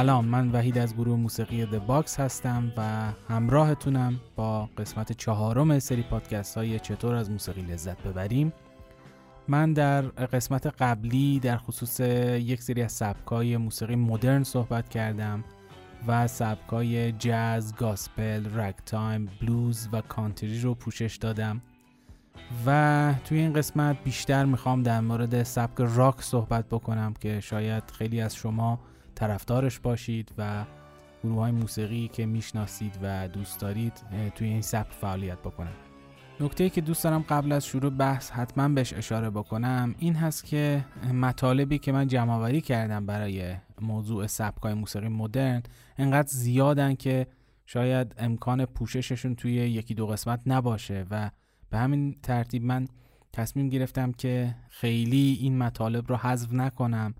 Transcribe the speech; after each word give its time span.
سلام 0.00 0.24
من 0.24 0.50
وحید 0.52 0.78
از 0.78 0.94
گروه 0.94 1.16
موسیقی 1.16 1.66
The 1.66 1.74
Box 1.74 2.20
هستم 2.20 2.72
و 2.76 2.82
همراهتونم 3.28 4.20
با 4.36 4.68
قسمت 4.78 5.12
چهارم 5.12 5.78
سری 5.78 6.02
پادکست 6.02 6.56
های 6.56 6.78
چطور 6.78 7.14
از 7.14 7.30
موسیقی 7.30 7.62
لذت 7.62 8.02
ببریم. 8.02 8.52
من 9.48 9.72
در 9.72 10.02
قسمت 10.02 10.66
قبلی 10.66 11.40
در 11.40 11.56
خصوص 11.56 12.00
یک 12.00 12.62
سری 12.62 12.82
از 12.82 12.92
سبکای 12.92 13.56
موسیقی 13.56 13.96
مدرن 13.96 14.42
صحبت 14.42 14.88
کردم 14.88 15.44
و 16.06 16.28
سبکای 16.28 17.12
جاز، 17.12 17.74
گاسپل، 17.74 18.60
رگ 18.60 18.74
تایم، 18.86 19.28
بلوز 19.40 19.88
و 19.92 20.00
کانتری 20.00 20.60
رو 20.60 20.74
پوشش 20.74 21.16
دادم. 21.16 21.62
و 22.66 23.14
توی 23.24 23.38
این 23.38 23.52
قسمت 23.52 24.04
بیشتر 24.04 24.44
می‌خوام 24.44 24.82
در 24.82 25.00
مورد 25.00 25.42
سبک 25.42 25.76
راک 25.78 26.22
صحبت 26.22 26.68
بکنم 26.68 27.14
که 27.20 27.40
شاید 27.40 27.90
خیلی 27.90 28.20
از 28.20 28.34
شما 28.34 28.78
طرفدارش 29.20 29.78
باشید 29.78 30.32
و 30.38 30.64
گروه 31.24 31.38
های 31.38 31.52
موسیقی 31.52 32.08
که 32.08 32.26
می‌شناسید 32.26 32.98
و 33.02 33.28
دوست 33.28 33.60
دارید 33.60 33.92
توی 34.34 34.48
این 34.48 34.62
سبک 34.62 34.92
فعالیت 34.92 35.38
بکنم 35.38 35.72
نکته 36.40 36.70
که 36.70 36.80
دوست 36.80 37.04
دارم 37.04 37.24
قبل 37.28 37.52
از 37.52 37.66
شروع 37.66 37.90
بحث 37.90 38.30
حتما 38.30 38.68
بهش 38.68 38.92
اشاره 38.92 39.30
بکنم 39.30 39.94
این 39.98 40.14
هست 40.14 40.44
که 40.44 40.84
مطالبی 41.12 41.78
که 41.78 41.92
من 41.92 42.08
جمع 42.08 42.60
کردم 42.60 43.06
برای 43.06 43.54
موضوع 43.80 44.26
سبکای 44.26 44.74
موسیقی 44.74 45.08
مدرن 45.08 45.62
انقدر 45.98 46.28
زیادن 46.28 46.94
که 46.94 47.26
شاید 47.66 48.14
امکان 48.18 48.64
پوشششون 48.64 49.34
توی 49.34 49.52
یکی 49.52 49.94
دو 49.94 50.06
قسمت 50.06 50.40
نباشه 50.46 51.06
و 51.10 51.30
به 51.70 51.78
همین 51.78 52.16
ترتیب 52.22 52.64
من 52.64 52.88
تصمیم 53.32 53.68
گرفتم 53.68 54.12
که 54.12 54.54
خیلی 54.68 55.38
این 55.40 55.58
مطالب 55.58 56.08
رو 56.08 56.16
حذف 56.16 56.52
نکنم 56.52 57.14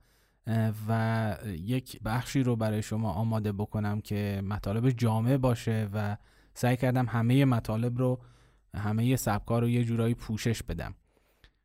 و 0.88 1.36
یک 1.46 2.00
بخشی 2.04 2.42
رو 2.42 2.56
برای 2.56 2.82
شما 2.82 3.12
آماده 3.12 3.52
بکنم 3.52 4.00
که 4.00 4.42
مطالب 4.44 4.90
جامع 4.90 5.36
باشه 5.36 5.88
و 5.94 6.16
سعی 6.54 6.76
کردم 6.76 7.06
همه 7.06 7.44
مطالب 7.44 7.98
رو 7.98 8.20
همه 8.76 9.16
سبکا 9.16 9.58
رو 9.58 9.68
یه 9.68 9.84
جورایی 9.84 10.14
پوشش 10.14 10.62
بدم. 10.62 10.94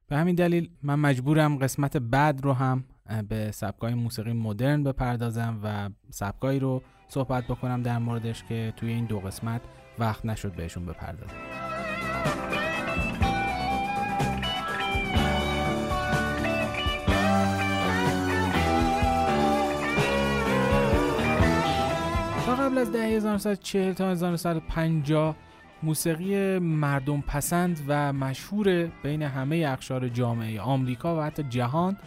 به 0.07 0.17
همین 0.17 0.35
دلیل 0.35 0.69
من 0.83 0.95
مجبورم 0.95 1.57
قسمت 1.57 1.97
بعد 1.97 2.43
رو 2.43 2.53
هم 2.53 2.83
به 3.29 3.51
سبکای 3.51 3.93
موسیقی 3.93 4.33
مدرن 4.33 4.83
بپردازم 4.83 5.59
و 5.63 5.89
سبکایی 6.09 6.59
رو 6.59 6.81
صحبت 7.07 7.43
بکنم 7.43 7.81
در 7.81 7.97
موردش 7.97 8.43
که 8.43 8.73
توی 8.75 8.89
این 8.89 9.05
دو 9.05 9.19
قسمت 9.19 9.61
وقت 9.99 10.25
نشد 10.25 10.55
بهشون 10.55 10.85
بپردازم. 10.85 11.35
قبل 22.75 22.81
از 22.81 22.95
1940 22.95 23.93
تا 23.93 24.11
1950 24.11 25.35
موسیقی 25.83 26.59
مردم 26.59 27.21
پسند 27.21 27.81
و 27.87 28.13
مشهور 28.13 28.85
بین 29.03 29.21
همه 29.21 29.65
اقشار 29.67 30.09
جامعه 30.09 30.61
آمریکا 30.61 31.17
و 31.17 31.21
حتی 31.21 31.43
جهان 31.43 31.97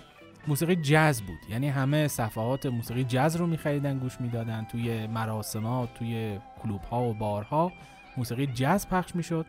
موسیقی 0.48 0.76
جز 0.76 1.20
بود. 1.22 1.38
یعنی 1.50 1.68
همه 1.68 2.08
صفحات 2.08 2.66
موسیقی 2.66 3.04
جز 3.04 3.36
رو 3.36 3.46
میخریدن 3.46 3.98
گوش 3.98 4.20
می‌دادن. 4.20 4.64
توی 4.64 5.06
مراسمات 5.06 5.94
توی 5.94 6.38
کلوب 6.62 6.82
ها 6.82 7.02
و 7.02 7.14
بارها 7.14 7.72
موسیقی 8.16 8.46
جز 8.46 8.86
پخش 8.86 9.16
می‌شد. 9.16 9.46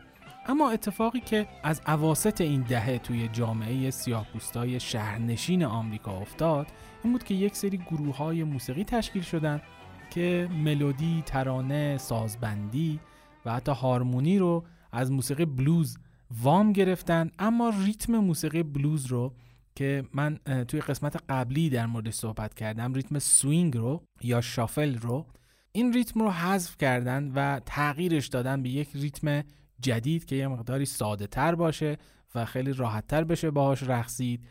اما 0.48 0.72
اتفاقی 0.72 1.20
که 1.20 1.48
از 1.64 1.82
عواست 1.86 2.42
این 2.42 2.62
دهه 2.62 2.98
توی 2.98 3.28
جامعه 3.28 3.90
سیاه 3.90 4.26
پوستای 4.34 4.80
شهرنشین 4.80 5.64
آمریکا 5.64 6.12
افتاد 6.12 6.68
این 7.04 7.14
بود 7.14 7.24
که 7.24 7.34
یک 7.34 7.56
سری 7.56 7.78
گروه 7.78 8.18
های 8.18 8.44
موسیقی 8.44 8.84
تشکیل 8.84 9.22
شدن 9.22 9.62
که 10.10 10.50
ملودی، 10.52 11.24
ترانه، 11.26 11.98
سازبندی 11.98 13.00
و 13.46 13.54
حتی 13.54 13.72
هارمونی 13.72 14.40
رو 14.40 14.64
از 14.92 15.12
موسیقی 15.12 15.46
بلوز 15.46 15.98
وام 16.44 16.74
گرفتن 16.74 17.32
اما 17.40 17.74
ریتم 17.86 18.18
موسیقی 18.18 18.64
بلوز 18.64 19.06
رو 19.06 19.34
که 19.76 20.04
من 20.14 20.40
توی 20.68 20.82
قسمت 20.82 21.24
قبلی 21.30 21.70
در 21.70 21.86
مورد 21.86 22.10
صحبت 22.10 22.54
کردم 22.54 22.94
ریتم 22.94 23.20
swing 23.20 23.78
رو 23.78 24.04
یا 24.22 24.42
shuffle 24.42 24.98
رو 24.98 25.26
این 25.72 25.94
ریتم 25.94 26.20
رو 26.20 26.32
حذف 26.32 26.78
کردن 26.78 27.32
و 27.36 27.60
تغییرش 27.66 28.28
دادن 28.28 28.64
به 28.64 28.70
یک 28.70 28.90
ریتم 28.94 29.44
جدید 29.80 30.26
که 30.26 30.36
یه 30.36 30.48
مقداری 30.48 30.86
ساده 30.86 31.28
تر 31.28 31.56
باشه 31.56 31.98
و 32.36 32.46
خیلی 32.46 32.74
راحت 32.74 33.08
تر 33.08 33.24
بشه 33.24 33.52
باهاش 33.52 33.84
رقصید 33.84 34.48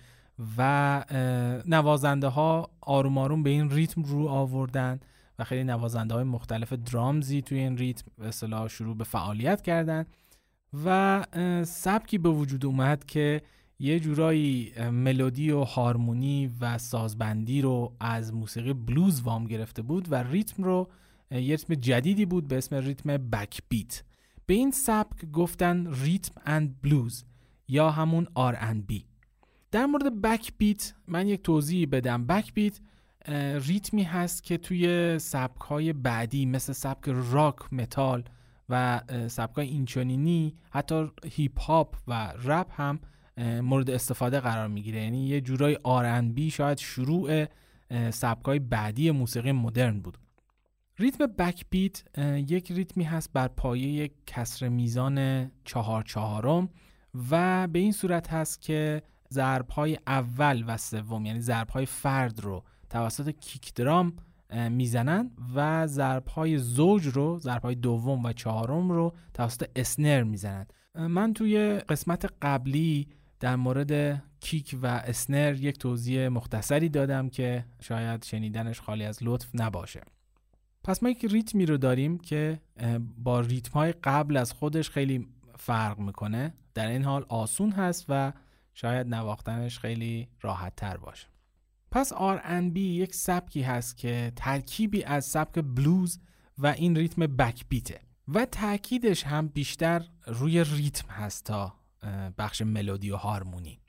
و 0.59 1.05
نوازنده 1.67 2.29
ها 2.29 2.71
آروم 2.81 3.19
آروم 3.19 3.43
به 3.43 3.51
این 3.51 3.71
ریتم 3.71 4.03
رو 4.03 4.29
آوردن. 4.29 5.01
و 5.39 5.45
خیلی 5.45 5.65
نوازنده 5.65 6.15
های 6.15 6.25
مختلف 6.25 6.73
درامزی 6.73 7.43
توی 7.43 7.59
این 7.59 7.79
ریتم 7.79 8.05
به 8.19 8.69
شروع 8.69 8.97
به 8.97 9.05
فعالیت 9.05 9.63
کردن 9.63 10.07
و 10.85 11.25
سبکی 11.65 12.19
به 12.19 12.29
وجود 12.29 12.67
اومد 12.67 13.05
که 13.05 13.43
یه 13.79 14.01
جورایی 14.01 14.73
ملودی 14.93 15.51
و 15.51 15.61
هارمونی 15.61 16.51
و 16.61 16.79
سازبندی 16.79 17.63
رو 17.63 17.97
از 18.01 18.35
موسیقی 18.35 18.73
بلوز 18.73 19.23
وام 19.23 19.47
گرفته 19.47 19.83
بود 19.83 20.13
و 20.13 20.15
ریتم 20.15 20.63
رو 20.65 20.89
یه 21.31 21.39
ریتم 21.41 21.75
جدیدی 21.75 22.27
بود 22.27 22.49
به 22.49 22.59
اسم 22.59 22.77
ریتم 22.77 23.17
بک 23.17 23.63
بیت 23.69 24.03
به 24.47 24.55
این 24.55 24.71
سبک 24.71 25.31
گفتن 25.33 25.95
rhythm 25.95 26.41
and 26.47 26.83
blues 26.83 27.25
یا 27.69 27.91
همون 27.91 28.27
R&B. 28.35 29.05
در 29.71 29.87
مورد 29.87 30.21
backbeat 30.21 30.95
من 31.09 31.29
یک 31.29 31.43
توضیح 31.43 31.89
بدم. 31.93 32.27
backbeat 32.27 32.81
ریتمی 33.67 34.03
هست 34.03 34.43
که 34.43 34.59
توی 34.59 35.19
سبک 35.19 35.61
های 35.61 35.93
بعدی 35.93 36.47
مثل 36.47 36.73
سبک 36.73 37.05
راک 37.09 37.73
متال 37.73 38.25
و 38.69 39.01
سبک 39.29 39.57
های 39.57 39.67
اینچنینی 39.67 40.55
حتی 40.71 41.11
هیپ 41.25 41.61
هاپ 41.61 41.97
و 42.09 42.33
رپ 42.45 42.81
هم 42.81 43.01
مورد 43.63 43.91
استفاده 43.91 44.41
قرار 44.41 44.69
می‌گیره. 44.69 45.03
یعنی 45.03 45.27
یه 45.27 45.41
جورایی 45.41 45.79
R&B 46.35 46.51
شاید 46.51 46.79
شروع 46.79 47.47
سبک 48.11 48.45
های 48.45 48.59
بعدی 48.59 49.11
موسیقی 49.11 49.53
مدرن 49.53 50.01
بود. 50.01 50.19
ریتم 50.99 51.27
بک 51.27 51.65
بیت 51.71 52.19
یک 52.51 52.73
ریتمی 52.73 53.05
هست 53.05 53.33
بر 53.33 53.49
پایه 53.49 53.89
یک 53.89 54.13
کسر 54.27 54.69
میزان 54.69 55.51
چهار 55.65 56.03
چهارم 56.03 56.69
و 57.31 57.69
به 57.69 57.79
این 57.79 57.93
صورت 57.93 58.33
هست 58.33 58.63
که 58.63 59.03
ضرب 59.33 59.71
های 59.71 59.99
اول 60.07 60.65
و 60.67 60.77
سوم 60.77 61.27
یعنی 61.27 61.41
ضرب 61.41 61.71
های 61.71 61.87
فرد 61.87 62.41
رو 62.41 62.65
توسط 62.91 63.31
کیک 63.31 63.75
درام 63.75 64.13
می‌زنن 64.71 65.31
و 65.55 65.87
ضرب 65.87 66.27
های 66.27 66.59
زوج 66.59 67.07
رو 67.07 67.39
ضرب 67.39 67.63
های 67.63 67.75
دوم 67.75 68.25
و 68.25 68.33
چهارم 68.33 68.91
رو 68.91 69.15
توسط 69.35 69.71
اسنر 69.77 70.23
می‌زنن. 70.23 70.67
من 70.95 71.35
توی 71.35 71.79
قسمت 71.89 72.33
قبلی 72.43 73.09
در 73.41 73.57
مورد 73.57 74.23
کیک 74.41 74.77
و 74.83 74.87
اسنر 74.87 75.55
یک 75.55 75.79
توضیح 75.79 76.29
مختصری 76.29 76.89
دادم 76.89 77.29
که 77.29 77.65
شاید 77.81 78.25
شنیدنش 78.25 78.81
خالی 78.81 79.05
از 79.05 79.19
لطف 79.23 79.49
نباشه. 79.55 80.01
پس 80.85 81.03
ما 81.03 81.09
یک 81.09 81.25
ریتمی 81.25 81.67
رو 81.67 81.77
داریم 81.77 82.19
که 82.19 82.61
با 83.19 83.41
ریتم 83.41 83.73
های 83.73 83.93
قبل 83.93 84.37
از 84.37 84.53
خودش 84.53 84.91
خیلی 84.91 85.29
فرق 85.57 85.99
می‌کنه. 85.99 86.55
در 86.75 86.87
این 86.87 87.05
حال 87.05 87.27
آسون 87.29 87.73
هست 87.73 88.07
و 88.09 88.33
شاید 88.75 89.15
نواختنش 89.15 89.79
خیلی 89.79 90.29
راحت 90.41 90.77
تر 90.77 90.97
باشه. 90.97 91.27
پس 91.91 92.13
R&B 92.13 92.77
یک 92.77 93.15
سبکی 93.15 93.63
هست 93.63 93.97
که 93.97 94.33
ترکیبی 94.37 95.05
از 95.05 95.25
سبک 95.25 95.65
بلوز 95.65 96.19
و 96.59 96.67
این 96.67 96.97
ریتم 96.97 97.27
backbeat 97.27 97.65
ه 97.69 98.01
و 98.29 98.45
تاکیدش 98.45 99.25
هم 99.25 99.49
بیشتر 99.49 100.05
روی 100.27 100.65
ریتم 100.65 101.11
هست 101.11 101.45
تا 101.45 101.75
بخش 102.39 102.63
ملودی 102.63 103.11
و 103.11 103.17
هارمونی. 103.17 103.81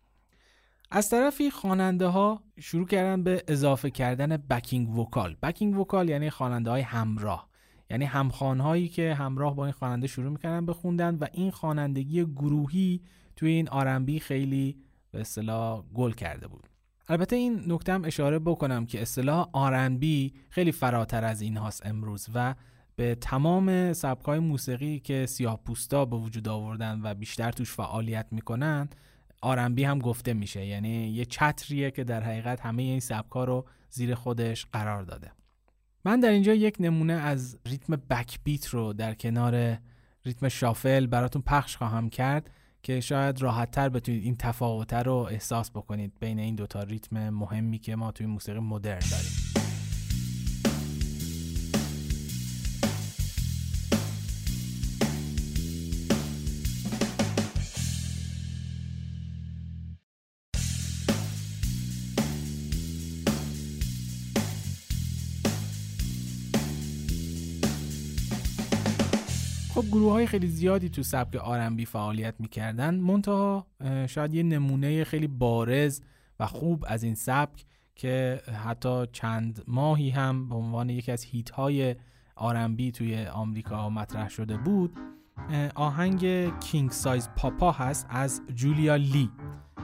از 0.91 1.09
طرفی 1.09 1.51
خواننده 1.51 2.07
ها 2.07 2.43
شروع 2.59 2.87
کردن 2.87 3.23
به 3.23 3.43
اضافه 3.47 3.89
کردن 3.89 4.37
backing 4.37 4.97
vocal 4.97 5.35
backing 5.43 5.77
vocal 5.79 6.09
یعنی 6.09 6.29
خواننده 6.29 6.69
های 6.69 6.81
همراه. 6.81 7.49
یعنی 7.89 8.05
همخوان 8.05 8.59
هایی 8.59 8.87
که 8.87 9.13
همراه 9.13 9.55
با 9.55 9.65
این 9.65 9.73
خواننده 9.73 10.07
شروع 10.07 10.31
می‌کردن 10.31 10.65
به 10.65 10.73
خوندن 10.73 11.15
و 11.15 11.27
این 11.33 11.51
خوانندگی 11.51 12.25
گروهی 12.25 13.01
توی 13.35 13.51
این 13.51 13.69
آرنبی 13.69 14.19
خیلی 14.19 14.77
به 15.11 15.21
اصطلاح 15.21 15.83
گل 15.93 16.11
کرده 16.11 16.47
بود. 16.47 16.68
البته 17.09 17.35
این 17.35 17.63
نکته 17.67 17.93
هم 17.93 18.05
اشاره 18.05 18.39
بکنم 18.39 18.85
که 18.85 19.01
اصطلاح 19.01 19.49
R&B 19.53 20.05
خیلی 20.49 20.71
فراتر 20.71 21.23
از 21.25 21.41
این 21.41 21.57
هاست 21.57 21.85
امروز 21.85 22.27
و 22.33 22.55
به 22.95 23.15
تمام 23.15 23.93
سبکای 23.93 24.39
موسیقی 24.39 24.99
که 24.99 25.25
سیاه 25.25 25.59
پوستا 25.63 26.05
به 26.05 26.15
وجود 26.15 26.47
آوردن 26.47 27.01
و 27.03 27.13
بیشتر 27.13 27.51
توش 27.51 27.71
فعالیت 27.71 28.25
می‌کنن 28.31 28.89
R&B 29.45 29.79
هم 29.79 29.99
گفته 29.99 30.33
میشه. 30.33 30.65
یعنی 30.65 31.09
یه 31.09 31.25
چتریه 31.25 31.91
که 31.91 32.03
در 32.03 32.23
حقیقت 32.23 32.61
همه 32.61 32.83
این 32.83 32.99
سبکا 32.99 33.43
رو 33.43 33.65
زیر 33.89 34.15
خودش 34.15 34.65
قرار 34.65 35.03
داده. 35.03 35.31
من 36.05 36.19
در 36.19 36.29
اینجا 36.29 36.53
یک 36.53 36.75
نمونه 36.79 37.13
از 37.13 37.57
ریتم 37.65 37.95
بک 37.95 38.39
بیت 38.43 38.67
رو 38.67 38.93
در 38.93 39.13
کنار 39.13 39.77
ریتم 40.25 40.47
شافل 40.47 41.05
براتون 41.07 41.41
پخش 41.41 41.77
خواهم 41.77 42.09
کرد. 42.09 42.49
که 42.83 42.99
شاید 42.99 43.41
راحت 43.41 43.71
تر 43.71 43.89
بتونید 43.89 44.23
این 44.23 44.35
تفاوت 44.35 44.93
رو 44.93 45.15
احساس 45.15 45.71
بکنید 45.71 46.11
بین 46.19 46.39
این 46.39 46.55
دوتا 46.55 46.83
ریتم 46.83 47.29
مهمی 47.29 47.79
که 47.79 47.95
ما 47.95 48.11
توی 48.11 48.25
موسیقی 48.25 48.59
مدرن 48.59 48.99
داریم. 49.11 49.58
گروه 69.91 70.11
های 70.11 70.27
خیلی 70.27 70.47
زیادی 70.47 70.89
تو 70.89 71.03
سبک 71.03 71.35
آرنبی 71.35 71.85
فعالیت 71.85 72.35
می‌کردن. 72.39 72.95
منتها 72.95 73.67
شاید 74.07 74.33
یه 74.33 74.43
نمونه 74.43 75.03
خیلی 75.03 75.27
بارز 75.27 76.01
و 76.39 76.45
خوب 76.45 76.85
از 76.87 77.03
این 77.03 77.15
سبک 77.15 77.65
که 77.95 78.41
حتی 78.65 79.05
چند 79.11 79.63
ماهی 79.67 80.09
هم 80.09 80.49
به 80.49 80.55
عنوان 80.55 80.89
یکی 80.89 81.11
از 81.11 81.23
هیت 81.23 81.49
های 81.49 81.95
آرنبی 82.35 82.91
توی 82.91 83.25
آمریکا 83.25 83.89
مطرح 83.89 84.29
شده 84.29 84.57
بود. 84.57 84.97
آهنگ 85.75 86.49
کینگ 86.59 86.91
سایز 86.91 87.29
پاپا 87.35 87.71
هست 87.71 88.07
از 88.09 88.41
جولیا 88.55 88.95
لی 88.95 89.29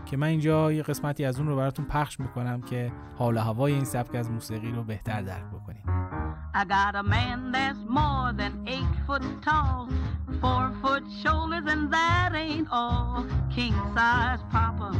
که 0.06 0.18
من 0.18 0.28
اینجا 0.28 0.72
یه 0.72 0.84
قسمتی 0.84 1.26
از 1.26 1.40
اون 1.40 1.48
رو 1.48 1.56
براتون 1.56 1.86
پخش 1.86 2.20
می‌کنم 2.20 2.62
که 2.62 2.92
حال 3.16 3.38
هوای 3.38 3.74
این 3.74 3.86
سبک 3.86 4.16
از 4.16 4.32
موسیقی 4.32 4.72
رو 4.72 4.84
بهتر 4.84 5.22
درک 5.22 5.46
بکنیم 5.46 5.84
I 6.58 6.64
got 6.64 6.96
a 6.96 7.04
man 7.04 7.52
that's 7.52 7.78
more 7.86 8.32
than 8.32 8.66
eight 8.66 8.88
foot 9.06 9.22
tall, 9.44 9.90
four 10.40 10.72
foot 10.82 11.04
shoulders, 11.22 11.66
and 11.68 11.92
that 11.92 12.32
ain't 12.34 12.70
all. 12.72 13.26
King 13.54 13.74
size 13.94 14.40
papa, 14.50 14.96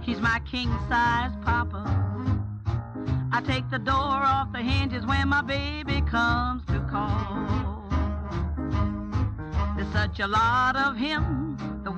he's 0.00 0.20
my 0.20 0.40
king 0.50 0.70
size 0.88 1.30
papa. 1.42 1.84
I 3.32 3.42
take 3.42 3.68
the 3.70 3.78
door 3.78 3.94
off 3.94 4.50
the 4.50 4.62
hinges 4.62 5.04
when 5.04 5.28
my 5.28 5.42
baby 5.42 6.00
comes 6.10 6.64
to 6.68 6.80
call. 6.90 7.84
There's 9.76 9.92
such 9.92 10.20
a 10.20 10.26
lot 10.26 10.74
of 10.74 10.96
him. 10.96 11.43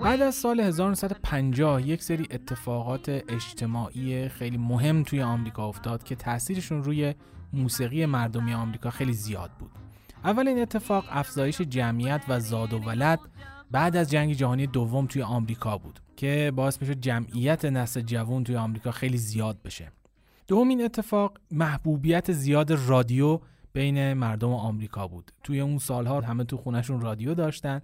بعد 0.03 0.23
از 0.23 0.35
سال 0.35 0.61
1950 0.61 1.89
یک 1.89 2.03
سری 2.03 2.29
اتفاقات 2.31 3.09
اجتماعی 3.09 4.29
خیلی 4.29 4.57
مهم 4.57 5.03
توی 5.03 5.23
آمریکا 5.23 5.69
افتاد 5.69 6.03
که 6.03 6.17
تاثیرشون 6.17 6.85
روی 6.85 7.15
موسیقی 7.53 8.07
مردمی 8.07 8.55
آمریکا 8.55 8.91
خیلی 8.91 9.13
زیاد 9.13 9.51
بود. 9.59 9.71
اولین 10.25 10.63
اتفاق 10.63 11.05
افزایش 11.11 11.61
جمعیت 11.61 12.23
و 12.29 12.41
زاد 12.41 12.73
و 12.73 12.79
ولد 12.79 13.21
بعد 13.71 13.97
از 13.97 14.11
جنگ 14.11 14.33
جهانی 14.33 14.67
دوم 14.67 15.07
توی 15.07 15.23
آمریکا 15.23 15.79
بود 15.79 16.01
که 16.17 16.53
باعث 16.57 16.83
میشه 16.83 16.95
جمعیت 16.95 17.65
نسل 17.65 18.01
جوان 18.01 18.45
توی 18.45 18.57
آمریکا 18.57 18.91
خیلی 18.91 19.19
زیاد 19.19 19.63
بشه. 19.63 19.93
دومین 20.49 20.85
اتفاق 20.85 21.39
محبوبیت 21.51 22.33
زیاد 22.33 22.73
رادیو 22.89 23.41
بین 23.73 24.13
مردم 24.13 24.53
آمریکا 24.53 25.09
بود 25.09 25.33
توی 25.45 25.61
اون 25.61 25.79
سالها 25.79 26.21
همه 26.21 26.45
تو 26.45 26.57
خونشون 26.57 27.01
رادیو 27.01 27.35
داشتن 27.35 27.83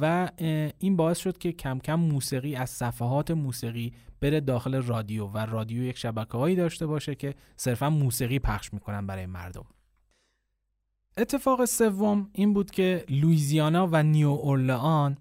و 0.00 0.30
این 0.78 0.96
باعث 0.96 1.18
شد 1.18 1.38
که 1.38 1.52
کم 1.52 1.78
کم 1.78 1.94
موسیقی 1.94 2.54
از 2.54 2.70
صفحات 2.70 3.30
موسیقی 3.30 3.92
بره 4.20 4.40
داخل 4.40 4.82
رادیو 4.82 5.26
و 5.26 5.38
رادیو 5.38 5.82
یک 5.82 5.98
شبکه 5.98 6.38
هایی 6.38 6.56
داشته 6.56 6.86
باشه 6.86 7.14
که 7.14 7.34
صرفا 7.56 7.90
موسیقی 7.90 8.38
پخش 8.38 8.72
می‌کنن 8.72 9.06
برای 9.06 9.26
مردم. 9.26 9.64
اتفاق 11.16 11.64
سوم 11.64 12.30
این 12.32 12.52
بود 12.52 12.70
که 12.70 13.04
لویزیانا 13.08 13.88
و 13.92 14.02
نیو 14.02 14.28
اورلئان 14.28 15.16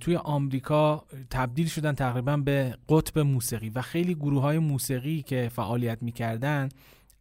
توی 0.00 0.16
آمریکا 0.16 1.04
تبدیل 1.30 1.66
شدن 1.66 1.92
تقریبا 1.92 2.36
به 2.36 2.78
قطب 2.88 3.18
موسیقی 3.18 3.68
و 3.68 3.82
خیلی 3.82 4.14
گروه 4.14 4.42
های 4.42 4.58
موسیقی 4.58 5.22
که 5.22 5.50
فعالیت 5.52 6.02
می‌کردن 6.02 6.68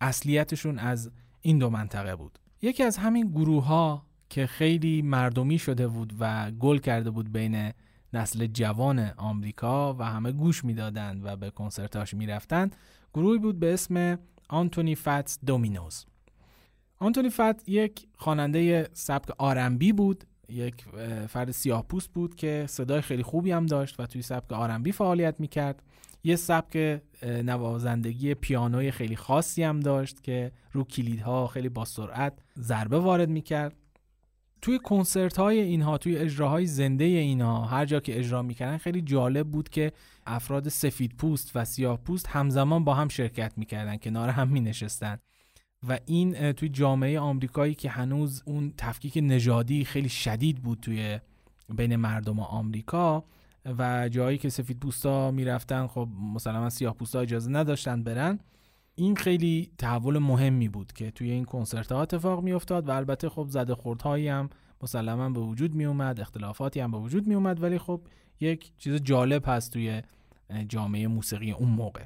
اصلیتشون 0.01 0.80
از 0.80 1.12
این 1.41 1.57
دو 1.57 1.69
منطقه 1.69 2.15
بود. 2.15 2.39
یکی 2.62 2.83
از 2.83 2.97
همین 2.97 3.27
گروه 3.27 3.65
ها 3.65 4.06
که 4.29 4.47
خیلی 4.47 5.01
مردمی 5.01 5.59
شده 5.59 5.88
بود 5.88 6.13
و 6.19 6.51
گل 6.51 6.77
کرده 6.77 7.09
بود 7.12 7.31
بین 7.31 7.71
نسل 8.13 8.45
جوان 8.45 9.00
آمریکا 9.18 9.94
و 9.94 10.03
همه 10.03 10.31
گوش 10.31 10.65
می‌دادند 10.65 11.25
و 11.25 11.35
به 11.35 11.50
کنسرتاش 11.50 12.13
می‌رفتند 12.13 12.75
گروهی 13.13 13.39
بود 13.39 13.59
به 13.59 13.74
اسم 13.74 14.19
آنتونی 14.50 14.95
فتس 14.95 15.39
دومینوز. 15.45 16.06
آنتونی 17.00 17.29
فت 17.29 17.69
یک 17.69 18.07
خواننده 18.15 18.89
سبک 18.94 19.31
آرنبی 19.38 19.94
بود 19.94 20.24
یک 20.50 20.85
فرد 21.30 21.51
سیاه 21.51 21.88
پوست 21.88 22.13
بود 22.13 22.35
که 22.35 22.65
صدای 22.69 23.01
خیلی 23.01 23.23
خوبی 23.23 23.51
هم 23.51 23.65
داشت 23.65 24.00
و 24.00 24.06
توی 24.06 24.21
سبک 24.21 24.53
آرنبی 24.53 24.91
فعالیت 24.91 25.35
می‌کرد. 25.39 25.83
یه 26.23 26.35
سبک 26.35 27.01
نوازندگی 27.23 28.33
پیانوی 28.33 28.91
خیلی 28.91 29.15
خاصی 29.15 29.63
هم 29.63 29.80
داشت 29.80 30.23
که 30.23 30.51
رو 30.71 30.83
کلیدها 30.83 31.47
خیلی 31.47 31.69
با 31.69 31.85
سرعت 31.85 32.33
ضربه 32.59 33.00
وارد 33.00 33.30
می‌کرد. 33.30 33.75
توی 34.62 34.80
کنسرت 34.80 35.38
های 35.38 35.59
اینها 35.59 35.98
توی 35.98 36.18
اجراهای 36.18 36.65
زنده 36.65 37.04
اینها 37.04 37.65
هر 37.65 37.86
جا 37.86 38.00
که 38.00 38.19
اجرا 38.19 38.42
می‌کردن 38.42 38.77
خیلی 38.77 39.01
جالب 39.01 39.48
بود 39.48 39.69
که 39.69 39.92
افراد 40.25 40.69
سفید 40.69 41.13
پوست 41.18 41.51
و 41.56 41.65
سیاه 41.65 41.98
پوست 41.98 42.27
همزمان 42.27 42.83
با 42.83 42.94
هم 42.94 43.07
شرکت 43.07 43.54
می‌کردن 43.57 43.98
کنار 43.98 44.30
هم 44.30 44.48
می 44.48 44.59
نشستن 44.59 45.19
و 45.88 46.00
این 46.06 46.51
توی 46.51 46.69
جامعه 46.69 47.19
آمریکایی 47.19 47.75
که 47.75 47.89
هنوز 47.89 48.44
اون 48.45 48.74
تفکیک 48.77 49.19
نژادی 49.24 49.86
خیلی 49.86 50.09
شدید 50.09 50.57
بود 50.62 50.80
توی 50.80 51.19
بین 51.69 51.95
مردم 51.95 52.39
آمریکا 52.39 53.24
و 53.77 54.09
جایی 54.09 54.38
که 54.38 54.50
سفید 54.50 54.80
پوستا 54.80 55.31
می‌رفتن 55.31 55.88
خب 55.88 56.09
مسلما 56.33 56.69
سیاه 56.69 56.94
پوستا 56.94 57.19
اجازه 57.19 57.51
نداشتن 57.51 58.04
برن. 58.04 58.39
این 58.99 59.15
خیلی 59.15 59.71
تحول 59.77 60.17
مهمی 60.17 60.67
بود 60.67 60.94
که 60.94 61.11
توی 61.11 61.31
این 61.31 61.45
کنسرت 61.45 61.91
ها 61.91 62.01
اتفاق 62.01 62.44
می 62.44 62.53
افتاد 62.53 62.89
و 62.89 62.91
البته 62.91 63.29
خب 63.29 63.47
زده 63.49 63.75
خوردهایی 63.75 64.27
هم 64.27 64.49
مسلما 64.81 65.29
به 65.29 65.39
وجود 65.39 65.75
می 65.75 65.85
اومد 65.85 66.19
اختلافاتی 66.19 66.79
هم 66.79 66.91
به 66.91 66.97
وجود 66.97 67.27
می 67.27 67.35
اومد 67.35 67.63
ولی 67.63 67.77
خب 67.77 68.01
یک 68.39 68.71
چیز 68.77 68.95
جالب 68.95 69.44
هست 69.47 69.73
توی 69.73 70.01
جامعه 70.67 71.07
موسیقی 71.07 71.51
اون 71.51 71.69
موقع. 71.69 72.03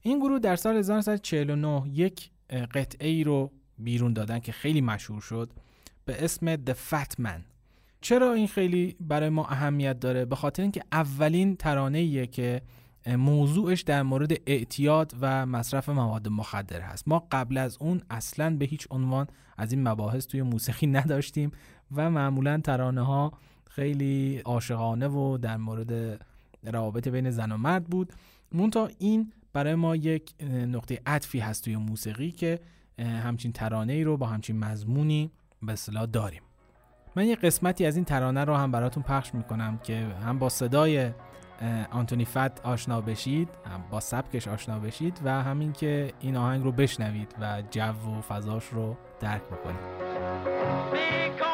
این 0.00 0.18
گروه 0.18 0.38
در 0.38 0.56
سال 0.56 0.76
1949 0.76 1.82
یک 1.92 2.30
قطعه 2.74 3.08
ای 3.08 3.24
رو 3.24 3.50
بیرون 3.78 4.12
دادن 4.12 4.38
که 4.38 4.52
خیلی 4.52 4.80
مشهور 4.80 5.20
شد 5.20 5.52
به 6.04 6.24
اسم 6.24 6.56
The 6.56 6.74
Fat 6.90 7.24
Man. 7.24 7.40
چرا 8.00 8.32
این 8.32 8.46
خیلی 8.46 8.96
برای 9.00 9.28
ما 9.28 9.46
اهمیت 9.46 10.00
داره؟ 10.00 10.24
به 10.24 10.36
خاطر 10.36 10.62
اینکه 10.62 10.82
اولین 10.92 11.56
ترانه 11.56 12.26
که 12.26 12.62
موضوعش 13.06 13.80
در 13.80 14.02
مورد 14.02 14.32
اعتیاد 14.46 15.14
و 15.20 15.46
مصرف 15.46 15.88
مواد 15.88 16.28
مخدر 16.28 16.80
هست. 16.80 17.08
ما 17.08 17.26
قبل 17.32 17.56
از 17.56 17.76
اون 17.80 18.02
اصلا 18.10 18.56
به 18.56 18.64
هیچ 18.64 18.86
عنوان 18.90 19.26
از 19.58 19.72
این 19.72 19.88
مباحث 19.88 20.26
توی 20.26 20.42
موسیقی 20.42 20.86
نداشتیم 20.98 21.52
و 21.94 22.10
معمولا 22.10 22.60
ترانه 22.60 23.02
ها 23.02 23.32
خیلی 23.70 24.38
عاشقانه 24.38 25.08
و 25.08 25.38
در 25.38 25.56
مورد 25.56 26.20
روابط 26.64 27.08
بین 27.08 27.30
زن 27.30 27.52
و 27.52 27.56
مرد 27.56 27.84
بود. 27.84 28.12
مونتا 28.52 28.88
این 28.98 29.32
برای 29.52 29.74
ما 29.74 29.96
یک 29.96 30.42
نقطه 30.50 31.00
عطفی 31.06 31.38
هست 31.38 31.64
توی 31.64 31.76
موسیقی 31.76 32.30
که 32.30 32.60
همچین 32.98 33.52
ترانه 33.52 33.92
ای 33.92 34.04
رو 34.04 34.16
با 34.16 34.26
همچین 34.26 34.58
مضمونی 34.58 35.30
به 35.62 35.72
اصطلاح 35.72 36.06
داریم. 36.06 36.42
من 37.16 37.26
یه 37.26 37.36
قسمتی 37.36 37.86
از 37.86 37.96
این 37.96 38.04
ترانه 38.04 38.44
رو 38.44 38.56
هم 38.56 38.70
براتون 38.70 39.02
پخش 39.02 39.34
می‌کنم 39.34 39.78
که 39.78 40.06
هم 40.26 40.38
با 40.38 40.48
صدای 40.48 41.10
آنتونی 41.90 42.24
فت 42.24 42.66
آشنا 42.66 43.00
بشید 43.00 43.48
با 43.90 44.00
سبکش 44.00 44.48
آشنا 44.48 44.78
بشید 44.78 45.20
و 45.24 45.42
همین 45.42 45.72
که 45.72 46.12
این 46.20 46.36
آهنگ 46.36 46.64
رو 46.64 46.72
بشنوید 46.72 47.34
و 47.40 47.62
جو 47.70 47.82
و 47.82 48.20
فضاش 48.20 48.64
رو 48.64 48.96
درک 49.20 49.42
بکنید. 49.42 51.51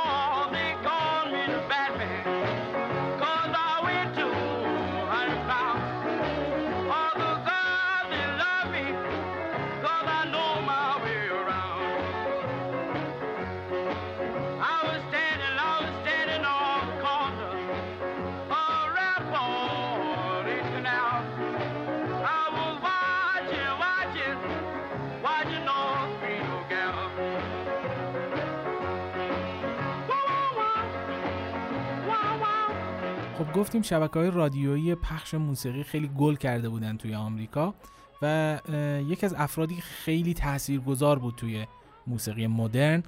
گفتیم 33.58 33.82
شبکه 33.82 34.18
های 34.18 34.30
رادیویی 34.30 34.94
پخش 34.94 35.34
موسیقی 35.34 35.82
خیلی 35.82 36.10
گل 36.18 36.34
کرده 36.34 36.68
بودن 36.68 36.96
توی 36.96 37.14
آمریکا 37.14 37.74
و 38.22 38.58
یکی 39.06 39.26
از 39.26 39.34
افرادی 39.34 39.74
خیلی 39.74 40.34
تاثیرگذار 40.34 41.18
بود 41.18 41.34
توی 41.34 41.66
موسیقی 42.06 42.46
مدرن 42.46 43.02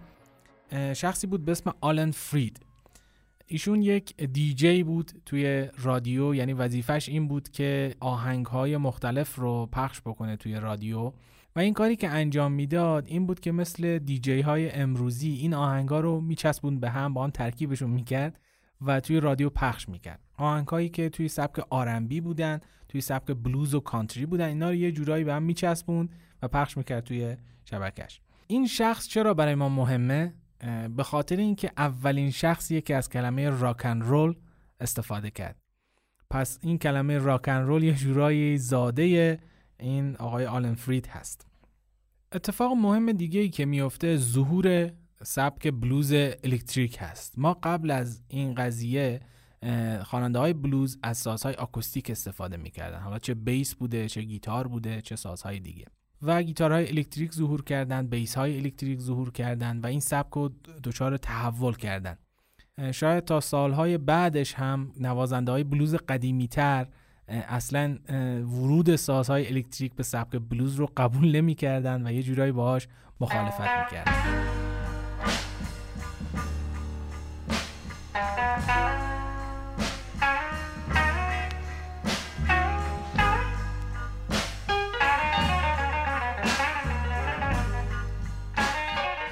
شخصی 0.94 1.26
بود 1.26 1.44
به 1.44 1.52
اسم 1.52 1.72
آلن 1.80 2.10
فرید. 2.10 2.60
ایشون 3.46 3.82
یک 3.82 4.16
دیجی 4.16 4.82
بود 4.82 5.12
توی 5.26 5.68
رادیو 5.78 6.34
یعنی 6.34 6.52
وظیفش 6.52 7.08
این 7.08 7.28
بود 7.28 7.48
که 7.48 7.94
آهنگ 8.00 8.46
های 8.46 8.76
مختلف 8.76 9.34
رو 9.34 9.66
پخش 9.72 10.00
بکنه 10.00 10.36
توی 10.36 10.54
رادیو. 10.54 11.12
و 11.56 11.60
این 11.60 11.74
کاری 11.74 11.96
که 11.96 12.08
انجام 12.08 12.52
می‌داد 12.52 13.06
این 13.06 13.26
بود 13.26 13.40
که 13.40 13.52
مثل 13.52 13.98
دیجی 13.98 14.40
های 14.40 14.70
امروزی 14.70 15.30
این 15.30 15.54
آهنگ 15.54 15.88
ها 15.88 16.00
رو 16.00 16.20
میچسبون 16.20 16.80
به 16.80 16.90
هم 16.90 17.14
با 17.14 17.24
هم 17.24 17.30
ترکیبشون 17.30 17.90
می‌کرد 17.90 18.40
و 18.86 19.00
توی 19.00 19.20
رادیو 19.20 19.50
پخش 19.50 19.88
می‌کرد. 19.88 20.20
آهنگهایی 20.40 20.88
که 20.88 21.08
توی 21.08 21.28
سبک 21.28 21.58
آرنبی 21.70 22.20
بودن 22.20 22.60
توی 22.88 23.00
سبک 23.00 23.36
بلوز 23.42 23.74
و 23.74 23.80
کانتری 23.80 24.26
بودن 24.26 24.48
اینا 24.48 24.68
رو 24.68 24.74
یه 24.74 24.92
جورایی 24.92 25.24
به 25.24 25.34
هم 25.34 25.42
میچسبوند 25.42 26.10
و 26.42 26.48
پخش 26.48 26.76
می‌کرد 26.76 27.04
توی 27.04 27.36
شبکش 27.64 28.20
این 28.46 28.66
شخص 28.66 29.08
چرا 29.08 29.34
برای 29.34 29.54
ما 29.54 29.68
مهمه؟ 29.68 30.34
به 30.96 31.02
خاطر 31.02 31.36
اینکه 31.36 31.70
اولین 31.76 32.30
شخصیه 32.30 32.80
که 32.80 32.96
از 32.96 33.08
کلمه 33.08 33.50
راکن 33.50 34.00
رول 34.00 34.34
استفاده 34.80 35.30
کرد. 35.30 35.56
پس 36.30 36.58
این 36.62 36.78
کلمه 36.78 37.18
راکن 37.18 37.52
رول 37.52 37.84
یه 37.84 37.94
جورایی 37.94 38.58
زاده 38.58 39.38
این 39.78 40.16
آقای 40.16 40.46
آلن 40.46 40.74
فرید 40.74 41.06
هست. 41.06 41.46
اتفاق 42.32 42.72
مهم 42.72 43.12
دیگه 43.12 43.40
ای 43.40 43.48
که 43.48 43.66
میفته 43.66 44.16
ظهور 44.16 44.92
سبک 45.22 45.70
بلوز 45.70 46.12
الکتریک 46.12 46.96
هست. 47.00 47.34
ما 47.38 47.54
قبل 47.62 47.90
از 47.90 48.22
این 48.28 48.54
قضیه 48.54 49.20
خواننده 50.04 50.38
های 50.38 50.52
بلوز 50.52 50.98
از 51.02 51.18
سازهای 51.18 51.54
آکوستیک 51.54 52.10
استفاده 52.10 52.56
می‌کردن. 52.56 53.00
حالا 53.00 53.18
چه 53.18 53.34
بیس 53.34 53.74
بوده 53.74 54.08
چه 54.08 54.22
گیتار 54.22 54.68
بوده 54.68 55.00
چه 55.00 55.16
سازهای 55.16 55.60
دیگه. 55.60 55.84
و 56.22 56.42
گیتارهای 56.42 56.88
الکتریک 56.88 57.32
ظهور 57.34 57.64
کردن 57.64 58.06
بیس 58.06 58.34
های 58.34 58.58
الکتریک 58.58 59.00
ظهور 59.00 59.32
کردن 59.32 59.80
و 59.80 59.86
این 59.86 60.00
سبک 60.00 60.32
رو 60.32 60.50
دچار 60.84 61.16
تحول 61.16 61.76
کردن. 61.76 62.18
شاید 62.92 63.24
تا 63.24 63.40
سالهای 63.40 63.98
بعدش 63.98 64.54
هم 64.54 64.92
نوازنده 65.00 65.52
های 65.52 65.64
بلوز 65.64 65.94
قدیمی 65.94 66.48
تر 66.48 66.88
اصلا 67.28 67.98
ورود 68.42 68.96
سازهای 68.96 69.48
الکتریک 69.48 69.94
به 69.94 70.02
سبک 70.02 70.40
بلوز 70.50 70.74
رو 70.74 70.88
قبول 70.96 71.36
نمی‌کردن 71.36 72.06
و 72.06 72.12
یه 72.12 72.22
جورایی 72.22 72.52
باهاش 72.52 72.88
مخالفت 73.20 73.60
می‌کردن. 73.60 74.69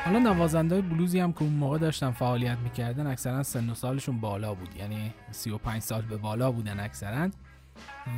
حالا 0.09 0.19
نوازنده 0.19 0.81
بلوزی 0.81 1.21
هم 1.21 1.33
که 1.33 1.43
اون 1.43 1.53
موقع 1.53 1.79
داشتن 1.79 2.11
فعالیت 2.11 2.59
می‌کردن 2.59 3.07
اکثرا 3.07 3.43
سن 3.43 3.71
و 3.71 3.75
سالشون 3.75 4.21
بالا 4.21 4.55
بود. 4.55 4.77
یعنی 4.77 5.13
35 5.31 5.83
سال 5.83 6.03
به 6.03 6.17
بالا 6.17 6.53
بودن 6.53 6.81
اکثرا. 6.81 7.31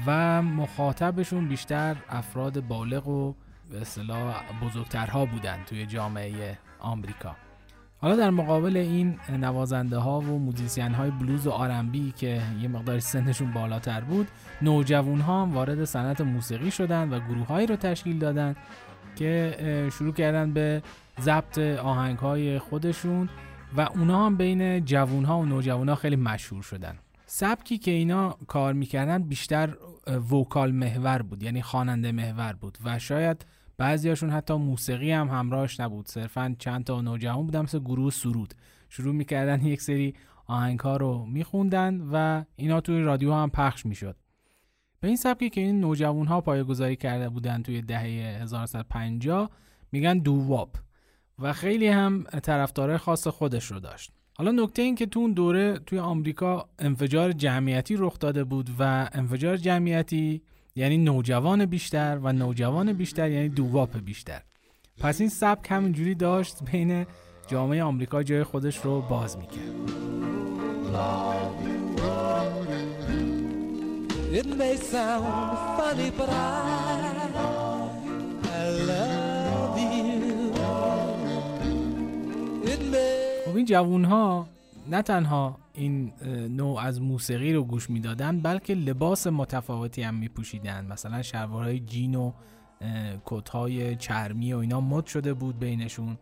و 0.06 0.42
مخاطبشون 0.42 1.48
بیشتر 1.48 1.96
افراد 2.08 2.66
بالغ 2.66 3.08
و 3.08 3.34
به 3.70 3.80
اصطلاح 3.80 4.42
بزرگترها 4.62 5.26
بودن 5.26 5.58
توی 5.66 5.86
جامعه 5.86 6.58
آمریکا. 6.80 7.36
حالا 8.00 8.16
در 8.16 8.30
مقابل 8.30 8.76
این 8.76 9.18
نوازنده 9.28 9.98
ها 9.98 10.20
و 10.20 10.38
موزیسین 10.38 10.94
های 10.94 11.10
بلوز 11.10 11.46
و 11.46 11.50
آرنبی 11.50 12.12
که 12.16 12.42
یه 12.62 12.68
مقدار 12.68 12.98
سنشون 12.98 13.52
بالاتر 13.52 14.00
بود 14.00 14.28
نوجوان 14.62 15.20
ها 15.20 15.42
هم 15.42 15.54
وارد 15.54 15.84
صنعت 15.84 16.20
موسیقی 16.20 16.70
شدن 16.70 17.08
و 17.10 17.20
گروه 17.20 17.46
هایی 17.46 17.66
رو 17.66 17.76
تشکیل 17.76 18.18
دادن 18.18 18.56
که 19.16 19.88
شروع 19.92 20.12
کردن 20.12 20.52
به 20.52 20.82
ضبط 21.20 21.58
آهنگ 21.58 22.18
های 22.18 22.58
خودشون 22.58 23.28
و 23.76 23.80
اونا 23.80 24.26
هم 24.26 24.36
بین 24.36 24.84
جوون 24.84 25.24
ها 25.24 25.38
و 25.38 25.44
نوجوان 25.44 25.88
ها 25.88 25.94
خیلی 25.94 26.16
مشهور 26.16 26.62
شدن. 26.62 26.98
سبکی 27.26 27.78
که 27.78 27.90
اینا 27.90 28.38
کار 28.46 28.72
می‌کردن 28.72 29.22
بیشتر 29.22 29.76
وکال 30.30 30.72
محور 30.72 31.22
بود 31.22 31.42
یعنی 31.42 31.62
خواننده 31.62 32.12
محور 32.12 32.52
بود 32.52 32.78
و 32.84 32.98
شاید 32.98 33.46
بعضیاشون 33.78 34.30
حتی 34.30 34.54
موسیقی 34.54 35.12
هم 35.12 35.28
همراهش 35.28 35.80
نبود. 35.80 36.08
صرفا 36.08 36.56
چند 36.58 36.84
تا 36.84 37.00
نوجوان 37.00 37.46
بودن 37.46 37.60
مثل 37.60 37.78
گروه 37.78 38.10
سرود. 38.10 38.54
شروع 38.88 39.14
می‌کردن 39.14 39.64
یک 39.66 39.82
سری 39.82 40.14
آهنگ 40.46 40.80
ها 40.80 40.96
رو 40.96 41.26
میخوندن 41.26 42.00
و 42.12 42.44
اینا 42.56 42.80
توی 42.80 43.02
رادیو 43.02 43.32
هم 43.34 43.50
پخش 43.50 43.86
می‌شد. 43.86 44.16
به 45.00 45.08
این 45.08 45.16
سبکی 45.16 45.50
که 45.50 45.60
این 45.60 45.80
نوجوان 45.80 46.26
ها 46.26 46.40
پایگذاری 46.40 46.96
کرده 46.96 47.28
بودن 47.28 47.62
توی 47.62 47.82
دهه 47.82 48.02
1950 48.42 49.50
میگن 49.92 50.18
دوواپ 50.18 50.76
و 51.38 51.52
خیلی 51.52 51.88
هم 51.88 52.24
طرفدارای 52.42 52.96
خاص 52.96 53.26
خودش 53.26 53.64
رو 53.64 53.80
داشت. 53.80 54.10
حالا 54.38 54.50
نکته 54.50 54.82
این 54.82 54.94
که 54.94 55.06
تو 55.06 55.20
اون 55.20 55.32
دوره 55.32 55.78
توی 55.78 55.98
آمریکا 55.98 56.68
انفجار 56.78 57.32
جمعیتی 57.32 57.96
رخ 57.98 58.18
داده 58.18 58.44
بود 58.44 58.70
و 58.78 59.08
انفجار 59.12 59.56
جمعیتی 59.56 60.42
یعنی 60.74 60.98
نوجوان 60.98 61.66
بیشتر 61.66 62.18
و 62.22 62.32
نوجوان 62.32 62.92
بیشتر 62.92 63.30
یعنی 63.30 63.48
دوواپ 63.48 63.98
بیشتر. 63.98 64.42
پس 64.98 65.20
این 65.20 65.30
سبک 65.30 65.70
همینجوری 65.70 66.14
داشت 66.14 66.64
بین 66.72 67.06
جامعه 67.46 67.82
آمریکا 67.82 68.22
جای 68.22 68.44
خودش 68.44 68.76
رو 68.76 69.00
باز 69.00 69.38
می‌کرد. 69.38 69.74
It 74.32 74.46
may 74.46 74.76
sound 74.76 75.58
funny, 75.76 76.10
but 76.18 76.28
I, 76.28 76.36
I 78.58 78.68
love 78.90 79.76
you. 79.78 80.52
It 82.72 82.82
may... 82.92 83.44
خب 83.46 83.56
این 83.56 83.64
جوون 83.66 84.04
ها 84.04 84.46
نه 84.90 85.02
تنها 85.02 85.58
این 85.72 86.12
نوع 86.48 86.80
از 86.80 87.02
موسیقی 87.02 87.52
رو 87.52 87.64
گوش 87.64 87.90
می‌دادن 87.90 88.40
بلکه 88.40 88.74
لباس 88.74 89.26
متفاوتی 89.26 90.02
هم 90.02 90.14
میپوشیدن 90.14 90.86
مثلا 90.86 91.22
شلوارهای 91.22 91.80
جین 91.80 92.14
و 92.14 92.32
کتهای 93.26 93.96
چرمی 93.96 94.52
و 94.52 94.58
اینا 94.58 94.80
مد 94.80 95.06
شده 95.06 95.34
بود 95.34 95.58
بینشون 95.58 96.18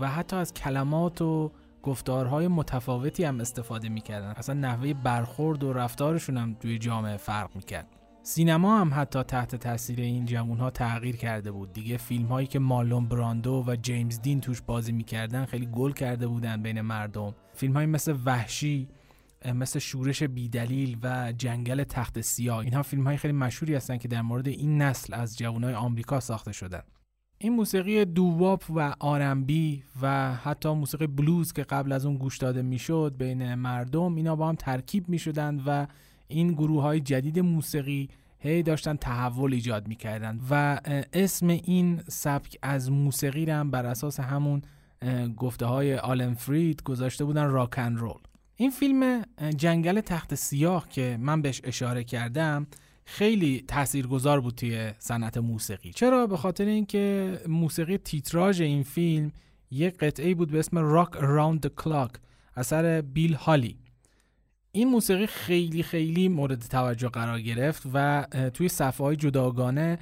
و 0.00 0.08
حتی 0.08 0.36
از 0.36 0.54
کلمات 0.54 1.22
و 1.22 1.50
گفتارهای 1.82 2.48
متفاوتی 2.48 3.24
هم 3.24 3.40
استفاده 3.40 3.88
می‌کردن. 3.88 4.28
اصلا 4.28 4.54
نحوه 4.54 4.94
برخورد 4.94 5.64
و 5.64 5.72
رفتارشون 5.72 6.36
هم 6.36 6.54
توی 6.54 6.78
جامعه 6.78 7.16
فرق 7.16 7.56
می‌کرد. 7.56 7.86
سینما 8.22 8.80
هم 8.80 8.90
حتی 8.94 9.22
تحت 9.22 9.56
تاثیر 9.56 10.00
این 10.00 10.24
جوون 10.24 10.58
ها 10.58 10.70
تغییر 10.70 11.16
کرده 11.16 11.52
بود. 11.52 11.72
دیگه 11.72 11.96
فیلم 11.96 12.26
هایی 12.26 12.46
که 12.46 12.58
مالون 12.58 13.08
براندو 13.08 13.64
و 13.66 13.76
جیمز 13.76 14.20
دین 14.20 14.40
توش 14.40 14.62
بازی 14.62 14.92
می‌کردن 14.92 15.44
خیلی 15.44 15.66
گل 15.66 15.92
کرده 15.92 16.26
بودن 16.26 16.62
بین 16.62 16.80
مردم. 16.80 17.34
فیلم 17.54 17.72
های 17.76 17.86
مثل 17.86 18.16
وحشی 18.24 18.88
مثل 19.54 19.78
شورش 19.78 20.22
بیدلیل 20.22 20.98
و 21.02 21.32
جنگل 21.32 21.84
تخت 21.84 22.20
سیاه. 22.20 22.58
اینها 22.58 22.82
فیلم 22.82 23.06
های 23.06 23.16
خیلی 23.16 23.34
مشهوری 23.34 23.74
هستن 23.74 23.96
که 23.96 24.08
در 24.08 24.22
مورد 24.22 24.48
این 24.48 24.82
نسل 24.82 25.14
از 25.14 25.38
جوانای 25.38 25.74
آمریکا 25.74 26.20
ساخته 26.20 26.52
شدن. 26.52 26.82
این 27.42 27.52
موسیقی 27.52 28.04
دوواپ 28.04 28.64
و 28.74 28.94
آرنبی 28.98 29.82
و 30.02 30.34
حتی 30.34 30.68
موسیقی 30.74 31.06
بلوز 31.06 31.52
که 31.52 31.62
قبل 31.62 31.92
از 31.92 32.06
اون 32.06 32.16
گوش 32.16 32.38
داده 32.38 32.62
می‌شد 32.62 33.14
بین 33.18 33.54
مردم 33.54 34.14
اینا 34.14 34.36
با 34.36 34.48
هم 34.48 34.54
ترکیب 34.54 35.08
می 35.08 35.18
شدند 35.18 35.62
و 35.66 35.86
این 36.28 36.52
گروه 36.52 36.82
های 36.82 37.00
جدید 37.00 37.38
موسیقی 37.38 38.08
هی 38.38 38.62
داشتن 38.62 38.96
تحول 38.96 39.54
ایجاد 39.54 39.88
می‌کردن 39.88 40.40
و 40.50 40.80
اسم 41.12 41.48
این 41.48 42.02
سبک 42.08 42.58
از 42.62 42.90
موسیقی 42.90 43.50
هم 43.50 43.70
بر 43.70 43.86
اساس 43.86 44.20
همون 44.20 44.62
گفته 45.36 45.66
های 45.66 45.96
آلن 45.96 46.34
فرید 46.34 46.82
گذاشته 46.82 47.24
بودن 47.24 47.50
راکن 47.50 47.96
رول. 47.96 48.20
این 48.56 48.70
فیلم 48.70 49.22
جنگل 49.56 50.00
تخت 50.00 50.34
سیاه 50.34 50.88
که 50.88 51.18
من 51.20 51.42
بهش 51.42 51.60
اشاره 51.64 52.04
کردم 52.04 52.66
خیلی 53.10 53.64
تاثیرگذار 53.68 54.40
بود 54.40 54.54
توی 54.54 54.92
صنعت 54.98 55.36
موسیقی. 55.36 55.92
چرا؟ 55.92 56.26
به 56.26 56.36
خاطر 56.36 56.64
اینکه 56.64 57.38
موسیقی 57.48 57.98
تیتراژ 57.98 58.60
این 58.60 58.82
فیلم 58.82 59.32
یک 59.70 59.96
قطعه 59.98 60.34
بود 60.34 60.50
به 60.50 60.58
اسم 60.58 60.78
راک 60.78 61.08
Around 61.10 61.66
the 61.66 61.82
Clock 61.82 62.18
اثر 62.56 63.00
بیل 63.00 63.34
هالی. 63.34 63.78
این 64.72 64.88
موسیقی 64.88 65.26
خیلی 65.26 65.82
خیلی 65.82 66.28
مورد 66.28 66.58
توجه 66.60 67.08
قرار 67.08 67.40
گرفت 67.40 67.82
و 67.94 68.26
توی 68.54 68.68
صفحه 68.68 69.06
های 69.06 69.16
جداگانه 69.16 69.98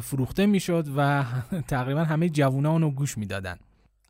فروخته 0.00 0.46
می‌شد 0.46 0.86
و 0.96 1.24
تقریبا 1.68 2.04
همه 2.04 2.28
جوونا 2.28 2.70
اونو 2.70 2.90
گوش 2.90 3.18
می‌دادن. 3.18 3.56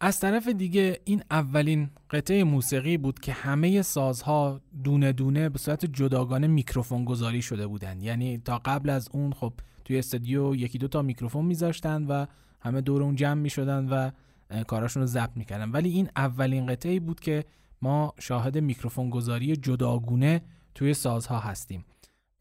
از 0.04 0.20
طرف 0.20 0.48
دیگه 0.48 1.00
این 1.04 1.22
اولین 1.30 1.90
قطعه 2.10 2.44
موسیقی 2.44 2.96
بود 2.96 3.20
که 3.20 3.32
همه 3.32 3.82
سازها 3.82 4.60
دونه 4.84 5.12
دونه 5.12 5.48
به 5.48 5.58
صورت 5.58 5.86
جداگانه 5.86 6.46
میکروفون 6.46 7.04
گذاری 7.04 7.42
شده 7.42 7.66
بودن. 7.66 8.00
یعنی 8.00 8.38
تا 8.38 8.58
قبل 8.58 8.90
از 8.90 9.08
اون 9.12 9.32
خب 9.32 9.52
توی 9.84 9.98
استودیو 9.98 10.54
یکی 10.54 10.78
دو 10.78 10.88
تا 10.88 11.02
میکروفون 11.02 11.44
میذاشتن 11.44 12.02
و 12.02 12.26
همه 12.60 12.80
دور 12.80 13.02
اون 13.02 13.16
جمع 13.16 13.40
می‌شدن 13.40 13.88
و 13.88 14.10
کاراشون 14.64 15.00
رو 15.00 15.06
ضبط 15.06 15.36
می‌کردن. 15.36 15.70
ولی 15.70 15.90
این 15.90 16.08
اولین 16.16 16.66
قطعه 16.66 17.00
بود 17.00 17.20
که 17.20 17.44
ما 17.82 18.14
شاهد 18.18 18.58
میکروفون 18.58 19.10
گذاری 19.10 19.56
جداگونه 19.56 20.42
توی 20.74 20.94
سازها 20.94 21.38
هستیم. 21.38 21.84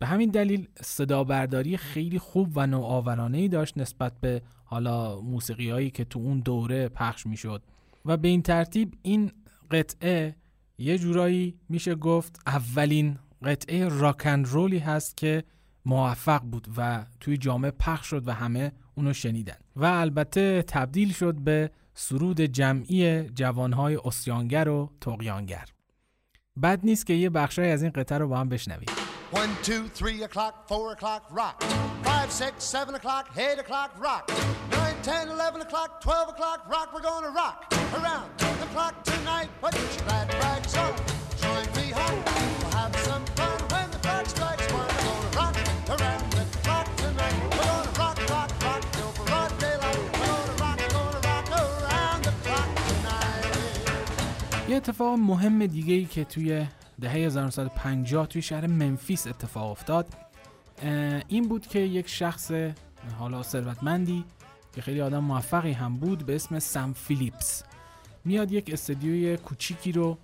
به 0.01 0.08
همین 0.08 0.29
دلیل 0.29 0.67
صدا 0.81 1.24
برداری 1.24 1.77
خیلی 1.77 2.20
خوب 2.20 2.51
و 2.55 2.67
نوآورانه 2.67 3.38
ای 3.38 3.48
داشت 3.48 3.77
نسبت 3.77 4.13
به 4.22 4.41
حالا 4.63 5.22
موسیقی 5.22 5.70
هایی 5.70 5.91
که 5.91 6.05
تو 6.05 6.20
اون 6.20 6.39
دوره 6.39 6.89
پخش 6.89 7.25
می‌شد. 7.25 7.63
و 8.05 8.17
به 8.17 8.27
این 8.27 8.41
ترتیب 8.41 8.93
این 9.01 9.31
قطعه 9.72 10.36
یه 10.77 10.98
جورایی 10.98 11.60
میشه 11.70 11.96
گفت 11.96 12.39
اولین 12.48 13.17
قطعه 13.43 13.88
راکن 13.88 14.43
رولی 14.43 14.77
هست 14.77 15.17
که 15.17 15.43
موفق 15.86 16.41
بود 16.41 16.67
و 16.77 17.05
توی 17.20 17.38
جامعه 17.38 17.72
پخش 17.72 18.08
شد 18.08 18.27
و 18.27 18.34
همه 18.34 18.72
اونو 18.96 19.13
شنیدن. 19.13 19.58
و 19.75 19.86
البته 19.86 20.63
تبدیل 20.67 21.13
شد 21.13 21.36
به 21.36 21.72
سرود 21.93 22.41
جمعی 22.41 23.29
جوانهای 23.29 24.00
اسیانگر 24.05 24.70
و 24.70 24.89
تقیانگر 25.01 25.65
بد 26.63 26.79
نیست 26.84 27.05
که 27.05 27.13
یه 27.13 27.29
بخشای 27.29 27.72
از 27.72 27.84
این 27.84 27.91
قطعه 27.91 28.17
رو 28.17 28.27
با 28.27 28.39
هم 28.39 28.50
بشنویم. 28.50 29.00
1, 29.30 29.56
2, 29.62 29.88
3 29.88 30.23
o'clock, 30.23 30.68
4 30.68 30.92
o'clock, 30.92 31.25
rock 31.30 31.61
5, 32.02 32.30
6, 32.30 32.64
7 32.64 32.95
o'clock, 32.95 33.28
8 33.37 33.59
o'clock, 33.59 33.92
rock 33.99 34.30
9, 34.71 34.95
10, 35.02 35.28
11 35.28 35.61
o'clock, 35.62 36.00
12 36.00 36.28
o'clock, 36.30 36.68
rock 36.68 36.95
We're 36.95 37.00
gonna 37.00 37.30
rock 37.30 37.73
around 37.95 38.30
the 38.38 38.66
یه 54.68 54.76
اتفاق 54.76 55.18
مهم 55.18 55.66
دیگه 55.66 55.95
ای 55.95 56.04
که 56.04 56.25
توی 56.25 56.66
دهه 57.01 57.13
1950 57.13 58.27
توی 58.27 58.41
شهر 58.41 58.67
منفیس 58.67 59.27
اتفاق 59.27 59.72
افتاد. 59.72 60.08
این 61.27 61.48
بود 61.48 61.67
که 61.67 61.79
یک 61.79 62.10
شخص 62.10 62.51
حالا 63.20 63.43
ثروتمندی 63.43 64.25
که 64.75 64.81
خیلی 64.81 65.01
آدم 65.01 65.20
موفقی 65.20 65.72
هم 65.72 65.98
بود 65.98 66.25
به 66.25 66.36
اسم 66.36 66.60
سم 66.60 66.93
فیلیپس. 66.93 67.63
میاد 68.25 68.51
یک 68.51 68.74
استدیوی 68.74 69.38
کوچیکی 69.38 69.91
رو 69.91 70.17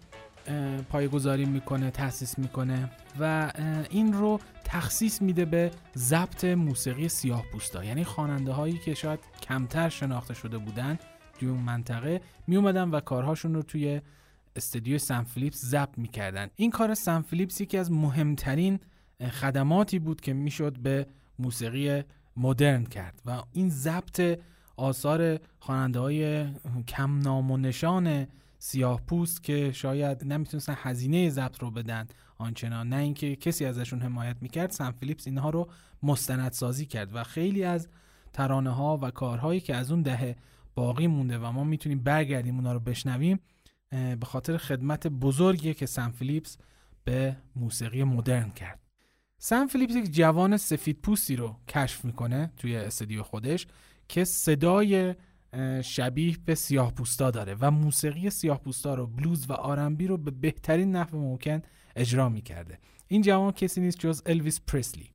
پایگذاری 0.89 1.45
می‌کنه 1.45 1.91
تأسیس 1.91 2.39
می‌کنه 2.39 2.91
و 3.19 3.51
این 3.89 4.13
رو 4.13 4.39
تخصیص 4.63 5.21
میده 5.21 5.45
به 5.45 5.71
ضبط 5.97 6.45
موسیقی 6.45 7.09
سیاه 7.09 7.43
پوستا 7.51 7.83
یعنی 7.83 8.03
خواننده 8.03 8.51
هایی 8.51 8.77
که 8.77 8.93
شاید 8.93 9.19
کمتر 9.41 9.89
شناخته 9.89 10.33
شده 10.33 10.57
بودن 10.57 10.99
توی 11.39 11.49
اون 11.49 11.59
منطقه. 11.59 12.21
می 12.47 12.55
اومدن 12.55 12.89
و 12.89 12.99
کارهاشون 12.99 13.53
رو 13.53 13.61
توی 13.61 14.01
استدیو 14.57 14.97
سن 14.97 15.23
فلیپس 15.23 15.65
ضبط 15.65 15.97
می‌کردن. 15.97 16.47
این 16.55 16.71
کار 16.71 16.93
سن 16.93 17.21
فلیپس 17.21 17.61
یکی 17.61 17.77
از 17.77 17.91
مهمترین 17.91 18.79
خدماتی 19.31 19.99
بود 19.99 20.21
که 20.21 20.33
می‌شد 20.33 20.77
به 20.79 21.07
موسیقی 21.39 22.03
مدرن 22.37 22.83
کرد 22.83 23.21
و 23.25 23.43
این 23.53 23.69
ضبط 23.69 24.39
آثار 24.77 25.39
خواننده 25.59 25.99
های 25.99 26.45
کم 26.87 27.19
نام 27.19 27.51
و 27.51 27.57
نشان 27.57 28.27
سیاه 28.59 29.01
پوست 29.01 29.43
که 29.43 29.71
شاید 29.71 30.23
نمی‌تونستن 30.25 30.75
هزینه 30.77 31.29
ضبط 31.29 31.59
رو 31.59 31.71
بدن 31.71 32.07
آنچنان. 32.37 32.89
نه 32.89 32.95
اینکه 32.95 33.35
کسی 33.35 33.65
ازشون 33.65 34.01
حمایت 34.01 34.35
می‌کرد 34.41 34.71
سن 34.71 34.91
فیلیپس 34.91 35.27
اینها 35.27 35.49
رو 35.49 35.69
مستندسازی 36.03 36.85
کرد 36.85 37.15
و 37.15 37.23
خیلی 37.23 37.63
از 37.63 37.87
ترانه 38.33 38.69
ها 38.69 38.99
و 39.01 39.11
کارهایی 39.11 39.59
که 39.59 39.75
از 39.75 39.91
اون 39.91 40.01
دهه 40.01 40.35
باقی 40.75 41.07
مونده 41.07 41.37
و 41.37 41.51
ما 41.51 41.63
می‌تونیم 41.63 41.99
برگردیم 41.99 42.55
اونا 42.55 42.73
رو 42.73 42.79
بشنویم 42.79 43.39
به 43.91 44.25
خاطر 44.25 44.57
خدمت 44.57 45.07
بزرگی 45.07 45.73
که 45.73 45.85
سن 45.85 46.09
فیلیپس 46.09 46.57
به 47.03 47.37
موسیقی 47.55 48.03
مدرن 48.03 48.49
کرد. 48.49 48.79
سن 49.37 49.67
فیلیپس 49.67 49.95
یک 49.95 50.11
جوان 50.11 50.57
سفید 50.57 51.01
پوستی 51.01 51.35
رو 51.35 51.55
کشف 51.67 52.05
می‌کنه 52.05 52.51
توی 52.57 52.75
استودیو 52.75 53.23
خودش 53.23 53.67
که 54.07 54.23
صدای 54.23 55.15
شبیه 55.83 56.37
به 56.45 56.55
سیاه 56.55 56.93
پوستا 56.93 57.31
داره 57.31 57.55
و 57.59 57.71
موسیقی 57.71 58.29
سیاه 58.29 58.61
پوستا 58.61 58.95
رو 58.95 59.07
بلوز 59.07 59.49
و 59.49 59.53
آرنبی 59.53 60.07
رو 60.07 60.17
به 60.17 60.31
بهترین 60.31 60.95
نحو 60.95 61.17
ممکن 61.17 61.61
اجرا 61.95 62.29
می‌کرده. 62.29 62.79
این 63.07 63.21
جوان 63.21 63.51
کسی 63.51 63.81
نیست 63.81 63.99
جز 63.99 64.21
الویس 64.25 64.61
پرسلی 64.67 65.11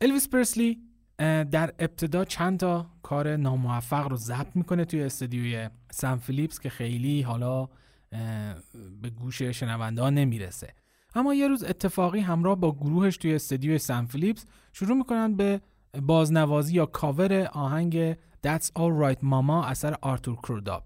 الویس 0.00 0.28
پرسلی 0.28 0.78
در 1.18 1.74
ابتدا 1.78 2.24
چند 2.24 2.60
تا 2.60 2.90
کار 3.02 3.36
ناموفق 3.36 4.08
رو 4.08 4.16
ضبط 4.16 4.56
می‌کنه 4.56 4.84
توی 4.84 5.02
استودیوی 5.02 5.68
سم 5.90 6.16
فیلیپس 6.16 6.60
که 6.60 6.70
خیلی 6.70 7.22
حالا 7.22 7.68
به 9.02 9.10
گوش 9.10 9.42
شنونده 9.42 10.02
ها 10.02 10.10
نمی‌رسه. 10.10 10.74
اما 11.14 11.34
یه 11.34 11.48
روز 11.48 11.64
اتفاقی 11.64 12.20
همراه 12.20 12.56
با 12.56 12.72
گروهش 12.72 13.16
توی 13.16 13.34
استدیو 13.34 13.78
سم 13.78 14.04
فیلیپس 14.04 14.44
شروع 14.72 14.96
می‌کنن 14.96 15.36
به 15.36 15.60
بازنوازی 16.02 16.74
یا 16.74 16.86
کاور 16.86 17.48
آهنگ 17.52 18.14
That's 18.14 18.66
All 18.78 19.02
Right 19.02 19.20
Mama 19.22 19.64
اثر 19.66 19.96
آرتور 20.02 20.36
کروداپ 20.36 20.84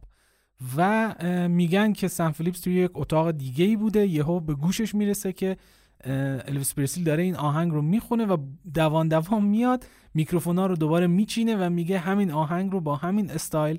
و 0.77 1.15
میگن 1.49 1.93
که 1.93 2.09
سم 2.09 2.31
فیلیپس 2.31 2.61
توی 2.61 2.75
یک 2.75 2.91
اتاق 2.95 3.31
دیگه 3.31 3.65
ای 3.65 3.77
بوده. 3.77 4.07
یهو 4.07 4.41
به 4.41 4.55
گوشش 4.55 4.95
می‌رسه 4.95 5.33
که 5.33 5.57
الویس 6.05 6.75
پرسلی 6.75 7.05
داره 7.05 7.23
این 7.23 7.37
آهنگ 7.37 7.73
رو 7.73 7.83
می‌خونه 7.83 8.27
و 8.27 8.37
دوان 8.75 9.09
دوان 9.09 9.45
میاد 9.45 9.87
میکروفونا 10.15 10.67
رو 10.67 10.77
دوباره 10.77 11.07
میچینه 11.07 11.57
و 11.57 11.71
میگه 11.71 11.99
همین 11.99 12.31
آهنگ 12.31 12.73
رو 12.73 12.81
با 12.81 12.97
همین 12.97 13.31
استایل 13.31 13.79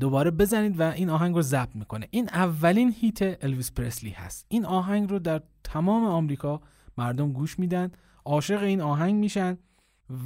دوباره 0.00 0.30
بزنید 0.30 0.80
و 0.80 0.82
این 0.82 1.10
آهنگ 1.10 1.34
رو 1.34 1.42
ضبط 1.42 1.76
می‌کنه. 1.76 2.08
این 2.10 2.28
اولین 2.28 2.94
hit 2.98 3.44
الویس 3.44 3.72
پرسلی 3.72 4.10
هست. 4.10 4.46
این 4.48 4.64
آهنگ 4.64 5.10
رو 5.10 5.18
در 5.18 5.42
تمام 5.64 6.04
آمریکا 6.04 6.60
مردم 6.98 7.32
گوش 7.32 7.58
میدن 7.58 7.92
عاشق 8.24 8.62
این 8.62 8.80
آهنگ 8.80 9.14
میشن 9.14 9.58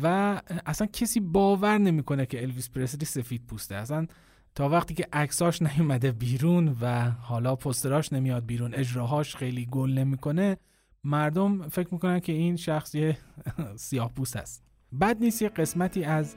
و 0.03 0.41
اصلا 0.67 0.87
کسی 0.87 1.21
باور 1.21 1.79
نمی‌کنه 1.79 2.27
که 2.27 2.43
الویس 2.43 2.71
پرسلی 2.71 3.05
سفید 3.05 3.47
پوسته. 3.47 3.75
اصلا 3.75 4.07
تا 4.55 4.69
وقتی 4.69 4.95
که 4.95 5.09
عکساش 5.13 5.63
نیومده 5.63 6.13
بیرون 6.13 6.77
و 6.81 7.11
حالا 7.11 7.57
پستراش 7.57 8.13
نمیاد 8.13 8.47
بیرون 8.47 8.75
اجراهاش 8.75 9.37
خیلی 9.37 9.67
گل 9.67 9.91
نمی‌کنه 9.91 10.57
مردم 11.05 11.69
فکر 11.69 11.89
می‌کنن 11.93 12.21
که 12.21 12.33
این 12.33 12.57
شخصی 12.57 13.17
سیاه 13.77 14.13
پوست 14.15 14.37
است 14.37 14.68
بد 15.01 15.17
نیست 15.21 15.43
یه 15.43 15.49
قسمتی 15.49 16.05
از 16.05 16.37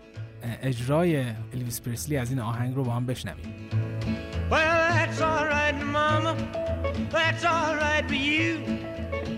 اجرای 0.61 1.25
الویس 1.53 1.81
پرسلی 1.81 2.17
از 2.17 2.29
این 2.29 2.39
آهنگ 2.39 2.75
رو 2.75 2.83
با 2.83 2.91
هم 2.91 3.05
بشنویم 3.05 3.53
Well, 4.51 4.57
that's 4.97 5.21
all 5.21 5.45
right, 5.55 5.77
mama. 5.97 6.33
That's 7.15 7.45
all 7.53 7.73
right 7.83 8.05
for 8.09 8.21
you. 8.29 8.49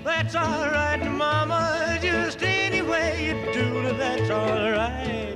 That's 0.04 0.36
all 0.44 0.66
right, 0.80 1.04
mama. 1.24 1.62
Just 2.02 2.42
any 2.42 2.82
way 2.82 3.10
you 3.28 3.36
do 3.54 3.68
that's 4.02 4.30
all 4.32 4.72
right. 4.82 5.36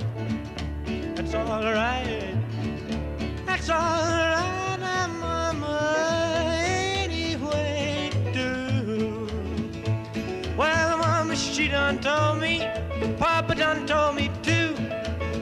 That's 1.14 1.34
all 1.34 1.62
right. 1.80 2.34
That's 3.46 3.70
all 3.70 4.10
right, 4.34 4.78
mama. 5.26 5.76
Any 7.04 7.36
way 7.36 8.10
you 8.14 8.32
do. 8.40 8.50
Well, 10.60 10.98
mama, 10.98 11.36
she 11.36 11.68
done 11.68 11.96
told 12.00 12.40
me. 12.40 12.54
Done 13.58 13.86
told 13.86 14.14
me 14.20 14.26
too. 14.46 14.70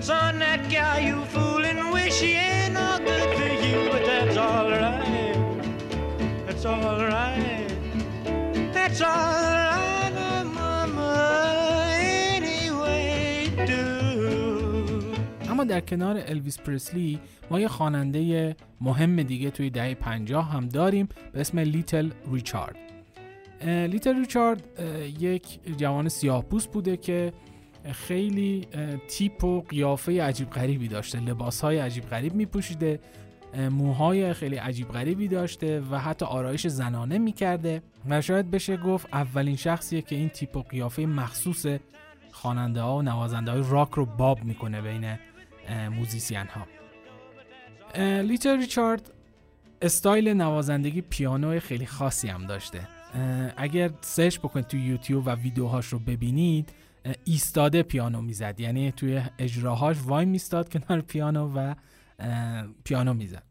Son, 0.01 0.39
that 0.43 0.61
gal 0.71 0.99
you 1.09 1.19
fooling 1.35 1.81
wish 1.95 2.15
she 2.21 2.31
ain't 2.49 2.73
no 2.81 2.89
good 3.09 3.29
to 3.39 3.47
you, 3.65 3.79
but 3.93 4.03
that's 4.11 4.37
all 4.47 4.69
right. 4.71 5.37
That's 6.47 6.65
all 6.65 6.99
right. 7.15 7.69
That's 8.77 9.01
all 9.03 9.55
right, 9.71 10.45
mama. 10.59 11.13
Anyway, 12.37 13.51
do. 13.71 13.85
اما 15.51 15.65
در 15.65 15.81
کنار 15.81 16.23
الویس 16.27 16.61
پرسلی 16.61 17.21
ما 17.51 17.61
یه 17.61 17.69
خواننده 17.69 18.57
مهم 18.81 19.23
دیگه 19.23 19.51
توی 19.51 19.71
دهه 19.71 19.95
50 19.95 20.53
هم 20.53 20.69
داریم 20.69 21.09
به 21.33 21.41
اسم 21.41 21.59
لیتل 21.59 22.11
ریچارد 22.33 22.77
لیتل 23.67 24.17
ریچارد 24.19 24.63
یک 25.21 25.61
جوان 25.77 26.09
سیاه 26.09 26.45
بوده 26.45 26.97
که 26.97 27.33
خیلی 27.93 28.69
تیپ 29.09 29.45
و 29.45 29.61
قیافه 29.61 30.23
عجیب 30.23 30.51
غریبی 30.51 30.89
داشته. 30.89 31.21
لباس 31.21 31.61
های 31.61 31.79
عجیب 31.79 32.05
غریب 32.05 32.35
می 32.35 32.47
پوشیده 32.47 33.01
موهای 33.71 34.35
خیلی 34.35 34.57
عجیب 34.57 34.89
غریبی 34.89 35.29
داشته 35.29 35.83
و 35.91 35.99
حتی 35.99 36.25
آرایش 36.25 36.67
زنانه 36.67 37.19
می 37.19 37.33
کرده 37.33 37.83
و 38.09 38.21
شاید 38.21 38.51
بشه 38.51 38.77
گفت 38.77 39.07
اولین 39.13 39.57
شخصیه 39.57 40.03
که 40.03 40.17
این 40.17 40.29
تیپ 40.29 40.57
و 40.57 40.63
قیافه 40.63 41.07
مخصوص 41.07 41.67
خواننده 42.33 42.81
ها 42.81 42.97
و 42.97 43.03
نوازنده 43.03 43.51
های 43.51 43.63
راک 43.69 43.91
رو 43.91 44.07
باب 44.07 44.45
می‌کنه 44.45 44.81
بین 44.81 45.19
musician 45.91 46.47
ها 46.47 46.67
لیتل 48.23 48.57
ریچارد 48.57 49.13
استایل 49.83 50.29
نوازندگی 50.29 51.01
پیانو 51.01 51.61
خیلی 51.61 51.87
خاصی 51.87 52.29
هم 52.29 52.47
داشته. 52.47 52.89
اگر 53.57 53.91
search 54.01 54.39
بکنید 54.39 54.67
تو 54.67 54.77
یوتیوب 54.77 55.27
و 55.27 55.31
ویدیوهاش 55.31 55.87
رو 55.87 55.99
ببینید 55.99 56.73
ایستاده 57.25 57.83
پیانو 57.83 58.21
می‌زد. 58.23 58.61
یعنی 58.61 58.93
توی 58.93 59.23
اجراهاش 59.39 59.97
وای 60.05 60.25
میستاد 60.25 60.69
کنار 60.69 61.01
پیانو 61.01 61.53
و 61.57 61.75
پیانو 62.85 63.15
می‌زد. 63.15 63.43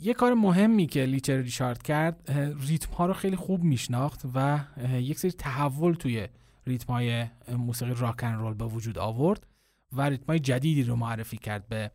یه 0.00 0.14
کار 0.16 0.34
مهمی 0.34 0.86
که 0.86 1.04
لیتل 1.04 1.36
ریچارد 1.36 1.82
کرد 1.82 2.30
ریتم 2.60 2.92
ها 2.92 3.06
رو 3.06 3.12
خیلی 3.12 3.36
خوب 3.36 3.62
میشناخت 3.62 4.22
و 4.34 4.60
یک 4.92 5.18
سری 5.18 5.32
تحول 5.32 5.94
توی 5.94 6.28
ریتم 6.66 6.92
های 6.92 7.26
موسیقی 7.48 7.94
راکن 7.94 8.32
رول 8.32 8.54
به 8.54 8.64
وجود 8.64 8.98
آورد 8.98 9.46
و 9.92 10.02
ریتم 10.02 10.26
های 10.28 10.38
جدیدی 10.38 10.82
رو 10.82 10.96
معرفی 10.96 11.36
کرد 11.36 11.68
به 11.68 11.90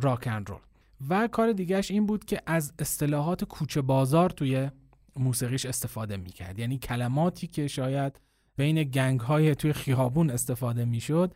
راکن 0.00 0.44
رول. 0.46 0.60
و 1.08 1.28
کار 1.28 1.52
دیگهش 1.52 1.90
این 1.90 2.06
بود 2.06 2.24
که 2.24 2.42
از 2.46 2.72
اصطلاحات 2.78 3.44
کوچه 3.44 3.82
بازار 3.82 4.30
توی 4.30 4.70
موسیقیش 5.16 5.66
استفاده 5.66 6.16
می‌کرد. 6.16 6.58
یعنی 6.58 6.78
کلماتی 6.78 7.46
که 7.46 7.68
شاید 7.68 8.20
بین 8.56 8.82
گنگ 8.82 9.20
های 9.20 9.54
توی 9.54 9.72
خیابون 9.72 10.30
استفاده 10.30 10.84
می‌شد 10.84 11.34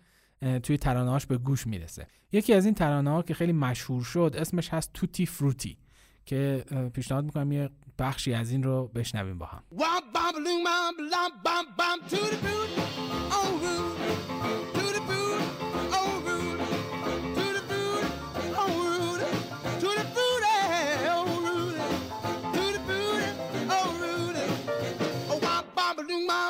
توی 0.63 0.79
ترانه‌هاش 0.79 1.27
به 1.27 1.39
گوش 1.39 1.67
می‌رسه. 1.67 2.07
یکی 2.33 2.53
از 2.55 2.65
این 2.65 2.75
ترانه 2.75 3.11
ها 3.11 3.23
که 3.23 3.35
خیلی 3.35 3.53
مشهور 3.53 4.05
شد 4.05 4.35
اسمش 4.39 4.69
هست 4.69 4.91
توتی 4.95 5.27
فروتی 5.27 5.79
که 6.27 6.65
پیشنهاد 6.95 7.25
می‌کنم 7.25 7.53
یه 7.53 7.71
بخشی 7.99 8.35
از 8.35 8.51
این 8.51 8.63
رو 8.63 8.89
بشنویم 8.95 9.39
با 9.39 9.47
هم. 9.47 9.63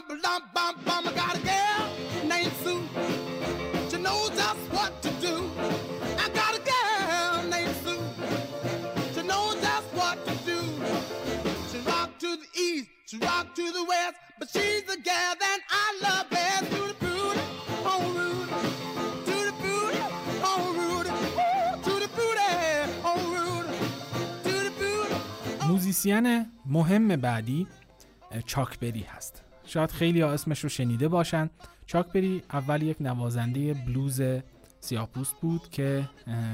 bum, 0.09 0.21
bum, 0.23 0.43
bum, 0.55 0.75
bum. 0.85 1.09
I 1.09 1.13
got 1.13 1.37
a 1.37 1.41
girl 1.41 2.29
named 2.29 2.53
Sue. 2.63 2.83
She 3.91 3.99
knows 3.99 4.31
just 4.31 4.59
what 4.73 5.03
to 5.03 5.11
do. 5.27 5.51
I 6.19 6.29
got 6.41 6.55
a 6.57 6.63
girl 6.73 7.51
named 7.51 7.75
Sue. 7.85 8.03
She 9.15 9.23
knows 9.27 9.55
just 9.61 9.89
what 9.95 10.25
to 10.27 10.35
do. 10.45 10.61
She 11.71 11.79
rock 11.89 12.19
to 12.19 12.37
the 12.37 12.61
east, 12.61 12.89
she 13.07 13.19
rock 13.19 13.55
to 13.55 13.73
the 13.73 13.85
west, 13.85 14.17
but 14.39 14.49
she's 14.51 14.83
the 14.85 14.97
gal 14.97 15.35
that 15.39 15.61
I 15.71 15.87
love 16.03 16.31
best. 16.31 16.71
To 16.71 16.81
the 16.89 16.95
booty, 16.95 17.41
oh 17.85 18.03
Rudy. 18.17 18.53
To 19.29 19.37
the 19.49 19.55
booty, 19.63 20.03
oh 20.51 20.63
Rudy. 20.81 21.11
To 21.85 21.93
the 22.05 22.09
booty, 22.17 22.51
oh 23.05 23.21
Rudy. 23.35 23.79
To 24.45 24.53
the 24.65 24.71
booty. 24.79 25.15
موزیسین 25.69 26.47
مهم 26.67 27.17
بعدی 27.17 27.67
چاک 28.47 28.79
بری 28.79 29.03
هست 29.03 29.43
شاید 29.71 29.91
خیلی 29.91 30.21
ها 30.21 30.31
اسمش 30.31 30.61
رو 30.61 30.69
شنیده 30.69 31.09
باشن. 31.09 31.51
چاکبری 31.87 32.43
اول 32.53 32.83
یک 32.83 32.97
نوازنده 33.01 33.75
بلوز 33.75 34.23
سیاپوست 34.81 35.35
بود 35.41 35.69
که 35.71 36.09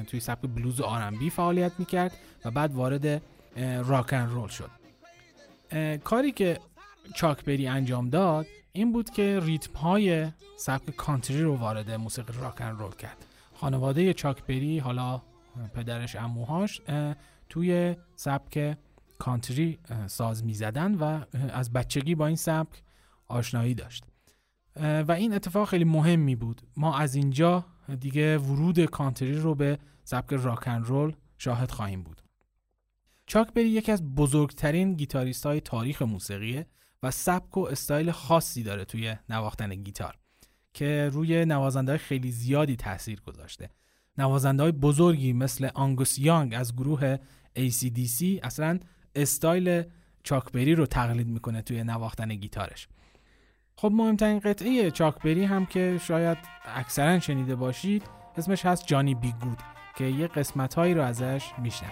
توی 0.07 0.21
سبک 0.21 0.41
بلوز 0.41 0.81
آرنبی 0.81 1.31
فعالیت 1.31 1.73
می‌کرد 1.79 2.13
و 2.45 2.51
بعد 2.51 2.75
وارد 2.75 3.23
راکن 3.85 4.27
رول 4.29 4.49
شد. 4.49 4.71
کاری 6.05 6.33
که 6.33 6.59
چاکبری 7.15 7.67
انجام 7.67 8.11
داد 8.11 8.47
این 8.73 8.93
بود 8.93 9.11
که 9.11 9.41
ریتم 9.43 9.79
های 9.79 10.27
سبک 10.57 10.97
کانتری 10.97 11.43
رو 11.43 11.57
وارد 11.57 11.91
موسیقی 11.91 12.33
راکن 12.41 12.71
رول 12.71 12.93
کرد. 12.93 13.27
خانواده 13.55 14.13
چاکبری 14.13 14.79
حالا 14.79 15.23
پدرش 15.75 16.17
اموهاش 16.17 16.81
توی 17.49 17.97
سبک 18.17 18.77
کانتری 19.19 19.79
ساز 20.07 20.45
می 20.45 20.55
زدن 20.55 20.95
و 20.95 21.21
از 21.53 21.73
بچگی 21.73 22.15
با 22.15 22.27
این 22.27 22.37
سبک 22.37 22.83
آشنایی 23.29 23.75
داشت. 23.75 24.05
و 24.81 25.13
این 25.13 25.35
اتفاق 25.35 25.69
خیلی 25.69 25.85
مهمی 25.85 26.37
بود. 26.37 26.63
ما 26.77 26.99
از 26.99 27.15
اینجا 27.15 27.65
دیگه 28.01 28.39
ورود 28.39 28.85
کانتری 28.85 29.39
رو 29.39 29.55
به 29.55 29.79
سبک 30.05 30.33
راکن 30.33 30.83
رول 30.83 31.13
شاهد 31.39 31.71
خواهیم 31.71 32.03
بود. 32.03 32.23
چاک 33.27 33.53
بری 33.53 33.69
یکی 33.69 33.93
از 33.93 34.15
بزرگترین 34.15 34.95
گیتاریست 34.95 35.47
های 35.47 35.61
تاریخ 35.61 36.03
موسیقیه 36.03 36.67
و 37.03 37.11
سبک 37.11 37.57
و 37.57 37.61
استایل 37.61 38.11
خاصی 38.11 38.63
داره 38.63 38.85
توی 38.85 39.17
نواختن 39.29 39.75
گیتار 39.75 40.19
که 40.75 41.11
روی 41.13 41.45
نوازنده 41.45 41.99
خیلی 41.99 42.31
زیادی 42.31 42.77
تاثیر 42.77 43.21
گذاشته. 43.21 43.71
نوازنده 44.19 44.63
های 44.63 44.73
بزرگی 44.73 45.33
مثل 45.33 45.69
آنگوس 45.75 46.19
یانگ 46.19 46.55
از 46.55 46.77
گروه 46.77 47.17
ACDC 47.59 48.25
اصلا 48.43 48.79
استایل 49.15 49.83
چاکبری 50.23 50.75
رو 50.75 50.87
تقلید 50.87 51.29
می‌کنه 51.29 51.63
توی 51.63 51.85
نواختن 51.85 52.35
گیتارش. 52.35 52.89
خب 53.79 53.93
مهمترین 53.93 54.39
قطعه 54.39 54.91
چاکبری 54.91 55.45
هم 55.45 55.67
که 55.67 56.01
شاید 56.03 56.39
اکثرا 56.77 57.21
شنیده 57.21 57.57
باشید 57.57 58.03
اسمش 58.37 58.67
هست 58.67 58.87
جانی 58.87 59.15
بی 59.15 59.35
گود 59.43 59.59
که 59.97 60.05
یه 60.05 60.27
قسمت 60.27 60.75
هایی 60.75 60.95
رو 60.95 61.03
ازش 61.03 61.45
میشنم 61.63 61.91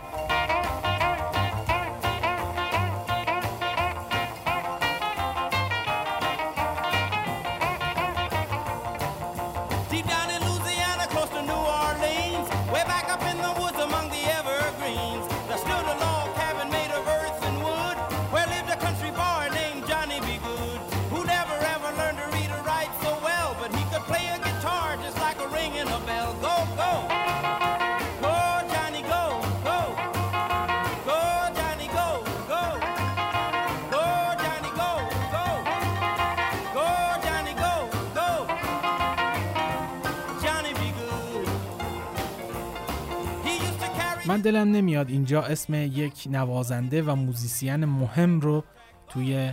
دلم 44.45 44.69
نمیاد 44.73 45.09
اینجا 45.09 45.43
اسم 45.43 45.75
یک 45.75 46.29
نوازنده 46.31 47.03
و 47.03 47.15
musician 47.15 47.85
مهم 47.85 48.41
رو 48.41 48.65
توی 49.09 49.53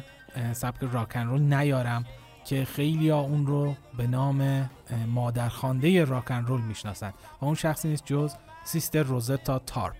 سبک 0.53 0.77
rock 0.91 1.12
and 1.12 1.27
roll 1.27 1.41
نیارم 1.41 2.05
که 2.45 2.65
خیلی 2.65 3.09
ها 3.09 3.19
اون 3.19 3.45
رو 3.45 3.75
به 3.97 4.07
نام 4.07 4.69
مادرخوانده 5.07 6.05
rock 6.05 6.28
and 6.28 6.45
roll 6.45 6.61
می‌شناسن 6.61 7.13
و 7.41 7.45
اون 7.45 7.55
شخصی 7.55 7.87
نیست 7.87 8.05
جز 8.05 8.33
سیستر 8.63 9.03
روزتا 9.03 9.59
تارپ. 9.59 9.95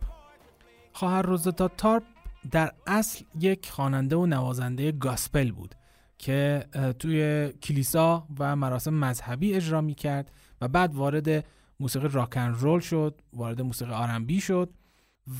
خواهر 0.93 1.21
روزتا 1.21 1.67
تارپ 1.67 2.03
در 2.51 2.71
اصل 2.87 3.25
یک 3.39 3.69
خواننده 3.69 4.15
و 4.15 4.25
نوازنده 4.25 4.91
gospel 4.91 5.51
بود 5.51 5.75
که 6.17 6.65
توی 6.99 7.49
کلیسا 7.63 8.27
و 8.39 8.55
مراسم 8.55 8.93
مذهبی 8.93 9.53
اجرا 9.53 9.81
می 9.81 9.95
کرد 9.95 10.31
و 10.61 10.67
بعد 10.67 10.95
وارد 10.95 11.45
موسیقی 11.79 12.07
rock 12.07 12.30
and 12.30 12.47
roll 12.47 12.79
شد 12.79 13.21
وارد 13.33 13.61
موسیقی 13.61 13.91
R&B 13.91 14.41
شد 14.41 14.69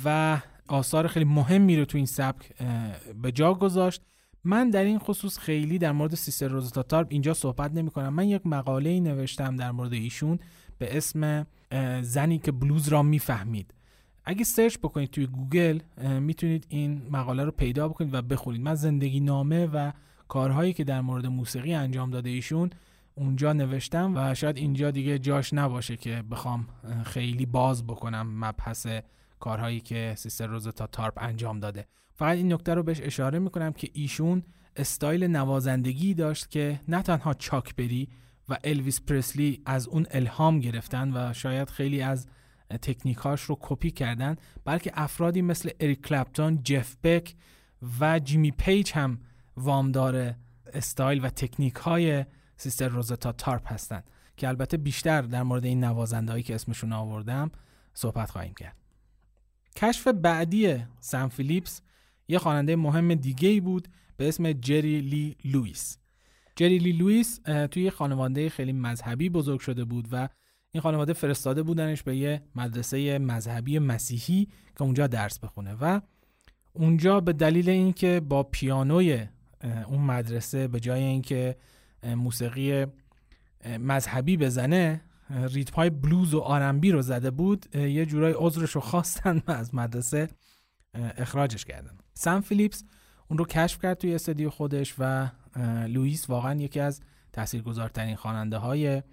و 0.06 0.38
آثار 0.67 1.08
خیلی 1.08 1.26
مهمی 1.26 1.78
رو 1.78 1.86
تو 1.86 1.98
این 1.98 2.06
سبک 2.06 2.58
به 3.22 3.32
جا 3.32 3.54
گذاشت. 3.54 4.02
من 4.44 4.70
در 4.70 4.84
این 4.84 5.00
خصوص 5.00 5.38
خیلی 5.39 5.78
در 5.78 5.91
مورد 5.91 6.15
سیستر 6.15 6.48
روزتا 6.48 6.84
تارپ 6.84 7.08
اینجا 7.10 7.34
صحبت 7.34 7.72
نمی 7.72 7.91
کنم 7.91 8.13
من 8.13 8.28
یک 8.28 8.48
مقاله 8.48 8.89
ای 8.89 9.00
نوشتم 9.00 9.56
در 9.56 9.72
مورد 9.72 9.94
ایشون 9.94 10.39
به 10.78 10.98
اسم 10.98 11.48
زنی 12.02 12.39
که 12.39 12.52
بلوز 12.52 12.88
را 12.88 13.04
می‌فهمید. 13.04 13.74
اگه 14.26 14.44
search 14.43 14.77
بکنید 14.78 15.10
توی 15.10 15.28
گوگل 15.28 15.80
می‌تونید 16.20 16.65
این 16.70 17.02
مقاله 17.12 17.44
رو 17.44 17.52
پیدا 17.52 17.88
بکنید 17.88 18.13
و 18.13 18.22
بخونید. 18.22 18.62
من 18.62 18.76
زندگی 18.76 19.20
نامه 19.20 19.65
و 19.65 19.91
کارهایی 20.28 20.74
که 20.74 20.84
در 20.84 21.02
مورد 21.02 21.26
موسیقی 21.26 21.74
انجام 21.74 22.12
داده 22.12 22.30
ایشون 22.30 22.70
اونجا 23.15 23.54
نوشتم 23.54 24.13
و 24.15 24.34
شاید 24.34 24.58
اینجا 24.58 24.91
دیگه 24.91 25.20
جاش 25.20 25.54
نباشه 25.54 25.98
که 25.98 26.24
بخوام 26.32 26.67
خیلی 27.06 27.46
باز 27.46 27.88
بکنم 27.88 28.46
مبحث 28.46 28.88
کارهایی 29.41 29.80
که 29.80 30.13
سیستر 30.17 30.47
روزتا 30.47 30.88
تارپ 30.88 31.13
انجام 31.17 31.60
داده. 31.60 31.88
فقط 32.13 32.38
این 32.38 32.54
نکته 32.54 32.73
رو 32.73 32.84
بهش 32.84 33.01
اشاره 33.01 33.39
می‌کنم 33.39 33.73
که 33.73 33.89
ایشون 33.93 34.43
استایل 34.75 35.27
نوازندگی 35.27 36.13
داشت 36.13 36.49
که 36.49 36.82
نه 36.88 37.01
تنها 37.01 37.34
چاک 37.34 37.75
بری 37.75 38.10
و 38.49 38.58
الویس 38.63 39.01
پرسلی 39.01 39.62
از 39.65 39.88
اون 39.88 40.06
الهام 40.12 40.60
گرفتن 40.60 41.12
و 41.13 41.34
شاید 41.34 41.69
خیلی 41.69 42.01
از 42.01 42.27
تکنیکاش 42.82 43.41
رو 43.41 43.58
کپی 43.62 43.91
کردن 43.91 44.36
بلکه 44.65 44.91
افرادی 44.93 45.41
مثل 45.41 45.69
اریک 45.80 46.01
کلپتون، 46.01 46.63
جف 46.63 46.95
بک 47.04 47.36
و 47.99 48.19
جیمی 48.19 48.51
پیج 48.51 48.91
هم 48.91 49.19
وامدار 49.58 50.36
استایل 50.73 51.25
و 51.25 51.30
تکنیک 51.30 51.75
های 51.75 52.25
سیستر 52.58 52.88
روزتا 52.88 53.32
تارپ 53.32 53.73
هستند 53.73 54.04
که 54.38 54.47
البته 54.47 54.77
بیشتر 54.77 55.21
در 55.21 55.43
مورد 55.43 55.65
این 55.65 55.84
نوازنده 55.84 56.41
که 56.41 56.56
اسمشون 56.56 56.93
آوردم 56.93 57.51
صحبت 57.93 58.30
خواهیم 58.30 58.54
کرد. 58.54 58.81
کشف 59.75 60.07
بعدی 60.07 60.77
سم 60.99 61.27
فیلیپس 61.27 61.81
یه 62.27 62.38
خواننده 62.39 62.75
مهم 62.75 63.13
دیگه 63.13 63.49
ای 63.49 63.60
بود 63.60 63.88
به 64.17 64.27
اسم 64.27 64.51
جری 64.51 65.01
لی 65.01 65.36
لوئیس. 65.45 65.97
جری 66.55 66.77
لی 66.77 66.91
لوئیس 66.91 67.39
توی 67.71 67.89
خانواده 67.89 68.49
خیلی 68.49 68.73
مذهبی 68.73 69.29
بزرگ 69.29 69.60
شده 69.60 69.84
بود 69.86 70.07
و 70.12 70.29
این 70.71 70.81
خانواده 70.81 71.13
فرستاده 71.13 71.63
بودنش 71.63 72.03
به 72.03 72.17
یه 72.17 72.41
مدرسه 72.55 73.19
مذهبی 73.19 73.79
مسیحی 73.79 74.47
که 74.77 74.81
اونجا 74.81 75.07
درس 75.07 75.39
بخونه 75.39 75.73
و 75.81 76.01
اونجا 76.73 77.19
به 77.19 77.34
دلیل 77.34 77.69
اینکه 77.69 78.21
با 78.29 78.43
پیانوی 78.43 79.27
اون 79.88 80.01
مدرسه 80.01 80.67
به 80.67 80.79
جای 80.79 81.03
اینکه 81.03 81.55
موسیقی 82.03 82.86
مذهبی 83.79 84.38
بزنه 84.38 85.01
ریتم 85.32 85.76
های 85.76 85.89
بلوز 85.89 86.34
و 86.34 86.39
آرنبی 86.39 86.91
رو 86.91 87.02
زده 87.02 87.32
بود 87.32 87.76
یه 87.76 88.06
جورای 88.06 88.34
عذرش 88.38 88.72
رو 88.72 88.82
خواستن 88.82 89.41
و 89.48 89.52
از 89.52 89.76
مدرسه 89.76 90.28
اخراجش 90.94 91.65
کردن. 91.65 91.98
سم 92.13 92.41
فیلیپس 92.41 92.84
اون 93.28 93.38
رو 93.38 93.46
کشف 93.46 93.82
کرد 93.82 93.98
توی 93.98 94.15
استدیو 94.15 94.50
خودش 94.50 94.96
و 95.00 95.30
لوئیس 95.88 96.30
واقعا 96.30 96.62
یکی 96.62 96.80
از 96.80 97.02
تاثیرگذارترین 97.34 98.15
خواننده 98.15 98.58
های 98.58 99.04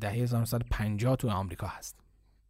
دهه 0.00 0.12
1950 0.12 1.16
تو 1.16 1.30
آمریکا 1.30 1.66
هست. 1.66 2.00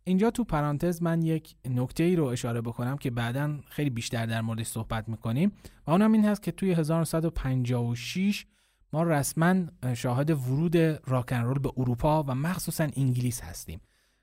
اینجا 0.05 0.31
تو 0.31 0.45
پرانتز 0.45 1.03
من 1.03 1.23
یک 1.23 1.55
نکته 1.65 2.05
ای 2.05 2.17
رو 2.17 2.25
اشاره 2.25 2.61
بکنم 2.61 2.97
که 2.97 3.11
بعدا 3.11 3.59
خیلی 3.69 3.91
بیشتر 3.91 4.27
در 4.27 4.41
موردش 4.41 4.67
صحبت 4.67 5.09
می‌کنیم 5.09 5.53
و 5.87 5.91
اونم 5.91 6.13
این 6.13 6.25
هست 6.25 6.43
که 6.43 6.53
توی 6.53 6.73
1956 6.73 8.47
ما 8.93 9.03
رسما 9.03 9.55
شاهد 9.95 10.31
ورود 10.31 10.77
راکن 11.11 11.41
رول 11.41 11.59
به 11.59 11.73
اروپا 11.77 12.23
و 12.23 12.35
مخصوصا 12.35 12.89
انگلیس 12.97 13.41
هستیم. 13.41 13.81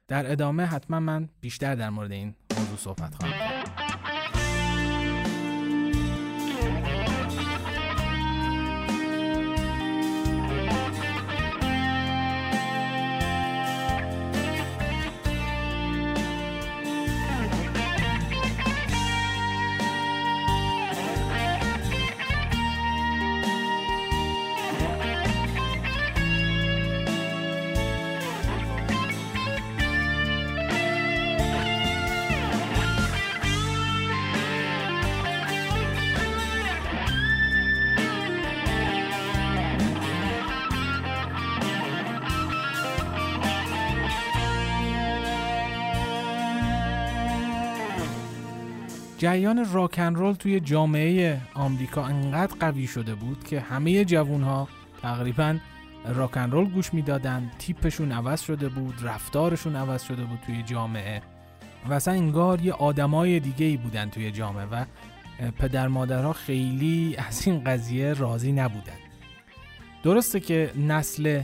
در 0.08 0.32
ادامه 0.32 0.66
حتما 0.66 1.00
من 1.00 1.30
بیشتر 1.42 1.76
در 1.76 1.90
مورد 1.90 2.12
این 2.12 2.36
موضوع 2.58 2.78
صحبت 2.78 3.16
خواهم 3.16 3.34
کرد. 3.34 3.63
جریان 49.34 49.66
راکن 49.74 50.16
رول 50.16 50.34
توی 50.34 50.60
جامعه 50.60 51.42
آمریکا 51.54 52.04
انقدر 52.04 52.56
قوی 52.60 52.88
شده 52.88 53.16
بود 53.16 53.44
که 53.44 53.60
همه 53.60 54.06
جوانها 54.06 54.68
تقریبا 55.02 55.58
راکن 56.06 56.52
رول 56.52 56.70
گوش 56.70 56.94
می‌دادن 56.94 57.52
تیپشون 57.60 58.12
عوض 58.12 58.42
شده 58.42 58.70
بود 58.70 58.96
رفتارشون 59.04 59.76
عوض 59.76 60.04
شده 60.04 60.24
بود 60.24 60.40
توی 60.46 60.64
جامعه 60.64 61.22
و 61.90 61.94
اصلا 61.94 62.14
انگار 62.14 62.62
یه 62.62 62.74
آدمای 62.74 63.40
دیگه 63.40 63.66
ای 63.66 63.78
بودن 63.78 64.10
توی 64.10 64.32
جامعه 64.32 64.66
و 64.66 64.86
پدر 65.60 65.88
مادرها 65.88 66.34
خیلی 66.34 67.16
از 67.18 67.48
این 67.48 67.64
قضیه 67.64 68.14
راضی 68.14 68.52
نبودن. 68.52 68.98
درسته 70.04 70.40
که 70.40 70.72
نسل 70.88 71.42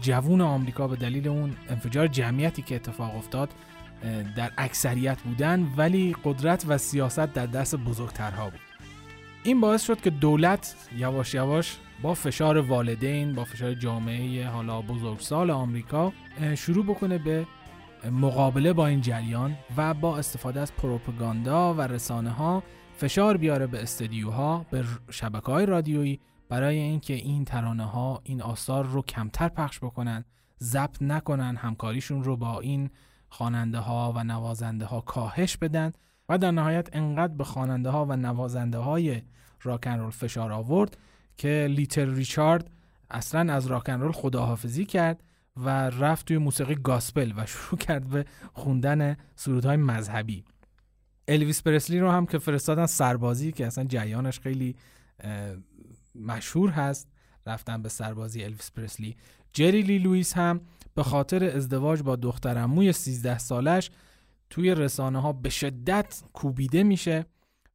جوون 0.00 0.40
آمریکا 0.40 0.88
به 0.88 0.96
دلیل 0.96 1.28
اون 1.28 1.52
انفجار 1.70 2.06
جمعیتی 2.06 2.62
که 2.62 2.74
اتفاق 2.74 3.16
افتاد 3.16 3.48
در 4.36 4.52
اکثریت 4.58 5.22
بودن 5.22 5.72
ولی 5.76 6.16
قدرت 6.24 6.64
و 6.68 6.78
سیاست 6.78 7.32
در 7.32 7.46
دست 7.46 7.76
بزرگترها 7.76 8.50
بود. 8.50 8.60
این 9.44 9.60
باعث 9.60 9.86
شد 9.86 10.00
که 10.00 10.10
دولت 10.10 10.76
یواش 10.96 11.34
یواش 11.34 11.78
با 12.02 12.14
فشار 12.14 12.58
والدین 12.58 13.34
با 13.34 13.44
فشار 13.44 13.74
جامعه 13.74 14.46
حالا 14.46 14.82
بزرگسال 14.82 15.50
آمریکا 15.50 16.12
شروع 16.54 16.84
بکنه 16.84 17.18
به 17.18 17.46
مقابله 18.10 18.72
با 18.72 18.86
این 18.86 19.00
جریان 19.00 19.56
و 19.76 19.94
با 19.94 20.18
استفاده 20.18 20.60
از 20.60 20.72
پروپاگاندا 20.72 21.74
و 21.74 21.80
رسانه 21.80 22.30
ها 22.30 22.62
فشار 22.96 23.36
بیاره 23.36 23.66
به 23.66 23.82
استدیوها 23.82 24.66
به 24.70 24.84
شبکه 25.10 25.46
های 25.46 25.66
رادیویی 25.66 26.20
برای 26.48 26.78
اینکه 26.78 27.14
این 27.14 27.44
ترانه 27.44 27.84
ها 27.84 28.20
این 28.24 28.42
آثار 28.42 28.84
رو 28.84 29.02
کمتر 29.02 29.48
پخش 29.48 29.78
بکنن 29.78 30.24
ضبط 30.62 31.02
نکنن 31.02 31.56
همکاریشون 31.56 32.24
رو 32.24 32.36
با 32.36 32.60
این 32.60 32.90
خواننده 33.32 33.78
ها 33.78 34.12
و 34.16 34.24
نوازنده 34.24 34.84
ها 34.84 35.00
کاهش 35.00 35.56
بدن 35.56 35.92
و 36.28 36.38
در 36.38 36.50
نهایت 36.50 36.88
انقدر 36.92 37.34
به 37.34 37.44
خواننده 37.44 37.90
ها 37.90 38.06
و 38.06 38.16
نوازنده 38.16 38.78
های 38.78 39.22
راکن 39.62 39.98
رول 39.98 40.10
فشار 40.10 40.52
آورد 40.52 40.96
که 41.36 41.66
لیتر 41.70 42.04
ریچارد 42.04 42.70
اصلا 43.10 43.52
از 43.52 43.66
راکن 43.66 44.00
رول 44.00 44.12
خداحافظی 44.12 44.84
کرد 44.84 45.22
و 45.56 45.68
رفت 45.90 46.26
توی 46.26 46.38
موسیقی 46.38 46.74
گاسپل 46.74 47.32
و 47.36 47.46
شروع 47.52 47.78
کرد 47.78 48.08
به 48.08 48.24
خوندن 48.52 49.16
سرودهای 49.36 49.76
مذهبی. 49.76 50.44
الویس 51.28 51.62
پرسلی 51.62 51.98
رو 51.98 52.10
هم 52.10 52.26
که 52.26 52.38
فرستادن 52.38 52.86
سربازی 52.86 53.52
که 53.52 53.66
اصلا 53.66 53.84
جریانش 53.84 54.40
خیلی 54.40 54.76
مشهور 56.14 56.70
هست. 56.70 57.08
رفتن 57.46 57.82
به 57.82 57.88
سربازی 57.88 58.44
الویس 58.44 58.70
پرسلی. 58.70 59.16
جری 59.52 59.82
لی 59.82 59.98
لویس 59.98 60.36
هم 60.36 60.60
به 60.94 61.02
خاطر 61.02 61.44
ازدواج 61.44 62.02
با 62.02 62.16
دخترموی 62.16 62.92
13 62.92 63.38
سالش 63.38 63.90
توی 64.50 64.74
رسانه 64.74 65.20
ها 65.20 65.32
به 65.32 65.48
شدت 65.48 66.22
کوبیده 66.32 66.82
میشه 66.82 67.26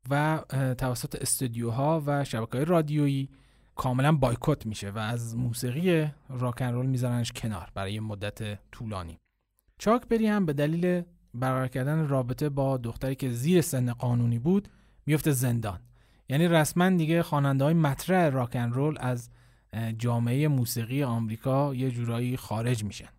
و 0.10 0.44
توسط 0.78 1.22
استودیوها 1.22 2.04
و 2.06 2.24
شبکه 2.24 2.64
رادیویی 2.64 3.30
کاملا 3.76 4.12
بایکوت 4.12 4.66
میشه 4.66 4.90
و 4.90 4.98
از 4.98 5.38
موسیقی 5.38 6.08
راکن 6.30 6.74
رول 6.74 6.86
میذارنش 6.86 7.32
کنار 7.32 7.72
برای 7.74 8.00
مدت 8.00 8.60
طولانی. 8.72 9.20
چاک 9.78 10.08
بری 10.08 10.28
هم 10.28 10.46
به 10.46 10.54
دلیل 10.54 11.04
برقرار 11.34 11.68
کردن 11.68 12.08
رابطه 12.08 12.50
با 12.50 12.78
دختری 12.78 13.16
که 13.16 13.30
زیر 13.30 13.62
سن 13.62 13.94
قانونی 13.94 14.40
بود 14.40 14.68
میفته 15.06 15.32
زندان. 15.32 15.80
یعنی 16.30 16.48
رسما 16.48 16.90
دیگه 16.90 17.24
خواننده 17.24 17.64
های 17.64 17.74
مطرح 17.74 18.30
راکن 18.30 18.72
رول 18.72 18.96
از 19.00 19.30
جامعه 19.98 20.48
موسیقی 20.48 21.04
آمریکا 21.04 21.76
یه 21.76 21.92
جورایی 21.92 22.38
خارج 22.38 22.84
میشن. 22.84 23.10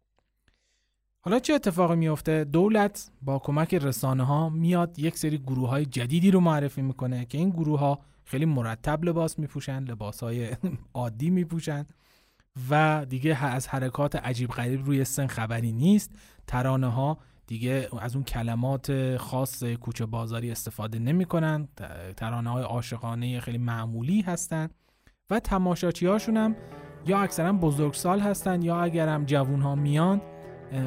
حالا 1.20 1.38
چه 1.38 1.54
اتفاقی 1.54 1.96
میفته 1.96 2.44
دولت 2.44 3.10
با 3.22 3.38
کمک 3.38 3.74
رسانه 3.74 4.24
ها 4.24 4.48
میاد 4.48 4.98
یک 4.98 5.18
سری 5.18 5.38
گروه 5.38 5.68
های 5.68 5.86
جدیدی 5.86 6.30
رو 6.30 6.40
معرفی 6.40 6.82
می‌کنه 6.82 7.24
که 7.24 7.38
این 7.38 7.50
گروه 7.50 7.80
ها 7.80 7.98
خیلی 8.24 8.44
مرتب 8.44 9.04
لباس 9.04 9.38
میپوشن 9.38 9.84
لباس 9.84 10.22
های 10.22 10.50
عادی 10.94 11.30
میپوشن 11.30 11.86
و 12.70 13.06
دیگه 13.08 13.44
از 13.44 13.68
حرکات 13.68 14.16
عجیب 14.16 14.50
غریب 14.50 14.84
روی 14.84 15.04
سن 15.04 15.26
خبری 15.26 15.72
نیست. 15.72 16.12
ترانه 16.46 16.86
ها 16.86 17.18
دیگه 17.46 17.88
از 18.00 18.14
اون 18.14 18.24
کلمات 18.24 19.16
خاص 19.16 19.62
کوچه 19.64 20.06
بازاری 20.06 20.50
استفاده 20.50 20.98
نمی‌کنن. 20.98 21.68
ترانه 22.16 22.50
های 22.50 22.64
عاشقانه 22.64 23.40
خیلی 23.40 23.58
معمولی 23.58 24.20
هستن. 24.20 24.68
و 25.30 25.40
تماشاچی 25.40 26.06
هم 26.06 26.56
یا 27.06 27.18
اکثرا 27.18 27.52
بزرگسال 27.52 28.20
هستن 28.20 28.62
یا 28.62 28.80
اگرم 28.80 29.24
جوون 29.24 29.60
ها 29.60 29.74
میان 29.74 30.20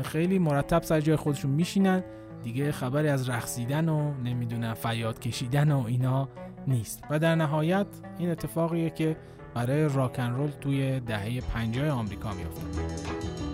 خیلی 0.03 0.39
مرتب 0.39 0.83
سر 0.83 1.01
جای 1.01 1.15
خودشون 1.15 1.51
میشینن. 1.51 2.03
دیگه 2.43 2.71
خبری 2.71 3.07
از 3.07 3.29
رقصیدن 3.29 3.89
و 3.89 4.13
نمی‌دونم 4.23 4.73
فیاد 4.73 5.19
کشیدن 5.19 5.71
و 5.71 5.83
اینا 5.87 6.29
نیست. 6.67 7.03
و 7.09 7.19
در 7.19 7.35
نهایت 7.35 7.87
این 8.17 8.29
اتفاقیه 8.29 8.89
که 8.89 9.17
برای 9.53 9.89
راکن 9.89 10.31
رول 10.31 10.51
توی 10.61 10.99
دهه 10.99 11.41
50 11.41 11.89
آمریکا 11.89 12.29
میفته 12.33 13.50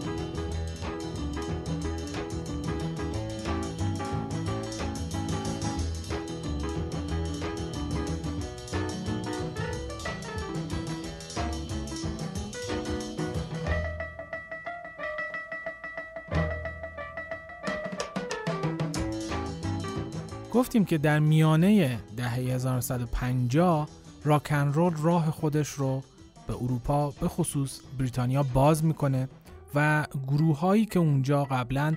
گفتیم 20.58 20.86
که 20.86 20.98
در 20.98 21.20
میانه 21.20 22.00
دهه 22.18 22.34
1950 22.34 23.90
راکن 24.24 24.74
رول 24.74 24.94
راه 25.02 25.32
خودش 25.32 25.70
رو 25.70 26.04
به 26.48 26.54
اروپا 26.54 27.12
به 27.12 27.28
خصوص 27.28 27.80
بریتانیا 28.00 28.44
باز 28.44 28.86
می‌کنه 28.86 29.30
و 29.76 30.06
گروه 30.28 30.60
هایی 30.60 30.86
که 30.86 31.00
اونجا 31.00 31.44
قبلا 31.44 31.96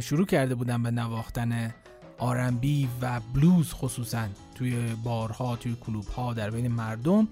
شروع 0.00 0.26
کرده 0.26 0.54
بودن 0.54 0.82
به 0.82 0.90
نواختن 0.90 1.74
آرنبی 2.18 2.88
و 3.02 3.20
بلوز 3.34 3.72
خصوصا 3.72 4.26
توی 4.54 4.94
بارها 5.04 5.56
توی 5.56 5.76
کلوب 5.86 6.04
ها 6.04 6.34
در 6.34 6.50
بین 6.50 6.68
مردم 6.68 7.28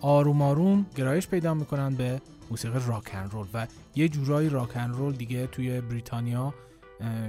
آروم 0.00 0.42
آروم 0.42 0.86
گرایش 0.96 1.28
پیدا 1.28 1.54
می‌کنن 1.54 1.94
به 1.94 2.20
موسیقی 2.50 2.78
راکن 2.86 3.28
رول 3.30 3.46
و 3.54 3.66
یه 3.94 4.08
جورایی 4.08 4.48
راکن 4.48 4.90
رول 4.90 5.14
دیگه 5.14 5.46
توی 5.46 5.80
بریتانیا 5.80 6.54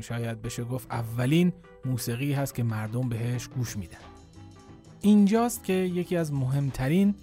شاید 0.02 0.42
بشه 0.42 0.64
گفت 0.64 0.88
اولین 0.92 1.54
موسیقی 1.86 2.34
هست 2.34 2.56
که 2.56 2.64
مردم 2.64 3.10
بهش 3.10 3.48
گوش 3.48 3.78
میدن. 3.78 3.98
اینجاست 5.02 5.64
که 5.64 5.74
یکی 5.74 6.18
از 6.18 6.34
مهمترین 6.34 7.16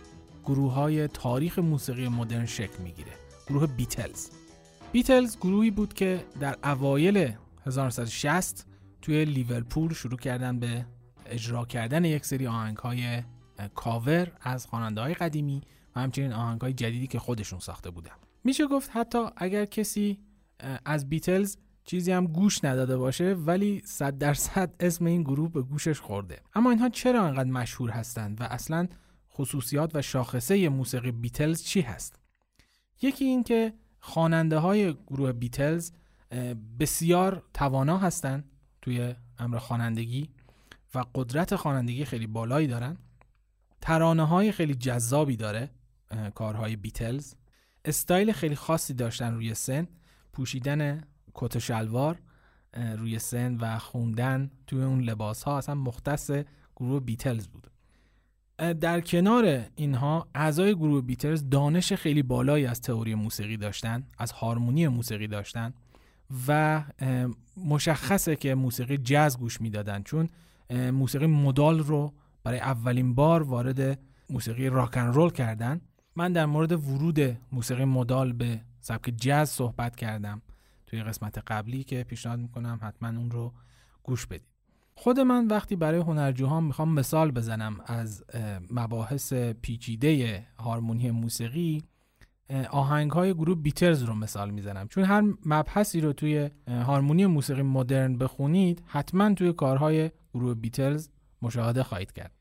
گروه 0.45 0.73
های 0.73 1.09
تاریخ 1.09 1.59
موسیقی 1.59 2.09
مدرن 2.09 2.47
شکل 2.47 2.83
می‌گیره 2.83 3.13
گروه 3.47 3.67
بیتلز. 3.67 4.31
بیتلز 4.93 5.37
گروهی 5.37 5.71
بود 5.71 5.95
که 5.95 6.25
در 6.41 6.57
اوایل 6.65 7.33
1960 7.67 8.67
توی 9.03 9.25
لیورپول 9.25 9.95
شروع 9.95 10.19
کردن 10.19 10.59
به 10.59 10.87
اجرا 11.27 11.65
کردن 11.65 12.05
یک 12.05 12.27
سری 12.27 12.47
آهنگ 12.47 12.77
های 12.77 13.23
کاور 13.75 14.33
از 14.41 14.67
خواننده 14.67 15.01
های 15.01 15.15
قدیمی 15.15 15.63
و 15.97 16.01
همچنین 16.01 16.33
آهنگ 16.33 16.61
های 16.61 16.73
جدیدی 16.73 17.07
که 17.07 17.19
خودشون 17.19 17.59
ساخته 17.59 17.91
بودن. 17.91 18.13
میشه 18.45 18.67
گفت 18.67 18.91
حتی 18.93 19.19
اگر 19.37 19.65
کسی 19.65 20.19
از 20.85 21.09
بیتلز 21.09 21.57
چیزی 21.85 22.13
هم 22.13 22.27
گوش 22.27 22.65
نداده 22.65 22.97
باشه 22.97 23.35
ولی 23.35 23.83
صد 23.85 24.19
درصد 24.19 24.75
اسم 24.81 25.05
این 25.05 25.23
گروه 25.23 25.53
به 25.53 25.63
گوشش 25.63 26.01
خورده. 26.01 26.41
اما 26.55 26.71
اینها 26.71 26.89
چرا 26.89 27.27
انقدر 27.27 27.51
مشهور 27.51 27.91
هستند 27.91 28.41
و 28.41 28.45
اصلا 28.45 28.89
خصوصیات 29.33 29.91
و 29.95 30.03
شاخصه 30.03 30.69
موسیقی 30.69 31.13
بیتلز 31.13 31.63
چی 31.63 31.81
هست؟ 31.81 32.19
یکی 33.03 33.25
این 33.25 33.45
که 33.45 33.73
خواننده 34.01 34.59
های 34.59 34.95
گروه 35.07 35.33
بیتلز 35.33 35.93
بسیار 36.81 37.43
توانا 37.55 37.99
هستند 37.99 38.51
توی 38.83 39.15
امر 39.39 39.59
خوانندگی 39.59 40.29
و 40.95 41.05
قدرت 41.15 41.57
خوانندگی 41.57 42.05
خیلی 42.05 42.27
بالایی 42.27 42.67
دارن. 42.67 42.97
ترانه 43.81 44.27
های 44.27 44.53
خیلی 44.53 44.75
جذابی 44.75 45.37
داره 45.37 45.71
کارهای 46.35 46.77
بیتلز. 46.77 47.35
استایل 47.85 48.33
خیلی 48.33 48.55
خاصی 48.55 48.95
داشتن 48.95 49.35
روی 49.35 49.55
سن. 49.55 49.89
پوشیدن 50.33 51.05
کت 51.35 51.59
شلوار 51.59 52.19
روی 52.99 53.19
سن 53.19 53.57
و 53.57 53.79
خوندن 53.79 54.51
توی 54.67 54.83
اون 54.83 55.01
لباس 55.01 55.43
ها 55.43 55.59
اصلا 55.59 55.75
مختص 55.75 56.31
گروه 56.77 57.01
بیتلز 57.01 57.49
بود. 57.49 57.67
در 58.81 59.01
کنار 59.01 59.61
اینها 59.77 60.29
اعضای 60.35 60.75
گروه 60.75 61.03
بیتلز 61.03 61.49
دانش 61.51 61.93
خیلی 61.93 62.23
بالایی 62.23 62.67
از 62.67 62.81
تئوری 62.81 63.15
موسیقی 63.15 63.57
داشتن 63.57 64.07
از 64.19 64.33
هارمونی 64.33 64.89
موسیقی 64.89 65.27
داشتن 65.27 65.75
و 66.49 66.85
مشخصه 67.57 68.37
که 68.37 68.55
موسیقی 68.55 68.99
جاز 68.99 69.39
گوش 69.39 69.61
می‌دادن 69.61 70.03
چون 70.03 70.29
موسیقی 70.71 71.27
مدال 71.27 71.79
رو 71.79 72.13
برای 72.45 72.59
اولین 72.59 73.15
بار 73.15 73.43
وارد 73.43 73.99
موسیقی 74.31 74.69
راکن 74.69 75.07
رول 75.07 75.31
کردن. 75.31 75.81
من 76.17 76.33
در 76.33 76.47
مورد 76.47 76.73
ورود 76.73 77.39
موسیقی 77.53 77.85
مدال 77.85 78.33
به 78.33 78.61
سبک 78.81 79.13
جاز 79.17 79.51
صحبت 79.51 79.97
کردم. 79.97 80.43
توی 80.93 81.03
قسمت 81.03 81.39
قبلی 81.39 81.85
که 81.85 82.05
پیشنهاد 82.05 82.39
می‌کنم 82.39 82.81
حتما 82.83 83.09
اون 83.09 83.31
رو 83.31 83.53
گوش 84.03 84.27
بدید. 84.27 84.49
خود 84.95 85.21
من 85.21 85.47
وقتی 85.47 85.77
برای 85.77 86.01
هنرجوها 86.01 86.61
می‌خوام 86.61 86.95
مثال 86.95 87.31
بزنم 87.31 87.81
از 87.87 88.25
مباحث 88.71 89.33
پیچیده 89.33 90.43
هارمونی 90.59 91.11
موسیقی 91.11 91.83
آهنگ 92.71 93.11
های 93.11 93.35
گروه 93.35 93.55
بیتلز 93.55 94.03
رو 94.03 94.15
مثال 94.15 94.51
می‌زنم. 94.51 94.89
چون 94.89 95.05
هر 95.05 95.23
مبحثی 95.47 96.01
رو 96.01 96.13
توی 96.13 96.51
هارمونی 96.69 97.27
موسیقی 97.27 97.63
مدرن 97.63 98.19
بخونید 98.19 98.83
حتما 98.87 99.35
توی 99.35 99.53
کارهای 99.53 100.11
گروه 100.35 100.55
بیتلز 100.55 101.09
مشاهده 101.43 101.83
خواهید 101.83 102.13
کرد. 102.13 102.33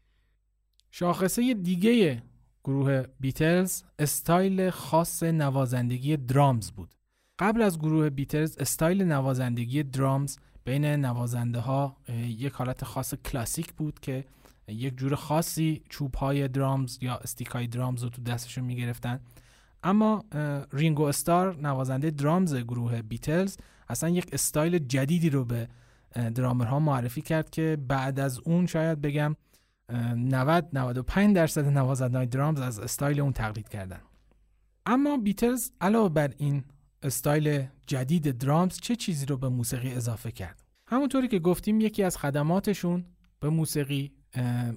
شاخصه 0.92 1.54
دیگه 1.54 2.24
گروه 2.64 3.04
بیتلز 3.20 3.84
استایل 4.00 4.70
خاص 4.70 5.24
نوازندگی 5.24 6.18
درامز 6.18 6.72
بود. 6.72 6.94
قبل 7.42 7.62
از 7.62 7.80
گروه 7.80 8.10
بیتلز 8.10 8.58
استایل 8.58 9.04
نوازندگی 9.04 9.84
درامز 9.84 10.38
بین 10.64 10.86
نوازنده 10.86 11.60
ها 11.60 11.98
یک 12.28 12.54
حالت 12.54 12.84
خاص 12.84 13.14
کلاسیک 13.14 13.74
بود 13.74 14.00
که 14.00 14.26
یک 14.68 14.98
جور 14.98 15.16
خاصی 15.16 15.84
چوب 15.90 16.16
های 16.16 16.48
درامز 16.48 16.98
یا 17.02 17.16
stick 17.16 17.48
های 17.48 17.68
درامز 17.68 18.04
رو 18.04 18.10
تو 18.10 18.22
دستشون 18.22 18.64
می‌گرفتن. 18.64 19.20
اما 19.84 20.26
رینگو 20.74 21.04
استار 21.04 21.56
نوازنده 21.56 22.10
درامز 22.10 22.56
گروه 22.56 23.02
بیتلز 23.02 23.58
اصلا 23.90 24.10
یک 24.10 24.30
استایل 24.32 24.78
جدیدی 24.78 25.30
رو 25.30 25.46
به 25.46 25.68
درامرها 26.36 26.80
معرفی 26.80 27.22
کرد 27.22 27.50
که 27.50 27.78
بعد 27.88 28.20
از 28.20 28.40
اون 28.40 28.66
شاید 28.66 29.02
بگم 29.02 29.36
90 30.16 30.70
95 30.74 31.36
درصد 31.36 31.66
نوازنده 31.66 32.26
درامز 32.26 32.60
از 32.60 32.80
استایل 32.80 33.20
اون 33.20 33.34
تقلید 33.34 33.70
کردن. 33.70 34.02
اما 34.86 35.18
بیتلز 35.18 35.72
علاوه 35.82 36.10
بر 36.10 36.34
این 36.38 36.64
استایل 37.04 37.66
جدید 37.88 38.38
درامز 38.38 38.80
چه 38.80 38.96
چیزی 38.96 39.26
رو 39.26 39.38
به 39.38 39.50
موسیقی 39.50 39.92
اضافه 39.92 40.32
کرد؟ 40.32 40.64
همونطوری 40.88 41.28
که 41.28 41.40
گفتیم 41.40 41.82
یکی 41.82 42.04
از 42.04 42.18
خدماتشون 42.18 43.06
به 43.40 43.50
موسیقی 43.50 44.12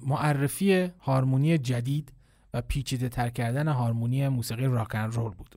معرفی 0.05 0.91
هارمونی 0.99 1.57
جدید 1.57 2.13
و 2.53 2.61
پیچیده 2.61 3.09
تر 3.09 3.29
کردن 3.29 3.67
هارمونی 3.67 4.27
موسیقی 4.27 4.65
راکن 4.65 5.11
رول 5.11 5.33
بود. 5.33 5.55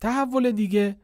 تحول 0.00 0.50
دیگه 0.50 0.96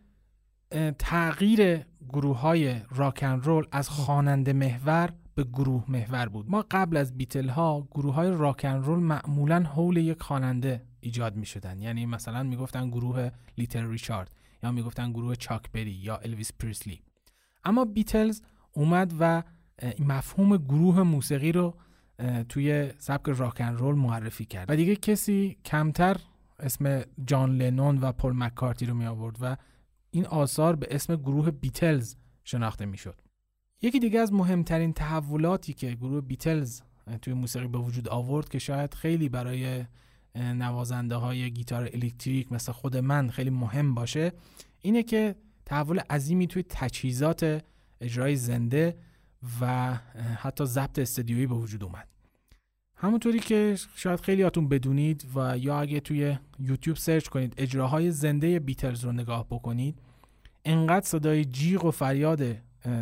تغییر 0.99 1.87
گروه 2.09 2.39
های 2.39 2.81
راکن 2.91 3.41
رول 3.41 3.67
از 3.73 3.89
خواننده 3.89 4.53
محور 4.53 5.13
به 5.35 5.45
گروه 5.45 5.85
محور 5.89 6.29
بود. 6.29 6.51
ما 6.51 6.65
قبل 6.71 6.97
از 6.97 7.17
بیتل 7.17 7.49
ها 7.49 7.89
گروه 7.91 8.15
های 8.15 8.31
راکن 8.31 8.75
رول 8.75 8.99
معمولا 8.99 9.61
حول 9.61 9.97
یک 9.97 10.23
خواننده 10.23 10.83
ایجاد 11.05 11.37
می 11.37 11.47
شدن 11.47 11.81
یعنی 11.81 12.07
مثلا 12.07 12.43
می‌گفتن 12.43 12.91
گروه 12.91 13.31
لیتر 13.59 13.87
ریچارد 13.87 14.31
یا 14.63 14.73
می‌گفتن 14.73 15.13
گروه 15.13 15.35
چاک 15.35 15.73
بری 15.73 15.91
یا 15.91 16.17
الویس 16.17 16.53
پریسلی. 16.53 17.03
اما 17.65 17.85
بیتلز 17.85 18.41
اومد 18.73 19.15
و 19.21 19.43
مفهوم 19.99 20.57
گروه 20.57 21.03
موسیقی 21.03 21.53
رو 21.53 21.75
توی 22.49 22.93
سبک 22.99 23.29
راکن 23.29 23.73
رول 23.73 23.95
معرفی 23.95 24.45
کرد. 24.45 24.71
و 24.71 24.77
دیگه 24.77 24.97
کسی 24.97 25.57
کمتر 25.65 26.17
اسم 26.59 27.03
جان 27.27 27.57
لنون 27.57 27.99
و 27.99 28.13
پل 28.13 28.33
مکارتی 28.35 28.87
رو 28.87 28.95
می 28.95 29.07
آورد 29.07 29.37
و 29.41 29.57
این 30.11 30.27
آثار 30.27 30.77
به 30.77 30.87
اسم 30.91 31.17
گروه 31.17 31.51
بیتلز 31.51 32.17
شناخته 32.45 32.87
می 32.87 32.97
شد. 32.97 33.21
یکی 33.83 33.99
دیگه 33.99 34.21
از 34.21 34.33
مهمترین 34.33 34.93
تحولاتی 34.93 35.73
که 35.73 35.95
گروه 35.95 36.21
بیتلز 36.21 36.81
توی 37.23 37.35
موسیقی 37.35 37.67
به 37.67 37.79
وجود 37.79 38.09
آورد 38.09 38.49
که 38.49 38.59
شاید 38.59 38.95
خیلی 38.95 39.29
برای 39.29 39.85
نوازنده 40.35 41.17
های 41.17 41.51
گیتار 41.51 41.91
الکتریک 41.93 42.53
مثل 42.53 42.73
خود 42.73 42.97
من 42.97 43.31
خیلی 43.31 43.51
مهم 43.51 43.95
باشه 43.95 44.33
اینه 44.81 45.03
که 45.03 45.35
تحول 45.67 45.99
عظیمی 45.99 46.47
توی 46.47 46.63
تجهیزات 46.69 47.65
اجرای 48.01 48.37
زنده 48.37 48.97
و 49.61 49.95
حتی 50.37 50.65
ضبط 50.65 50.99
استدیویی 50.99 51.47
به 51.47 51.55
وجود 51.55 51.85
اومد. 51.85 52.09
همونطوری 52.97 53.39
که 53.39 53.77
شاید 53.97 54.21
خیلی 54.21 54.43
هاتون 54.43 54.69
بدونید 54.69 55.27
و 55.35 55.59
یا 55.59 55.81
اگه 55.81 56.01
توی 56.01 56.39
یوتیوب 56.59 56.97
سرچ 56.97 57.29
کنید 57.29 57.55
اجراهای 57.57 58.11
زنده 58.11 58.59
بیتلز 58.59 59.05
رو 59.05 59.13
نگاه 59.13 59.47
بکنید 59.51 59.99
انقدر 60.65 61.07
صدای 61.07 61.45
جیغ 61.45 61.85
و 61.85 61.91
فریاد 61.91 62.57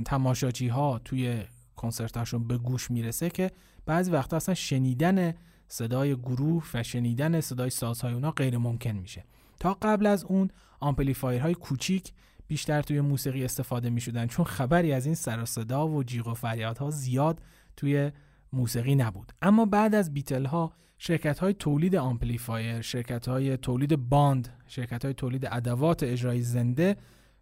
تماشاچی 0.04 0.68
ها 0.68 0.98
توی 0.98 1.42
کنسرتاشون 1.76 2.48
به 2.48 2.58
گوش 2.58 2.90
می‌رسه 2.90 3.30
که 3.30 3.50
بعضی 3.86 4.10
وقتا 4.10 4.36
اصلا 4.36 4.54
شنیدن 4.54 5.34
صدای 5.72 6.16
گروه 6.16 6.64
و 6.74 6.82
شنیدن 6.82 7.40
صدای 7.40 7.70
سازهای 7.70 8.14
اونا 8.14 8.30
غیر 8.30 8.58
ممکن 8.58 8.90
میشه. 8.90 9.24
تا 9.60 9.76
قبل 9.82 10.06
از 10.06 10.24
اون 10.24 10.50
آمپلیفایرهای 10.80 11.54
کوچیک 11.54 12.12
بیشتر 12.48 12.82
توی 12.82 13.00
موسیقی 13.00 13.44
استفاده 13.44 13.90
می 13.90 14.00
شدن 14.00 14.26
چون 14.26 14.44
خبری 14.44 14.92
از 14.92 15.06
این 15.06 15.14
سر 15.14 15.42
و 15.42 15.44
صدا 15.44 15.88
و 15.88 16.02
جیغ 16.02 16.28
و 16.28 16.34
فریادها 16.34 16.90
زیاد 16.90 17.42
توی 17.76 18.10
موسیقی 18.52 18.94
نبود. 18.94 19.32
اما 19.42 19.64
بعد 19.64 19.94
از 19.94 20.14
بیتل 20.14 20.44
ها 20.44 20.72
شرکت 20.98 21.38
های 21.38 21.54
تولید 21.54 21.96
آمپلیفایر 21.96 22.80
شرکت 22.80 23.28
های 23.28 23.56
تولید 23.56 23.96
باند 23.96 24.48
شرکت 24.66 25.04
های 25.04 25.14
تولید 25.14 25.48
ادوات 25.50 26.02
اجرای 26.02 26.42
زنده 26.42 26.96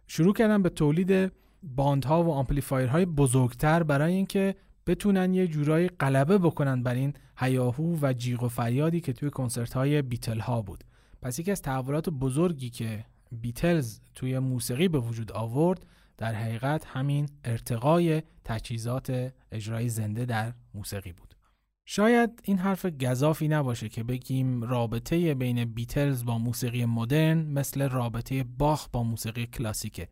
شروع 0.07 0.33
کردن 0.33 0.61
به 0.61 0.69
تولید 0.69 1.31
باندها 1.63 2.23
و 2.23 2.45
های 2.71 3.05
بزرگتر 3.05 3.83
برای 3.83 4.13
اینکه 4.13 4.55
بتونن 4.87 5.33
یه 5.33 5.47
جورایی 5.47 5.87
غلبه 5.87 6.37
بکنن 6.37 6.83
بر 6.83 6.93
این 6.93 7.13
هیاهو 7.41 7.97
و 8.01 8.13
جیغ 8.13 8.43
و 8.43 8.47
فریادی 8.47 9.01
که 9.01 9.13
توی 9.13 9.29
کنسرت 9.29 9.73
های 9.73 10.01
بیتل 10.01 10.39
ها 10.39 10.61
بود. 10.61 10.83
پس 11.21 11.39
یکی 11.39 11.51
از 11.51 11.61
تحولات 11.61 12.09
بزرگی 12.09 12.69
که 12.69 13.05
بیتلز 13.31 13.99
توی 14.15 14.39
موسیقی 14.39 14.87
به 14.87 14.99
وجود 14.99 15.31
آورد 15.31 15.85
در 16.17 16.33
حقیقت 16.33 16.85
همین 16.85 17.29
ارتقای 17.43 18.21
تجهیزات 18.43 19.33
اجرای 19.51 19.89
زنده 19.89 20.25
در 20.25 20.53
موسیقی 20.73 21.11
بود. 21.11 21.35
شاید 21.85 22.41
این 22.43 22.57
حرف 22.57 22.85
گذافی 22.85 23.47
نباشه 23.47 23.89
که 23.89 24.03
بگیم 24.03 24.63
رابطه 24.63 25.33
بین 25.33 25.65
بیتلز 25.65 26.25
با 26.25 26.37
موسیقی 26.37 26.85
مدرن 26.85 27.37
مثل 27.37 27.89
رابطه 27.89 28.43
باخ 28.43 28.87
با 28.89 29.03
موسیقی 29.03 29.45
کلاسیکه. 29.45 30.07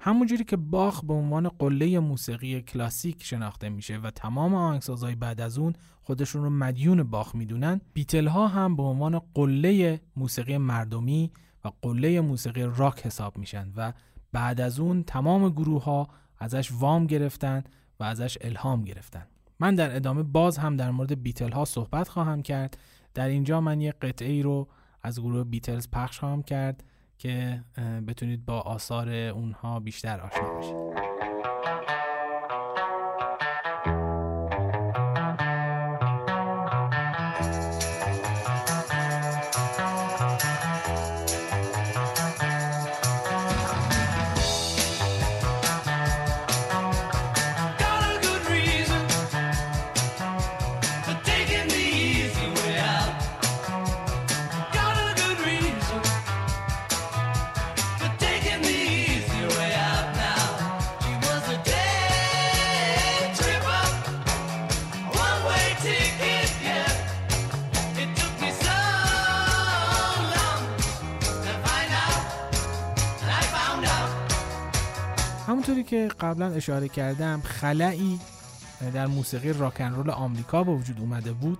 همونجوری 0.00 0.44
که 0.44 0.56
باخ 0.56 1.04
به 1.04 1.14
عنوان 1.14 1.48
قله 1.48 1.98
موسیقی 2.00 2.62
کلاسیک 2.62 3.24
شناخته 3.24 3.68
میشه 3.68 3.98
و 3.98 4.10
تمام 4.10 4.54
آهنگسازهای 4.54 5.14
بعد 5.14 5.40
از 5.40 5.58
اون 5.58 5.72
خودشون 6.02 6.42
رو 6.42 6.50
مدیون 6.50 7.02
باخ 7.02 7.34
می‌دونن 7.34 7.80
بیتل 7.94 8.26
ها 8.26 8.48
هم 8.48 8.76
به 8.76 8.82
عنوان 8.82 9.20
قله 9.34 10.00
موسیقی 10.16 10.58
مردمی 10.58 11.32
و 11.64 11.70
قله 11.82 12.20
موسیقی 12.20 12.62
راک 12.62 13.06
حساب 13.06 13.38
میشن 13.38 13.72
و 13.76 13.92
بعد 14.32 14.60
از 14.60 14.80
اون 14.80 15.02
تمام 15.02 15.48
گروه 15.48 15.84
ها 15.84 16.08
ازش 16.38 16.72
وام 16.72 17.06
گرفتن 17.06 17.64
و 18.00 18.04
ازش 18.04 18.38
الهام 18.40 18.84
گرفتن. 18.84 19.26
من 19.60 19.74
در 19.74 19.96
ادامه 19.96 20.22
باز 20.22 20.58
هم 20.58 20.76
در 20.76 20.90
مورد 20.90 21.22
بیتل 21.22 21.52
ها 21.52 21.64
صحبت 21.64 22.08
خواهم 22.08 22.42
کرد. 22.42 22.78
در 23.14 23.28
اینجا 23.28 23.60
من 23.60 23.80
یک 23.80 23.94
قطعه 24.02 24.32
ای 24.32 24.42
رو 24.42 24.68
از 25.02 25.20
گروه 25.20 25.44
بیتلز 25.44 25.88
پخش 25.92 26.18
خواهم 26.18 26.42
کرد. 26.42 26.84
که 27.18 27.64
بتونید 28.08 28.44
با 28.44 28.60
آثار 28.60 29.08
اونها 29.08 29.80
بیشتر 29.80 30.20
آشنا 30.20 30.58
بشید. 30.58 30.85
که 75.74 76.08
قبلا 76.20 76.46
اشاره 76.46 76.88
کردم 76.88 77.40
خلایی 77.44 78.20
در 78.94 79.06
موسیقی 79.06 79.52
راکن 79.52 79.92
رول 79.92 80.10
آمریکا 80.10 80.64
به 80.64 80.72
وجود 80.72 81.00
اومده 81.00 81.32
بود 81.32 81.58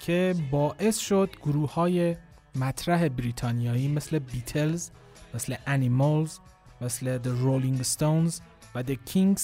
که 0.00 0.34
باعث 0.50 0.98
شد 0.98 1.30
گروه 1.42 1.74
های 1.74 2.16
مطرح 2.54 3.08
بریتانیایی 3.08 3.88
مثل 3.88 4.18
بیتلز 4.18 4.90
مثل 5.34 5.54
انیمالز 5.66 6.38
مثل 6.80 7.18
The 7.18 7.26
Rolling 7.26 7.86
Stones 7.86 8.32
و 8.74 8.82
The 8.82 8.96
Kings 9.10 9.42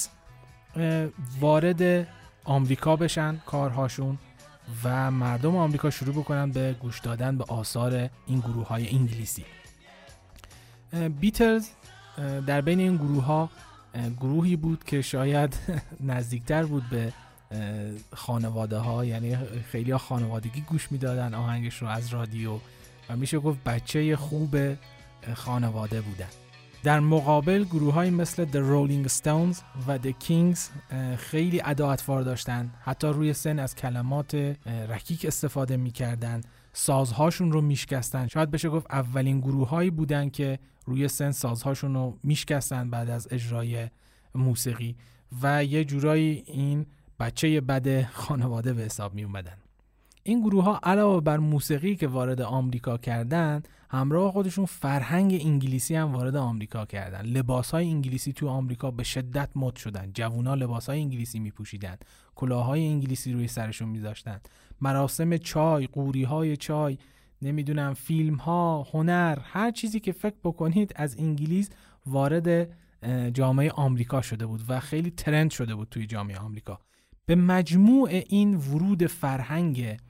وارد 1.40 2.08
آمریکا 2.44 2.96
بشن 2.96 3.36
کارهاشون 3.46 4.18
و 4.84 5.10
مردم 5.10 5.56
آمریکا 5.56 5.90
شروع 5.90 6.14
بکنن 6.14 6.50
به 6.50 6.76
گوش 6.80 7.00
دادن 7.00 7.38
به 7.38 7.44
آثار 7.48 8.10
این 8.26 8.40
گروه 8.40 8.66
های 8.66 8.88
انگلیسی 8.88 9.44
بیتلز 11.20 11.68
در 12.46 12.60
بین 12.60 12.80
این 12.80 12.96
گروه 12.96 13.24
ها 13.24 13.50
گروهی 14.20 14.56
بود 14.56 14.84
که 14.84 15.02
شاید 15.02 15.56
نزدیکتر 16.00 16.64
بود 16.64 16.82
به 16.90 17.12
خانواده 18.14 18.76
ها 18.76 19.04
یعنی 19.04 19.36
خیلی 19.72 19.96
خانوادگی 19.96 20.60
گوش 20.60 20.92
می‌دادن 20.92 21.34
آهنگش 21.34 21.82
رو 21.82 21.88
از 21.88 22.08
رادیو 22.08 22.58
و 23.08 23.16
میشه 23.16 23.38
گفت 23.38 23.64
بچه 23.64 24.16
خوب 24.16 24.56
خانواده 25.34 26.00
بودن. 26.00 26.28
در 26.82 27.00
مقابل 27.00 27.64
گروه 27.64 27.94
های 27.94 28.10
مثل 28.10 28.46
The 28.46 28.54
Rolling 28.70 29.12
Stones 29.12 29.56
و 29.88 29.98
The 29.98 30.12
Kings 30.28 30.58
خیلی 31.16 31.62
ادا 31.64 31.96
داشتن. 32.22 32.70
حتی 32.80 33.06
روی 33.06 33.32
سن 33.32 33.58
از 33.58 33.74
کلمات 33.74 34.34
رکیک 34.88 35.24
استفاده 35.24 35.76
می‌کردن. 35.76 36.40
سازهاشون 36.78 37.52
رو 37.52 37.60
میشکستن. 37.60 38.26
شاید 38.26 38.50
بشه 38.50 38.68
گفت 38.68 38.86
اولین 38.90 39.40
گروه 39.40 39.68
هایی 39.68 39.90
بودن 39.90 40.28
که 40.28 40.58
روی 40.86 41.08
سن 41.08 41.30
سازهاشون 41.30 41.94
رو 41.94 42.18
میشکستن 42.22 42.90
بعد 42.90 43.10
از 43.10 43.28
اجرای 43.30 43.88
موسیقی. 44.34 44.96
و 45.42 45.64
یه 45.64 45.84
جورایی 45.84 46.42
این 46.46 46.86
بچه 47.20 47.60
بد 47.60 48.02
خانواده 48.02 48.72
به 48.72 48.82
حساب 48.82 49.14
می 49.14 49.24
اومدن 49.24 49.56
این 50.22 50.40
گروه 50.40 50.64
ها 50.64 50.80
علاوه 50.82 51.20
بر 51.20 51.36
موسیقی 51.36 51.96
که 51.96 52.08
وارد 52.08 52.40
آمریکا 52.40 52.98
کردن 52.98 53.62
همراه 53.90 54.32
خودشون 54.32 54.66
فرهنگ 54.66 55.38
انگلیسی 55.44 55.94
هم 55.94 56.12
وارد 56.12 56.36
آمریکا 56.36 56.86
کردن. 56.86 57.22
لباس 57.22 57.70
های 57.70 57.88
انگلیسی 57.88 58.32
تو 58.32 58.48
آمریکا 58.48 58.90
به 58.90 59.02
شدت 59.02 59.48
مد 59.54 59.76
شدن. 59.76 60.10
جوونا 60.14 60.54
لباس 60.54 60.88
های 60.88 61.00
انگلیسی 61.00 61.38
می 61.38 61.50
پوشیدن 61.50 61.96
کلاهای 62.38 62.86
انگلیسی 62.86 63.32
روی 63.32 63.48
سرشون 63.48 63.88
میذاشتن. 63.88 64.40
مراسم 64.80 65.36
چای 65.36 65.86
قوری 65.86 66.22
های 66.22 66.56
چای 66.56 66.98
نمی‌دونم 67.42 67.94
فیلم 67.94 68.34
ها 68.34 68.86
هنر 68.92 69.38
هر 69.42 69.70
چیزی 69.70 70.00
که 70.00 70.12
فکر 70.12 70.36
بکنید 70.44 70.92
از 70.96 71.18
انگلیس 71.18 71.70
وارد 72.06 72.68
جامعه 73.34 73.70
آمریکا 73.70 74.22
شده 74.22 74.46
بود 74.46 74.62
و 74.68 74.80
خیلی 74.80 75.10
ترند 75.10 75.50
شده 75.50 75.74
بود 75.74 75.88
توی 75.90 76.06
جامعه 76.06 76.38
آمریکا. 76.38 76.78
به 77.26 77.34
مجموع 77.34 78.08
این 78.28 78.54
ورود 78.54 79.06
فرهنگ 79.06 80.00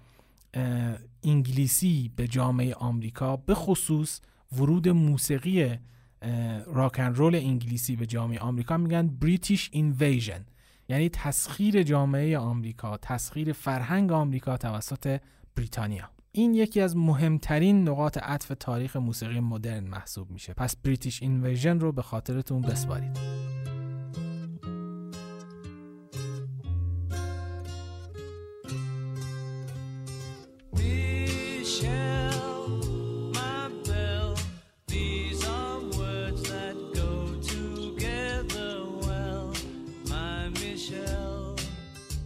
انگلیسی 1.25 2.11
به 2.17 2.29
جامعه 2.29 2.75
آمریکا 2.75 3.37
به 3.37 3.55
خصوص 3.55 4.21
ورود 4.53 4.89
موسیقی 4.89 5.79
راکن 6.67 7.15
رول 7.15 7.35
انگلیسی 7.35 7.97
به 7.97 8.07
جامعه 8.07 8.39
آمریکا 8.39 8.77
میگن 8.77 9.07
بریتیش 9.07 9.71
اینویژن 9.73 10.45
یعنی 10.89 11.09
تسخیر 11.09 11.83
جامعه 11.83 12.39
آمریکا 12.39 12.97
تسخیر 12.97 13.53
فرهنگ 13.53 14.13
آمریکا 14.13 14.57
توسط 14.57 15.21
بریتانیا. 15.57 16.11
این 16.33 16.55
یکی 16.55 16.81
از 16.81 16.97
مهمترین 16.97 17.89
نقاط 17.89 18.19
عطف 18.19 18.53
تاریخ 18.61 18.97
موسیقی 18.97 19.41
مدرن 19.41 19.85
محسوب 19.85 20.31
میشه. 20.31 20.55
پس 20.55 20.77
بریتیش 20.77 21.23
اینویژن 21.23 21.81
رو 21.81 21.93
به 21.93 22.03
خاطرتون 22.03 22.63
بسپارید. 22.63 23.19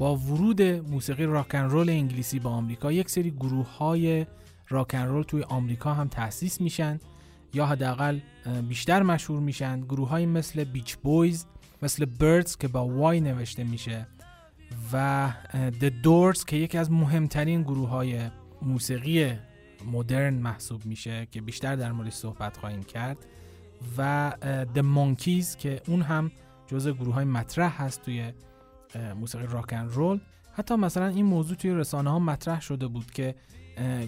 با 0.03 0.16
ورود 0.16 0.62
موسیقی 0.62 1.24
راکن 1.24 1.59
رول 1.59 1.90
انگلیسی 1.90 2.38
به 2.38 2.48
آمریکا 2.48 2.92
یک 2.92 3.11
سری 3.11 3.30
گروه 3.30 3.76
های 3.76 4.26
راکن 4.68 4.98
رول 5.07 5.22
توی 5.22 5.42
آمریکا 5.42 5.94
هم 5.94 6.09
تأسیس 6.09 6.61
میشن 6.61 7.00
یا 7.55 7.66
حداقل 7.66 8.18
بیشتر 8.68 9.03
مشهور 9.03 9.40
میشن. 9.40 9.80
گروه 9.80 10.09
های 10.09 10.26
مثل 10.26 10.64
بیچ 10.64 10.96
بویز 10.96 11.46
مثل 11.82 12.05
بردز 12.05 12.57
که 12.57 12.68
با 12.68 12.88
وای 12.88 13.20
نوشته 13.20 13.64
میشه 13.64 14.07
و 14.92 15.28
The 15.80 15.90
Doors 16.05 16.44
که 16.44 16.57
یکی 16.57 16.78
از 16.78 16.90
مهمترین 16.90 17.62
گروه 17.62 17.88
های 17.88 18.20
موسیقی 18.62 19.32
مدرن 19.92 20.34
محسوب 20.34 20.86
میشه 20.86 21.26
که 21.30 21.40
بیشتر 21.40 21.76
در 21.76 21.92
موردش 21.92 22.12
صحبت 22.12 22.57
خواهیم 22.57 22.82
کرد 22.82 23.26
و 23.98 24.32
The 24.74 24.82
Monkeys 24.82 25.57
که 25.57 25.82
اون 25.88 26.03
هم 26.03 26.30
جزء 26.66 26.92
گروه 26.92 27.14
های 27.14 27.24
مطرح 27.24 27.82
هست 27.82 28.03
توی 28.03 28.32
موسیقی 28.97 29.47
راکن 29.47 29.88
رول 29.88 30.20
حتی 30.53 30.74
مثلا 30.74 31.07
این 31.07 31.26
موضوع 31.26 31.57
توی 31.57 31.70
رسانه 31.70 32.11
ها 32.11 32.18
مطرح 32.18 32.61
شده 32.61 32.86
بود 32.86 33.11
که 33.11 33.34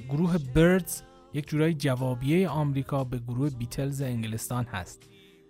گروه 0.09 0.39
بردز 0.39 1.03
یک 1.35 1.49
جورایی 1.49 1.75
جوابیه 1.75 2.49
آمریکا 2.49 3.05
به 3.05 3.19
گروه 3.19 3.51
بیتلز 3.51 4.03
انگلستان 4.03 4.65
هست. 4.65 5.03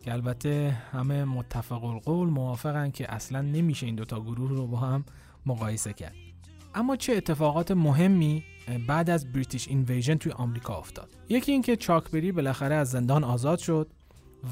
که 0.05 0.13
البته 0.13 0.77
همه 0.93 1.25
متفق 1.25 1.85
القول 1.85 2.29
موافقن 2.29 2.91
که 2.91 3.15
اصلا 3.15 3.41
نمیشه 3.41 3.87
این 3.87 3.95
دوتا 3.95 4.21
گروه 4.21 4.51
رو 4.51 4.67
با 4.67 4.77
هم 4.77 5.05
مقایسه 5.47 5.93
کرد. 5.93 6.15
اما 6.75 6.97
چه 6.97 7.13
اتفاقات 7.13 7.71
مهمی 7.71 8.45
بعد 8.87 9.11
از 9.11 9.33
بریتیش 9.33 9.69
اینویژن 9.69 10.15
توی 10.15 10.33
آمریکا 10.33 10.79
افتاد؟ 10.79 11.17
یکی 11.29 11.53
اینکه 11.53 11.77
چاکبری 11.77 12.33
بالاخره 12.33 12.75
از 12.75 12.91
زندان 12.91 13.25
آزاد 13.25 13.59
شد 13.59 13.91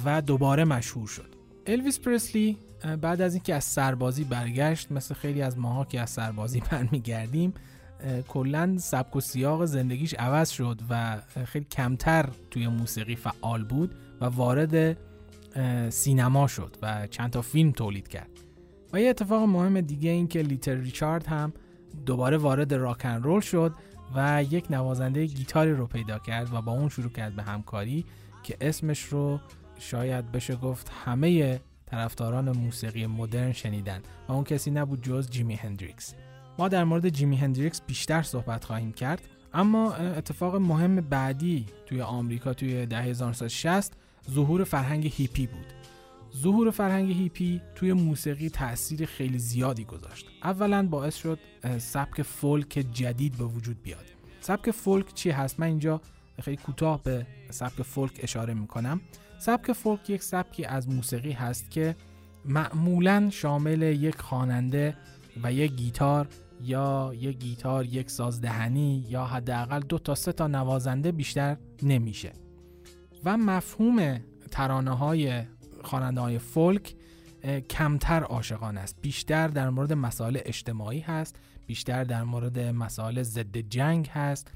و 0.05 0.23
دوباره 0.23 0.65
مشهور 0.65 1.09
شد. 1.09 1.35
الویس 1.67 2.01
پرسلی 2.01 2.59
بعد 3.01 3.21
از 3.21 3.35
اینکه 3.35 3.55
از 3.55 3.65
سربازی 3.65 4.25
برگشت 4.25 4.93
مثل 4.93 5.15
خیلی 5.15 5.43
از 5.43 5.59
ماها 5.59 5.85
که 5.85 6.01
از 6.01 6.11
سربازی 6.11 6.63
برمیگردیم 6.71 7.55
کلا 8.29 8.77
سبک 8.79 9.17
و 9.17 9.21
سیاق 9.21 9.65
زندگیش 9.65 10.15
عوض 10.15 10.51
شد 10.51 10.81
و 10.91 11.21
خیلی 11.45 11.65
کمتر 11.65 12.29
توی 12.51 12.69
موسیقی 12.69 13.17
فعال 13.17 13.65
بود 13.65 13.95
و 14.21 14.25
وارد 14.25 14.99
سینما 15.89 16.47
شد 16.47 16.77
و 16.83 17.07
چند 17.07 17.31
تا 17.31 17.43
فیلم 17.43 17.71
تولید 17.71 18.09
کرد. 18.09 18.31
و 18.93 19.01
یه 19.01 19.11
اتفاق 19.11 19.43
مهم 19.43 19.81
دیگه 19.81 20.11
این 20.11 20.29
که 20.29 20.43
لیتر 20.43 20.75
ریچارد 20.75 21.27
هم 21.27 21.53
دوباره 22.07 22.37
وارد 22.37 22.75
راکن 22.75 23.23
رول 23.23 23.41
شد 23.41 23.75
و 24.15 24.45
یک 24.51 24.71
نوازنده 24.71 25.27
گیتاری 25.27 25.73
رو 25.73 25.87
پیدا 25.87 26.19
کرد 26.19 26.55
و 26.55 26.63
با 26.63 26.73
اون 26.73 26.89
شروع 26.89 27.11
کرد 27.11 27.37
به 27.37 27.43
همکاری 27.43 28.05
که 28.43 28.57
اسمش 28.61 29.03
رو 29.03 29.41
شاید 29.79 30.33
بشه 30.33 30.57
گفت 30.57 30.91
همه 31.05 31.61
طرفداران 31.93 32.51
موسیقی 32.51 33.07
مدرن 33.07 33.53
شنیدن 33.53 34.01
و 34.29 34.33
اون 34.33 34.45
کسی 34.45 34.71
نبود 34.71 35.03
جز 35.03 35.31
جیمی 35.31 35.55
هندریکس. 35.55 36.15
ما 36.59 36.69
در 36.69 36.85
مورد 36.85 37.09
جیمی 37.09 37.37
هندریکس 37.37 37.83
بیشتر 37.87 38.23
صحبت 38.23 38.65
خواهیم 38.65 38.93
کرد 38.93 39.29
اما 39.55 39.93
اتفاق 39.93 40.57
مهم 40.57 40.97
بعدی 40.97 41.67
توی 41.87 42.03
آمریکا 42.03 42.55
توی 42.55 42.87
دهه 42.87 43.01
1960 43.03 43.93
ظهور 44.31 44.65
فرهنگ 44.65 45.07
هیپی 45.07 45.47
بود. 45.47 45.67
ظهور 46.37 46.71
فرهنگ 46.71 47.13
هیپی 47.13 47.61
توی 47.75 47.93
موسیقی 47.93 48.51
تاثیر 48.51 49.07
خیلی 49.07 49.39
زیادی 49.39 49.85
گذاشت. 49.85 50.27
اولا 50.45 50.87
باعث 50.87 51.17
شد 51.17 51.39
سبک 51.79 52.23
فولک 52.23 52.87
جدید 52.93 53.39
به 53.39 53.45
وجود 53.45 53.83
بیاد. 53.83 54.05
سبک 54.41 54.71
فولک 54.71 55.15
چی 55.15 55.31
هست؟ 55.31 55.61
من 55.61 55.67
اینجا 55.67 56.01
خیلی 56.43 56.57
کوتاه 56.57 57.03
به 57.03 57.27
سبک 57.51 57.83
فولک 57.83 58.21
اشاره 58.23 58.55
می‌کنم. 58.55 59.01
سبک 59.43 59.73
فولک 59.73 60.11
یک 60.11 60.23
سبکی 60.23 60.65
از 60.65 60.89
موسیقی 60.89 61.33
هست 61.33 61.71
که 61.71 61.97
معمولا 62.45 63.31
شامل 63.33 63.83
یک 63.83 64.21
خواننده 64.21 64.97
و 65.43 65.53
یک 65.53 65.73
گیتار 65.73 66.29
یا 66.61 67.13
یک 67.15 67.39
گیتار 67.39 67.85
یک 67.87 68.11
سازدهنی 68.11 69.07
یا 69.09 69.25
حداقل 69.25 69.81
دو 69.81 69.99
تا 69.99 70.15
سه 70.15 70.33
تا 70.33 70.47
نوازنده 70.47 71.13
بیشتر 71.13 71.57
نمیشه. 71.83 72.33
و 73.25 73.37
مفهوم 73.37 74.21
ترانه 74.51 74.97
های 74.97 75.43
خواننده 75.83 76.21
های 76.21 76.39
فولک 76.39 76.95
کمتر 77.71 78.23
عاشقانه 78.23 78.81
است. 78.81 78.97
بیشتر 79.03 79.49
در 79.49 79.71
مورد 79.71 79.93
مسائل 79.93 80.39
اجتماعی 80.45 81.01
هست 81.01 81.37
بیشتر 81.67 82.05
در 82.05 82.25
مورد 82.25 82.59
مسائل 82.59 83.23
ضد 83.23 83.57
جنگ 83.57 84.09
هست. 84.09 84.51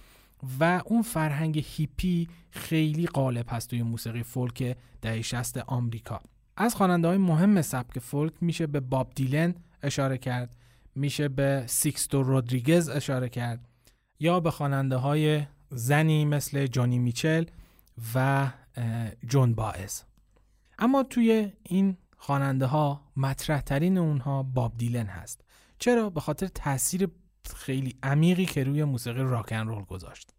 و 0.60 0.82
اون 0.86 1.02
فرهنگ 1.02 1.64
هیپی 1.66 2.28
خیلی 2.50 3.06
غالب 3.06 3.46
هست 3.48 3.70
توی 3.70 3.82
موسیقی 3.82 4.22
فولک 4.22 4.76
دهه 5.02 5.22
60 5.22 5.58
آمریکا. 5.58 6.20
از 6.56 6.74
خواننده 6.74 7.08
های 7.08 7.18
مهم 7.18 7.62
سبک 7.62 7.98
فولک 7.98 8.32
میشه 8.40 8.66
به 8.66 8.80
باب 8.80 9.12
دیلن 9.14 9.54
اشاره 9.82 10.18
کرد 10.18 10.56
میشه 10.94 11.28
به 11.28 11.64
سیکستو 11.66 12.22
رودریگز 12.22 12.88
اشاره 12.88 13.28
کرد 13.28 13.68
یا 14.20 14.40
به 14.40 14.50
خواننده 14.50 14.96
های 14.96 15.42
زنی 15.70 16.24
مثل 16.24 16.66
جانی 16.66 16.98
میچل 16.98 17.44
و 18.14 18.48
جون 19.26 19.54
بائز 19.54 20.02
اما 20.78 21.02
توی 21.02 21.52
این 21.62 21.96
خواننده 22.16 22.66
ها 22.66 23.00
مطرح 23.16 23.60
ترین 23.60 23.98
اونها 23.98 24.42
باب 24.42 24.72
دیلن 24.78 25.06
هست. 25.06 25.44
چرا؟ 25.78 26.10
به 26.10 26.20
خاطر 26.20 26.46
تاثیر 26.46 27.08
خیلی 27.54 27.96
عمیقی 28.02 28.46
که 28.46 28.64
روی 28.64 28.84
موسیقی 28.84 29.22
راکن 29.22 29.66
رول 29.66 29.84
گذاشت. 29.84 30.35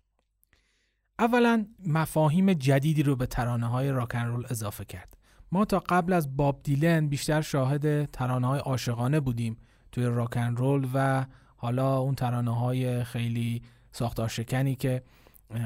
اولا 1.19 1.65
مفاهیم 1.85 2.53
جدیدی 2.53 3.03
رو 3.03 3.15
به 3.15 3.25
ترانه 3.25 3.67
های 3.67 3.91
راکن 3.91 4.25
رول 4.25 4.45
اضافه 4.49 4.85
کرد. 4.85 5.17
ما 5.51 5.65
تا 5.65 5.79
قبل 5.79 6.13
از 6.13 6.37
باب 6.37 6.59
دیلن 6.63 7.07
بیشتر 7.07 7.41
شاهد 7.41 8.11
ترانه 8.11 8.47
های 8.47 8.59
عاشقانه 8.59 9.19
بودیم 9.19 9.57
توی 9.91 10.05
راکن 10.05 10.55
رول 10.55 10.87
و 10.93 11.25
حالا 11.55 11.97
اون 11.97 12.15
ترانه 12.15 12.55
های 12.59 13.03
خیلی 13.03 13.61
ساختار 13.91 14.27
شکنی 14.27 14.75
که 14.75 15.03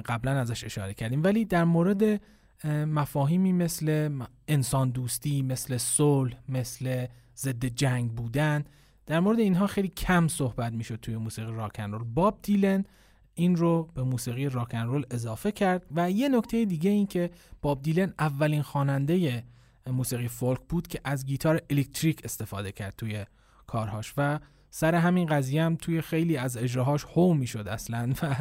قبلا 0.06 0.32
ازش 0.32 0.64
اشاره 0.64 0.94
کردیم. 0.94 1.24
ولی 1.24 1.46
در 1.46 1.64
مورد 1.64 2.22
مفاهیمی 2.68 3.54
مثل 3.54 4.20
انسان 4.48 4.90
دوستی 4.90 5.42
مثل 5.42 5.78
صلح 5.78 6.34
مثل 6.50 7.06
ضد 7.38 7.66
جنگ 7.66 8.12
بودن 8.12 8.64
در 9.06 9.20
مورد 9.20 9.40
اینها 9.40 9.68
خیلی 9.68 9.88
کم 9.88 10.28
صحبت 10.28 10.74
می‌شد 10.74 11.00
توی 11.02 11.18
موسیقی 11.18 11.52
راکن 11.52 11.92
رول 11.92 12.04
باب 12.04 12.40
دیلن 12.42 12.86
این 13.34 13.56
رو 13.56 13.90
به 13.94 14.04
موسیقی 14.04 14.50
راکن 14.50 14.78
رول 14.78 15.06
اضافه 15.12 15.52
کرد 15.52 15.86
و 15.96 16.12
یه 16.12 16.30
نکته 16.30 16.66
دیگه 16.66 16.90
این 16.90 17.08
که 17.08 17.32
باب 17.62 17.82
دیلن 17.82 18.14
اولین 18.20 18.62
خواننده 18.62 19.44
موسیقی 19.88 20.28
فولک 20.28 20.60
بود 20.70 20.88
که 20.88 21.02
از 21.04 21.26
گیتار 21.26 21.62
الکتریک 21.70 22.22
استفاده 22.24 22.72
کرد 22.72 22.94
توی 22.98 23.26
کارهاش 23.68 24.14
و 24.18 24.40
سر 24.70 24.96
همین 24.96 25.28
قضیه 25.28 25.64
هم 25.64 25.76
توی 25.76 26.02
خیلی 26.02 26.38
از 26.38 26.58
اجراهاش 26.58 27.06
هو 27.06 27.34
می‌شد 27.34 27.68
اصلا 27.68 28.14
و 28.22 28.36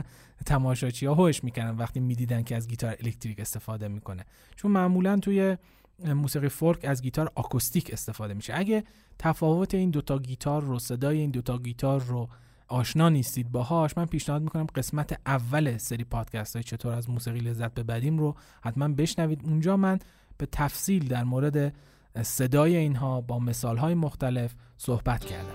تماشاچی 0.46 1.06
ها 1.06 1.14
هوش 1.14 1.44
می‌کنن 1.44 1.76
وقتی 1.76 2.00
می‌دیدن 2.00 2.42
که 2.42 2.56
از 2.56 2.68
گیتار 2.68 2.96
الکتریک 3.00 3.40
استفاده 3.40 3.88
می‌کنه. 3.88 4.24
چون 4.56 4.70
معمولا 4.70 5.18
توی 5.18 5.56
موسیقی 6.04 6.48
فولک 6.48 6.84
از 6.84 7.02
گیتار 7.02 7.32
آکوستیک 7.34 7.92
استفاده 7.92 8.34
میشه. 8.34 8.52
اگه 8.56 8.84
تفاوت 9.18 9.74
این 9.74 9.90
دوتا 9.90 10.18
گیتار 10.18 10.62
رو 10.62 10.78
صدای 10.78 11.18
این 11.18 11.30
دوتا 11.30 11.58
گیتار 11.58 12.00
رو 12.00 12.28
آشنا 12.70 13.08
نیستید 13.08 13.52
باهاش 13.52 13.90
من 13.96 14.06
پیشنهاد 14.06 14.42
می‌کنم 14.42 14.66
قسمت 14.74 15.20
اول 15.26 15.76
سری 15.76 16.04
پادکست 16.04 16.56
های 16.56 16.62
چطور 16.62 16.92
از 16.92 17.10
موسیقی 17.10 17.38
لذت 17.40 17.74
ببریم 17.74 18.18
رو 18.18 18.34
حتما 18.64 18.88
بشنوید. 18.88 19.40
اونجا 19.44 19.76
من 19.76 19.98
به 20.38 20.46
تفصیل 20.52 21.08
در 21.08 21.24
مورد 21.24 21.74
صدای 22.22 22.76
اینها 22.76 23.20
با 23.20 23.38
مثال 23.38 23.76
های 23.76 23.94
مختلف 23.94 24.54
صحبت 24.76 25.24
کردم. 25.24 25.54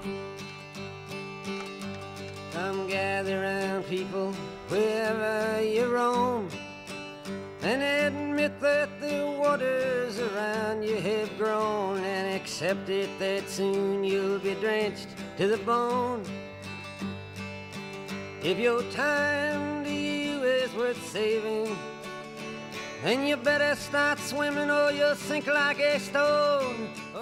If 18.51 18.59
your 18.59 18.83
time 19.05 19.83
to 19.85 19.91
you 19.91 20.35
is 20.61 20.71
worth 20.81 21.03
saving 21.15 21.71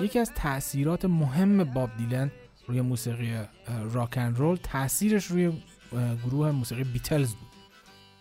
یکی 0.01 0.19
از 0.19 0.32
تاثیرات 0.36 1.05
مهم 1.05 1.63
باب 1.63 1.89
دیلن 1.97 2.32
روی 2.67 2.82
موسیقی 2.82 3.38
راکن 3.91 4.36
رول 4.36 4.55
تاثیرش 4.55 5.26
روی 5.26 5.51
گروه 6.26 6.51
موسیقی 6.51 6.84
بیتلز 6.84 7.34
بود. 7.34 7.49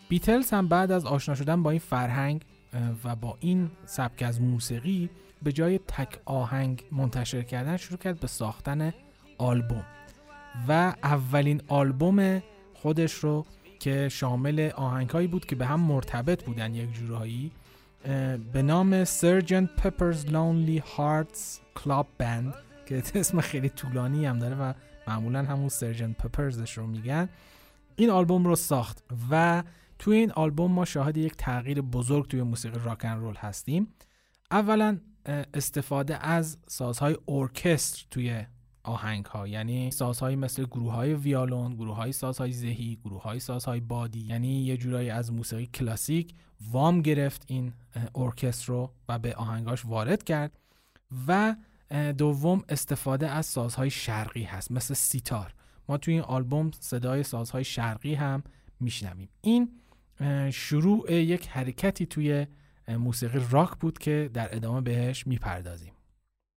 بیتلز 0.08 0.50
هم 0.50 0.68
بعد 0.68 0.92
از 0.92 1.06
آشنا 1.06 1.34
شدن 1.34 1.62
با 1.62 1.70
این 1.70 1.80
فرهنگ 1.80 2.42
و 3.04 3.16
با 3.16 3.36
این 3.40 3.70
سبک 3.84 4.22
از 4.22 4.40
موسیقی 4.40 5.10
به 5.42 5.52
جای 5.52 5.78
تک 5.78 6.18
آهنگ 6.24 6.84
منتشر 6.92 7.42
کردن 7.42 7.76
شروع 7.76 7.98
کرد 7.98 8.20
به 8.20 8.26
ساختن 8.26 8.94
آلبوم. 9.38 9.84
و 10.68 10.94
اولین 11.02 11.62
آلبوم 11.68 12.42
خودش 12.82 13.12
رو 13.14 13.46
که 13.80 14.08
شامل 14.08 14.70
آهنگهایی 14.76 15.26
بود 15.26 15.46
که 15.46 15.56
به 15.56 15.66
هم 15.66 15.80
مرتبط 15.80 16.44
بودن 16.44 16.74
یک 16.74 16.92
جورایی 16.92 17.52
به 18.52 18.62
نام 18.62 19.04
سرجنت 19.04 19.76
پپرز 19.76 20.26
لونلی 20.26 20.78
هارتس 20.78 21.60
کلاب 21.74 22.06
بند 22.18 22.54
که 22.86 23.02
اسم 23.14 23.40
خیلی 23.40 23.68
طولانی 23.68 24.26
هم 24.26 24.38
داره 24.38 24.56
و 24.56 24.72
معمولا 25.08 25.42
همون 25.42 25.68
سرجنت 25.68 26.16
پپرزش 26.16 26.78
رو 26.78 26.86
میگن. 26.86 27.28
این 27.96 28.10
آلبوم 28.10 28.44
رو 28.44 28.56
ساخت 28.56 29.04
و 29.30 29.62
توی 29.98 30.16
این 30.16 30.32
آلبوم 30.32 30.72
ما 30.72 30.84
شاهد 30.84 31.16
یک 31.16 31.34
تغییر 31.36 31.80
بزرگ 31.80 32.28
توی 32.28 32.42
موسیقی 32.42 32.78
راکن 32.84 33.08
رول 33.08 33.36
هستیم. 33.36 33.88
اولا 34.50 34.98
استفاده 35.54 36.26
از 36.26 36.58
سازهای 36.66 37.16
ارکستر 37.28 38.06
توی 38.10 38.44
آهنگ 38.84 39.24
ها 39.24 39.48
یعنی 39.48 39.90
سازهایی 39.90 40.36
مثل 40.36 40.64
گروه 40.64 40.92
های 40.92 41.14
ویالون 41.14 41.74
گروه 41.74 41.96
های 41.96 42.12
سازهای 42.12 42.52
ذهی 42.52 42.98
گروه 43.04 43.22
های 43.22 43.40
سازهای 43.40 43.80
بادی 43.80 44.20
یعنی 44.20 44.62
یه 44.62 44.76
جورایی 44.76 45.10
از 45.10 45.32
موسیقی 45.32 45.66
کلاسیک 45.66 46.34
وام 46.70 47.02
گرفت 47.02 47.44
این 47.46 47.72
ارکستر 48.14 48.72
رو 48.72 48.92
و 49.08 49.18
به 49.18 49.34
آهنگاش 49.34 49.86
وارد 49.86 50.22
کرد 50.22 50.58
و 51.28 51.56
دوم 52.18 52.62
استفاده 52.68 53.28
از 53.28 53.46
سازهای 53.46 53.90
شرقی 53.90 54.42
هست 54.42 54.72
مثل 54.72 54.94
سیتار. 54.94 55.54
ما 55.88 55.96
توی 55.96 56.14
این 56.14 56.22
آلبوم 56.22 56.70
صدای 56.80 57.22
سازهای 57.22 57.64
شرقی 57.64 58.14
هم 58.14 58.42
میشنویم. 58.80 59.28
این 59.40 59.68
شروع 60.52 61.12
یک 61.12 61.48
حرکتی 61.48 62.06
توی 62.06 62.46
موسیقی 62.88 63.40
راک 63.50 63.70
بود 63.70 63.98
که 63.98 64.30
در 64.34 64.56
ادامه 64.56 64.80
بهش 64.80 65.26
می‌پردازیم. 65.26 65.91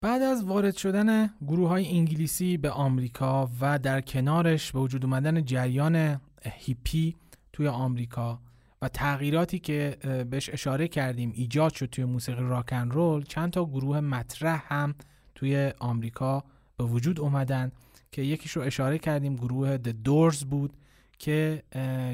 بعد 0.05 0.23
از 0.23 0.45
وارد 0.45 0.77
شدن 0.77 1.27
گروه 1.47 1.69
های 1.69 1.89
انگلیسی 1.89 2.57
به 2.57 2.71
آمریکا 2.71 3.51
و 3.61 3.79
در 3.79 4.01
کنارش 4.01 4.73
به 4.73 4.79
وجود 4.79 5.05
اومدن 5.05 5.45
جریان 5.45 6.21
هیپی 6.43 7.17
توی 7.53 7.69
آمریکا 7.69 8.41
و 8.83 8.89
تغییراتی 8.89 9.59
که 9.59 9.97
بهش 10.31 10.51
اشاره 10.51 10.89
کردیم 10.89 11.33
ایجاد 11.35 11.73
شد 11.73 11.87
توی 11.87 12.05
موسیقی 12.05 12.43
راکن 12.43 12.91
رول 12.91 13.23
چند 13.23 13.51
تا 13.51 13.65
گروه 13.65 14.01
مطرح 14.01 14.65
هم 14.69 14.95
توی 15.35 15.73
آمریکا 15.79 16.45
به 16.77 16.85
وجود 16.85 17.21
اومدن 17.21 17.73
که 18.13 18.23
یکیش 18.23 18.53
رو 18.53 18.63
اشاره 18.63 18.99
کردیم 18.99 19.37
گروه 19.37 19.79
The 19.79 19.95
Doors 20.09 20.45
بود 20.45 20.73
که 21.19 21.63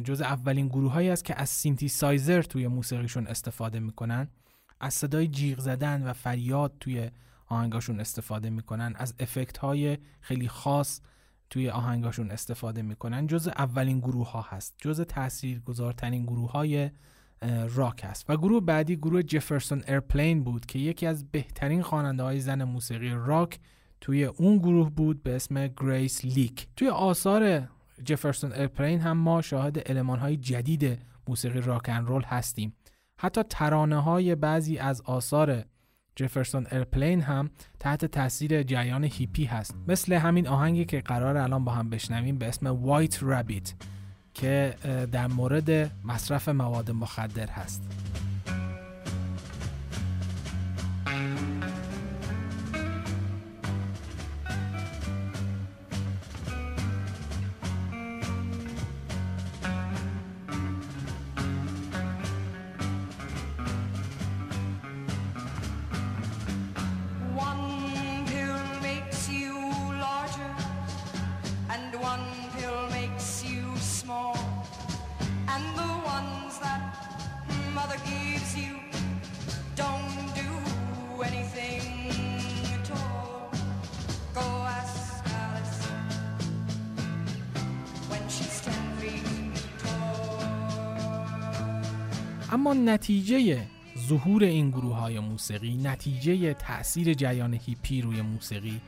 جز 0.05 0.21
اولین 0.21 0.69
گروه 0.69 0.93
هایی 0.93 1.11
است 1.11 1.25
که 1.25 1.41
از 1.41 1.49
سینتی 1.49 1.89
سایزر 1.89 2.43
توی 2.43 2.67
موسیقیشون 2.67 3.27
استفاده 3.27 3.81
می‌کنن. 3.81 4.29
از 4.81 4.95
صدای 4.95 5.29
جیغ 5.29 5.59
زدن 5.59 6.03
و 6.03 6.13
فریاد 6.13 6.73
توی 6.81 7.11
آهنگاشون 7.51 8.01
استفاده 8.01 8.51
می‌کنن. 8.51 8.95
از 8.97 9.15
افکت 9.19 9.59
های 9.59 9.99
خیلی 10.21 10.49
خاص 10.49 11.01
توی 11.51 11.71
آهنگاشون 11.71 12.31
استفاده 12.31 12.83
می‌کنن. 12.83 13.27
جز 13.27 13.49
اولین 13.49 13.99
گروه 13.99 14.31
ها 14.31 14.47
هست. 14.49 14.75
جز 14.79 15.01
تأثیر 15.01 15.61
گذارترین 15.61 16.23
گروه 16.23 16.51
های 16.51 16.91
راک 17.75 18.05
هست. 18.05 18.31
و 18.31 18.37
گروه 18.37 18.61
بعدی 18.61 18.97
گروه 18.97 19.23
جفرسون 19.23 19.83
ایرپلین 19.89 20.45
بود 20.45 20.67
که 20.67 20.79
یکی 20.79 21.07
از 21.07 21.31
بهترین 21.31 21.83
خواننده 21.83 22.23
های 22.23 22.41
زن 22.41 22.65
موسیقی 22.65 23.11
راک 23.11 23.59
توی 24.01 24.25
اون 24.25 24.59
گروه 24.59 24.91
بود 24.91 25.23
به 25.23 25.37
اسم 25.37 25.67
گریس 25.67 26.25
اسلیک 26.25 26.69
توی 26.77 26.89
آثار 26.89 27.69
جفرسون 28.05 28.53
ایرپلین 28.53 29.01
هم 29.01 29.17
ما 29.17 29.43
شاهد 29.43 29.79
المان 29.79 30.19
های 30.19 30.37
جدید 30.37 30.99
موسیقی 31.29 31.61
راک 31.61 31.83
ان 31.83 31.91
رول 31.91 32.23
هستیم. 32.23 32.75
حتی 33.21 33.43
ترانه 33.43 34.03
های 34.03 34.35
بعضی 34.35 34.79
از 34.79 35.01
آثار 35.01 35.65
جفرسون 36.21 36.67
ایرپلین 36.73 37.23
هم 37.23 37.51
تحت 37.79 38.05
تاثیر 38.05 38.63
جریان 38.63 39.05
هیپی 39.05 39.45
هست. 39.45 39.75
مثل 39.89 40.13
همین 40.13 40.49
آهنگی 40.49 40.85
که 40.85 41.01
قرار 41.01 41.37
الان 41.37 41.65
با 41.65 41.73
هم 41.73 41.91
بشنویم 41.91 42.39
به 42.39 42.49
اسم 42.49 42.67
White 42.67 43.23
Rabbit 43.23 43.75
که 44.35 44.75
در 45.13 45.27
مورد 45.27 45.91
مصرف 46.05 46.49
مواد 46.49 46.91
مخدر 46.91 47.47
هست. 47.47 47.83
اما 92.53 92.75
نتیجه 92.75 93.67
ظهور 94.09 94.45
این 94.45 94.71
گروه 94.71 94.97
های 94.97 95.21
موسیقی 95.21 95.77
نتیجه 95.77 96.55
تاثیر 96.55 97.15
جریان 97.15 97.55
هیپی 97.55 98.03
روی 98.03 98.23
موسیقی 98.23 98.81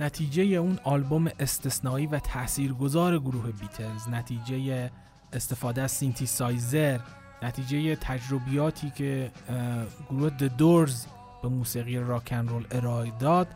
نتیجه 0.00 0.42
اون 0.42 0.78
آلبوم 0.84 1.30
استثنایی 1.40 2.06
و 2.06 2.18
تاثیرگذار 2.18 3.18
گروه 3.18 3.52
بیتلز 3.52 4.08
نتیجه 4.08 4.90
استفاده 5.32 5.82
از 5.82 5.90
سینتی 5.90 6.26
سایزر 6.26 7.00
نتیجه 7.42 7.96
تجربیاتی 7.96 8.90
که 8.90 9.30
گروه 10.10 10.30
د 10.30 10.56
دورز 10.56 11.06
به 11.42 11.48
موسیقی 11.48 11.96
راکن 11.96 12.48
رول 12.48 12.66
ارائه 12.70 13.12
داد 13.18 13.48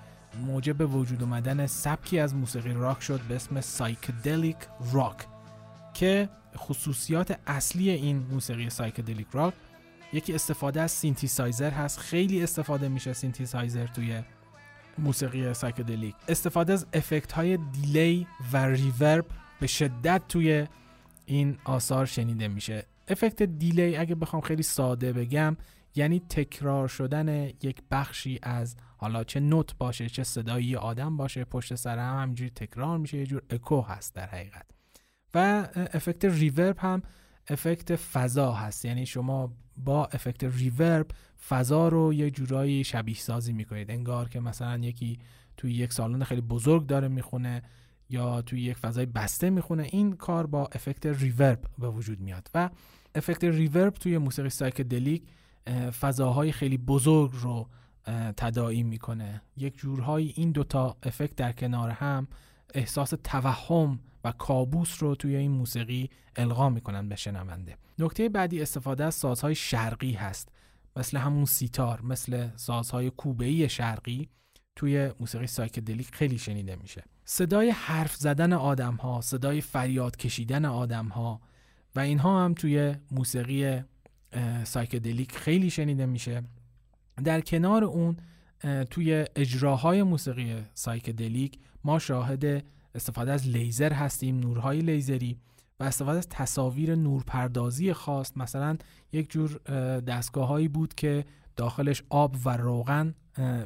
موجب 0.47 0.95
وجود 0.95 1.23
اومدن 1.23 1.67
سبکی 1.67 2.19
از 2.19 2.35
موسیقی 2.35 2.73
راک 2.73 3.03
شد 3.03 3.21
به 3.29 3.37
اسم 3.37 3.61
سایکدلیک 3.61 4.57
راک 4.93 5.27
که 5.95 6.29
خصوصیات 6.57 7.39
اصلی 7.47 7.91
این 7.91 8.27
موسیقی 8.31 8.71
سایکدلیک 8.71 9.27
راک 9.33 9.55
یکی 10.13 10.35
استفاده 10.35 10.81
از 10.81 10.91
سینتیسایزر 10.91 11.71
هست. 11.71 11.99
خیلی 11.99 12.43
استفاده 12.43 12.89
میشه 12.89 13.13
سینتیسایزر 13.13 13.87
توی 13.87 14.23
موسیقی 14.99 15.55
سایکدلیک. 15.55 16.15
استفاده 16.29 16.73
از 16.73 16.87
افکت 16.93 17.33
های 17.33 17.57
delay 17.57 18.27
و 18.53 18.57
reverb 18.67 19.27
به 19.61 19.67
شدت 19.67 20.23
توی 20.29 20.67
این 21.27 21.59
آثار 21.65 22.07
شنیده 22.07 22.49
میشه. 22.49 22.87
افکت 23.09 23.43
delay 23.43 23.97
اگه 23.97 24.15
بخوام 24.15 24.43
خیلی 24.43 24.63
ساده 24.63 25.13
بگم 25.13 25.57
یعنی 25.95 26.21
تکرار 26.21 26.89
شدن 26.89 27.29
یک 27.47 27.83
بخشی 27.91 28.39
از 28.43 28.77
حالا 28.97 29.25
چه 29.25 29.41
نت 29.41 29.79
باشه 29.79 30.09
چه 30.09 30.25
صدایی 30.25 30.77
آدم 30.77 31.17
باشه 31.17 31.45
پشت 31.45 31.75
سر 31.75 31.99
هم 31.99 32.23
همینجوری 32.23 32.51
تکرار 32.51 32.99
میشه 32.99 33.19
یه 33.19 33.27
جور 33.27 33.43
اکو 33.51 33.81
هست 33.81 34.15
در 34.15 34.27
حقیقت. 34.27 34.74
و 35.35 35.69
افکت 35.93 36.25
reverb 36.25 36.77
هم 36.79 37.03
افکت 37.49 37.97
فضا 37.97 38.53
هست. 38.53 38.85
یعنی 38.85 39.07
شما 39.07 39.53
با 39.77 40.07
افکت 40.07 40.45
reverb 40.45 41.07
فضا 41.49 41.89
رو 41.89 42.15
یه 42.15 42.31
جورایی 42.31 42.85
شبیه 42.85 43.15
سازی 43.15 43.53
می‌کنید. 43.53 43.91
انگار 43.91 44.29
که 44.29 44.41
مثلا 44.41 44.79
یکی 44.79 45.19
توی 45.57 45.73
یک 45.73 45.93
سالن 45.93 46.25
خیلی 46.25 46.41
بزرگ 46.41 46.87
داره 46.87 47.09
می‌خونه 47.09 47.63
یا 48.11 48.43
توی 48.43 48.61
یک 48.63 48.77
فضای 48.77 49.07
بسته 49.07 49.51
می‌خونه 49.51 49.83
این 49.83 50.17
کار 50.17 50.47
با 50.47 50.67
افکت 50.73 51.07
reverb 51.07 51.65
به 51.79 51.89
وجود 51.89 52.21
میاد. 52.21 52.49
و 52.55 52.71
افکت 53.15 53.45
reverb 53.45 53.95
توی 53.95 54.19
موسیقی 54.19 54.49
سایکدلیک 54.49 55.23
فضاهای 56.01 56.53
خیلی 56.53 56.79
بزرگ 56.79 57.31
رو 57.35 57.69
تداعی 58.37 58.83
می‌کنه. 58.83 59.43
یک 59.57 59.77
جورهایی 59.79 60.33
این 60.37 60.53
دوتا 60.53 60.97
افکت 61.03 61.37
در 61.37 61.53
کنار 61.53 61.91
هم 61.91 62.29
احساس 62.75 63.15
توهم 63.25 63.99
و 64.25 64.33
کابوس 64.33 65.03
رو 65.03 65.15
توی 65.15 65.37
این 65.37 65.51
موسیقی 65.51 66.11
القا 66.37 66.69
می‌کنن 66.69 67.09
به 67.09 67.17
شنونده. 67.17 67.77
نکته 67.99 68.29
بعدی 68.29 68.63
استفاده 68.63 69.05
از 69.05 69.15
سازهای 69.15 69.55
شرقی 69.55 70.13
هست. 70.13 70.49
مثل 70.97 71.19
همون 71.19 71.45
سیتار 71.45 72.03
مثل 72.03 72.49
سازهای 72.57 73.11
کوبه‌ای 73.11 73.69
شرقی 73.69 74.29
توی 74.77 75.11
موسیقی 75.21 75.47
سایکدلیک 75.47 76.15
خیلی 76.15 76.39
شنیده 76.39 76.77
میشه. 76.77 77.05
صدای 77.25 77.71
حرف 77.71 78.15
زدن 78.15 78.53
آدم 78.53 78.95
ها 78.95 79.21
صدای 79.21 79.61
فریاد 79.61 80.17
کشیدن 80.17 80.65
آدم 80.65 81.09
ها 81.09 81.41
و 81.97 82.01
اینها 82.01 82.45
هم 82.45 82.55
توی 82.55 82.95
موسیقی 83.11 83.83
سایکدلیک 84.65 85.33
خیلی 85.33 85.71
شنیده 85.71 86.07
میشه. 86.07 86.43
در 87.25 87.41
کنار 87.41 87.85
اون 87.85 88.17
توی 88.91 89.25
اجراهای 89.37 90.03
موسیقی 90.03 90.57
سایکدلیک 90.75 91.59
ما 91.85 91.99
شاهد 91.99 92.65
استفاده 92.95 93.33
از 93.33 93.49
لیزر 93.49 93.93
هستیم 93.93 94.39
نورهای 94.39 94.81
لیزری 94.81 95.39
و 95.81 95.85
استفاده 95.85 96.19
از 96.19 96.29
تصاویر 96.29 96.95
نورپردازی 96.95 97.93
خاص. 97.93 98.33
مثلا 98.37 98.77
یک 99.13 99.31
جور 99.31 99.59
دستگاه 100.01 100.49
هایی 100.49 100.69
بود 100.69 100.95
که 100.95 101.25
داخلش 101.57 102.03
آب 102.11 102.37
و 102.45 102.57
روغن 102.57 103.15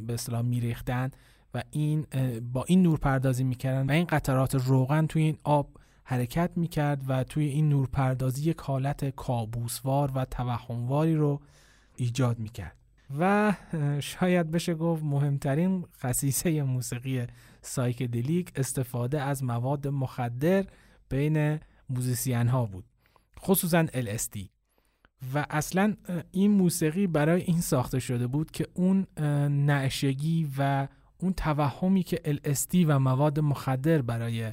به 0.07 0.15
اصطلاح 0.15 0.43
میریختن 0.43 1.11
و 1.55 1.63
این 1.71 2.07
با 2.53 2.65
این 2.65 2.83
نورپردازی 2.83 3.45
می‌کردن 3.45 3.87
و 3.87 3.93
این 3.93 4.05
قطرات 4.05 4.55
روغن 4.55 5.07
توی 5.07 5.23
این 5.23 5.39
آب 5.45 5.71
حرکت 6.05 6.51
می‌کرد 6.57 7.03
و 7.09 7.25
توی 7.25 7.45
این 7.45 7.69
نورپردازی 7.69 8.51
یک 8.51 8.61
حالت 8.61 9.05
کابوسوار 9.05 10.13
و 10.15 10.25
توهمواری 10.25 11.15
رو 11.15 11.41
ایجاد 11.97 12.39
می‌کرد. 12.39 12.77
و 13.19 13.55
شاید 14.01 14.51
بشه 14.51 14.75
گفت 14.75 15.03
مهمترین 15.03 15.85
خصیصه 16.03 16.63
موسیقی 16.63 17.27
سایکدلیک 17.63 18.53
استفاده 18.57 19.23
از 19.23 19.45
مواد 19.45 19.89
مخدر 19.89 20.65
بین 21.09 21.61
موزیسین 21.91 22.49
ها 22.49 22.67
بود 22.67 22.85
خصوصا 23.41 23.87
LSD 23.87 24.39
و 25.35 25.47
اصلا 25.51 25.97
این 26.31 26.51
موسیقی 26.51 27.07
برای 27.07 27.43
این 27.43 27.61
ساخته 27.61 27.99
شده 27.99 28.27
بود 28.27 28.51
که 28.51 28.67
اون 28.75 29.07
نشئگی 29.67 30.51
و 30.59 30.89
اون 31.19 31.33
توهمی 31.33 32.03
که 32.03 32.17
LSD 32.17 32.75
و 32.87 32.99
مواد 32.99 33.41
مخدر 33.41 34.03
برای 34.03 34.53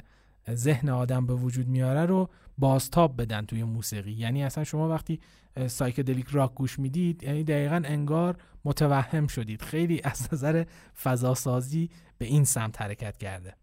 ذهن 0.50 0.88
آدم 0.88 1.26
به 1.26 1.34
وجود 1.34 1.68
میاره 1.68 2.06
رو 2.06 2.30
بازتاب 2.58 3.22
بدن 3.22 3.46
توی 3.46 3.64
موسیقی. 3.64 4.12
یعنی 4.12 4.44
اصلا 4.44 4.64
شما 4.64 4.88
وقتی 4.88 5.20
psychedelic 5.66 6.26
rock 6.28 6.54
گوش 6.54 6.78
می‌دید 6.78 7.22
یعنی 7.22 7.44
دقیقا 7.44 7.82
انگار 7.84 8.36
متوهم 8.64 9.26
شدید. 9.26 9.62
خیلی 9.62 10.00
از 10.04 10.28
نظر 10.32 10.64
فضاسازی 11.02 11.90
به 12.18 12.26
این 12.26 12.44
سمت 12.44 12.82
حرکت 12.82 13.16
کرده. 13.16 13.54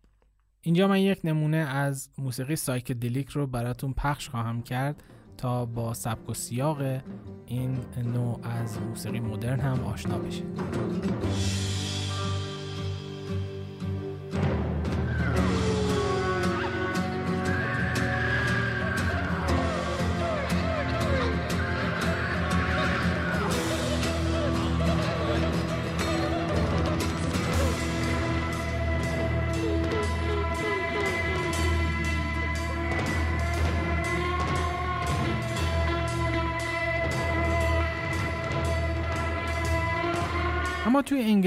اینجا 0.61 0.87
من 0.87 0.99
یک 0.99 1.19
نمونه 1.23 1.57
از 1.57 2.09
موسیقی 2.17 2.55
psychedelic 2.55 3.29
رو 3.29 3.47
براتون 3.47 3.93
پخش 3.93 4.29
خواهم 4.29 4.61
کرد 4.61 5.03
تا 5.37 5.65
با 5.65 5.93
سبک 5.93 6.29
و 6.29 6.33
سیاق 6.33 7.01
این 7.45 7.79
نوع 7.97 8.39
از 8.43 8.79
موسیقی 8.79 9.19
مدرن 9.19 9.59
هم 9.59 9.83
آشنا 9.83 10.17
بشید. 10.17 10.59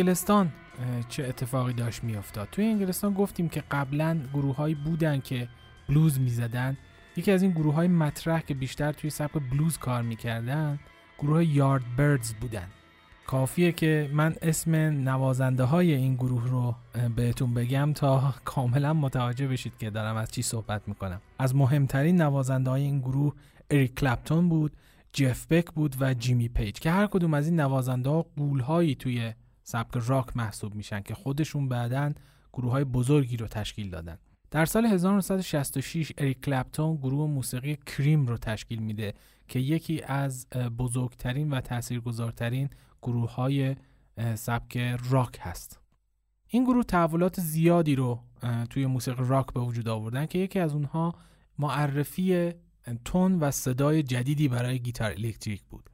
انگلستان 0.07 0.53
چه 1.09 1.25
اتفاقی 1.25 1.73
داشت 1.73 2.05
میافتاد؟ 2.05 2.49
توی 2.53 2.65
انگلستان 2.65 3.15
گفتیم 3.15 3.49
که 3.49 3.63
قبلا 3.71 4.19
گروههایی 4.35 4.75
بودن 4.75 5.21
که 5.21 5.49
بلوز 5.89 6.21
می‌زدن. 6.21 6.77
یکی 7.17 7.33
از 7.33 7.43
این 7.43 7.51
گروه 7.51 7.75
های 7.75 7.89
مطرح 7.89 8.41
که 8.41 8.55
بیشتر 8.55 8.93
توی 8.93 9.11
سبک 9.11 9.33
بلوز 9.51 9.79
کار 9.79 10.03
می‌کردن 10.03 10.79
گروه 11.19 11.45
یارد 11.45 11.83
بردز 11.97 12.35
بودن. 12.35 12.67
کافیه 13.27 13.73
که 13.73 14.11
من 14.13 14.35
اسم 14.43 14.75
نوازنده 14.75 15.65
های 15.65 15.95
این 15.95 16.15
گروه 16.15 16.49
رو 16.49 16.75
بهتون 17.17 17.55
بگم 17.55 17.93
تا 17.93 18.35
کاملا 18.45 18.93
متوجه 18.93 19.49
بشید 19.49 19.73
که 19.79 19.91
دارم 19.91 20.17
از 20.17 20.31
چی 20.31 20.43
صحبت 20.43 20.89
می‌کنم. 20.89 21.21
از 21.39 21.57
مهمترین 21.57 22.23
نوازنده 22.23 22.71
های 22.71 22.83
این 22.83 22.99
گروه 23.01 23.35
اریک 23.71 23.95
کلپتون 23.95 24.49
بود 24.49 24.73
جف 25.13 25.47
بک 25.47 25.73
بود 25.73 25.97
و 26.01 26.15
جیمی 26.15 26.49
پیج 26.49 26.79
که 26.79 26.91
هر 26.91 27.07
کدوم 27.07 27.35
از 27.35 27.47
این 27.47 27.61
نوازنده 27.61 28.11
ها 28.11 28.27
غولهایی 28.37 28.95
توی 28.95 29.33
سبک 29.69 29.97
راک 30.07 30.37
محسوب 30.37 30.75
میشن 30.75 31.01
که 31.01 31.15
خودشون 31.15 31.69
بعدا 31.69 32.13
گروه 32.53 32.71
های 32.73 32.85
بزرگی 32.85 33.37
رو 33.37 33.47
تشکیل 33.47 33.91
دادن 33.91 34.19
در 34.51 34.65
سال 34.65 34.87
1966 34.87 36.13
اریک 36.19 36.41
کلپتون 36.41 36.97
گروه 36.97 37.31
موسیقی 37.31 37.77
کریم 37.77 38.27
رو 38.27 38.37
تشکیل 38.37 38.79
میده 38.79 39.15
که 39.49 39.59
یکی 39.59 40.03
از 40.03 40.49
بزرگترین 40.79 41.51
و 41.51 41.61
تاثیرگذارترین 41.61 42.71
گروه 43.03 43.35
های 43.35 43.77
سبک 44.35 44.77
راک 45.11 45.39
هست 45.41 45.81
این 46.49 46.65
گروه 46.65 46.85
تحولات 46.85 47.41
زیادی 47.41 47.95
رو 47.95 48.21
توی 48.71 48.87
موسیقی 48.87 49.25
راک 49.27 49.53
به 49.53 49.61
وجود 49.61 49.89
آوردن 49.89 50.27
که 50.27 50.39
یکی 50.39 50.59
از 50.59 50.75
اونها 50.75 51.15
معرفی 51.59 52.53
تون 53.05 53.39
و 53.39 53.51
صدای 53.51 54.03
جدیدی 54.03 54.49
برای 54.49 54.79
گیتار 54.79 55.11
الکتریک 55.11 55.63
بود. 55.63 55.91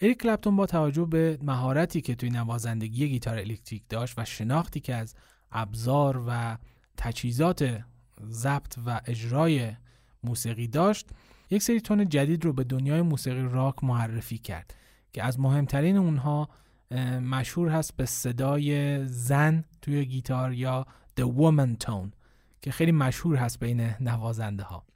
اریک 0.00 0.18
کلپتون 0.22 0.56
با 0.56 0.66
توجه 0.66 1.04
به 1.04 1.38
مهارتی 1.42 2.00
که 2.00 2.14
توی 2.14 2.30
نوازندگی 2.30 3.08
گیتار 3.08 3.38
الکتریک 3.38 3.82
داشت 3.88 4.18
و 4.18 4.24
شناختی 4.24 4.80
که 4.80 4.94
از 4.94 5.14
ابزار 5.52 6.24
و 6.28 6.58
تجهیزات 6.96 7.80
ضبط 8.24 8.78
و 8.86 9.00
اجرای 9.06 9.72
موسیقی 10.24 10.68
داشت 10.68 11.08
یک 11.50 11.62
سری 11.62 11.80
تون 11.80 12.08
جدید 12.08 12.44
رو 12.44 12.52
به 12.52 12.64
دنیای 12.64 13.02
موسیقی 13.02 13.42
راک 13.42 13.84
معرفی 13.84 14.38
کرد 14.38 14.74
که 15.12 15.22
از 15.22 15.40
مهمترین 15.40 15.96
اونها 15.96 16.48
مشهور 17.22 17.68
هست 17.68 17.96
به 17.96 18.06
صدای 18.06 19.06
زن 19.06 19.64
توی 19.82 20.04
گیتار 20.04 20.52
یا 20.52 20.86
The 21.20 21.24
Woman 21.24 21.86
Tone 21.86 22.10
که 22.62 22.70
خیلی 22.70 22.92
مشهور 22.92 23.36
هست 23.36 23.60
بین 23.60 23.80
نوازنده 24.00 24.62
ها 24.62 24.87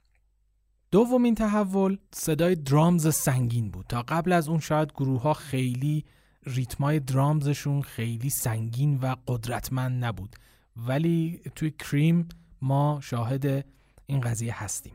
دومین 0.93 1.35
تحول 1.35 1.97
صدای 2.13 2.55
درامز 2.55 3.15
سنگین 3.15 3.69
بود. 3.69 3.85
تا 3.89 4.01
قبل 4.01 4.31
از 4.31 4.49
اون 4.49 4.59
شاید 4.59 4.91
گروه 4.91 5.21
ها 5.21 5.33
خیلی 5.33 6.05
ریتمای 6.45 6.99
درامزشون 6.99 7.81
خیلی 7.81 8.29
سنگین 8.29 8.99
و 9.01 9.15
قدرتمند 9.27 10.05
نبود. 10.05 10.35
ولی 10.77 11.41
توی 11.55 11.71
کریم 11.71 12.29
ما 12.61 12.99
شاهد 13.03 13.65
این 14.05 14.21
قضیه 14.21 14.63
هستیم. 14.63 14.93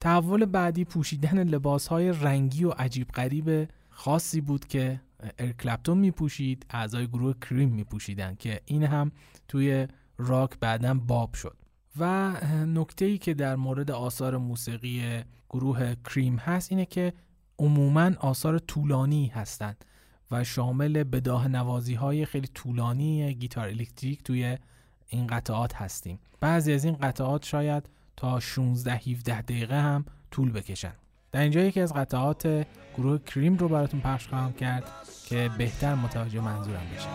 تحول 0.00 0.44
بعدی 0.44 0.84
پوشیدن 0.84 1.42
لباس 1.42 1.86
های 1.86 2.12
رنگی 2.12 2.64
و 2.64 2.70
عجیب 2.70 3.08
غریب 3.08 3.68
خاصی 3.90 4.40
بود 4.40 4.66
که 4.66 5.00
ارکلپتون 5.38 5.98
می 5.98 6.10
پوشید 6.10 6.66
اعضای 6.70 7.06
گروه 7.06 7.34
کریم 7.40 7.68
می 7.68 7.84
پوشیدن 7.84 8.34
که 8.34 8.60
این 8.64 8.82
هم 8.82 9.12
توی 9.48 9.88
راک 10.18 10.58
بعدا 10.60 10.94
باب 10.94 11.34
شد. 11.34 11.61
و 11.98 12.32
نکته 12.66 13.04
ای 13.04 13.18
که 13.18 13.34
در 13.34 13.56
مورد 13.56 13.90
آثار 13.90 14.36
موسیقی 14.36 15.22
گروه 15.50 15.94
کریم 15.94 16.36
هست 16.36 16.72
اینه 16.72 16.86
که 16.86 17.12
عموما 17.58 18.10
آثار 18.20 18.58
طولانی 18.58 19.26
هستند 19.26 19.84
و 20.30 20.44
شامل 20.44 21.04
بداه 21.04 21.48
نوازی 21.48 21.94
های 21.94 22.26
خیلی 22.26 22.48
طولانی 22.54 23.34
گیتار 23.34 23.68
الکتریک 23.68 24.22
توی 24.22 24.58
این 25.08 25.26
قطعات 25.26 25.74
هستیم. 25.74 26.18
بعضی 26.40 26.72
از 26.72 26.84
این 26.84 26.94
قطعات 26.94 27.44
شاید 27.44 27.88
تا 28.16 28.40
16 28.40 28.92
17 28.94 29.42
دقیقه 29.42 29.80
هم 29.80 30.04
طول 30.30 30.52
بکشن. 30.52 30.92
در 31.32 31.40
اینجا 31.40 31.60
یکی 31.60 31.80
از 31.80 31.92
قطعات 31.92 32.66
گروه 32.96 33.18
کریم 33.18 33.56
رو 33.56 33.68
براتون 33.68 34.00
پخش 34.00 34.28
خواهم 34.28 34.52
کرد 34.52 34.84
که 35.26 35.50
بهتر 35.58 35.94
متوجه 35.94 36.40
منظورم 36.40 36.82
بشه. 36.96 37.08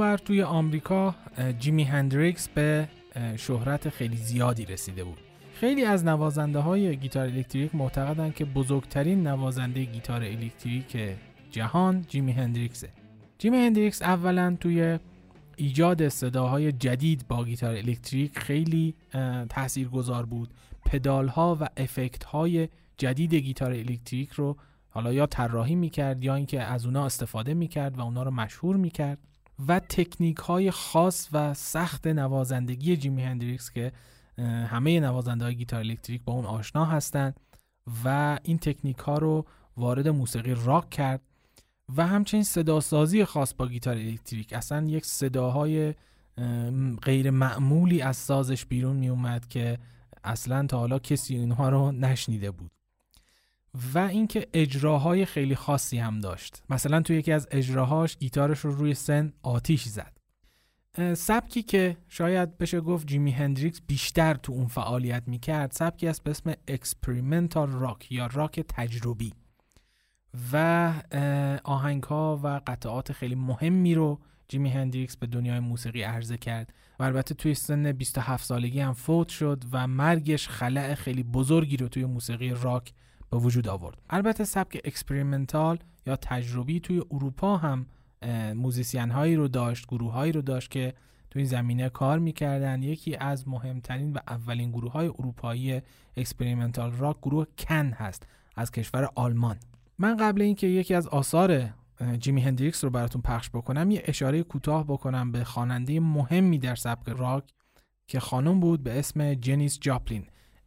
اونور 0.00 0.18
توی 0.18 0.42
آمریکا 0.42 1.14
جیمی 1.58 1.84
هندریکس 1.84 2.48
به 2.48 2.88
شهرت 3.36 3.88
خیلی 3.88 4.16
زیادی 4.16 4.64
رسیده 4.64 5.04
بود. 5.04 5.18
خیلی 5.54 5.84
از 5.84 6.04
نوازنده 6.04 6.58
های 6.58 6.96
گیتار 6.96 7.26
الکتریک 7.26 7.74
معتقدند 7.74 8.34
که 8.34 8.44
بزرگترین 8.44 9.26
نوازنده 9.26 9.84
گیتار 9.84 10.22
الکتریک 10.22 10.96
جهان 11.50 12.04
جیمی 12.08 12.32
هندریکسه. 12.32 12.88
جیمی 13.38 13.56
هندریکس 13.56 14.02
اولا 14.02 14.56
توی 14.60 14.98
ایجاد 15.56 16.08
صداهای 16.08 16.72
جدید 16.72 17.24
با 17.28 17.44
گیتار 17.44 17.76
الکتریک 17.76 18.38
خیلی 18.38 18.94
تاثیرگذار 19.48 20.26
بود. 20.26 20.50
پدال 20.84 21.28
ها 21.28 21.58
و 21.60 21.68
افکت 21.76 22.24
های 22.24 22.68
جدید 22.98 23.34
گیتار 23.34 23.70
الکتریک 23.70 24.30
رو 24.30 24.56
حالا 24.88 25.12
یا 25.12 25.26
طراحی 25.26 25.74
می‌کرد 25.74 26.24
یا 26.24 26.34
اینکه 26.34 26.62
از 26.62 26.86
اونا 26.86 27.06
استفاده 27.06 27.54
می‌کرد 27.54 27.98
و 27.98 28.00
اونا 28.00 28.22
رو 28.22 28.30
مشهور 28.30 28.76
می‌کرد. 28.76 29.18
و 29.68 29.80
تکنیک 29.80 30.36
های 30.36 30.70
خاص 30.70 31.28
و 31.32 31.54
سخت 31.54 32.06
نوازندگی 32.06 32.96
جیمی 32.96 33.22
هندریکس 33.22 33.70
که 33.70 33.92
همه 34.66 35.00
نوازنده 35.00 35.44
های 35.44 35.54
گیتار 35.54 35.80
الکتریک 35.80 36.22
با 36.24 36.32
اون 36.32 36.46
آشنا 36.46 36.84
هستند 36.84 37.40
و 38.04 38.38
این 38.42 38.58
تکنیک 38.58 38.98
ها 38.98 39.18
رو 39.18 39.46
وارد 39.76 40.08
موسیقی 40.08 40.54
راک 40.64 40.90
کرد 40.90 41.20
و 41.96 42.06
همچنین 42.06 42.42
صداسازی 42.42 43.24
خاص 43.24 43.54
با 43.54 43.66
گیتار 43.66 43.96
الکتریک. 43.96 44.52
اصلا 44.52 44.86
یک 44.86 45.06
صداهای 45.06 45.94
غیر 47.02 47.30
معمولی 47.30 48.02
از 48.02 48.16
سازش 48.16 48.66
بیرون 48.66 48.96
می 48.96 49.08
اومد 49.08 49.48
که 49.48 49.78
اصلا 50.24 50.66
تا 50.66 50.78
حالا 50.78 50.98
کسی 50.98 51.36
اینها 51.36 51.68
رو 51.68 51.92
نشنیده 51.92 52.50
بود. 52.50 52.70
و 53.94 53.98
اینکه 53.98 54.48
اجراهای 54.54 55.24
خیلی 55.24 55.54
خاصی 55.54 55.98
هم 55.98 56.20
داشت. 56.20 56.62
مثلا 56.70 57.02
توی 57.02 57.16
یکی 57.16 57.32
از 57.32 57.48
اجراهاش 57.50 58.18
گیتارش 58.18 58.58
رو 58.58 58.70
روی 58.70 58.94
سن 58.94 59.32
آتیش 59.42 59.84
زد. 59.84 60.18
سبکی 61.14 61.62
که 61.62 61.96
شاید 62.08 62.58
بشه 62.58 62.80
گفت 62.80 63.06
جیمی 63.06 63.30
هندریکس 63.30 63.80
بیشتر 63.86 64.34
تو 64.34 64.52
اون 64.52 64.66
فعالیت 64.66 65.22
می‌کرد 65.26 65.72
سبکی 65.72 66.08
است 66.08 66.24
به 66.24 66.30
اسم 66.30 66.52
experimental 66.68 67.70
rock 67.70 68.12
یا 68.12 68.26
راک 68.26 68.60
تجربی. 68.60 69.32
و 70.52 70.92
آهنگ 71.64 72.02
ها 72.02 72.40
و 72.42 72.60
قطعات 72.66 73.12
خیلی 73.12 73.34
مهمی 73.34 73.94
رو 73.94 74.20
جیمی 74.48 74.70
هندریکس 74.70 75.16
به 75.16 75.26
دنیای 75.26 75.60
موسیقی 75.60 76.02
عرضه 76.02 76.36
کرد 76.36 76.72
و 76.98 77.02
البته 77.02 77.34
توی 77.34 77.54
سن 77.54 77.92
27 77.92 78.44
سالگی 78.44 78.80
هم 78.80 78.92
فوت 78.92 79.28
شد 79.28 79.64
و 79.72 79.86
مرگش 79.86 80.48
خلأ 80.48 80.94
خیلی 80.94 81.22
بزرگی 81.22 81.76
رو 81.76 81.88
توی 81.88 82.04
موسیقی 82.04 82.50
راک 82.50 82.92
به 83.30 83.36
وجود 83.36 83.68
آورد. 83.68 83.98
البته 84.10 84.44
سبک 84.44 84.80
experimental 84.84 85.78
یا 86.06 86.16
تجربی 86.16 86.80
توی 86.80 87.02
اروپا 87.10 87.56
هم 87.56 87.86
موزیسین 88.54 89.10
هایی 89.10 89.36
رو 89.36 89.48
داشت 89.48 89.86
گروه 89.86 90.12
هایی 90.12 90.32
رو 90.32 90.42
داشت 90.42 90.70
که 90.70 90.94
تو 91.30 91.38
این 91.38 91.48
زمینه 91.48 91.88
کار 91.88 92.18
می‌کردن. 92.18 92.82
یکی 92.82 93.16
از 93.16 93.48
مهمترین 93.48 94.12
و 94.12 94.18
اولین 94.28 94.70
گروه 94.70 94.92
های 94.92 95.08
اروپایی 95.08 95.80
experimental 96.16 96.92
rock 96.92 97.16
گروه 97.22 97.46
کن 97.58 97.92
هست 97.92 98.26
از 98.56 98.70
کشور 98.70 99.10
آلمان. 99.14 99.56
من 99.98 100.16
قبل 100.16 100.42
اینکه 100.42 100.66
یکی 100.66 100.94
از 100.94 101.06
آثار 101.06 101.70
جیمی 102.18 102.40
هندریکس 102.40 102.84
رو 102.84 102.90
براتون 102.90 103.22
پخش 103.22 103.50
بکنم 103.50 103.90
یه 103.90 104.02
اشاره 104.04 104.42
کوتاه 104.42 104.84
بکنم 104.84 105.32
به 105.32 105.44
خواننده 105.44 106.00
مهمی 106.00 106.58
در 106.58 106.74
سبک 106.74 107.08
راک 107.08 107.44
که 108.06 108.20
خانم 108.20 108.60
بود 108.60 108.82
به 108.82 108.98
اسم 108.98 109.34
جنیس 109.34 109.78
جاپلین. 109.80 110.26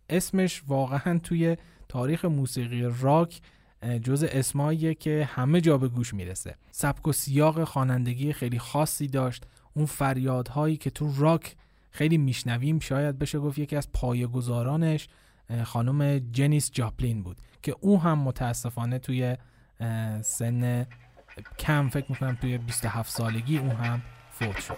اسمش 0.09 0.63
واقعا 0.67 1.19
توی 1.19 1.57
تاریخ 1.93 2.25
موسیقی 2.25 2.89
راک 3.01 3.41
جز 4.03 4.23
اسماییه 4.23 4.93
که 4.93 5.29
همه 5.31 5.61
جا 5.61 5.77
به 5.77 5.87
گوش 5.87 6.13
می‌رسه. 6.13 6.55
سبک 6.71 7.07
و 7.07 7.11
سیاق 7.11 7.63
خوانندگی 7.63 8.33
خیلی 8.33 8.59
خاصی 8.59 9.07
داشت. 9.07 9.43
اون 9.73 9.85
فریادهایی 9.85 10.77
که 10.77 10.89
تو 10.89 11.13
راک 11.17 11.55
خیلی 11.91 12.17
میشنویم 12.17 12.79
شاید 12.79 13.19
بشه 13.19 13.39
گفت 13.39 13.57
یکی 13.57 13.75
از 13.75 13.91
پایه‌گذارانش 13.93 15.07
خانم 15.63 16.19
جنیس 16.19 16.71
جاپلین 16.71 17.23
بود 17.23 17.37
که 17.61 17.75
او 17.79 18.01
هم 18.01 18.19
متاسفانه 18.19 18.99
توی 18.99 19.37
سن 20.21 20.85
کم 21.59 21.89
فکر 21.89 22.05
می‌کنم 22.09 22.37
توی 22.41 22.57
27 22.57 23.11
سالگی 23.11 23.57
او 23.57 23.69
هم 23.69 24.01
فوت 24.31 24.59
شد. 24.59 24.77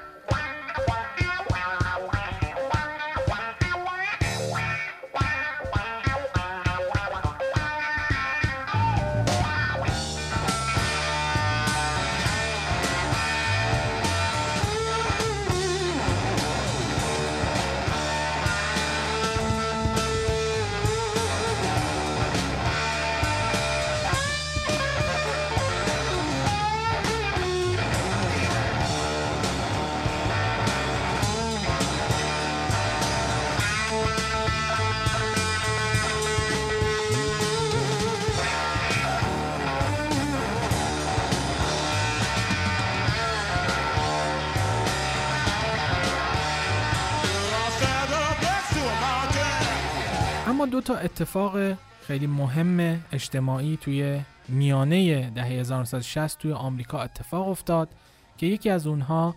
دو 50.65 50.81
تا 50.81 50.95
اتفاق 50.95 51.77
خیلی 52.01 52.27
مهم 52.27 53.03
اجتماعی 53.11 53.77
توی 53.81 54.21
میانه 54.47 55.29
دهه 55.29 55.45
1960 55.45 56.39
توی 56.39 56.53
آمریکا 56.53 56.99
اتفاق 56.99 57.47
افتاد 57.47 57.89
که 58.37 58.45
یکی 58.45 58.69
از 58.69 58.87
اونها 58.87 59.35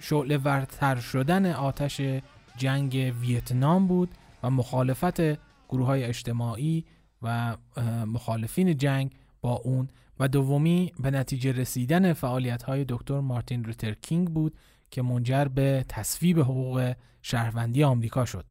شعله 0.00 0.38
ورتر 0.38 0.96
شدن 0.96 1.52
آتش 1.52 2.00
جنگ 2.56 3.14
ویتنام 3.20 3.86
بود 3.86 4.10
و 4.42 4.50
مخالفت 4.50 5.20
گروه 5.68 5.86
های 5.86 6.04
اجتماعی 6.04 6.84
و 7.22 7.56
مخالفین 8.06 8.76
جنگ 8.76 9.10
با 9.40 9.52
اون 9.52 9.88
و 10.20 10.28
دومی 10.28 10.92
به 11.00 11.10
نتیجه 11.10 11.52
رسیدن 11.52 12.12
فعالیت 12.12 12.62
های 12.62 12.84
دکتر 12.88 13.20
مارتین 13.20 13.64
روتر 13.64 13.92
کینگ 13.92 14.28
بود 14.28 14.58
که 14.90 15.02
منجر 15.02 15.44
به 15.44 15.84
تصویب 15.88 16.40
حقوق 16.40 16.94
شهروندی 17.22 17.84
آمریکا 17.84 18.24
شد. 18.24 18.44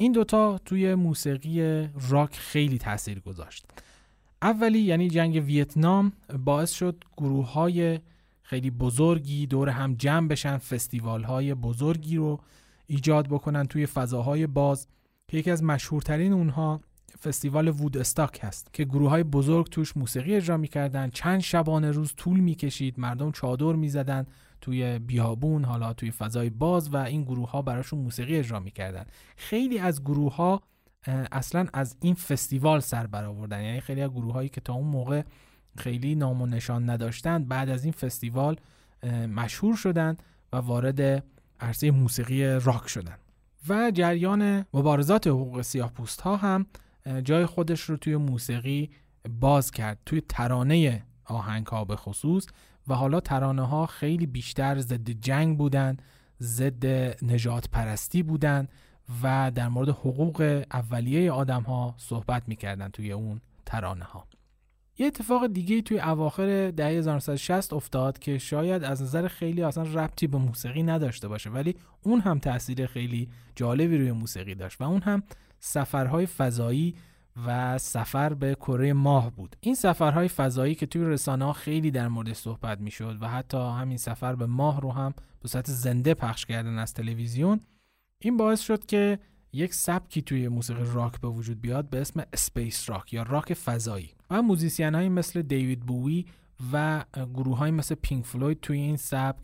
این 0.00 0.12
دوتا 0.12 0.58
توی 0.64 0.94
موسیقی 0.94 1.88
راک 2.08 2.36
خیلی 2.36 2.78
تاثیر 2.78 3.20
گذاشت. 3.20 3.64
اولی 4.42 4.78
یعنی 4.78 5.08
جنگ 5.08 5.42
ویتنام 5.46 6.12
باعث 6.44 6.72
شد 6.72 7.04
گروه 7.16 7.52
های 7.52 8.00
خیلی 8.42 8.70
بزرگی 8.70 9.46
دور 9.46 9.68
هم 9.68 9.94
جمع 9.94 10.28
بشن 10.28 10.58
فستیوال 10.58 11.22
های 11.22 11.54
بزرگی 11.54 12.16
رو 12.16 12.40
ایجاد 12.86 13.28
بکنن 13.28 13.66
توی 13.66 13.86
فضاهای 13.86 14.46
باز. 14.46 14.88
که 15.28 15.36
یکی 15.36 15.50
از 15.50 15.62
مشهورترین 15.62 16.32
اونها 16.32 16.80
فستیوال 17.22 17.68
وود 17.68 17.96
استاک 17.96 18.38
هست 18.42 18.74
که 18.74 18.84
گروه 18.84 19.10
های 19.10 19.22
بزرگ 19.22 19.68
توش 19.68 19.96
موسیقی 19.96 20.34
اجرا 20.34 20.56
می‌کردن. 20.56 21.10
چند 21.10 21.40
شبانه 21.40 21.90
روز 21.90 22.14
طول 22.16 22.40
می‌کشید 22.40 23.00
مردم 23.00 23.32
چادر 23.32 23.72
می‌زدن. 23.72 24.26
توی 24.60 24.98
بیابون 24.98 25.64
حالا 25.64 25.92
توی 25.92 26.10
فضای 26.10 26.50
باز 26.50 26.94
و 26.94 26.96
این 26.96 27.22
گروه 27.22 27.50
ها 27.50 27.62
براشون 27.62 27.98
موسیقی 27.98 28.36
اجرا 28.36 28.60
می‌کردن. 28.60 29.04
خیلی 29.36 29.78
از 29.78 30.02
گروه 30.04 30.34
ها 30.34 30.62
اصلا 31.32 31.66
از 31.72 31.96
این 32.00 32.14
فستیوال 32.14 32.80
سر 32.80 33.06
برآوردن. 33.06 33.62
یعنی 33.62 33.80
خیلی 33.80 34.02
از 34.02 34.10
گروه 34.10 34.32
هایی 34.32 34.48
که 34.48 34.60
تا 34.60 34.72
اون 34.72 34.86
موقع 34.86 35.22
خیلی 35.78 36.14
نام 36.14 36.42
و 36.42 36.46
نشان 36.46 36.90
نداشتند 36.90 37.48
بعد 37.48 37.68
از 37.68 37.84
این 37.84 37.92
فستیوال 37.92 38.56
مشهور 39.34 39.76
شدند 39.76 40.22
و 40.52 40.56
وارد 40.56 41.24
عرصه 41.60 41.90
موسیقی 41.90 42.44
راک 42.44 42.88
شدند 42.88 43.18
و 43.68 43.90
جریان 43.90 44.66
مبارزات 44.74 45.26
حقوق 45.26 45.62
سیاه 45.62 45.92
پوست 45.92 46.20
ها 46.20 46.36
هم 46.36 46.66
جای 47.24 47.46
خودش 47.46 47.80
رو 47.80 47.96
توی 47.96 48.16
موسیقی 48.16 48.90
باز 49.40 49.70
کرد 49.70 49.98
توی 50.06 50.22
ترانه 50.28 51.02
آهنگ 51.24 51.66
ها 51.66 51.84
به 51.84 51.96
خصوص. 51.96 52.46
و 52.88 52.94
حالا 52.94 53.20
ترانه 53.20 53.66
ها 53.66 53.86
خیلی 53.86 54.26
بیشتر 54.26 54.78
ضد 54.78 55.10
جنگ 55.10 55.58
بودن 55.58 55.96
ضد 56.40 56.86
نجات 57.24 57.68
پرستی 57.68 58.22
بودن 58.22 58.68
و 59.22 59.52
در 59.54 59.68
مورد 59.68 59.88
حقوق 59.88 60.64
اولیه 60.72 61.32
آدم 61.32 61.62
ها 61.62 61.94
صحبت 61.98 62.42
می‌کردن 62.48 62.88
توی 62.88 63.12
اون 63.12 63.40
ترانه 63.66 64.04
ها 64.04 64.26
یه 64.98 65.06
اتفاق 65.06 65.46
دیگه 65.46 65.82
توی 65.82 66.00
اواخر 66.00 66.70
دهه 66.70 66.88
1960 66.88 67.72
افتاد 67.72 68.18
که 68.18 68.38
شاید 68.38 68.84
از 68.84 69.02
نظر 69.02 69.28
خیلی 69.28 69.62
اصلا 69.62 69.82
ربطی 69.82 70.26
به 70.26 70.38
موسیقی 70.38 70.82
نداشته 70.82 71.28
باشه 71.28 71.50
ولی 71.50 71.74
اون 72.02 72.20
هم 72.20 72.38
تاثیر 72.38 72.86
خیلی 72.86 73.28
جالبی 73.56 73.98
روی 73.98 74.12
موسیقی 74.12 74.54
داشت 74.54 74.80
و 74.80 74.84
اون 74.84 75.02
هم 75.02 75.22
سفرهای 75.60 76.26
فضایی 76.26 76.94
و 77.46 77.78
سفر 77.78 78.34
به 78.34 78.54
کره 78.54 78.92
ماه 78.92 79.30
بود. 79.30 79.56
این 79.60 79.74
سفرهای 79.74 80.28
فضایی 80.28 80.74
که 80.74 80.86
توی 80.86 81.04
رسانه 81.04 81.44
ها 81.44 81.52
خیلی 81.52 81.90
در 81.90 82.08
مورد 82.08 82.32
صحبت 82.32 82.80
می‌شد 82.80 83.18
و 83.20 83.28
حتی 83.28 83.58
همین 83.58 83.96
سفر 83.96 84.34
به 84.34 84.46
ماه 84.46 84.80
رو 84.80 84.92
هم 84.92 85.14
به 85.42 85.48
صورت 85.48 85.70
زنده 85.70 86.14
پخش 86.14 86.46
کردن 86.46 86.78
از 86.78 86.94
تلویزیون 86.94 87.60
این 88.18 88.36
باعث 88.36 88.60
شد 88.60 88.86
که 88.86 89.18
یک 89.52 89.74
سبکی 89.74 90.22
توی 90.22 90.48
موسیقی 90.48 90.84
راک 90.92 91.20
به 91.20 91.28
وجود 91.28 91.60
بیاد 91.60 91.90
به 91.90 92.00
اسم 92.00 92.22
space 92.32 92.90
rock 92.90 93.12
یا 93.12 93.22
راک 93.22 93.54
فضایی. 93.54 94.10
و 94.30 94.42
موزیسین 94.42 94.94
های 94.94 95.08
مثل 95.08 95.42
دیوید 95.42 95.80
بووی 95.80 96.26
و 96.72 97.04
گروه 97.34 97.58
های 97.58 97.70
مثل 97.70 97.94
پینک 97.94 98.26
فلوید 98.26 98.60
توی 98.60 98.78
این 98.78 98.96
سبک 98.96 99.36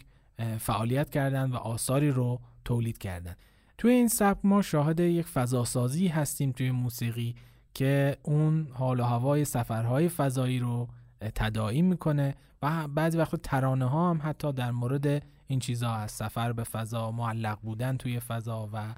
فعالیت 0.59 1.11
کردند 1.11 1.53
و 1.53 1.57
آثاری 1.57 2.11
رو 2.11 2.41
تولید 2.65 2.99
کردند. 2.99 3.37
توی 3.79 3.91
این 3.91 4.09
سبک 4.09 4.39
ما 4.45 4.63
شاهد 4.63 5.01
یک 5.01 5.27
فضاسازی 5.27 6.09
هستیم 6.09 6.53
توی 6.53 6.71
موسیقی 6.71 7.35
که 7.77 8.17
اون 8.23 8.69
حال 8.73 9.01
و 9.01 9.05
هوای 9.05 9.45
سفرهای 9.45 10.09
فضایی 10.09 10.59
رو 10.59 10.89
تداعی 11.35 11.83
می‌کنه 11.83 12.35
و 12.63 12.89
بعضی 12.89 13.19
وقت 13.19 13.37
ترانه 13.37 13.85
ها 13.85 14.11
هم 14.11 14.21
حتی 14.23 14.53
در 14.53 14.71
مورد 14.71 15.23
این 15.47 15.59
چیزها 15.59 15.95
از 15.95 16.11
سفر 16.11 16.53
به 16.53 16.65
فضا 16.65 17.11
معلق 17.11 17.59
بودن 17.63 17.97
توی 17.97 18.21
فضا 18.21 18.69
و 18.73 18.95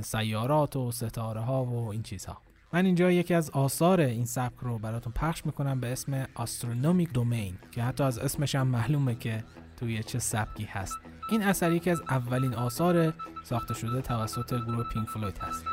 سیارات 0.00 0.76
و 0.76 0.92
ستاره 0.92 1.40
ها 1.40 1.64
و 1.64 1.88
این 1.88 2.02
چیزها. 2.02 2.38
من 2.72 2.84
اینجا 2.84 3.10
یکی 3.10 3.34
از 3.34 3.50
آثار 3.50 4.00
این 4.00 4.24
سبک 4.24 4.58
رو 4.60 4.78
براتون 4.78 5.12
پخش 5.12 5.46
می‌کنم 5.46 5.80
به 5.80 5.92
اسم 5.92 6.26
آسترونومیک 6.34 7.12
دومین 7.12 7.58
که 7.70 7.82
حتی 7.82 8.04
از 8.04 8.18
اسمش 8.18 8.54
هم 8.54 8.66
معلومه 8.66 9.14
که 9.14 9.44
توی 9.76 10.02
چه 10.02 10.18
سبکی 10.18 10.64
هست. 10.64 10.98
این 11.30 11.42
اثر 11.42 11.72
یکی 11.72 11.90
از 11.90 12.00
اولین 12.08 12.54
آثار 12.54 13.14
ساخته 13.44 13.74
شده 13.74 14.00
توسط 14.00 14.54
گروه 14.54 14.84
پینک 14.92 15.08
فلوید 15.08 15.38
هست. 15.38 15.64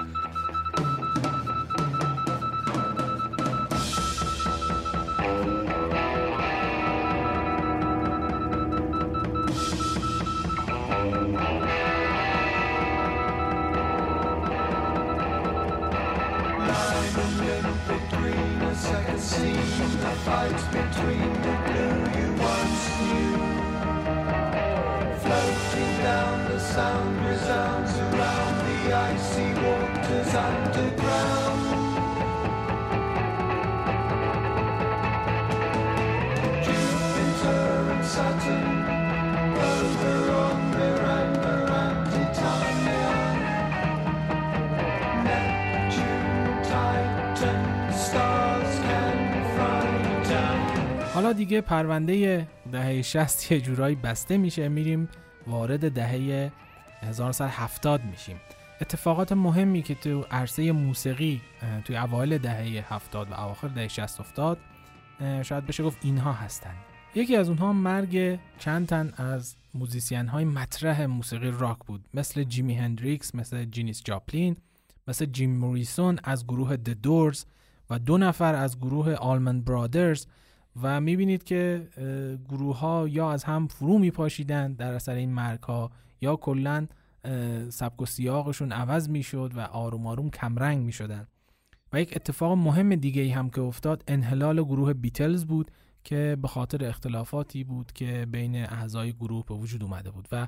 fight 20.26 20.74
me. 20.74 20.85
حالا 51.26 51.38
دیگه 51.38 51.62
پرونده 51.62 52.48
دهه 52.72 53.02
60 53.02 53.52
یه 53.52 53.62
جورایی 53.62 53.96
بسته 53.96 54.38
میشه 54.38 54.70
میریم 54.70 55.10
وارد 55.48 55.92
دهه 55.92 56.52
1970 57.02 58.06
میشیم. 58.06 58.36
اتفاقات 58.82 59.32
مهمی 59.32 59.82
که 59.82 59.96
تو 59.96 60.22
عرصه 60.32 60.72
موسیقی 60.72 61.42
توی 61.86 61.98
اوایل 61.98 62.38
دهه 62.38 62.94
70 62.94 63.32
و 63.32 63.34
اواخر 63.34 63.68
دهه 63.68 63.88
60 63.88 64.20
افتاد 64.20 64.58
شاید 65.42 65.66
بشه 65.66 65.84
گفت 65.84 65.98
اینها 66.02 66.34
هستن. 66.34 66.74
یکی 67.16 67.36
از 67.36 67.50
اونها 67.50 67.74
مرگ 67.74 68.40
چند 68.60 68.88
تن 68.88 69.14
از 69.18 69.56
موزیسین 69.74 70.28
های 70.28 70.46
مطرح 70.46 71.06
موسیقی 71.06 71.52
راک 71.52 71.78
بود. 71.88 72.06
مثل 72.14 72.44
جیمی 72.44 72.76
هندریکس 72.76 73.36
مثل 73.36 73.66
جینیس 73.66 74.02
جاپلین 74.04 74.58
مثل 75.08 75.26
جیم 75.26 75.58
موریسون 75.58 76.20
از 76.24 76.48
گروه 76.48 76.76
د 76.76 76.90
دورز 76.90 77.46
و 77.90 78.00
دو 78.00 78.18
نفر 78.18 78.56
از 78.56 78.80
گروه 78.80 79.14
آلمن 79.14 79.62
برادرز 79.62 80.28
و 80.82 81.02
می‌بینید 81.02 81.44
که 81.44 81.88
گروه 82.50 82.80
ها 82.80 83.08
یا 83.08 83.32
از 83.32 83.44
هم 83.44 83.68
فرو 83.68 83.98
میپاشیدن 83.98 84.74
در 84.74 84.94
اثر 84.94 85.14
این 85.14 85.34
مرگ 85.34 85.64
ها 85.64 85.92
یا 86.22 86.36
کلا 86.36 86.88
سبک 87.70 88.02
و 88.02 88.06
سیاقشون 88.06 88.72
عوض 88.72 89.10
می‌شد 89.10 89.52
و 89.56 89.60
آروم 89.60 90.08
آروم 90.08 90.30
کمرنگ 90.30 90.86
می‌شدن. 90.86 91.28
و 91.94 92.02
یک 92.02 92.14
اتفاق 92.16 92.58
مهم 92.58 92.96
دیگه 92.96 93.22
ای 93.22 93.30
هم 93.30 93.50
که 93.50 93.62
افتاد 93.62 94.04
انحلال 94.08 94.64
گروه 94.64 94.94
بیتلز 94.94 95.46
بود 95.46 95.72
که 96.04 96.38
به 96.42 96.48
خاطر 96.48 96.86
اختلافاتی 96.86 97.64
بود 97.64 97.92
که 97.92 98.28
بین 98.32 98.56
اعضای 98.56 99.14
گروه 99.14 99.46
به 99.46 99.54
وجود 99.54 99.84
اومده 99.84 100.12
بود 100.12 100.28
و 100.32 100.48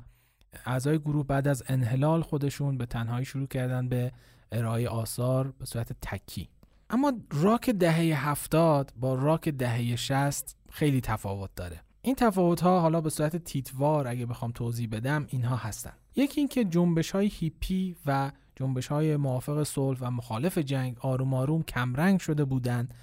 اعضای 0.66 0.98
گروه 0.98 1.26
بعد 1.26 1.48
از 1.48 1.62
انحلال 1.66 2.22
خودشون 2.22 2.78
به 2.78 2.86
تنهایی 2.86 3.24
شروع 3.24 3.46
کردن 3.46 3.88
به 3.88 4.12
ارائه 4.52 4.88
آثار 4.88 5.52
به 5.58 5.64
صورت 5.64 5.92
تکی. 6.02 6.48
اما 6.90 7.12
راک 7.30 7.70
دهه 7.70 8.28
هفتاد 8.28 8.92
با 8.96 9.14
راک 9.14 9.48
دهه 9.48 9.96
شست 9.96 10.56
خیلی 10.70 11.00
تفاوت 11.00 11.50
داره. 11.56 11.80
این 12.02 12.14
تفاوت 12.14 12.60
ها 12.60 12.80
حالا 12.80 13.00
به 13.00 13.10
صورت 13.10 13.36
تیتوار 13.36 14.08
اگه 14.08 14.26
بخوام 14.26 14.52
توضیح 14.52 14.88
بدم 14.92 15.26
اینها 15.28 15.56
هستن. 15.56 15.92
یکی 16.16 16.40
اینکه 16.40 16.64
جنبش 16.64 17.10
های 17.10 17.26
هیپی 17.26 17.96
و 18.06 18.30
جنبش 18.56 18.86
های 18.86 19.16
موافق 19.16 19.62
صلح 19.62 19.98
و 20.00 20.10
مخالف 20.10 20.58
جنگ 20.58 20.96
آروم 21.00 21.34
آروم 21.34 21.62
کمرنگ 21.62 22.20
شده 22.20 22.44
بودند 22.44 22.94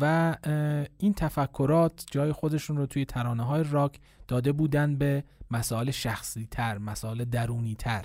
و 0.00 0.36
این 0.98 1.14
تفکرات 1.14 2.04
جای 2.10 2.32
خودشون 2.32 2.76
رو 2.76 2.86
توی 2.86 3.04
ترانه 3.04 3.42
های 3.42 3.64
راک 3.70 4.00
داده 4.28 4.52
بودن 4.52 4.96
به 4.96 5.24
مسائل 5.50 5.90
شخصی 5.90 6.48
تر 6.50 6.78
مسائل 6.78 7.24
درونی 7.24 7.74
تر 7.74 8.04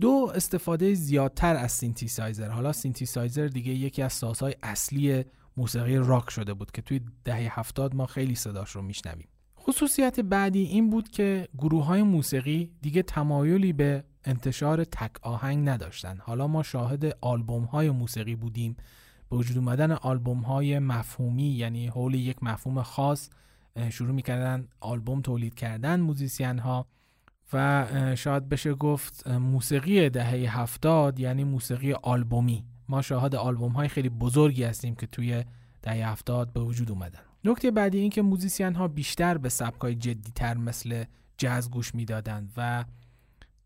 دو 0.00 0.32
استفاده 0.34 0.94
زیادتر 0.94 1.56
از 1.56 1.72
سینتیسایزر. 1.72 2.48
حالا 2.48 2.72
سینتیسایزر 2.72 3.46
دیگه 3.46 3.72
یکی 3.72 4.02
از 4.02 4.12
سازهای 4.12 4.54
اصلی 4.62 5.24
موسیقی 5.56 5.96
راک 5.96 6.30
شده 6.30 6.54
بود 6.54 6.70
که 6.70 6.82
توی 6.82 7.00
دهه 7.24 7.58
هفتاد 7.60 7.94
ما 7.94 8.06
خیلی 8.06 8.34
صداش 8.34 8.70
رو 8.70 8.82
میشنویم. 8.82 9.28
خصوصیت 9.60 10.20
بعدی 10.20 10.62
این 10.62 10.90
بود 10.90 11.08
که 11.08 11.48
گروه 11.58 11.84
های 11.84 12.02
موسیقی 12.02 12.72
دیگه 12.82 13.02
تمایلی 13.02 13.72
به 13.72 14.04
انتشار 14.24 14.84
تک 14.84 15.10
آهنگ 15.22 15.68
نداشتن. 15.68 16.18
حالا 16.22 16.46
ما 16.46 16.62
شاهد 16.62 17.16
آلبوم 17.20 17.64
های 17.64 17.90
موسیقی 17.90 18.36
بودیم. 18.36 18.76
به 19.30 19.36
وجود 19.36 19.56
اومدن 19.56 19.92
آلبوم 19.92 20.40
های 20.40 20.78
مفهومی 20.78 21.50
یعنی 21.50 21.86
حول 21.86 22.14
یک 22.14 22.42
مفهوم 22.42 22.82
خاص 22.82 23.30
شروع 23.90 24.12
می‌کردن 24.12 24.68
آلبوم 24.80 25.20
تولید 25.20 25.54
کردن 25.54 26.00
موزیسین 26.00 26.58
ها 26.58 26.86
و 27.52 27.86
شاید 28.16 28.48
بشه 28.48 28.74
گفت 28.74 29.28
موسیقی 29.28 30.10
دهه 30.10 30.60
هفتاد 30.60 31.20
یعنی 31.20 31.44
موسیقی 31.44 31.92
آلبومی. 31.92 32.64
ما 32.88 33.02
شاهد 33.02 33.34
آلبوم 33.34 33.72
های 33.72 33.88
خیلی 33.88 34.08
بزرگی 34.08 34.64
هستیم 34.64 34.94
که 34.94 35.06
توی 35.06 35.44
دهه 35.82 36.10
هفتاد 36.10 36.52
به 36.52 36.60
وجود 36.60 36.90
اومدن. 36.90 37.20
نکته 37.44 37.70
بعدی 37.70 37.98
این 37.98 38.10
که 38.10 38.22
موزیسین 38.22 38.74
ها 38.74 38.88
بیشتر 38.88 39.38
به 39.38 39.48
سبکای 39.48 39.94
جدیتر 39.94 40.56
مثل 40.56 41.04
جاز 41.38 41.70
گوش 41.70 41.94
می‌دادند 41.94 42.52
و 42.56 42.84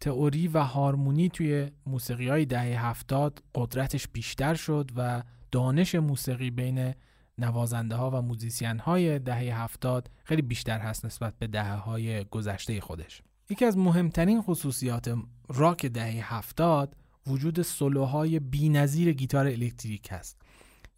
تئوری 0.01 0.49
و 0.49 0.59
هارمونی 0.59 1.29
توی 1.29 1.71
موسیقی 1.87 2.29
های 2.29 2.45
دهه 2.45 2.87
هفتاد 2.87 3.43
قدرتش 3.55 4.09
بیشتر 4.09 4.55
شد 4.55 4.91
و 4.97 5.23
دانش 5.53 5.95
موسیقی 5.95 6.51
بین 6.51 6.95
نوازنده 7.39 7.97
ها 7.97 8.11
و 8.11 8.23
موزیسین 8.23 8.79
های 8.79 9.19
دهه 9.19 9.63
هفتاد 9.63 10.11
خیلی 10.25 10.43
بیشتر 10.43 10.79
هست 10.79 11.07
نسبت 11.07 11.35
به 11.39 11.47
دهه 11.47 11.75
های 11.75 12.25
گذشته 12.25 12.81
خودش. 12.81 13.23
یکی 13.53 13.65
از 13.65 13.79
مهمترین 13.79 14.43
خصوصیات 14.43 15.15
راک 15.49 15.87
دهه 15.87 16.35
هفتاد 16.35 16.97
وجود 17.27 17.63
سولوهای 17.63 18.39
بینظیر 18.39 19.13
گیتار 19.13 19.47
الکتریک 19.47 20.09
هست 20.11 20.43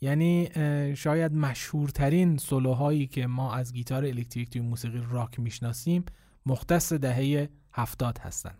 یعنی 0.00 0.48
شاید 0.96 1.32
مشهورترین 1.32 2.36
سولوهایی 2.36 3.06
که 3.06 3.26
ما 3.26 3.54
از 3.54 3.72
گیتار 3.72 4.04
الکتریک 4.04 4.50
توی 4.50 4.60
موسیقی 4.60 5.02
راک 5.10 5.40
می‌شناسیم 5.40 6.04
مختص 6.46 6.92
دهه 6.92 7.48
هفتاد 7.72 8.18
هستند. 8.18 8.58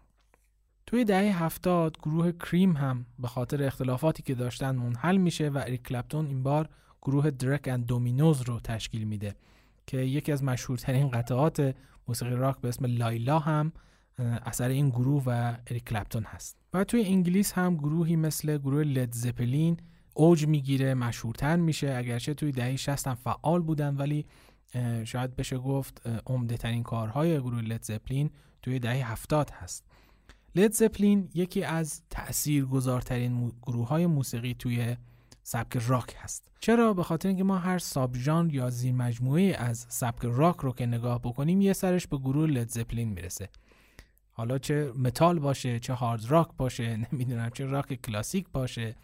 توی 0.86 1.04
دهه 1.04 1.42
هفتاد 1.44 1.98
گروه 1.98 2.32
کریم 2.32 2.76
هم 2.76 3.06
به 3.18 3.28
خاطر 3.28 3.62
اختلافاتی 3.62 4.22
که 4.22 4.34
داشتن 4.34 4.76
منحل 4.76 5.16
میشه 5.16 5.48
و 5.48 5.58
اریک 5.58 5.82
کلپتون 5.82 6.26
این 6.26 6.42
بار 6.42 6.68
گروه 7.02 7.30
درک 7.30 7.68
اند 7.68 7.86
دومینوز 7.86 8.42
رو 8.42 8.60
تشکیل 8.60 9.04
میده 9.04 9.34
که 9.86 9.96
یکی 9.96 10.32
از 10.32 10.44
مشهورترین 10.44 11.08
قطعات 11.08 11.74
موسیقی 12.08 12.34
راک 12.34 12.60
به 12.60 12.68
اسم 12.68 12.86
لایلا 12.86 13.38
هم 13.38 13.72
اثر 14.18 14.68
این 14.68 14.88
گروه 14.88 15.22
و 15.26 15.56
اریک 15.66 15.84
کلپتون 15.84 16.22
هست. 16.22 16.56
و 16.74 16.84
توی 16.84 17.04
انگلیس 17.04 17.52
هم 17.52 17.76
گروهی 17.76 18.16
مثل 18.16 18.58
گروه 18.58 18.82
لید 18.82 19.12
زپلین 19.12 19.76
اوج 20.14 20.46
می‌گیره 20.46 20.94
مشهورتر 20.94 21.56
میشه. 21.56 21.94
اگرچه 21.96 22.34
توی 22.34 22.52
دهه 22.52 22.76
60 22.76 23.06
هم 23.06 23.14
فعال 23.14 23.62
بودن 23.62 23.96
ولی 23.96 24.26
شاید 25.04 25.36
بشه 25.36 25.58
گفت 25.58 26.02
عمده 26.26 26.56
ترین 26.56 26.82
کارهای 26.82 27.40
گروه 27.40 27.60
لید 27.60 27.82
زپلین 27.82 28.30
توی 28.62 28.78
دهه 28.78 29.12
70 29.12 29.50
هست. 29.50 29.84
لید 30.54 30.72
زپلین 30.72 31.28
یکی 31.34 31.64
از 31.64 32.02
تاثیرگذارترین 32.10 33.52
گروه 33.62 33.88
های 33.88 34.06
موسیقی 34.06 34.54
توی 34.54 34.96
سبک 35.46 35.76
راک 35.86 36.16
هست. 36.18 36.50
چرا؟ 36.60 36.94
به 36.94 37.02
خاطر 37.02 37.28
اینکه 37.28 37.44
ما 37.44 37.58
هر 37.58 37.78
ساب 37.78 38.16
ژانر 38.16 38.54
یا 38.54 38.70
زیر 38.70 38.92
مجموعه 38.92 39.56
از 39.58 39.86
سبک 39.88 40.22
راک 40.22 40.56
رو 40.56 40.72
که 40.72 40.86
نگاه 40.86 41.22
بکنیم 41.22 41.60
یه 41.60 41.72
سرش 41.72 42.06
به 42.06 42.18
گروه 42.18 42.46
لد 42.46 42.68
زپلین 42.68 43.08
می‌رسه. 43.08 43.48
حالا 44.30 44.58
چه 44.58 44.92
متال 44.98 45.38
باشه 45.38 45.78
چه 45.78 45.92
هارد 45.92 46.24
راک 46.28 46.48
باشه 46.56 46.96
نمی‌دونم 47.12 47.50
چه 47.50 47.64
راک 47.64 47.94
کلاسیک 47.94 48.46
باشه 48.52 48.96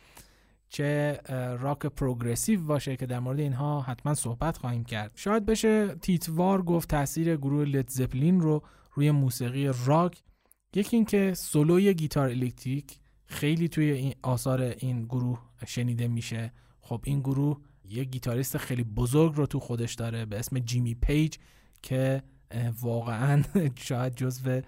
چه 0.69 1.21
راک 1.61 1.87
پروگرسیو 1.87 2.65
باشه 2.65 2.97
که 2.97 3.07
در 3.07 3.21
مورد 3.21 3.41
اینها 3.41 3.81
حتما 3.81 4.15
صحبت 4.15 4.57
خواهیم 4.57 4.85
کرد. 4.85 5.13
شاید 5.15 5.47
بشه 5.47 5.95
تیتوار 5.95 6.63
گفت 6.63 6.89
تاثیر 6.89 7.37
گروه 7.37 7.65
لد 7.65 7.91
زپلین 7.91 8.41
رو 8.41 8.63
روی 8.95 9.11
موسیقی 9.11 9.71
راک 9.87 10.23
یکی 10.75 10.97
اینکه 10.97 11.35
سولوی 11.35 11.95
گیتار 11.95 12.29
الکتریک 12.29 13.01
خیلی 13.31 13.69
توی 13.69 13.91
این 13.91 14.15
آثار 14.23 14.61
این 14.61 15.05
گروه 15.05 15.41
شنیده 15.67 16.09
میشه. 16.09 16.53
خب 16.81 17.01
این 17.05 17.21
گروه 17.21 17.61
یه 17.85 18.05
گیتاریست 18.05 18.57
خیلی 18.57 18.85
بزرگ 18.85 19.35
رو 19.35 19.47
تو 19.47 19.61
خودش 19.61 19.95
داره 19.95 20.27
به 20.27 20.39
اسم 20.39 20.59
جیمی 20.59 20.95
پیج 20.95 21.37
که 21.83 22.23
واقعا 22.81 23.43
شاید 23.89 24.15
جزو 24.15 24.61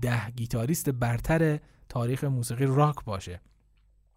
ده 0.00 0.30
گیتاریست 0.36 0.90
برتر 0.90 1.58
تاریخ 1.88 2.24
موسیقی 2.24 2.66
راک 2.66 3.04
باشه. 3.04 3.40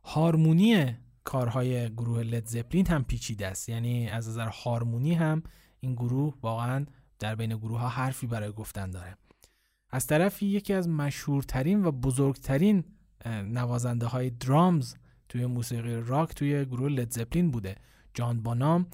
هارمونی 0.03 0.95
کارهای 1.23 1.89
گروه 1.89 2.21
لد 2.21 2.45
زپلین 2.45 2.87
هم 2.87 3.03
پیچیده 3.03 3.47
است. 3.47 3.69
یعنی 3.69 4.09
از 4.09 4.29
نظر 4.29 4.47
هارمونی 4.47 5.13
هم 5.13 5.43
این 5.79 5.95
گروه 5.95 6.33
واقعا 6.41 6.85
در 7.19 7.35
بین 7.35 7.57
گروه 7.57 7.79
ها 7.79 7.89
حرفی 7.89 8.27
برای 8.27 8.51
گفتن 8.51 8.91
داره. 8.91 9.17
از 9.89 10.07
طرفی 10.07 10.45
یکی 10.45 10.73
از 10.73 10.89
مشهورترین 10.89 11.85
و 11.85 11.91
بزرگترین 11.91 12.83
نوازنده 13.25 14.05
های 14.05 14.29
درامز 14.29 14.95
توی 15.29 15.45
موسیقی 15.45 15.95
راک 15.95 16.35
توی 16.35 16.65
گروه 16.65 16.89
لد 16.89 17.11
زپلین 17.11 17.51
بوده. 17.51 17.75
جان 18.13 18.41
بانام 18.41 18.87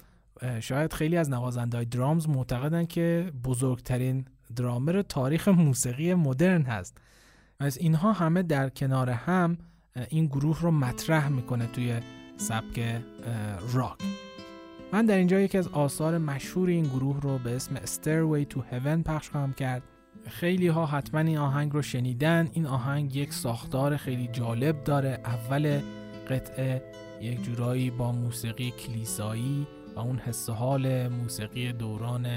شاید 0.59 0.93
خیلی 0.93 1.17
از 1.17 1.29
نوازنده 1.29 1.77
های 1.77 1.85
درامز 1.85 2.29
معتقدن 2.29 2.85
که 2.85 3.31
بزرگترین 3.43 4.25
درامر 4.55 5.01
تاریخ 5.01 5.47
موسیقی 5.47 6.13
مدرن 6.13 6.61
هست. 6.61 6.97
از 7.59 7.77
اینها 7.77 8.13
همه 8.13 8.43
در 8.43 8.69
کنار 8.69 9.09
هم 9.09 9.57
این 10.09 10.25
گروه 10.25 10.61
رو 10.61 10.71
مطرح 10.71 11.29
می‌کنه 11.29 11.67
توی 11.67 11.99
سبک 12.37 13.01
راک. 13.73 13.99
من 14.93 15.05
در 15.05 15.17
اینجا 15.17 15.39
یکی 15.39 15.57
از 15.57 15.67
آثار 15.67 16.17
مشهور 16.17 16.69
این 16.69 16.83
گروه 16.83 17.21
رو 17.21 17.37
به 17.37 17.55
اسم 17.55 17.75
Stairway 17.75 18.53
to 18.53 18.57
Heaven 18.57 19.03
پخش 19.05 19.29
خواهم 19.29 19.53
کرد. 19.53 19.83
خیلی 20.27 20.67
ها 20.67 20.85
حتما 20.85 21.19
این 21.19 21.37
آهنگ 21.37 21.73
رو 21.73 21.81
شنیدن. 21.81 22.49
این 22.53 22.65
آهنگ 22.65 23.15
یک 23.15 23.33
ساختار 23.33 23.97
خیلی 23.97 24.27
جالب 24.27 24.83
داره. 24.83 25.19
اول 25.25 25.81
قطعه 26.29 26.83
یک 27.21 27.43
جورایی 27.43 27.91
با 27.91 28.11
موسیقی 28.11 28.71
کلیسایی 28.71 29.67
و 29.95 29.99
اون 29.99 30.19
حس 30.19 30.49
حال 30.49 31.07
موسیقی 31.07 31.73
دوران 31.73 32.27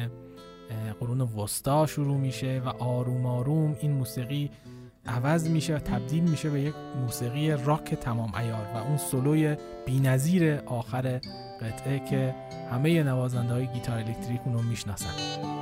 قرون 1.01 1.21
وسطا 1.21 1.87
شروع 1.87 2.17
میشه 2.17 2.63
و 2.65 2.69
آروم 2.69 3.27
آروم 3.27 3.77
این 3.81 3.93
موسیقی 3.93 4.51
عوض 5.07 5.49
میشه 5.49 5.77
و 5.77 5.79
تبدیل 5.79 6.23
میشه 6.23 6.51
به 6.51 6.61
یک 6.61 6.75
موسیقی 7.03 7.51
راک 7.51 7.95
تمام 7.95 8.35
ایار 8.35 8.67
و 8.75 8.77
اون 8.77 8.97
سولوی 8.97 9.57
بینظیر 9.87 10.55
آخر 10.67 11.21
قطعه 11.61 11.99
که 12.11 12.35
همه 12.71 13.03
نوازنده 13.03 13.55
های 13.55 13.67
گیتار 13.67 13.99
الکتریک 13.99 14.41
اونو 14.45 14.63
می‌شناسن. 14.63 15.56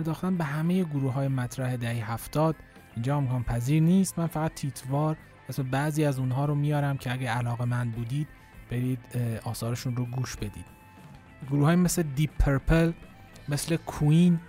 پرداختن 0.00 0.36
به 0.36 0.44
همه 0.44 0.84
گروه 0.84 1.12
های 1.12 1.28
مطرح 1.28 1.76
دهه 1.76 2.12
هفتاد. 2.12 2.56
اینجا 2.94 3.16
امکان 3.16 3.42
پذیر 3.42 3.82
نیست. 3.82 4.18
من 4.18 4.26
فقط 4.26 4.54
تیتوار 4.54 5.16
اسم 5.48 5.62
بعضی 5.62 6.04
از 6.04 6.18
اونها 6.18 6.44
رو 6.44 6.54
میارم 6.54 6.96
که 6.96 7.12
اگه 7.12 7.30
علاقه‌مند 7.30 7.90
بودید 7.90 8.28
برید 8.70 8.98
آثارشون 9.44 9.96
رو 9.96 10.06
گوش 10.06 10.36
بدید. 10.36 10.64
گروه 11.50 11.64
های 11.64 11.76
مثل 11.76 12.02
دیپ 12.02 12.30
پرپل 12.38 12.92
مثل 13.48 13.76
کوئین 13.76 14.40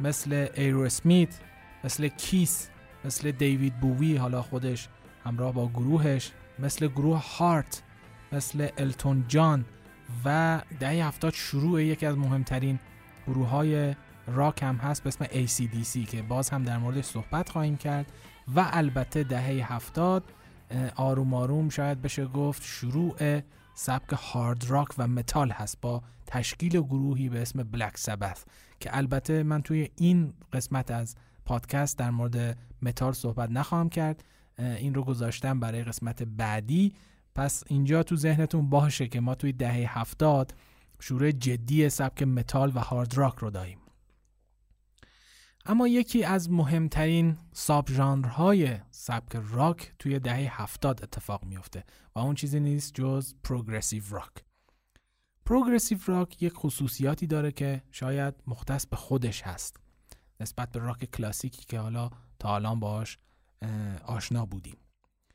مثل 0.00 0.46
ایرواسمیت 0.54 1.40
مثل 1.84 2.08
کیس 2.08 2.68
مثل 3.04 3.30
دیوید 3.30 3.80
بووی 3.80 4.16
حالا 4.16 4.42
خودش 4.42 4.88
همراه 5.24 5.52
با 5.52 5.68
گروهش 5.68 6.32
مثل 6.58 6.86
گروه 6.88 7.36
هارت 7.36 7.82
مثل 8.32 8.68
التون 8.78 9.24
جان 9.28 9.64
و 10.24 10.60
دهه 10.80 11.06
هفتاد 11.06 11.32
شروع 11.32 11.82
یکی 11.82 12.06
از 12.06 12.18
مهمترین 12.18 12.78
گروه 13.26 13.48
های 13.48 13.94
راک 14.28 14.62
هم 14.62 14.76
هست 14.76 15.02
به 15.02 15.08
اسم 15.08 15.24
ACDC 15.24 16.10
که 16.10 16.22
باز 16.22 16.50
هم 16.50 16.62
در 16.62 16.78
موردش 16.78 17.04
صحبت 17.04 17.48
خواهیم 17.48 17.76
کرد 17.76 18.12
و 18.54 18.66
البته 18.72 19.24
دهه 19.24 19.74
هفتاد 19.74 20.24
آروم 20.96 21.34
آروم 21.34 21.68
شاید 21.68 22.02
بشه 22.02 22.26
گفت 22.26 22.62
شروع 22.62 23.40
سبک 23.74 24.12
هارد 24.12 24.70
راک 24.70 24.88
و 24.98 25.06
متال 25.06 25.50
هست 25.50 25.80
با 25.80 26.02
تشکیل 26.26 26.80
گروهی 26.80 27.28
به 27.28 27.42
اسم 27.42 27.62
بلک 27.62 27.98
سبث 27.98 28.44
که 28.80 28.96
البته 28.96 29.42
من 29.42 29.62
توی 29.62 29.88
این 29.96 30.32
قسمت 30.52 30.90
از 30.90 31.16
پادکست 31.44 31.98
در 31.98 32.10
مورد 32.10 32.58
متال 32.82 33.12
صحبت 33.12 33.50
نخواهم 33.50 33.88
کرد 33.88 34.24
این 34.58 34.94
رو 34.94 35.04
گذاشتم 35.04 35.60
برای 35.60 35.84
قسمت 35.84 36.22
بعدی. 36.22 36.94
پس 37.34 37.64
اینجا 37.66 38.02
تو 38.02 38.16
ذهنتون 38.16 38.70
باشه 38.70 39.08
که 39.08 39.20
ما 39.20 39.34
توی 39.34 39.52
دهه 39.52 39.98
هفتاد 39.98 40.54
شروع 41.00 41.30
جدی 41.30 41.88
سبک 41.88 42.22
متال 42.22 42.72
و 42.74 42.78
هارد 42.78 43.18
راک 43.18 43.34
رو 43.34 43.50
داریم. 43.50 43.78
اما 45.70 45.88
یکی 45.88 46.24
از 46.24 46.50
مهمترین 46.50 47.36
ساب 47.52 47.88
ژانرهای 47.88 48.78
سبک 48.90 49.40
راک 49.50 49.92
توی 49.98 50.18
دهه 50.18 50.62
هفتاد 50.62 51.02
اتفاق 51.02 51.44
میفته 51.44 51.84
و 52.14 52.18
اون 52.18 52.34
چیزی 52.34 52.60
نیست 52.60 52.94
جز 52.94 53.34
پروگرسیو 53.44 54.02
راک. 54.10 54.44
پروگرسیو 55.46 55.98
راک 56.06 56.42
یک 56.42 56.52
خصوصیاتی 56.52 57.26
داره 57.26 57.52
که 57.52 57.82
شاید 57.90 58.34
مختص 58.46 58.86
به 58.86 58.96
خودش 58.96 59.42
هست 59.42 59.76
نسبت 60.40 60.72
به 60.72 60.80
راک 60.80 61.04
کلاسیکی 61.04 61.64
که 61.64 61.78
حالا 61.78 62.10
تا 62.38 62.54
الان 62.54 62.80
باش 62.80 63.18
آشنا 64.04 64.46
بودیم. 64.46 64.76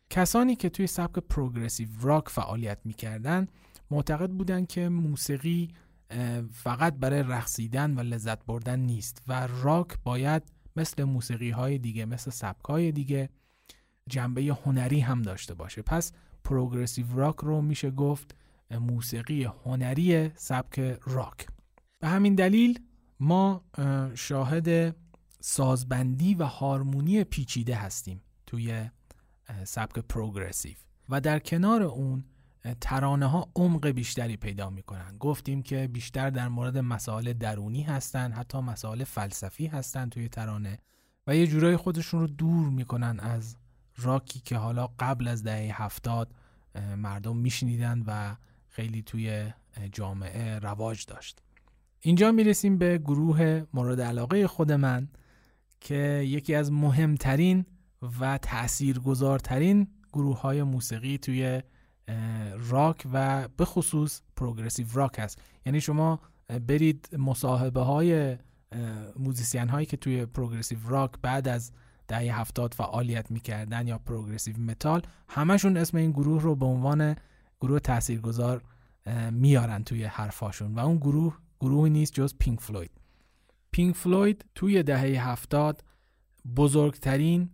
کسانی 0.09 0.55
که 0.55 0.69
توی 0.69 0.87
سبک 0.87 1.19
پروگرسیو 1.19 1.89
راک 2.01 2.29
فعالیت 2.29 2.79
می‌کردن 2.85 3.47
معتقد 3.91 4.29
بودن 4.29 4.65
که 4.65 4.89
موسیقی 4.89 5.69
فقط 6.51 6.95
برای 6.95 7.23
رقصیدن 7.23 7.95
و 7.95 7.99
لذت 7.99 8.45
بردن 8.45 8.79
نیست 8.79 9.21
و 9.27 9.47
راک 9.47 9.97
باید 10.03 10.43
مثل 10.75 11.03
موسیقی 11.03 11.49
های 11.49 11.77
دیگه 11.77 12.05
مثل 12.05 12.31
سبک 12.31 12.65
های 12.65 12.91
دیگه 12.91 13.29
جنبه 14.09 14.57
هنری 14.65 14.99
هم 14.99 15.21
داشته 15.21 15.53
باشه. 15.53 15.81
پس 15.81 16.11
پروگرسیو 16.43 17.05
راک 17.15 17.35
رو 17.35 17.61
میشه 17.61 17.91
گفت 17.91 18.35
موسیقی 18.71 19.43
هنری 19.43 20.31
سبک 20.35 20.79
راک. 21.03 21.47
به 21.99 22.07
همین 22.07 22.35
دلیل 22.35 22.79
ما 23.19 23.63
شاهد 24.15 24.95
سازبندی 25.39 26.35
و 26.35 26.43
هارمونی 26.43 27.23
پیچیده 27.23 27.75
هستیم 27.75 28.21
توی 28.45 28.89
سبک 29.63 29.99
پروگرسیو 29.99 30.75
و 31.09 31.21
در 31.21 31.39
کنار 31.39 31.83
اون 31.83 32.23
ترانه 32.81 33.25
ها 33.25 33.51
عمق 33.55 33.87
بیشتری 33.87 34.37
پیدا 34.37 34.69
می‌کنن. 34.69 35.17
گفتیم 35.17 35.61
که 35.61 35.87
بیشتر 35.87 36.29
در 36.29 36.47
مورد 36.47 36.77
مسائل 36.77 37.33
درونی 37.33 37.81
هستن 37.81 38.31
حتی 38.31 38.59
مسائل 38.59 39.03
فلسفی 39.03 39.67
هستن 39.67 40.09
توی 40.09 40.29
ترانه 40.29 40.79
و 41.27 41.35
یه 41.35 41.47
جورایی 41.47 41.77
خودشون 41.77 42.19
رو 42.19 42.27
دور 42.27 42.69
می‌کنن 42.69 43.19
از 43.19 43.57
راکی 43.97 44.39
که 44.39 44.57
حالا 44.57 44.89
قبل 44.99 45.27
از 45.27 45.43
دهه 45.43 45.83
هفتاد 45.83 46.35
مردم 46.97 47.37
میشنیدن 47.37 48.03
و 48.07 48.35
خیلی 48.67 49.01
توی 49.01 49.51
جامعه 49.91 50.59
رواج 50.59 51.05
داشت. 51.05 51.41
اینجا 51.99 52.31
می‌رسیم 52.31 52.77
به 52.77 52.97
گروه 52.97 53.63
مورد 53.73 54.01
علاقه 54.01 54.47
خود 54.47 54.71
من 54.71 55.07
که 55.79 56.23
یکی 56.27 56.55
از 56.55 56.71
مهمترین 56.71 57.65
و 58.19 58.37
تاثیرگذارترین 58.37 59.87
گروه 60.13 60.41
های 60.41 60.63
موسیقی 60.63 61.17
توی 61.17 61.61
راک 62.69 63.07
و 63.13 63.47
به 63.47 63.65
خصوص 63.65 64.21
پروگرسیو 64.35 64.87
راک 64.93 65.19
هست. 65.19 65.41
یعنی 65.65 65.81
شما 65.81 66.19
برید 66.67 67.09
مصاحبه 67.17 67.81
های 67.81 68.37
موزیسین 69.19 69.69
هایی 69.69 69.85
که 69.85 69.97
توی 69.97 70.25
پروگرسیو 70.25 70.77
راک 70.87 71.11
بعد 71.21 71.47
از 71.47 71.71
دهه 72.07 72.39
هفتاد 72.39 72.73
فعالیت 72.73 73.31
می‌کردن 73.31 73.87
یا 73.87 73.97
پروگرسیو 73.97 74.59
متال 74.59 75.01
همشون 75.29 75.77
اسم 75.77 75.97
این 75.97 76.11
گروه 76.11 76.41
رو 76.41 76.55
به 76.55 76.65
عنوان 76.65 77.15
گروه 77.61 77.79
تاثیرگذار 77.79 78.63
میارن 79.31 79.83
توی 79.83 80.03
حرفاشون 80.03 80.75
و 80.75 80.79
اون 80.79 80.97
گروه 80.97 81.37
گروهی 81.59 81.89
نیست 81.89 82.13
جز 82.13 82.35
پینک 82.39 82.61
فلوید. 82.61 82.91
پینک 83.71 83.95
فلوید 83.95 84.45
توی 84.55 84.83
دهه 84.83 85.29
هفتاد 85.29 85.83
بزرگترین 86.55 87.49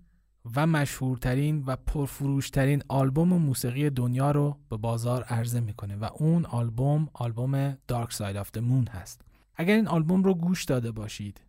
و 0.56 0.68
مشهورترین 0.68 1.64
و 1.68 1.76
پرفروشترین 1.76 2.84
آلبوم 2.88 3.28
موسیقی 3.28 3.90
دنیا 3.90 4.32
رو 4.32 4.58
به 4.70 4.78
بازار 4.78 5.24
عرضه 5.24 5.60
می‌کنه 5.60 5.96
و 5.96 6.10
اون 6.14 6.46
آلبوم 6.46 7.10
آلبوم 7.14 7.74
Dark 7.74 8.10
Side 8.12 8.36
of 8.44 8.48
the 8.58 8.62
Moon 8.62 8.90
هست. 8.90 9.22
اگر 9.56 9.76
این 9.76 9.88
آلبوم 9.88 10.24
رو 10.24 10.34
گوش 10.34 10.66
داده 10.66 10.92
باشید 10.92 11.42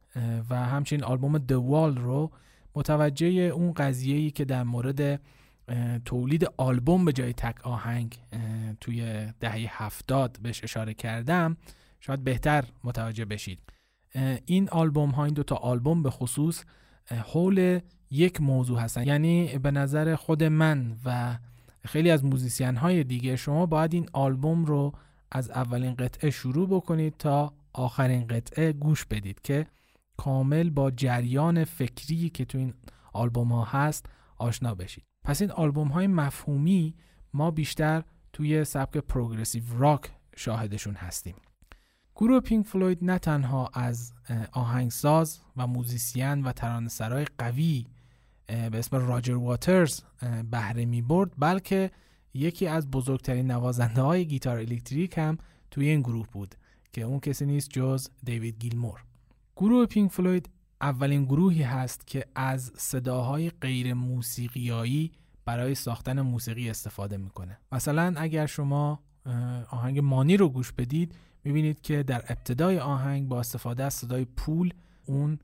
و 0.51 0.57
همچنین 0.57 1.05
آلبوم 1.05 1.39
The 1.39 1.61
Wall 1.71 1.99
رو 1.99 2.31
متوجه 2.75 3.27
اون 3.27 3.73
قضیه‌ای 3.73 4.31
که 4.31 4.45
در 4.45 4.63
مورد 4.63 5.21
تولید 6.05 6.47
آلبوم 6.57 7.05
به 7.05 7.13
جای 7.13 7.33
تک 7.33 7.67
آهنگ 7.67 8.19
توی 8.81 9.27
دهه 9.41 9.83
هفتاد 9.83 10.39
بهش 10.43 10.65
اشاره 10.65 10.95
کردم 10.95 11.57
شاید 12.01 12.25
بهتر 12.25 12.65
متوجه 12.85 13.25
بشید. 13.25 13.61
این 14.47 14.69
آلبوم 14.69 15.11
ها 15.11 15.25
این 15.25 15.35
دوتا 15.35 15.57
آلبوم 15.57 16.03
به 16.03 16.11
خصوص 16.11 16.65
حول 17.33 17.81
یک 18.11 18.41
موضوع 18.41 18.81
هستن. 18.81 19.07
یعنی 19.07 19.59
به 19.59 19.71
نظر 19.71 20.17
خود 20.17 20.45
من 20.45 20.97
و 21.05 21.39
خیلی 21.85 22.11
از 22.11 22.25
موزیسین 22.25 22.77
های 22.77 23.05
دیگه 23.05 23.37
شما 23.37 23.67
باید 23.67 23.95
این 23.95 24.09
آلبوم 24.13 24.65
رو 24.65 24.93
از 25.31 25.51
اولین 25.51 25.95
قطعه 25.95 26.31
شروع 26.31 26.69
بکنید 26.69 27.15
تا 27.19 27.53
آخرین 27.73 28.27
قطعه 28.27 28.73
گوش 28.73 29.05
بدید 29.05 29.41
که 29.43 29.67
کامل 30.17 30.71
با 30.71 30.91
جریان 30.91 31.65
فکری 31.65 32.31
که 32.31 32.45
تو 32.45 32.59
این 32.59 32.75
آلبوم 33.13 33.53
ها 33.53 33.65
هست 33.65 34.07
آشنا 34.37 34.75
بشید. 34.75 35.05
پس 35.25 35.41
این 35.41 35.51
آلبوم 35.51 35.89
های 35.89 36.07
مفهومی 36.07 36.95
ما 37.35 37.51
بیشتر 37.51 38.03
توی 38.33 38.65
سبک 38.65 38.97
پروگرسیو 38.97 39.63
راک 39.79 40.11
شاهدشون 40.37 40.95
هستیم. 40.95 41.35
گروه 42.17 42.41
پینک 42.41 42.67
فلوید 42.67 42.99
نه 43.05 43.19
تنها 43.19 43.71
از 43.75 44.13
آهنگساز 44.53 45.41
و 45.57 45.67
موزیسین 45.67 46.43
و 46.43 46.53
ترانه‌سرای 46.53 47.27
قوی 47.39 47.87
به 48.51 48.79
اسم 48.79 48.97
راجر 48.97 49.35
واترز 49.35 50.01
بهره 50.51 50.85
می 50.85 51.03
برد 51.03 51.31
بلکه 51.39 51.91
یکی 52.35 52.67
از 52.67 52.91
بزرگترین 52.91 53.51
نوازنده 53.51 54.03
های 54.03 54.27
گیتار 54.27 54.59
الکتریک 54.59 55.19
هم 55.19 55.39
توی 55.71 55.89
این 55.89 56.01
گروه 56.01 56.27
بود 56.33 56.55
که 56.93 57.03
اون 57.03 57.21
کسی 57.21 57.47
نیست 57.47 57.71
جز 57.71 58.09
دیوید 58.25 58.59
گیلمور. 58.59 59.05
گروه 59.57 59.87
پینک 59.87 60.11
فلوید 60.11 60.51
اولین 60.81 61.25
گروهی 61.25 61.63
هست 61.63 62.07
که 62.07 62.27
از 62.35 62.73
صداهای 62.77 63.51
غیر 63.51 63.95
موسیقیایی 63.95 65.13
برای 65.45 65.75
ساختن 65.75 66.21
موسیقی 66.21 66.71
استفاده 66.71 67.17
می‌کنه. 67.17 67.59
مثلا 67.73 68.15
اگر 68.17 68.47
شما 68.47 69.01
آهنگ 69.71 69.99
Money 69.99 70.37
رو 70.37 70.49
گوش 70.49 70.73
بدید 70.73 71.15
می‌بینید 71.45 71.81
که 71.81 72.03
در 72.03 72.25
ابتدای 72.29 72.79
آهنگ 72.79 73.29
با 73.29 73.41
استفاده 73.41 73.85
از 73.85 73.95
صدای 73.95 74.25
پول 74.25 74.75
اون 75.05 75.39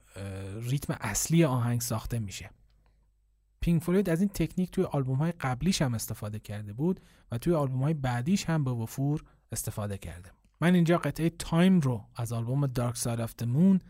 ریتم 0.61 0.97
اصلی 1.01 1.45
آهنگ 1.45 1.81
ساخته 1.81 2.19
میشه. 2.19 2.51
پینک 3.61 3.83
فلوید 3.83 4.11
از 4.11 4.21
این 4.21 4.29
تکنیک 4.29 4.71
توی 4.71 4.85
آلبوم 4.85 5.19
های 5.19 5.33
قبلیش 5.33 5.83
هم 5.83 5.95
استفاده 5.95 6.39
کرده 6.39 6.73
بود 6.73 7.01
و 7.33 7.39
توی 7.39 7.55
آلبوم 7.55 7.83
های 7.83 7.95
بعدیش 7.95 8.45
هم 8.45 8.65
به 8.65 8.71
وفور 8.71 9.25
استفاده 9.53 9.99
کرده. 9.99 10.31
من 10.61 10.75
اینجا 10.75 10.99
قطعه 10.99 11.31
Time 11.31 11.81
رو 11.81 12.05
از 12.17 12.33
آلبوم 12.33 12.67
Dark 12.67 12.97
Side 12.97 13.21
of 13.21 13.43
Moon 13.43 13.81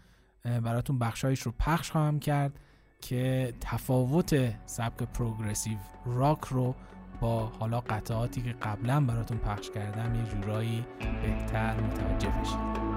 براتون 0.45 0.99
بخش‌هایش 0.99 1.41
رو 1.41 1.53
پخش 1.59 1.91
خواهم 1.91 2.19
کرد 2.19 2.61
که 3.01 3.55
تفاوت 3.61 4.55
سبک 4.67 5.03
پروگرسیو 5.03 5.79
راک 6.07 6.45
رو 6.45 6.75
با 7.21 7.47
حالا 7.47 7.81
قطعاتی 7.81 8.43
که 8.43 8.53
قبلا 8.53 9.01
براتون 9.01 9.39
پخش 9.39 9.71
کردم 9.71 10.15
یه 10.15 10.25
جورایی 10.25 10.85
بهتر 11.23 11.81
متوجه 11.81 12.29
بشید. 12.29 12.96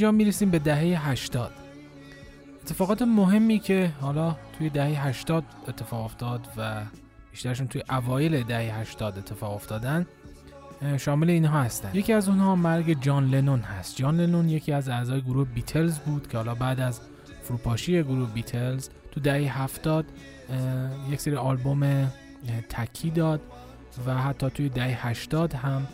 اینجا 0.00 0.12
می‌رسیم 0.12 0.50
به 0.50 0.58
دهه 0.58 1.08
80 1.08 1.50
اتفاقات 2.62 3.02
مهمی 3.02 3.58
که 3.58 3.92
حالا 4.00 4.36
توی 4.58 4.70
دهه 4.70 5.06
80 5.06 5.44
اتفاق 5.68 6.04
افتاد 6.04 6.48
و 6.56 6.82
بیشترشون 7.30 7.66
توی 7.68 7.82
اوایل 7.90 8.42
دهه 8.42 8.78
80 8.80 9.18
اتفاق 9.18 9.54
افتادن 9.54 10.06
شامل 10.98 11.30
اینها 11.30 11.62
هستن. 11.62 11.90
یکی 11.94 12.12
از 12.12 12.28
اونها 12.28 12.56
مرگ 12.56 13.00
جان 13.00 13.30
لنون 13.30 13.60
هست. 13.60 13.96
جان 13.96 14.20
لنون 14.20 14.48
یکی 14.48 14.72
از 14.72 14.88
اعضای 14.88 15.20
گروه 15.20 15.48
بیتلز 15.48 15.98
بود 15.98 16.28
که 16.28 16.36
حالا 16.36 16.54
بعد 16.54 16.80
از 16.80 17.00
فروپاشی 17.42 18.02
گروه 18.02 18.30
بیتلز 18.30 18.88
تو 19.10 19.20
دهه 19.20 19.62
70 19.62 20.06
یک 21.10 21.20
سری 21.20 21.36
آلبوم 21.36 22.12
تکی 22.68 23.10
داد 23.10 23.40
و 24.06 24.18
حتی 24.18 24.50
توی 24.50 24.68
دهه 24.68 25.08
80 25.08 25.54
هم 25.54 25.86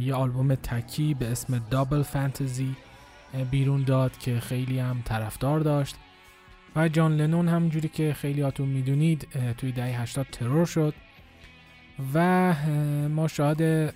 یه 0.00 0.14
آلبوم 0.14 0.54
تکی 0.54 1.14
به 1.14 1.32
اسم 1.32 1.60
دابل 1.70 2.02
فانتزی 2.02 2.76
بیرون 3.50 3.82
داد 3.84 4.18
که 4.18 4.40
خیلی 4.40 4.78
هم 4.78 5.02
طرفدار 5.04 5.60
داشت. 5.60 5.96
و 6.76 6.88
جان 6.88 7.16
لنون 7.16 7.48
همونجوری 7.48 7.88
که 7.88 8.14
خیلی 8.14 8.40
هاتون 8.40 8.68
می‌دونید 8.68 9.28
توی 9.58 9.72
دهه 9.72 10.00
80 10.00 10.26
ترور 10.32 10.66
شد. 10.66 10.94
و 12.14 12.54
ما 13.08 13.28
شاهد 13.28 13.90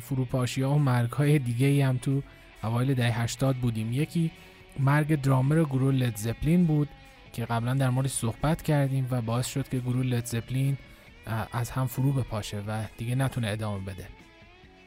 فروپاشی 0.00 0.62
ها 0.62 0.74
و 0.74 0.78
مرگ 0.78 1.10
های 1.10 1.38
دیگه 1.38 1.86
هم 1.86 1.96
تو 1.98 2.22
اوایل 2.64 2.94
دهه 2.94 3.22
80 3.22 3.56
بودیم. 3.56 3.92
یکی 3.92 4.30
مرگ 4.78 5.20
درامر 5.20 5.64
گروه 5.64 5.94
لد 5.94 6.16
زپلین 6.16 6.64
بود 6.64 6.88
که 7.32 7.44
قبلا 7.44 7.74
در 7.74 7.90
موردش 7.90 8.10
صحبت 8.10 8.62
کردیم 8.62 9.06
و 9.10 9.22
باعث 9.22 9.46
شد 9.46 9.68
که 9.68 9.78
گروه 9.78 10.06
لد 10.06 10.24
زپلین 10.24 10.76
از 11.52 11.70
هم 11.70 11.86
فرو 11.86 12.12
بپاشه 12.12 12.62
و 12.66 12.84
دیگه 12.96 13.14
نتونه 13.14 13.48
ادامه 13.48 13.84
بده. 13.84 14.06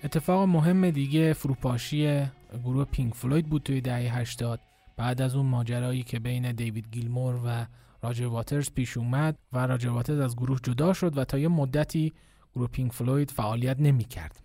اتفاق 0.04 0.48
مهم 0.48 0.90
دیگه 0.90 1.34
فروپاشی 1.34 2.26
گروه 2.60 2.86
پینک 2.86 3.14
فلوید 3.14 3.50
بود 3.50 3.64
توی 3.64 3.82
دهه 3.82 4.18
80 4.18 4.60
بعد 4.98 5.22
از 5.22 5.36
اون 5.36 5.46
ماجرایی 5.46 6.04
که 6.04 6.20
بین 6.20 6.52
دیوید 6.52 6.88
گیلمور 6.92 7.42
و 7.46 7.66
راجر 8.02 8.26
واترز 8.26 8.72
پیش 8.72 8.98
اومد 8.98 9.38
و 9.54 9.68
راجر 9.68 9.90
واترز 9.90 10.20
از 10.20 10.36
گروه 10.36 10.60
جدا 10.64 10.94
شد 10.94 11.18
و 11.18 11.26
تا 11.26 11.38
یه 11.38 11.48
مدتی 11.48 12.14
گروه 12.56 12.68
پینک 12.68 12.92
فلوید 12.92 13.32
فعالیت 13.32 13.80
نمی 13.80 14.04
کرد. 14.04 14.44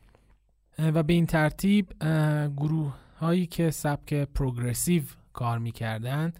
و 0.78 1.02
به 1.02 1.12
این 1.12 1.26
ترتیب 1.26 1.92
گروه 2.56 2.94
هایی 3.20 3.46
که 3.46 3.70
سبک 3.70 4.14
پروگرسیو 4.14 5.02
کار 5.32 5.58
می‌کردن 5.58 6.32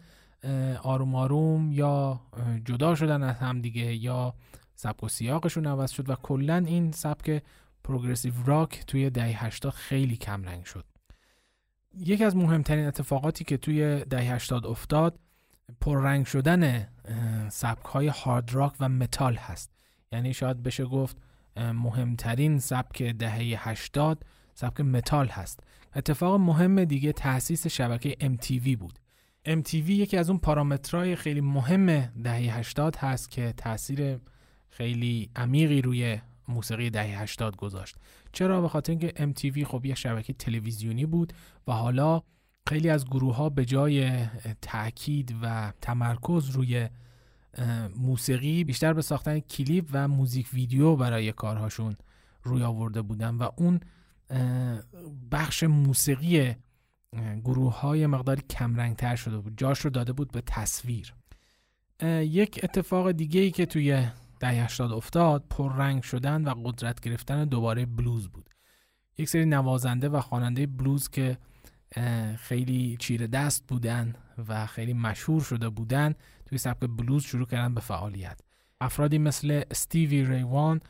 آروم 0.83 1.15
آروم 1.15 1.73
یا 1.73 2.21
جدا 2.65 2.95
شدن 2.95 3.23
از 3.23 3.37
هم 3.37 3.61
دیگه 3.61 3.95
یا 3.95 4.35
سبک 4.75 5.05
و 5.05 5.09
سیاقشون 5.09 5.67
عوض 5.67 5.91
شد 5.91 6.11
و 6.11 6.15
کلا 6.15 6.65
این 6.67 6.93
سبک 6.93 7.43
پروگرسیو 7.85 8.33
راک 8.47 8.85
توی 8.87 9.11
دهه 9.11 9.45
80 9.45 9.73
خیلی 9.73 10.17
کم 10.17 10.43
رنگ 10.43 10.65
شد. 10.65 10.85
یکی 12.01 12.25
از 12.25 12.37
مهمترین 12.37 12.87
اتفاقاتی 12.87 13.45
که 13.45 13.57
توی 13.57 14.05
دهه 14.05 14.35
80 14.35 14.67
افتاد 14.67 15.19
پررنگ 15.81 16.27
شدن 16.27 16.89
سبک 17.49 17.85
های 17.85 18.09
هارد 18.09 18.55
راک 18.55 18.73
و 18.81 18.89
متال 18.89 19.35
هست. 19.35 19.71
یعنی 20.13 20.35
شاید 20.35 20.63
بشه 20.63 20.85
گفت 20.85 21.17
مهمترین 21.57 22.59
سبک 22.59 23.03
دهه 23.03 23.69
80 23.69 24.25
سبک 24.55 24.81
متال 24.81 25.29
هست. 25.29 25.61
اتفاق 25.97 26.41
مهم 26.41 26.85
دیگه 26.85 27.13
تأسیس 27.13 27.67
شبکه 27.67 28.17
MTV 28.21 28.77
بود. 28.77 28.99
MTV 29.49 29.75
یکی 29.75 30.17
از 30.17 30.31
اون 30.31 30.39
پارامترهای 30.39 31.17
خیلی 31.17 31.41
مهم 31.41 31.87
دهه 32.01 32.59
80 32.59 32.97
هست 32.97 33.31
که 33.31 33.55
تاثیر 33.57 34.19
خیلی 34.71 35.31
عمیقی 35.37 35.83
روی 35.83 36.21
موسیقی 36.49 36.91
دهه 36.91 37.23
80 37.23 37.57
گذاشت. 37.57 37.97
چرا؟ 38.33 38.61
به 38.61 38.69
خاطر 38.69 38.93
اینکه 38.93 39.33
MTV 39.33 39.63
خب 39.63 39.85
یه 39.85 39.95
شبکه 39.95 40.33
تلویزیونی 40.33 41.07
بود 41.07 41.33
و 41.67 41.73
حالا 41.73 42.23
خیلی 42.69 42.91
از 42.91 43.07
گروه 43.07 43.37
ها 43.37 43.49
به 43.49 43.65
جای 43.65 44.27
تاکید 44.63 45.35
و 45.43 45.73
تمرکز 45.81 46.51
روی 46.51 46.89
موسیقی 47.97 48.65
بیشتر 48.65 48.93
به 48.93 49.03
ساختن 49.03 49.41
کلیپ 49.41 49.89
و 49.93 50.09
موزیک 50.09 50.49
ویدیو 50.53 50.97
برای 50.97 51.33
کارهاشون 51.33 51.97
روی 52.43 52.63
آورده 52.63 53.03
بودن 53.03 53.35
و 53.35 53.49
اون 53.57 53.81
بخش 55.31 55.63
موسیقی 55.63 56.55
گروه 57.45 57.81
های 57.81 58.07
مقداری 58.07 58.43
کمرنگ 58.51 58.97
تر 58.97 59.17
شده 59.17 59.39
بود. 59.39 59.59
جاش 59.59 59.81
رو 59.81 59.91
داده 59.91 60.13
بود 60.13 60.33
به 60.33 60.41
تصویر. 60.41 61.15
یک 62.23 62.61
اتفاق 62.63 63.13
دیگه 63.13 63.41
ای 63.41 63.51
که 63.51 63.67
توی 63.67 64.07
دهه 64.41 64.65
80 64.65 64.93
افتاد 64.93 65.45
پررنگ 65.51 66.03
شدن 66.03 66.45
و 66.45 66.55
قدرت 66.65 67.01
گرفتن 67.01 67.45
دوباره 67.45 67.87
بلوز 67.87 68.29
بود. 68.29 68.51
یک 69.19 69.29
سری 69.29 69.45
نوازنده 69.45 70.09
و 70.09 70.21
خواننده 70.21 70.67
بلوز 70.67 71.09
که 71.09 71.39
خیلی 72.37 72.97
چیره 73.01 73.27
دست 73.27 73.67
بودن 73.69 74.15
و 74.49 74.67
خیلی 74.67 74.93
مشهور 74.93 75.43
شده 75.43 75.69
بودن 75.69 76.15
توی 76.47 76.59
سبک 76.59 76.91
بلوز 76.99 77.25
شروع 77.25 77.47
کردن 77.47 77.75
به 77.75 77.81
فعالیت. 77.81 78.41
افرادی 78.81 79.19
مثل 79.19 79.63
استیوی 79.71 80.25
ری 80.25 80.53
وان 80.53 80.81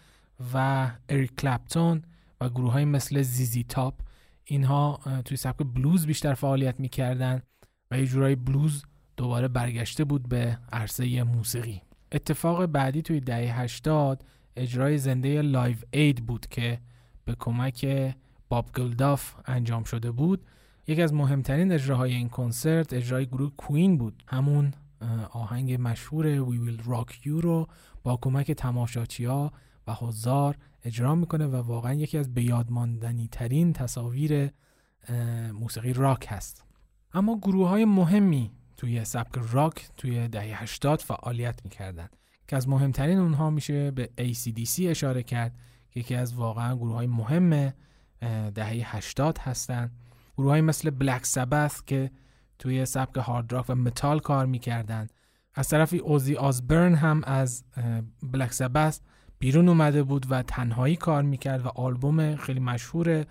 و 0.54 0.90
اریک 1.08 1.36
کلپتون 1.36 2.02
و 2.40 2.48
گروه 2.48 2.72
های 2.72 2.84
مثل 2.84 3.22
زیزی 3.22 3.64
تاپ 3.64 3.94
اینها 4.44 5.00
توی 5.24 5.36
سبک 5.36 5.66
بلوز 5.74 6.06
بیشتر 6.06 6.34
فعالیت 6.34 6.80
می‌کردن 6.80 7.42
و 7.90 7.98
یه 7.98 8.06
جورای 8.06 8.36
بلوز 8.36 8.84
دوباره 9.16 9.48
برگشته 9.48 10.04
بود 10.04 10.28
به 10.28 10.58
عرصه 10.72 11.22
موسیقی. 11.22 11.82
اتفاق 12.12 12.66
بعدی 12.66 13.02
توی 13.02 13.20
دهه 13.20 13.60
80 13.60 14.24
اجرای 14.56 14.98
زنده 14.98 15.42
Live 15.42 15.76
Aid 15.90 16.26
بود 16.26 16.46
که 16.46 16.80
به 17.24 17.34
کمک 17.38 18.14
باب 18.48 18.72
گلدوف 18.72 19.34
انجام 19.46 19.84
شده 19.84 20.10
بود. 20.10 20.44
یکی 20.86 21.02
از 21.02 21.14
مهمترین 21.14 21.72
اجراهای 21.72 22.14
این 22.14 22.28
کنسرت 22.28 22.92
اجرای 22.92 23.26
گروه 23.26 23.52
کوئین 23.56 23.98
بود. 23.98 24.22
همون 24.26 24.74
آهنگ 25.30 25.76
مشهور 25.80 26.26
وی 26.26 26.58
ویل 26.58 26.82
راک 26.84 27.26
یو 27.26 27.40
رو 27.40 27.66
با 28.02 28.16
کمک 28.16 28.52
تماشاچی 28.52 29.24
ها 29.24 29.52
و 29.86 29.92
هزار 29.92 30.56
اجرا 30.84 31.14
می‌کنه 31.14 31.46
و 31.46 31.56
واقعا 31.56 31.94
یکی 31.94 32.18
از 32.18 32.34
بیادماندنی 32.34 33.28
ترین 33.32 33.72
تصاویر 33.72 34.50
موسیقی 35.52 35.92
راک 35.92 36.26
هست. 36.28 36.64
اما 37.12 37.38
گروه 37.38 37.68
های 37.68 37.84
مهمی 37.84 38.50
توی 38.78 39.04
سبک 39.04 39.38
راک 39.52 39.88
توی 39.96 40.28
دهه 40.28 40.62
80 40.62 41.00
فعالیت 41.00 41.60
می‌کردن. 41.64 42.08
که 42.48 42.56
از 42.56 42.68
مهمترین 42.68 43.18
اونها 43.18 43.50
میشه 43.50 43.90
به 43.90 44.10
ACDC 44.18 44.80
اشاره 44.80 45.22
کرد 45.22 45.58
که 45.90 46.00
یکی 46.00 46.14
از 46.14 46.34
واقعا 46.34 46.76
گروه 46.76 46.94
های 46.94 47.06
مهم 47.06 47.72
دهه 48.54 48.96
80 48.96 49.38
هستن. 49.38 49.90
گروه 50.36 50.50
های 50.50 50.60
مثل 50.60 50.90
بلک 50.90 51.26
سبث 51.26 51.82
که 51.86 52.10
توی 52.58 52.86
سبک 52.86 53.16
هارد 53.16 53.52
راک 53.52 53.64
و 53.68 53.74
متال 53.74 54.18
کار 54.18 54.46
می‌کردن. 54.46 55.06
از 55.54 55.68
طرفی 55.68 55.98
اوزی 55.98 56.34
آزبرن 56.34 56.94
هم 56.94 57.22
از 57.24 57.64
بلک 58.22 58.52
سبث 58.52 59.00
بیرون 59.38 59.68
اومده 59.68 60.02
بود 60.02 60.26
و 60.30 60.42
تنهایی 60.42 60.96
کار 60.96 61.22
می‌کرد 61.22 61.66
و 61.66 61.68
آلبوم 61.68 62.36
خیلی 62.36 62.60
مشهور 62.60 63.24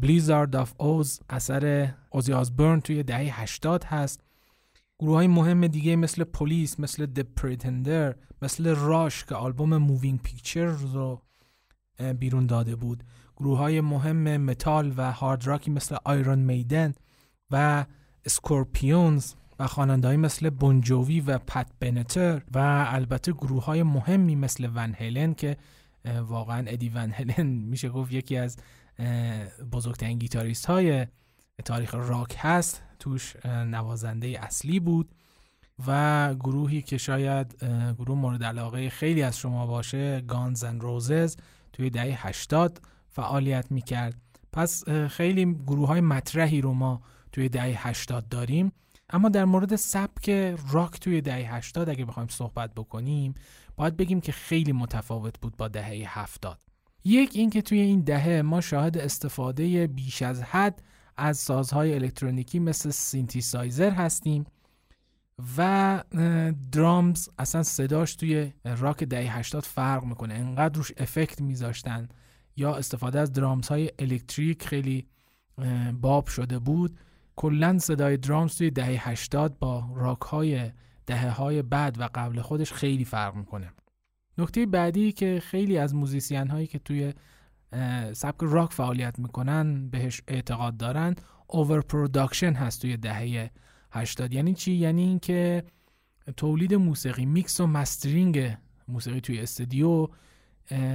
بلیزارد 0.00 0.56
آف 0.56 0.72
اوز 0.78 1.20
اثر 1.30 1.94
اوزی 2.10 2.32
آزبرن 2.32 2.80
توی 2.80 3.02
دهه 3.02 3.40
80 3.42 3.84
هست. 3.84 4.25
گروه 4.98 5.14
های 5.14 5.26
مهم 5.26 5.66
دیگه 5.66 5.96
مثل 5.96 6.24
پلیس 6.24 6.80
مثل 6.80 7.06
د 7.06 7.20
پریتندرز 7.20 8.14
مثل 8.42 8.74
راش 8.74 9.24
که 9.24 9.34
آلبوم 9.34 9.76
مووینگ 9.76 10.22
پیکچرز 10.22 10.66
رو 10.66 11.22
بیرون 12.18 12.46
داده 12.46 12.76
بود. 12.76 13.04
گروه 13.36 13.58
های 13.58 13.80
مهم 13.80 14.36
متال 14.36 14.94
و 14.96 15.12
هارد 15.12 15.46
راکی 15.46 15.70
مثل 15.70 15.96
آیرون 16.04 16.38
میدن 16.38 16.94
و 17.50 17.84
سکورپیونز 18.26 19.34
و 19.58 19.66
خواننده‌ای 19.66 20.16
مثل 20.16 20.50
بونجووی 20.50 21.20
و 21.20 21.38
پت 21.38 21.70
بنتار 21.80 22.42
و 22.54 22.86
البته 22.88 23.32
گروه 23.32 23.64
های 23.64 23.82
مهمی 23.82 24.36
مثل 24.36 24.70
ون 24.74 24.94
هلن 24.98 25.34
که 25.34 25.56
واقعا 26.20 26.64
ادی 26.66 26.88
ون 26.88 27.10
هلن 27.10 27.46
میشه 27.46 27.88
گفت 27.88 28.12
یکی 28.12 28.36
از 28.36 28.56
بزرگترین 29.72 30.18
گیتاریست 30.18 30.66
های 30.66 31.06
تاریخ 31.64 31.94
راک 31.94 32.36
هست. 32.38 32.82
توش 32.98 33.36
نوازنده 33.46 34.26
اصلی 34.26 34.80
بود 34.80 35.14
و 35.86 36.34
گروهی 36.34 36.82
که 36.82 36.98
شاید 36.98 37.56
گروه 37.98 38.18
مورد 38.18 38.44
علاقه 38.44 38.90
خیلی 38.90 39.22
از 39.22 39.38
شما 39.38 39.66
باشه 39.66 40.20
گانز 40.20 40.64
اند 40.64 40.82
روزز 40.82 41.36
توی 41.72 41.90
دهه 41.90 42.26
80 42.26 42.80
فعالیت 43.08 43.66
می‌کرد. 43.70 44.14
پس 44.52 44.88
خیلی 44.88 45.54
گروه 45.66 45.88
های 45.88 46.00
مطرحی 46.00 46.60
رو 46.60 46.72
ما 46.72 47.02
توی 47.32 47.48
دهه 47.48 47.88
80 47.88 48.28
داریم. 48.28 48.72
اما 49.10 49.28
در 49.28 49.44
مورد 49.44 49.76
سبک 49.76 50.30
راک 50.70 51.00
توی 51.00 51.20
دهه 51.20 51.54
80 51.54 51.88
اگه 51.88 52.04
بخوایم 52.04 52.28
صحبت 52.28 52.74
بکنیم 52.74 53.34
باید 53.76 53.96
بگیم 53.96 54.20
که 54.20 54.32
خیلی 54.32 54.72
متفاوت 54.72 55.40
بود 55.40 55.56
با 55.56 55.68
دهه 55.68 56.18
70 56.18 56.58
یک 57.04 57.30
اینکه 57.34 57.62
توی 57.62 57.80
این 57.80 58.00
دهه 58.00 58.42
ما 58.42 58.60
شاهد 58.60 58.98
استفاده 58.98 59.86
بیش 59.86 60.22
از 60.22 60.42
حد 60.42 60.82
از 61.16 61.38
سازهای 61.38 61.94
الکترونیکی 61.94 62.58
مثل 62.58 62.90
سینتیسایزر 62.90 63.90
هستیم 63.90 64.44
و 65.56 66.04
drums 66.72 67.28
اصلا 67.38 67.62
صداش 67.62 68.16
توی 68.16 68.52
راک 68.64 69.04
دهه 69.04 69.38
80 69.38 69.62
فرق 69.62 70.04
می‌کنه. 70.04 70.34
انقدر 70.34 70.74
روش 70.76 70.92
افکت 70.96 71.40
میذاشتن 71.40 72.08
یا 72.56 72.74
استفاده 72.76 73.20
از 73.20 73.32
drums 73.32 73.68
های 73.68 73.90
الکتریک 73.98 74.62
خیلی 74.62 75.06
باب 76.00 76.26
شده 76.26 76.58
بود. 76.58 76.98
کلا 77.36 77.78
صدای 77.78 78.16
drums 78.16 78.56
توی 78.56 78.70
دهه 78.70 79.08
80 79.08 79.58
با 79.58 79.88
راک 79.94 80.20
های 80.20 80.70
دهه 81.06 81.30
های 81.30 81.62
بعد 81.62 82.00
و 82.00 82.08
قبل 82.14 82.40
خودش 82.40 82.72
خیلی 82.72 83.04
فرق 83.04 83.34
می‌کنه. 83.34 83.72
نکته 84.38 84.66
بعدی 84.66 85.12
که 85.12 85.42
خیلی 85.44 85.78
از 85.78 85.94
musician 85.94 86.48
هایی 86.48 86.66
که 86.66 86.78
توی 86.78 87.14
سبک 88.12 88.38
راک 88.40 88.72
فعالیت 88.72 89.18
می‌کنن 89.18 89.88
بهش 89.88 90.22
اعتقاد 90.28 90.76
دارن. 90.76 91.14
over 91.46 91.80
production 91.80 92.52
هست 92.52 92.82
توی 92.82 92.96
دهه 92.96 93.50
80 93.90 94.32
یعنی 94.32 94.54
چی؟ 94.54 94.72
یعنی 94.72 95.02
اینکه 95.02 95.64
تولید 96.36 96.74
موسیقی 96.74 97.26
میکس 97.26 97.60
و 97.60 97.66
مسترینگ 97.66 98.56
موسیقی 98.88 99.20
توی 99.20 99.40
استودیو 99.40 100.08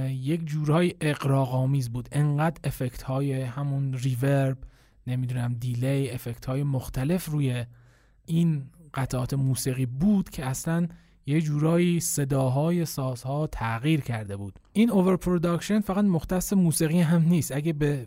یک 0.08 0.46
جورهای 0.46 0.94
اغراق‌آمیز 1.00 1.90
بود. 1.90 2.08
انقدر 2.12 2.60
افکت 2.64 3.02
های 3.02 3.42
همون 3.42 3.94
reverb 3.94 4.58
نمی‌دونم 5.06 5.54
delay 5.54 6.10
افکت 6.10 6.44
های 6.46 6.62
مختلف 6.62 7.28
روی 7.28 7.64
این 8.26 8.64
قطعات 8.94 9.34
موسیقی 9.34 9.86
بود 9.86 10.30
که 10.30 10.46
اصلا 10.46 10.88
یه 11.26 11.40
جورایی 11.40 12.00
صداهای 12.00 12.84
سازها 12.84 13.46
تغییر 13.46 14.00
کرده 14.00 14.36
بود. 14.36 14.58
این 14.72 14.90
over 14.90 15.16
production 15.16 15.80
فقط 15.80 16.04
مختص 16.04 16.52
موسیقی 16.52 17.00
هم 17.00 17.22
نیست. 17.22 17.52
اگه 17.52 17.72
به 17.72 18.06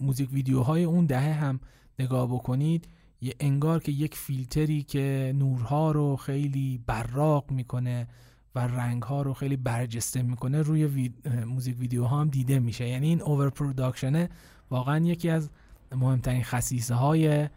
موزیک 0.00 0.32
ویدیوهای 0.32 0.84
اون 0.84 1.06
دهه 1.06 1.32
هم 1.32 1.60
نگاه 1.98 2.26
بکنید 2.26 2.88
یه 3.20 3.34
انگار 3.40 3.82
که 3.82 3.92
یک 3.92 4.14
فیلتری 4.14 4.82
که 4.82 5.34
نورها 5.38 5.92
رو 5.92 6.16
خیلی 6.16 6.80
براق 6.86 7.50
می‌کنه 7.50 8.08
و 8.54 8.58
رنگها 8.58 9.22
رو 9.22 9.34
خیلی 9.34 9.56
برجسته 9.56 10.22
می‌کنه 10.22 10.62
روی 10.62 11.10
موزیک 11.46 11.78
ویدیو 11.78 12.04
ها 12.04 12.20
هم 12.20 12.28
دیده 12.28 12.58
میشه. 12.58 12.88
یعنی 12.88 13.06
این 13.06 13.22
over 13.22 13.50
production 13.50 14.21
ه 14.21 14.28
واقعا 14.70 15.04
یکی 15.04 15.30
از 15.30 15.50
مهمترین 15.96 16.44
خصیصه 16.44 16.94
های 16.94 17.48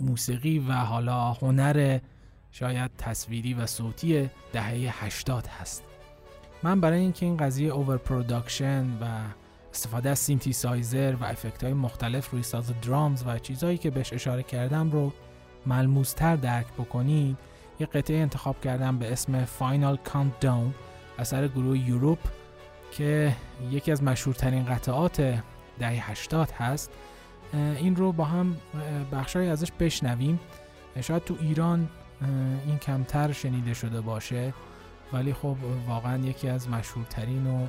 موسیقی 0.00 0.58
و 0.58 0.72
حالا 0.72 1.32
هنر 1.32 1.98
شاید 2.52 2.90
تصویری 2.98 3.54
و 3.54 3.66
صوتی 3.66 4.30
دهه 4.52 5.04
80 5.04 5.46
هست. 5.46 5.84
من 6.62 6.80
برای 6.80 7.00
اینکه 7.00 7.26
این 7.26 7.36
قضیه 7.36 7.72
over 7.72 7.96
production 7.96 8.84
و 9.00 9.04
استفاده 9.70 10.10
از 10.10 10.18
سینتی 10.18 10.52
سایزر 10.52 11.14
و 11.20 11.24
افکت 11.24 11.64
های 11.64 11.72
مختلف 11.72 12.30
روی 12.30 12.42
ساز 12.42 12.80
درامز 12.80 13.24
و 13.26 13.38
چیزهایی 13.38 13.78
که 13.78 13.90
بهش 13.90 14.12
اشاره 14.12 14.42
کردم 14.42 14.90
رو 14.90 15.12
ملموستر 15.66 16.36
درک 16.36 16.66
بکنید 16.66 17.36
یه 17.80 17.86
قطعه 17.86 18.18
انتخاب 18.18 18.60
کردم 18.60 18.98
به 18.98 19.12
اسم 19.12 19.44
فاینال 19.44 19.98
Countdown 20.06 20.74
اثر 21.18 21.48
گروه 21.48 21.78
یوروپ 21.78 22.18
که 22.92 23.36
یکی 23.70 23.92
از 23.92 24.02
مشهورترین 24.02 24.64
قطعات 24.64 25.42
دهه 25.78 26.10
80 26.10 26.50
هست. 26.50 26.90
این 27.52 27.96
رو 27.96 28.12
با 28.12 28.24
هم 28.24 28.56
بخشای 29.12 29.48
ازش 29.48 29.72
بشنویم. 29.80 30.40
شاید 31.00 31.24
تو 31.24 31.36
ایران 31.40 31.88
این 32.66 32.78
کمتر 32.78 33.32
شنیده 33.32 33.74
شده 33.74 34.00
باشه. 34.00 34.54
ولی 35.12 35.34
خب 35.34 35.56
واقعا 35.86 36.18
یکی 36.18 36.48
از 36.48 36.68
مشهورترین 36.68 37.46
و 37.46 37.66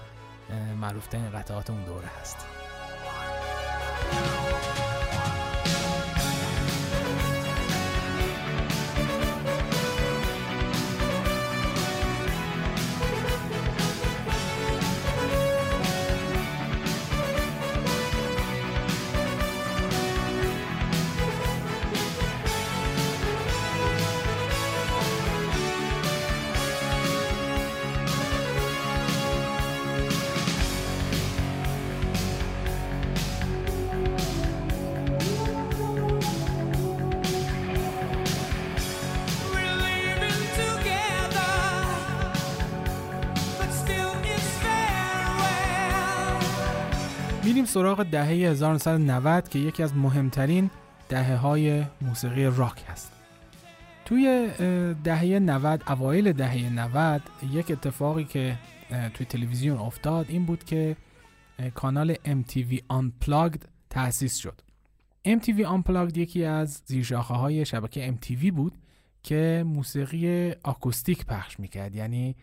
معروفترین 0.82 1.30
قطعات 1.30 1.70
اون 1.70 1.84
دوره 1.84 2.08
هست. 2.22 2.38
سراغ 47.74 48.04
دهه 48.04 48.28
1990 48.28 49.50
که 49.50 49.60
یکی 49.60 49.84
از 49.84 49.96
مهمترین 49.96 50.70
دهه 51.10 51.36
های 51.36 51.84
موسیقی 52.02 52.46
راک 52.46 52.84
هست. 52.88 53.12
توی 54.06 54.50
دهه 55.04 55.40
90 55.40 55.84
اوایل 55.88 56.34
دهه 56.34 56.70
90 56.70 57.22
یک 57.52 57.72
اتفاقی 57.72 58.24
که 58.24 58.58
توی 59.14 59.26
تلویزیون 59.26 59.78
افتاد 59.78 60.26
این 60.30 60.46
بود 60.46 60.64
که 60.64 60.96
کانال 61.74 62.14
MTV 62.14 62.80
Unplugged 62.94 63.66
تأسیس 63.90 64.38
شد. 64.38 64.62
MTV 65.28 65.66
Unplugged 65.66 66.18
یکی 66.18 66.46
از 66.46 66.82
زیرشاخه 66.86 67.34
های 67.34 67.66
شبکه 67.66 68.14
MTV 68.22 68.52
بود 68.52 68.74
که 69.24 69.64
موسیقی 69.68 70.52
آکوستیک 70.64 71.26
پخش 71.26 71.60
می‌کرد. 71.60 71.96
یعنی 71.96 72.36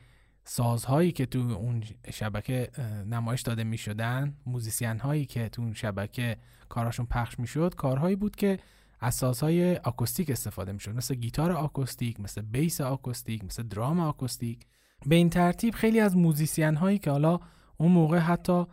سازهایی 0.51 1.13
که 1.13 1.27
تو 1.27 1.39
اون 1.39 1.83
شبکه 2.13 2.71
نمایش 3.07 3.43
داده 3.43 3.65
می 3.65 3.79
شدن 3.79 4.35
musician 4.47 4.99
هایی 4.99 5.27
که 5.27 5.49
تو 5.49 5.63
اون 5.63 5.75
شبکه 5.75 6.37
کاراشون 6.69 7.07
پخش 7.07 7.39
می 7.39 7.47
شد 7.47 7.75
کارهایی 7.75 8.17
بود 8.17 8.37
که 8.37 8.59
از 9.01 9.15
سازهای 9.15 9.77
آکوستیک 9.77 10.31
استفاده 10.31 10.73
می 10.73 10.81
شد 10.81 10.95
مثل 10.95 11.15
گیتار 11.15 11.53
آکوستیک 11.53 12.21
مثل 12.21 12.43
بیس 12.43 12.81
آکوستیک 12.81 13.45
مثل 13.45 13.63
درام 13.63 14.01
آکوستیک. 14.01 14.67
به 15.07 15.15
این 15.15 15.31
ترتیب 15.31 15.75
خیلی 15.75 16.01
از 16.01 16.17
musician 16.17 16.77
هایی 16.77 16.99
که 16.99 17.11
حالا 17.11 17.41
اون 17.77 17.93
موقع 17.93 18.19
حتی 18.19 18.65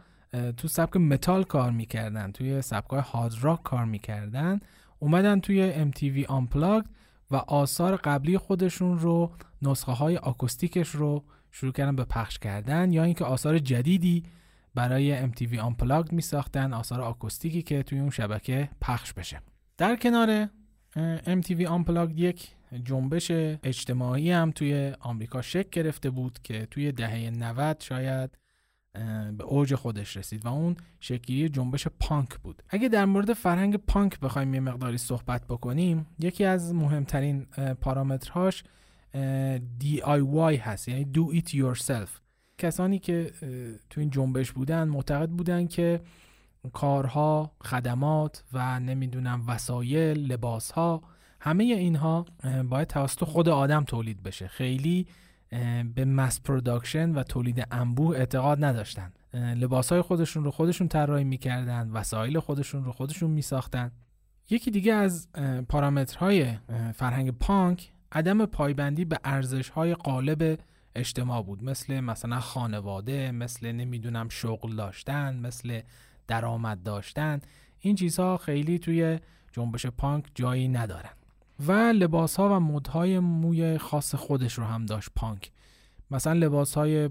تو 0.57 0.67
سبک 0.67 0.97
متال 0.97 1.43
کار 1.43 1.71
می‌کردن 1.71 2.31
توی 2.31 2.61
سبک 2.61 2.89
های 2.89 3.01
هارد 3.01 3.33
راک 3.41 3.63
کار 3.63 3.85
می‌کردن 3.85 4.59
اومدن 4.99 5.39
توی 5.39 5.91
MTV 5.91 6.27
Unplugged 6.27 6.87
و 7.31 7.35
آثار 7.35 7.95
قبلی 7.95 8.37
خودشون 8.37 8.99
رو 8.99 9.31
نسخه 9.61 9.91
های 9.91 10.17
آکوستیکش 10.17 10.89
رو 10.89 11.23
شروع 11.55 11.71
کردن 11.71 11.95
به 11.95 12.05
پخش 12.05 12.39
کردن 12.39 12.91
یا 12.91 13.03
اینکه 13.03 13.25
آثار 13.25 13.59
جدیدی 13.59 14.23
برای 14.73 15.31
MTV 15.31 15.59
Unplugged 15.59 16.13
می 16.13 16.21
ساختن 16.21 16.73
آثار 16.73 17.01
آکوستیکی 17.01 17.61
که 17.61 17.83
توی 17.83 17.99
اون 17.99 18.09
شبکه 18.09 18.69
پخش 18.81 19.13
بشه. 19.13 19.41
در 19.77 19.95
کنار 19.95 20.49
MTV 21.25 21.67
Unplugged 21.67 22.11
یک 22.15 22.47
جنبش 22.83 23.31
اجتماعی 23.63 24.31
هم 24.31 24.51
توی 24.51 24.93
آمریکا 24.99 25.41
شکل 25.41 25.69
گرفته 25.71 26.09
بود 26.09 26.39
که 26.43 26.67
توی 26.71 26.91
دهه 26.91 27.29
90 27.29 27.81
شاید 27.81 28.37
به 29.37 29.43
اوج 29.43 29.75
خودش 29.75 30.17
رسید 30.17 30.45
و 30.45 30.49
اون 30.49 30.75
شکلی 30.99 31.49
جنبش 31.49 31.87
پانک 31.99 32.37
بود. 32.37 32.63
اگه 32.69 32.89
در 32.89 33.05
مورد 33.05 33.33
فرهنگ 33.33 33.75
پانک 33.75 34.19
بخوایم 34.19 34.53
یه 34.53 34.59
مقداری 34.59 34.97
صحبت 34.97 35.47
بکنیم 35.47 36.07
یکی 36.19 36.45
از 36.45 36.73
مهمترین 36.73 37.45
پارامترهاش 37.81 38.63
DIY 39.81 40.59
هست 40.59 40.87
یعنی 40.87 41.07
do 41.13 41.39
it 41.39 41.49
yourself. 41.49 42.09
کسانی 42.57 42.99
که 42.99 43.31
تو 43.89 44.01
این 44.01 44.09
جنبش 44.09 44.51
بودن 44.51 44.87
معتقد 44.87 45.29
بودن 45.29 45.67
که 45.67 46.01
کارها 46.73 47.51
خدمات 47.63 48.43
و 48.53 48.79
نمی‌دونم 48.79 49.43
وسایل 49.47 50.17
لباسها 50.17 51.01
همه 51.39 51.63
اینها 51.63 52.25
باید 52.69 52.87
توسط 52.87 53.23
خود 53.23 53.49
آدم 53.49 53.83
تولید 53.83 54.23
بشه. 54.23 54.47
خیلی 54.47 55.07
به 55.95 56.05
mass 56.05 56.41
production 56.41 57.11
و 57.11 57.23
تولید 57.23 57.67
انبوه 57.71 58.17
اعتقاد 58.17 58.63
نداشتن. 58.63 59.13
لباس 59.33 59.91
های 59.91 60.01
خودشون 60.01 60.43
رو 60.43 60.51
خودشون 60.51 60.87
طراحی 60.87 61.23
می‌کردن 61.23 61.89
وسایل 61.89 62.39
خودشون 62.39 62.85
رو 62.85 62.91
خودشون 62.91 63.31
میساختن. 63.31 63.91
یکی 64.49 64.71
دیگه 64.71 64.93
از 64.93 65.27
پارامترهای 65.69 66.53
فرهنگ 66.93 67.31
پانک 67.31 67.91
عدم 68.15 68.45
پایبندی 68.45 69.05
به 69.05 69.19
ارزش 69.23 69.69
های 69.69 69.93
قالب 69.93 70.59
اجتماع 70.95 71.43
بود. 71.43 71.63
مثل 71.63 71.99
مثلا 71.99 72.39
خانواده 72.39 73.31
مثل 73.31 73.71
نمی‌دونم 73.71 74.29
شغل 74.29 74.75
داشتن 74.75 75.39
مثل 75.39 75.81
درآمد 76.27 76.83
داشتن. 76.83 77.39
این 77.79 77.95
چیزها 77.95 78.37
خیلی 78.37 78.79
توی 78.79 79.19
جنبش 79.51 79.85
پانک 79.85 80.25
جایی 80.35 80.67
ندارن. 80.67 81.09
و 81.59 81.71
لباس 81.71 82.35
ها 82.35 82.55
و 82.55 82.59
مدهای 82.59 83.19
موی 83.19 83.77
خاص 83.77 84.15
خودش 84.15 84.53
رو 84.53 84.63
هم 84.63 84.85
داشت 84.85 85.09
پانک. 85.15 85.51
مثلا 86.11 86.33
لباس 86.33 86.75
های 86.75 87.09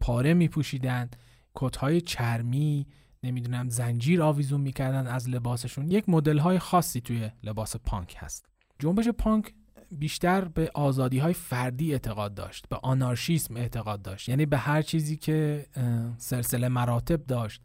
پاره 0.00 0.34
می 0.34 0.48
پوشیدن 0.48 1.10
کت 1.54 1.76
های 1.76 2.00
چرمی 2.00 2.86
نمی‌دونم 3.22 3.68
زنجیر 3.68 4.22
آویزون 4.22 4.60
می‌کردن 4.60 5.06
از 5.06 5.28
لباسشون. 5.28 5.90
یک 5.90 6.08
مدل 6.08 6.38
های 6.38 6.58
خاصی 6.58 7.00
توی 7.00 7.30
لباس 7.44 7.76
پانک 7.76 8.16
هست. 8.18 8.48
جنبش 8.78 9.08
پانک 9.08 9.54
بیشتر 9.90 10.44
به 10.44 10.70
آزادی 10.74 11.18
های 11.18 11.32
فردی 11.32 11.92
اعتقاد 11.92 12.34
داشت 12.34 12.68
به 12.68 12.76
آنارشیسم 12.76 13.56
اعتقاد 13.56 14.02
داشت. 14.02 14.28
یعنی 14.28 14.46
به 14.46 14.58
هر 14.58 14.82
چیزی 14.82 15.16
که 15.16 15.66
سلسله 16.18 16.68
مراتب 16.68 17.26
داشت 17.26 17.62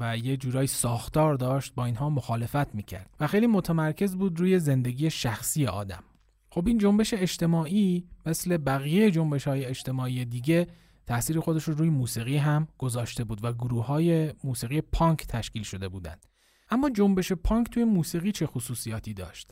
و 0.00 0.16
یه 0.16 0.36
جورایی 0.36 0.66
ساختار 0.66 1.34
داشت 1.34 1.74
با 1.74 1.84
اینها 1.84 2.10
مخالفت 2.10 2.74
می‌کرد. 2.74 3.10
و 3.20 3.26
خیلی 3.26 3.46
متمرکز 3.46 4.16
بود 4.16 4.40
روی 4.40 4.58
زندگی 4.58 5.10
شخصی 5.10 5.66
آدم. 5.66 6.04
خب 6.50 6.66
این 6.66 6.78
جنبش 6.78 7.14
اجتماعی 7.14 8.06
مثل 8.26 8.56
بقیه 8.56 9.10
جنبش 9.10 9.48
های 9.48 9.64
اجتماعی 9.64 10.24
دیگه 10.24 10.66
تاثیر 11.06 11.40
خودش 11.40 11.64
رو 11.64 11.74
روی 11.74 11.90
موسیقی 11.90 12.36
هم 12.36 12.68
گذاشته 12.78 13.24
بود 13.24 13.44
و 13.44 13.52
گروه 13.52 13.86
های 13.86 14.34
موسیقی 14.44 14.80
پانک 14.80 15.26
تشکیل 15.26 15.62
شده 15.62 15.88
بودند. 15.88 16.26
اما 16.70 16.90
جنبش 16.90 17.32
پانک 17.32 17.70
توی 17.70 17.84
موسیقی 17.84 18.32
چه 18.32 18.46
خصوصیاتی 18.46 19.14
داشت؟ 19.14 19.50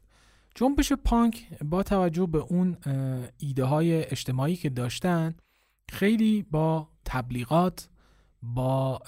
جنبش 0.55 0.93
پانک 0.93 1.59
با 1.65 1.83
توجه 1.83 2.27
به 2.27 2.39
اون 2.39 2.77
ایده 3.39 3.65
های 3.65 4.05
اجتماعی 4.05 4.57
که 4.57 4.69
داشتن 4.69 5.35
خیلی 5.91 6.43
با 6.43 6.89
تبلیغات 7.05 7.89
با 8.43 9.01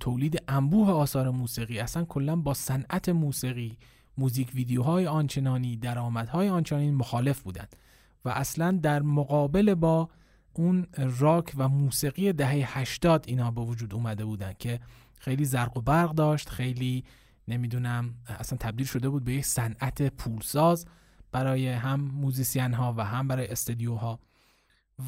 تولید 0.00 0.42
انبوه 0.48 0.90
آثار 0.90 1.30
موسیقی 1.30 1.78
اصلا 1.78 2.04
کلا 2.04 2.36
با 2.36 2.54
صنعت 2.54 3.08
موسیقی 3.08 3.78
موزیک 4.18 4.50
ویدیوهای 4.54 5.06
آنچنانی 5.06 5.76
درآمدهای 5.76 6.48
آنچنانی 6.48 6.90
مخالف 6.90 7.42
بودند 7.42 7.76
و 8.24 8.28
اصلا 8.28 8.78
در 8.82 9.02
مقابل 9.02 9.74
با 9.74 10.08
اون 10.52 10.86
راک 10.96 11.52
و 11.56 11.68
موسیقی 11.68 12.32
دهه 12.32 12.78
80 12.78 13.24
اینا 13.28 13.50
به 13.50 13.60
وجود 13.60 13.94
اومده 13.94 14.24
بودن 14.24 14.52
که 14.58 14.80
خیلی 15.18 15.44
زرق 15.44 15.76
و 15.76 15.80
برق 15.80 16.10
داشت 16.10 16.48
خیلی 16.48 17.04
نمی‌دونم 17.50 18.14
اصلا 18.38 18.58
تبدیل 18.58 18.86
شده 18.86 19.08
بود 19.08 19.24
به 19.24 19.32
یک 19.32 19.44
صنعت 19.44 20.02
پولساز 20.02 20.86
برای 21.32 21.68
هم 21.68 22.00
موزیسین 22.00 22.74
ها 22.74 22.94
و 22.96 23.04
هم 23.04 23.28
برای 23.28 23.46
استدیوها 23.46 24.20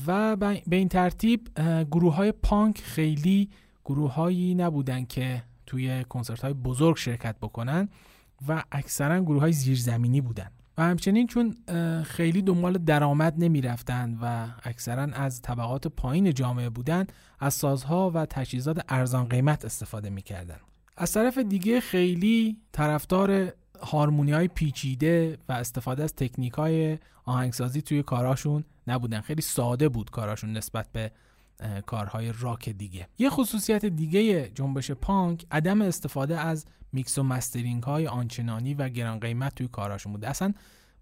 و 0.06 0.36
به 0.36 0.76
این 0.76 0.88
ترتیب 0.88 1.48
گروه 1.90 2.14
های 2.14 2.32
پانک 2.32 2.80
خیلی 2.80 3.50
گروههایی 3.84 4.54
نبودن 4.54 5.04
که 5.04 5.42
توی 5.66 6.04
کنسرت 6.08 6.40
های 6.40 6.52
بزرگ 6.52 6.96
شرکت 6.96 7.36
بکنن 7.38 7.88
و 8.48 8.62
اکثرا 8.72 9.20
گروه 9.20 9.40
های 9.40 9.52
زیرزمینی 9.52 10.20
بودن 10.20 10.50
و 10.78 10.82
همچنین 10.82 11.26
چون 11.26 11.56
خیلی 12.02 12.42
دنبال 12.42 12.78
درآمد 12.78 13.34
نمی 13.38 13.60
رفتن 13.60 14.18
و 14.22 14.48
اکثرا 14.62 15.02
از 15.02 15.42
طبقات 15.42 15.86
پایین 15.86 16.34
جامعه 16.34 16.70
بودن 16.70 17.06
از 17.40 17.54
سازها 17.54 18.10
و 18.10 18.26
تجهیزات 18.26 18.84
ارزان 18.88 19.24
قیمت 19.24 19.64
استفاده 19.64 20.10
می 20.10 20.22
کردن. 20.22 20.58
از 20.96 21.12
طرف 21.12 21.38
دیگه 21.38 21.80
خیلی 21.80 22.56
طرفدار 22.72 23.52
هارمونی 23.82 24.32
های 24.32 24.48
پیچیده 24.48 25.38
و 25.48 25.52
استفاده 25.52 26.02
از 26.02 26.14
تکنیک 26.14 26.52
های 26.52 26.98
آهنگسازی 27.24 27.82
توی 27.82 28.02
کاراشون 28.02 28.64
نبودن. 28.86 29.20
خیلی 29.20 29.42
ساده 29.42 29.88
بود 29.88 30.10
کاراشون 30.10 30.52
نسبت 30.52 30.92
به 30.92 31.10
کارهای 31.86 32.32
راک 32.40 32.68
دیگه. 32.68 33.08
یه 33.18 33.30
خصوصیت 33.30 33.84
دیگه 33.84 34.48
جنبش 34.48 34.90
پانک 34.90 35.46
عدم 35.50 35.82
استفاده 35.82 36.40
از 36.40 36.66
میکس 36.92 37.18
و 37.18 37.22
مسترینگ 37.22 37.82
های 37.82 38.06
آنچنانی 38.06 38.74
و 38.74 38.88
گران 38.88 39.20
قیمت 39.20 39.54
توی 39.54 39.68
کاراشون 39.68 40.12
بود. 40.12 40.24
اصلا 40.24 40.54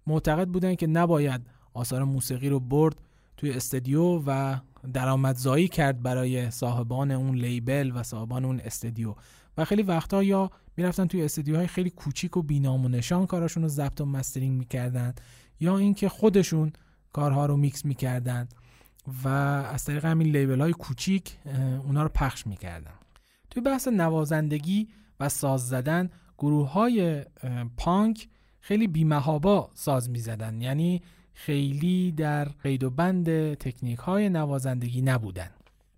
معتقد 0.07 0.47
بودن 0.47 0.75
که 0.75 0.87
نباید 0.87 1.41
آثار 1.73 2.03
موسیقی 2.03 2.49
رو 2.49 2.59
برد 2.59 3.01
توی 3.37 3.51
استدیو 3.51 4.23
و 4.25 4.57
درآمدزایی 4.93 5.67
کرد 5.67 6.01
برای 6.01 6.51
صاحبان 6.51 7.11
اون 7.11 7.35
label 7.35 7.91
و 7.95 8.03
صاحبان 8.03 8.45
اون 8.45 8.59
استدیو. 8.59 9.15
و 9.57 9.65
خیلی 9.65 9.83
وقتا 9.83 10.23
یا 10.23 10.51
می‌رفتن 10.77 11.07
توی 11.07 11.23
استدیوهای 11.23 11.67
خیلی 11.67 11.89
کوچیک 11.89 12.37
و 12.37 12.41
بی‌نام 12.41 12.85
و 12.85 12.87
نشان 12.87 13.25
کاراشون 13.25 13.63
رو 13.63 13.69
ضبط 13.69 14.01
و 14.01 14.05
مسترینگ 14.05 14.57
می‌کردن 14.57 15.13
یا 15.59 15.77
اینکه 15.77 16.09
خودشون 16.09 16.73
کارها 17.13 17.45
رو 17.45 17.57
میکس 17.57 17.85
می‌کردن 17.85 18.47
و 19.23 19.27
از 19.27 19.85
طریق 19.85 20.05
همین 20.05 20.27
label 20.27 20.61
های 20.61 20.73
کوچیک 20.73 21.37
اونا 21.85 22.03
رو 22.03 22.09
پخش 22.09 22.47
می‌کردن. 22.47 22.93
توی 23.49 23.61
بحث 23.61 23.87
نوازندگی 23.87 24.87
و 25.19 25.29
ساز 25.29 25.67
زدن 25.67 26.09
گروه 26.37 26.71
های 26.71 27.25
پانک 27.77 28.27
خیلی 28.59 28.87
بیمهابا 28.87 29.71
ساز 29.73 30.09
می‌زدن. 30.09 30.61
یعنی 30.61 31.01
خیلی 31.33 32.11
در 32.11 32.45
قید 32.45 32.83
و 32.83 32.89
بند 32.89 33.53
تکنیک 33.53 33.99
های 33.99 34.29
نوازندگی 34.29 35.01
نبودن. 35.01 35.49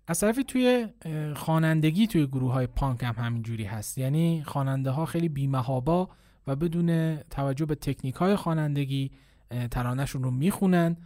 از 0.06 0.20
طرفی 0.20 0.44
توی 0.44 0.88
خوانندگی 1.36 2.06
توی 2.06 2.26
گروه 2.26 2.52
های 2.52 2.66
پانک 2.66 3.02
هم 3.02 3.14
همینجوری 3.18 3.64
هست. 3.64 3.98
یعنی 3.98 4.42
خواننده 4.46 4.90
ها 4.90 5.06
خیلی 5.06 5.28
بیمهابا 5.28 6.08
و 6.46 6.56
بدون 6.56 7.16
توجه 7.16 7.66
به 7.66 7.74
تکنیک 7.74 8.14
های 8.14 8.36
خوانندگی 8.36 9.10
ترانهشون 9.70 10.22
رو 10.22 10.30
می‌خونن 10.30 10.96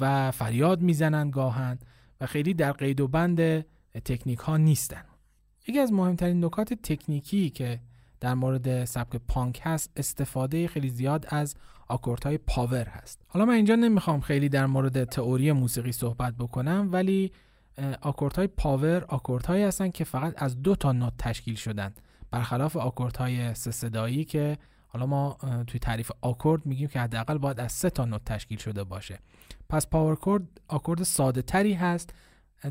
و 0.00 0.30
فریاد 0.30 0.82
می‌زنن 0.82 1.30
گاهن 1.30 1.78
و 2.20 2.26
خیلی 2.26 2.54
در 2.54 2.72
قید 2.72 3.00
و 3.00 3.08
بند 3.08 3.64
تکنیک 4.04 4.38
ها 4.38 4.56
نیستن. 4.56 5.04
یکی 5.68 5.78
از 5.78 5.92
مهمترین 5.92 6.44
نکات 6.44 6.74
تکنیکی 6.74 7.50
که 7.50 7.80
در 8.20 8.34
مورد 8.34 8.84
سبک 8.84 9.16
پانک 9.28 9.60
هست 9.64 9.90
استفاده 9.96 10.68
خیلی 10.68 10.88
زیاد 10.88 11.26
از 11.28 11.54
های 12.24 12.38
پاور 12.38 12.88
هست. 12.88 13.22
حالا 13.28 13.44
من 13.44 13.54
اینجا 13.54 13.74
نمی‌خوام 13.74 14.20
خیلی 14.20 14.48
در 14.48 14.66
مورد 14.66 15.04
تئوری 15.04 15.52
موسیقی 15.52 15.92
صحبت 15.92 16.34
بکنم 16.34 16.88
ولی 16.92 17.32
های 18.36 18.46
پاور 18.46 19.04
هایی 19.48 19.62
هستن 19.62 19.90
که 19.90 20.04
فقط 20.04 20.42
از 20.42 20.62
دو 20.62 20.76
تا 20.76 20.92
نوت 20.92 21.12
تشکیل 21.18 21.54
شدن. 21.54 21.94
برخلاف 22.30 22.76
های 23.18 23.54
سه 23.54 23.70
صدایی 23.70 24.24
که 24.24 24.58
حالا 24.86 25.06
ما 25.06 25.38
توی 25.66 25.80
تعریف 25.80 26.10
آکورد 26.20 26.66
میگیم 26.66 26.88
که 26.88 27.00
حداقل 27.00 27.38
باید 27.38 27.60
از 27.60 27.72
سه 27.72 27.90
تا 27.90 28.04
نت 28.04 28.24
تشکیل 28.24 28.58
شده 28.58 28.84
باشه. 28.84 29.18
پس 29.68 29.86
power 29.86 30.16
chord 30.16 30.42
آکورد 30.68 31.02
ساده 31.02 31.42
تری 31.42 31.72
هست. 31.72 32.14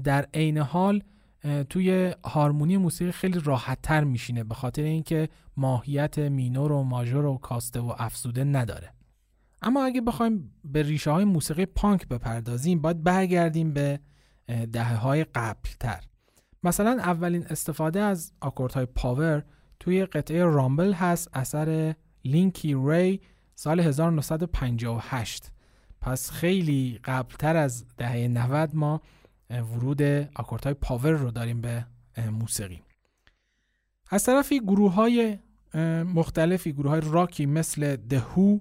در 0.03 0.27
عین 0.33 0.57
حال 0.57 1.03
توی 1.69 2.15
هارمونی 2.25 2.77
موسیقی 2.77 3.11
خیلی 3.11 3.39
راحت 3.39 3.81
تر 3.81 4.03
میشینه 4.03 4.43
به 4.43 4.55
خاطر 4.55 4.83
اینکه 4.83 5.29
ماهیت 5.57 6.19
مینور 6.19 6.71
و 6.71 6.83
ماژور 6.83 7.25
و 7.25 7.37
کاسته 7.37 7.79
و 7.79 7.93
افزوده 7.97 8.43
نداره. 8.43 8.93
اما 9.61 9.83
اگه 9.85 10.01
بخوایم 10.01 10.53
به 10.63 10.83
ریشه 10.83 11.11
های 11.11 11.25
موسیقی 11.25 11.65
پانک 11.65 12.07
بپردازیم 12.07 12.81
باید 12.81 13.03
برگردیم 13.03 13.73
به 13.73 13.99
دهه 14.71 14.95
های 14.95 15.23
قبل 15.23 15.69
تر 15.79 16.03
مثلا 16.63 16.91
اولین 16.91 17.45
استفاده 17.45 18.01
از 18.01 18.33
های 18.73 18.85
power 18.85 19.43
توی 19.79 20.05
قطعه 20.05 20.43
رامبل 20.43 20.93
هست 20.93 21.29
اثر 21.33 21.95
لینکی 22.25 22.75
ری 22.85 23.21
سال 23.55 23.79
1958 23.79 25.51
پس 26.01 26.31
خیلی 26.31 26.99
قبلتر 27.03 27.57
از 27.57 27.85
دهه 27.97 28.27
90 28.27 28.75
ما 28.75 29.01
ورود 29.49 30.01
های 30.63 30.73
power 30.73 31.11
رو 31.11 31.31
داریم 31.31 31.61
به 31.61 31.85
موسیقی. 32.31 32.81
از 34.09 34.23
طرفی 34.23 34.59
گروه 34.59 34.93
های 34.93 35.37
مختلفی 36.03 36.73
گروه 36.73 36.91
های 36.91 37.01
راکی 37.01 37.45
مثل 37.45 37.95
د 37.95 38.16
هو 38.16 38.59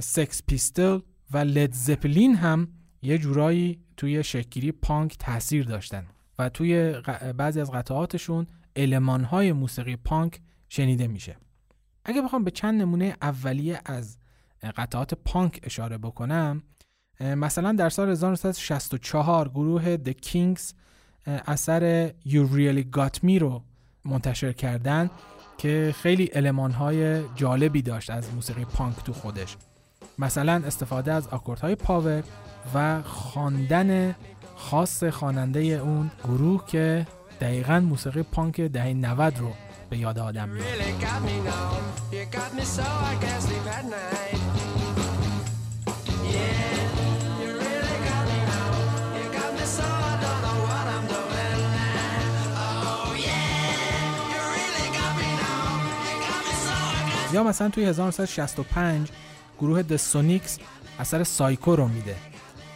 سکس 0.00 0.42
پیستلز 0.46 1.00
و 1.30 1.38
لید 1.38 1.72
زپلین 1.72 2.34
هم 2.34 2.68
یه 3.02 3.18
جورایی 3.18 3.80
توی 4.00 4.22
شکل‌گیری 4.22 4.72
پانک 4.72 5.16
تاثیر 5.18 5.64
داشتن 5.64 6.06
و 6.38 6.48
توی 6.48 6.92
بعضی 7.36 7.60
از 7.60 7.70
قطعاتشون 7.70 8.46
علمان 8.76 9.24
های 9.24 9.52
موسیقی 9.52 9.96
پانک 9.96 10.40
شنیده 10.68 11.06
میشه. 11.06 11.36
اگه 12.04 12.22
بخوام 12.22 12.44
به 12.44 12.50
چند 12.50 12.80
نمونه 12.80 13.16
اولیه 13.22 13.80
از 13.84 14.18
قطعات 14.76 15.14
پانک 15.14 15.60
اشاره 15.62 15.98
بکنم 15.98 16.62
مثلا 17.20 17.72
در 17.72 17.88
سال 17.88 18.10
1964 18.10 19.48
گروه 19.48 19.96
The 19.96 20.14
Kings 20.26 20.74
اثر 21.26 22.08
You 22.08 22.46
Really 22.54 22.96
Got 22.96 23.18
Me 23.24 23.38
رو 23.40 23.62
منتشر 24.04 24.52
کردن 24.52 25.10
که 25.58 25.94
خیلی 25.96 26.30
های 26.78 27.22
جالبی 27.34 27.82
داشت 27.82 28.10
از 28.10 28.34
موسیقی 28.34 28.64
پانک 28.64 28.96
تو 28.96 29.12
خودش. 29.12 29.56
مثلا 30.20 30.62
استفاده 30.66 31.12
از 31.12 31.28
های 31.62 31.74
پاور 31.74 32.22
و 32.74 33.02
خواندن 33.02 34.14
خاص 34.56 35.04
خواننده 35.04 35.60
اون 35.60 36.10
گروه 36.24 36.66
که 36.66 37.06
دقیقا 37.40 37.80
موسیقی 37.80 38.22
پانک 38.22 38.60
دهه 38.60 38.92
90 38.92 39.38
رو 39.38 39.52
به 39.90 39.98
یاد 39.98 40.18
آدم 40.18 40.48
میاد 40.48 40.66
یا 57.32 57.42
مثلا 57.42 57.68
توی 57.68 57.84
1965 57.84 59.08
گروه 59.60 59.82
د 59.82 59.96
سونیکس 59.96 60.58
اثر 60.98 61.24
سایکو 61.24 61.76
رو 61.76 61.88
میده 61.88 62.16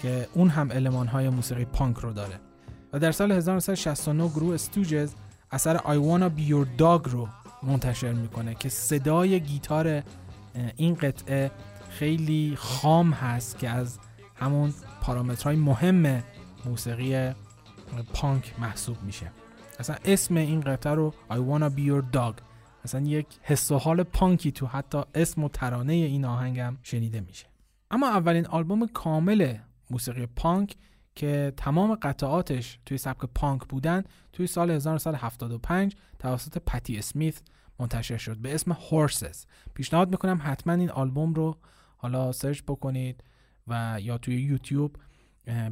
که 0.03 0.29
اون 0.35 0.49
هم 0.49 0.73
المان 0.73 1.07
های 1.07 1.29
موسیقی 1.29 1.65
پانک 1.65 1.97
رو 1.97 2.13
داره. 2.13 2.41
و 2.93 2.99
در 2.99 3.13
سال 3.13 3.33
1969 3.33 4.29
گروه 4.29 4.55
استوجز 4.55 5.15
اثر 5.53 5.77
I 5.79 5.81
Wanna 5.81 6.31
Be 6.39 6.51
Your 6.51 6.81
Dog 6.81 7.11
رو 7.11 7.29
منتشر 7.63 8.13
می‌کنه 8.13 8.55
که 8.55 8.69
صدای 8.69 9.41
گیتار 9.41 10.03
این 10.77 10.95
قطعه 10.95 11.51
خیلی 11.91 12.55
خام 12.59 13.11
هست 13.11 13.59
که 13.59 13.69
از 13.69 13.99
همون 14.35 14.75
پارامترهای 15.01 15.57
مهم 15.57 16.23
موسیقی 16.65 17.33
پانک 18.15 18.55
محسوب 18.59 19.03
میشه. 19.03 19.31
اصلا 19.79 19.97
اسم 20.05 20.37
این 20.37 20.61
قطعه 20.61 20.95
رو 20.95 21.15
I 21.31 21.35
Wanna 21.35 21.79
Be 21.79 21.81
Your 21.81 22.17
Dog 22.17 22.35
اصلا 22.85 23.01
یک 23.01 23.27
حس 23.43 23.73
و 23.73 23.79
حال 23.79 24.03
پانکی 24.03 24.53
تو 24.53 24.67
حتی 24.67 25.03
اسم 25.15 25.45
و 25.45 25.49
ترانه 25.49 25.93
این 25.93 26.25
آهنگم 26.25 26.77
شنیده 26.83 27.21
میشه. 27.21 27.47
اما 27.91 28.09
اولین 28.09 28.47
آلبوم 28.47 28.87
کامل 28.87 29.57
موسیقی 29.91 30.27
پانک 30.27 30.77
که 31.15 31.53
تمام 31.57 31.95
قطعاتش 31.95 32.79
توی 32.87 32.99
سبک 32.99 33.25
پانک 33.35 33.65
بودن 33.65 34.05
توی 34.33 34.47
سال 34.47 34.71
1975 34.71 35.97
توسط 36.19 36.59
پتی 36.59 36.99
اسمیت 36.99 37.43
منتشر 37.79 38.17
شد 38.17 38.37
به 38.37 38.55
اسم 38.55 38.73
هورسز 38.73 39.45
پیشنهاد 39.75 40.11
می‌کنم 40.11 40.41
حتما 40.43 40.73
این 40.73 40.91
آلبوم 40.91 41.35
رو 41.35 41.57
حالا 41.97 42.33
سرچ 42.33 42.63
بکنید 42.63 43.25
و 43.69 43.99
یا 44.01 44.19
توی 44.19 44.43
یوتیوب 44.43 44.97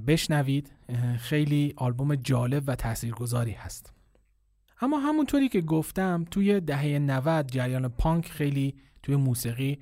بشنوید. 0.06 0.72
خیلی 1.18 1.74
آلبوم 1.76 2.14
جالب 2.14 2.64
و 2.66 2.74
تاثیرگذاری 2.74 3.52
هست. 3.52 3.92
اما 4.82 4.98
همونطوری 4.98 5.48
که 5.48 5.60
گفتم 5.60 6.24
توی 6.30 6.60
دهه 6.60 6.98
90 6.98 7.46
جریان 7.46 7.88
پانک 7.88 8.28
خیلی 8.28 8.74
توی 9.02 9.16
موسیقی 9.16 9.78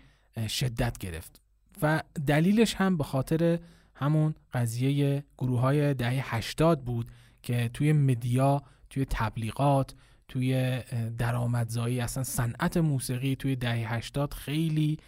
شدت 0.48 0.98
گرفت 0.98 1.40
و 1.82 2.02
دلیلش 2.26 2.74
هم 2.74 2.96
به 2.96 3.04
خاطر 3.04 3.58
همون 3.94 4.34
قضیه 4.52 5.24
گروه 5.38 5.60
های 5.60 5.94
دهه 5.94 6.34
80 6.34 6.84
بود 6.84 7.06
که 7.42 7.70
توی 7.74 7.92
مدیا 7.92 8.62
توی 8.90 9.06
تبلیغات 9.10 9.94
توی 10.28 10.80
درآمدزایی 11.18 12.00
اصلا 12.00 12.22
صنعت 12.24 12.76
موسیقی 12.76 13.36
توی 13.36 13.56
دهه 13.56 13.94
80 13.94 14.34
خیلی 14.34 14.98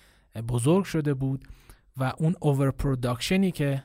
بزرگ 0.48 0.84
شده 0.84 1.14
بود 1.14 1.44
و 1.96 2.12
اون 2.18 2.34
اوور 2.40 2.72
که 3.54 3.82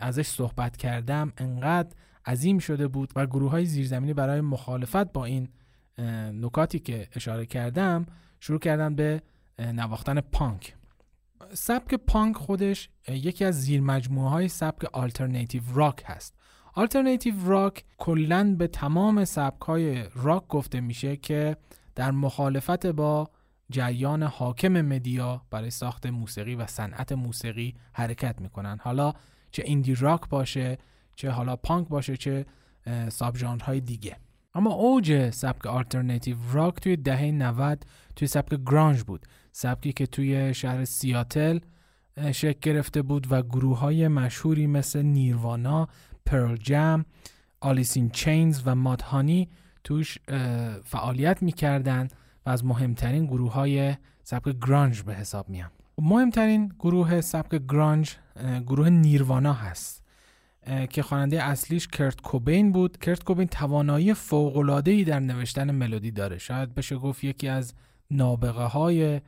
ازش 0.00 0.26
صحبت 0.26 0.76
کردم 0.76 1.32
انقدر 1.38 1.88
عظیم 2.28 2.58
شده 2.58 2.88
بود 2.88 3.12
و 3.16 3.26
گروه 3.26 3.50
های 3.50 3.64
زیرزمینی 3.64 4.14
برای 4.14 4.40
مخالفت 4.40 5.12
با 5.12 5.24
این 5.24 5.48
نکاتی 6.32 6.78
که 6.78 7.08
اشاره 7.12 7.46
کردم 7.46 8.06
شروع 8.40 8.58
کردن 8.58 8.94
به 8.94 9.22
نواختن 9.58 10.20
پانک. 10.20 10.74
سبک 11.52 11.94
پانک 11.94 12.36
خودش 12.36 12.88
یکی 13.08 13.44
از 13.44 13.62
زیر 13.62 13.80
مجموعه 13.80 14.30
های 14.30 14.48
سبک 14.48 14.84
آلترناتیو 14.84 15.62
راک 15.74 16.02
هست. 16.06 16.34
آلترناتیو 16.74 17.34
راک 17.46 17.84
کلا 17.98 18.54
به 18.58 18.66
تمام 18.66 19.24
سبک 19.24 19.62
های 19.62 20.04
راک 20.14 20.48
گفته 20.48 20.80
میشه 20.80 21.16
که 21.16 21.56
در 21.94 22.10
مخالفت 22.10 22.86
با 22.86 23.30
جریان 23.70 24.22
حاکم 24.22 24.80
مدیا 24.80 25.42
برای 25.50 25.70
ساخت 25.70 26.06
موسیقی 26.06 26.54
و 26.54 26.66
صنعت 26.66 27.12
موسیقی 27.12 27.74
حرکت 27.92 28.40
می‌کنن. 28.40 28.78
حالا 28.82 29.12
چه 29.50 29.62
ایندی 29.66 29.94
راک 29.94 30.28
باشه 30.28 30.78
چه 31.18 31.30
حالا 31.30 31.56
پانک 31.56 31.88
باشه 31.88 32.16
چه 32.16 32.46
ساب 33.08 33.36
های 33.36 33.80
دیگه. 33.80 34.16
اما 34.54 34.72
اوج 34.72 35.30
سبک 35.30 35.66
آلترناتیو 35.66 36.36
راک 36.52 36.80
توی 36.80 36.96
دهه 36.96 37.30
90 37.30 37.86
توی 38.16 38.28
سبک 38.28 38.60
گرانج 38.66 39.02
بود. 39.02 39.26
سبکی 39.52 39.92
که 39.92 40.06
توی 40.06 40.54
شهر 40.54 40.84
سیاتل 40.84 41.58
شکل 42.32 42.58
گرفته 42.62 43.02
بود 43.02 43.26
و 43.30 43.42
گروه 43.42 43.78
های 43.78 44.08
مشهوری 44.08 44.66
مثل 44.66 45.02
نیروانا، 45.02 45.88
پرل 46.26 46.56
جم، 46.56 47.04
آلیسین 47.60 48.10
چینز 48.10 48.62
و 48.64 48.74
مادهانی 48.74 49.48
توش 49.84 50.18
فعالیت 50.84 51.42
می‌کردن 51.42 52.08
و 52.46 52.50
از 52.50 52.64
مهمترین 52.64 53.26
گروه 53.26 53.52
های 53.52 53.94
سبک 54.22 54.56
گرانج 54.66 55.02
به 55.02 55.14
حساب 55.14 55.48
میان 55.48 55.70
مهمترین 55.98 56.68
گروه 56.78 57.20
سبک 57.20 57.62
گرانج 57.68 58.16
گروه 58.66 58.88
نیروانا 58.88 59.52
هست. 59.52 60.07
که 60.90 61.02
خواننده 61.02 61.42
اصلیش 61.42 61.88
کرت 61.88 62.20
کوبین 62.20 62.72
بود. 62.72 62.98
کرت 62.98 63.24
کوبین 63.24 63.48
توانایی 63.48 64.14
ای 64.86 65.04
در 65.04 65.20
نوشتن 65.20 65.70
ملودی 65.70 66.10
داره. 66.10 66.38
شاید 66.38 66.74
بشه 66.74 66.96
گفت 66.96 67.24
یکی 67.24 67.48
از 67.48 67.74
نابغه 68.10 68.62
های 68.62 69.20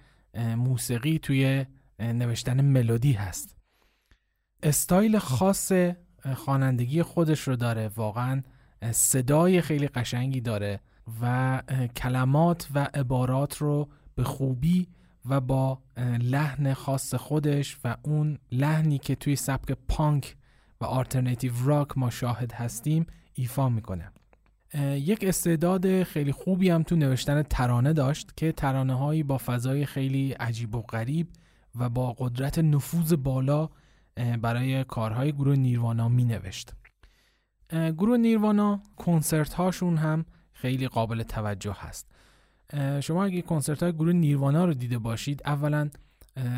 موسیقی 0.56 1.18
توی 1.18 1.66
نوشتن 2.00 2.60
ملودی 2.60 3.12
هست. 3.12 3.56
استایل 4.62 5.18
خاص 5.18 5.72
خوانندگی 6.34 7.02
خودش 7.02 7.40
رو 7.40 7.56
داره. 7.56 7.90
واقعا 7.96 8.42
صدای 8.90 9.60
خیلی 9.60 9.88
قشنگی 9.88 10.40
داره 10.40 10.80
و 11.22 11.62
کلمات 11.96 12.68
و 12.74 12.88
عبارات 12.94 13.56
رو 13.56 13.88
به 14.14 14.24
خوبی 14.24 14.88
و 15.28 15.40
با 15.40 15.82
لحن 16.20 16.74
خاص 16.74 17.14
خودش 17.14 17.78
و 17.84 17.96
اون 18.02 18.38
لحنی 18.52 18.98
که 18.98 19.14
توی 19.14 19.36
سبک 19.36 19.76
پانک 19.88 20.36
و 20.80 20.84
آلترناتیو 20.84 21.52
راک 21.64 21.98
ما 21.98 22.10
شاهد 22.10 22.52
هستیم 22.52 23.06
ایفا 23.34 23.68
می‌کنه. 23.68 24.12
یک 24.94 25.24
استعداد 25.24 26.02
خیلی 26.02 26.32
خوبی 26.32 26.70
هم 26.70 26.82
تو 26.82 26.96
نوشتن 26.96 27.42
ترانه 27.42 27.92
داشت 27.92 28.36
که 28.36 28.52
ترانه 28.52 28.98
هایی 28.98 29.22
با 29.22 29.38
فضای 29.38 29.86
خیلی 29.86 30.32
عجیب 30.32 30.74
و 30.74 30.82
غریب 30.82 31.28
و 31.74 31.88
با 31.88 32.12
قدرت 32.12 32.58
نفوذ 32.58 33.12
بالا 33.12 33.68
برای 34.42 34.84
کارهای 34.84 35.32
گروه 35.32 35.56
نیروانا 35.56 36.08
می 36.08 36.24
نوشت 36.24 36.72
گروه 37.72 38.16
نیروانا 38.16 38.82
کنسرت 38.96 39.52
هاشون 39.52 39.96
هم 39.96 40.24
خیلی 40.52 40.88
قابل 40.88 41.22
توجه 41.22 41.76
هست. 41.78 42.10
شما 43.00 43.24
اگه 43.24 43.42
کنسرت 43.42 43.82
های 43.82 43.92
گروه 43.92 44.12
نیروانا 44.12 44.64
رو 44.64 44.74
دیده 44.74 44.98
باشید 44.98 45.42
اولا 45.44 45.90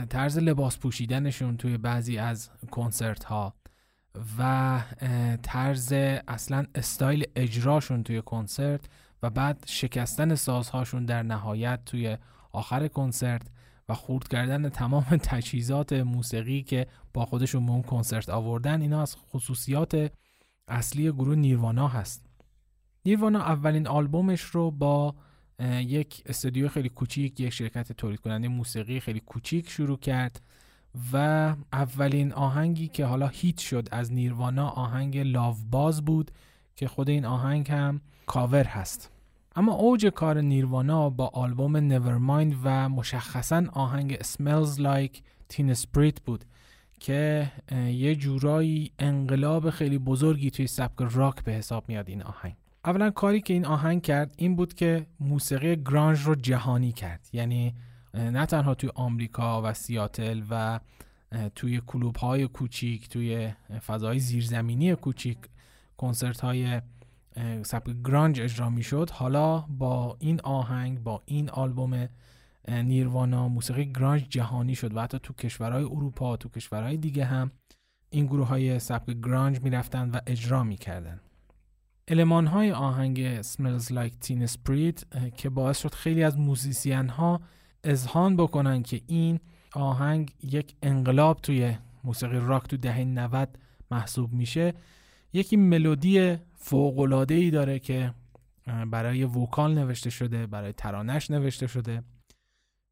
طرز 0.09 0.39
لباس 0.39 0.79
پوشیدنشون 0.79 1.57
توی 1.57 1.79
بعضی 1.79 2.19
از 2.19 2.51
کنسرت 2.71 3.25
ها 3.25 3.55
و 4.39 4.81
طرز 5.43 5.93
اصلا 6.29 6.67
استایل 6.75 7.25
اجراشون 7.37 8.03
توی 8.03 8.23
کنسرت 8.23 8.81
و 9.23 9.31
بعد 9.31 9.65
شکستن 9.67 10.35
سازهاشون 10.35 11.05
در 11.05 11.23
نهایت 11.23 11.81
توی 11.87 12.17
آخر 12.53 12.89
کنسرت 12.89 13.43
و 13.89 13.95
خورد 13.95 14.29
کردن 14.29 14.69
تمام 14.69 15.05
تجهیزات 15.23 15.93
موسیقی 15.93 16.63
که 16.63 16.87
با 17.15 17.25
خودشون 17.25 17.67
به 17.67 17.73
اون 17.73 17.83
کنسرت 17.83 18.29
آوردن 18.29 18.83
اینا 18.83 19.03
از 19.03 19.17
خصوصیات 19.17 20.13
اصلی 20.69 21.13
گروه 21.13 21.35
نیروانا 21.35 21.89
هست. 21.89 22.27
نیروانا 23.05 23.41
اولین 23.41 23.87
آلبومش 23.87 24.41
رو 24.41 24.71
با 24.71 25.15
یک 25.69 26.23
استودیو 26.27 26.69
خیلی 26.69 26.89
کوچیک 26.89 27.41
یک 27.41 27.53
شرکت 27.53 27.93
تولید 27.93 28.21
کننده 28.21 28.49
موسیقی 28.49 29.01
خیلی 29.01 29.21
کوچیک 29.21 29.71
شروع 29.71 29.99
کرد. 29.99 30.41
و 31.13 31.17
اولین 31.73 32.33
آهنگی 32.33 32.89
که 32.89 33.07
حالا 33.07 33.29
هیت 33.29 33.59
شد 33.59 33.89
از 33.93 34.13
نیروانا 34.13 34.69
آهنگ 34.69 35.19
لاو 35.19 35.57
باز 35.71 36.05
بود 36.05 36.31
که 36.77 36.89
خود 36.89 37.11
این 37.11 37.25
آهنگ 37.25 37.71
هم 37.71 38.01
کاور 38.27 38.65
هست. 38.65 39.11
اما 39.57 39.73
اوج 39.73 40.07
کار 40.07 40.41
نیروانا 40.41 41.11
با 41.11 41.31
آلبوم 41.35 41.89
Nevermind 41.89 42.55
و 42.63 42.89
مشخصا 42.89 43.65
آهنگ 43.73 44.17
Smells 44.17 44.79
Like 44.79 45.17
Teen 45.53 45.75
Spirit 45.75 46.21
بود 46.27 46.45
که 47.01 47.53
یه 47.87 48.15
جورایی 48.15 48.93
انقلاب 48.99 49.71
خیلی 49.71 49.99
بزرگی 49.99 50.51
توی 50.51 50.67
سبک 50.67 50.95
راک 50.99 51.45
به 51.45 51.53
حساب 51.53 51.85
میاد 51.89 52.09
این 52.09 52.23
آهنگ. 52.23 52.55
اولا 52.85 53.11
کاری 53.11 53.41
که 53.41 53.55
این 53.55 53.67
آهنگ 53.67 54.03
کرد 54.03 54.35
این 54.37 54.57
بود 54.57 54.75
که 54.75 55.07
موسیقی 55.21 55.77
گرانج 55.77 56.21
رو 56.21 56.35
جهانی 56.35 56.93
کرد. 56.93 57.29
یعنی 57.33 57.75
نه 58.15 58.47
تنها 58.47 58.75
توی 58.75 58.91
آمریکا 58.95 59.63
و 59.63 59.75
سیاتل 59.75 60.43
و 60.51 60.81
توی 61.55 61.81
کلوب 61.87 62.17
های 62.17 62.47
کوچیک 62.47 63.09
توی 63.09 63.53
فضای 63.87 64.19
زیرزمینی 64.19 64.95
کوچیک 64.95 65.39
کنسرت 65.97 66.41
های 66.41 66.81
سبک 67.63 67.97
گرانج 68.05 68.41
اجرا 68.41 68.71
می 68.71 68.83
شد 68.83 69.11
حالا 69.11 69.59
با 69.59 70.17
این 70.21 70.41
آهنگ 70.41 71.03
با 71.03 71.23
این 71.25 71.51
آلبوم 71.51 72.09
نیروانا 72.69 73.49
موسیقی 73.49 73.93
گرانج 73.93 74.27
جهانی 74.29 74.75
شد 74.75 74.97
و 74.97 75.01
حتی 75.01 75.19
تو 75.23 75.33
کشورهای 75.33 75.85
اروپا 75.85 76.37
تو 76.37 76.49
کشورهای 76.49 76.97
دیگه 76.97 77.25
هم 77.25 77.51
این 78.11 78.27
گروه 78.27 78.47
های 78.47 78.79
سبک 78.79 79.17
گرانج 79.25 79.63
می 79.63 79.71
رفتن 79.71 80.11
و 80.11 80.19
اجرا 80.27 80.65
می 80.65 80.77
کردن 80.77 81.21
علمان 82.09 82.47
های 82.47 82.73
آهنگ 82.73 83.43
Smells 83.43 83.87
Like 83.87 84.27
Teen 84.27 84.51
Spirit 84.51 85.31
که 85.37 85.51
باعث 85.51 85.79
شد 85.79 85.95
خیلی 85.95 86.25
از 86.25 86.39
موزیسین 86.39 87.09
ها 87.09 87.41
اذهان 87.85 88.37
بکنن 88.37 88.83
که 88.83 89.01
این 89.07 89.41
آهنگ 89.73 90.33
یک 90.43 90.75
انقلاب 90.83 91.41
توی 91.41 91.77
موسیقی 92.05 92.39
راک 92.39 92.67
تو 92.67 92.77
دهه 92.77 93.05
90 93.05 93.59
محسوب 93.91 94.33
میشه. 94.33 94.75
یکی 95.33 95.57
ملودی 95.57 96.37
فوق 96.55 97.27
ای 97.31 97.51
داره 97.51 97.79
که 97.79 98.15
برای 98.91 99.25
وکال 99.25 99.75
نوشته 99.75 100.11
شده 100.11 100.47
برای 100.47 100.73
ترانش 100.73 101.31
نوشته 101.31 101.67
شده. 101.67 102.03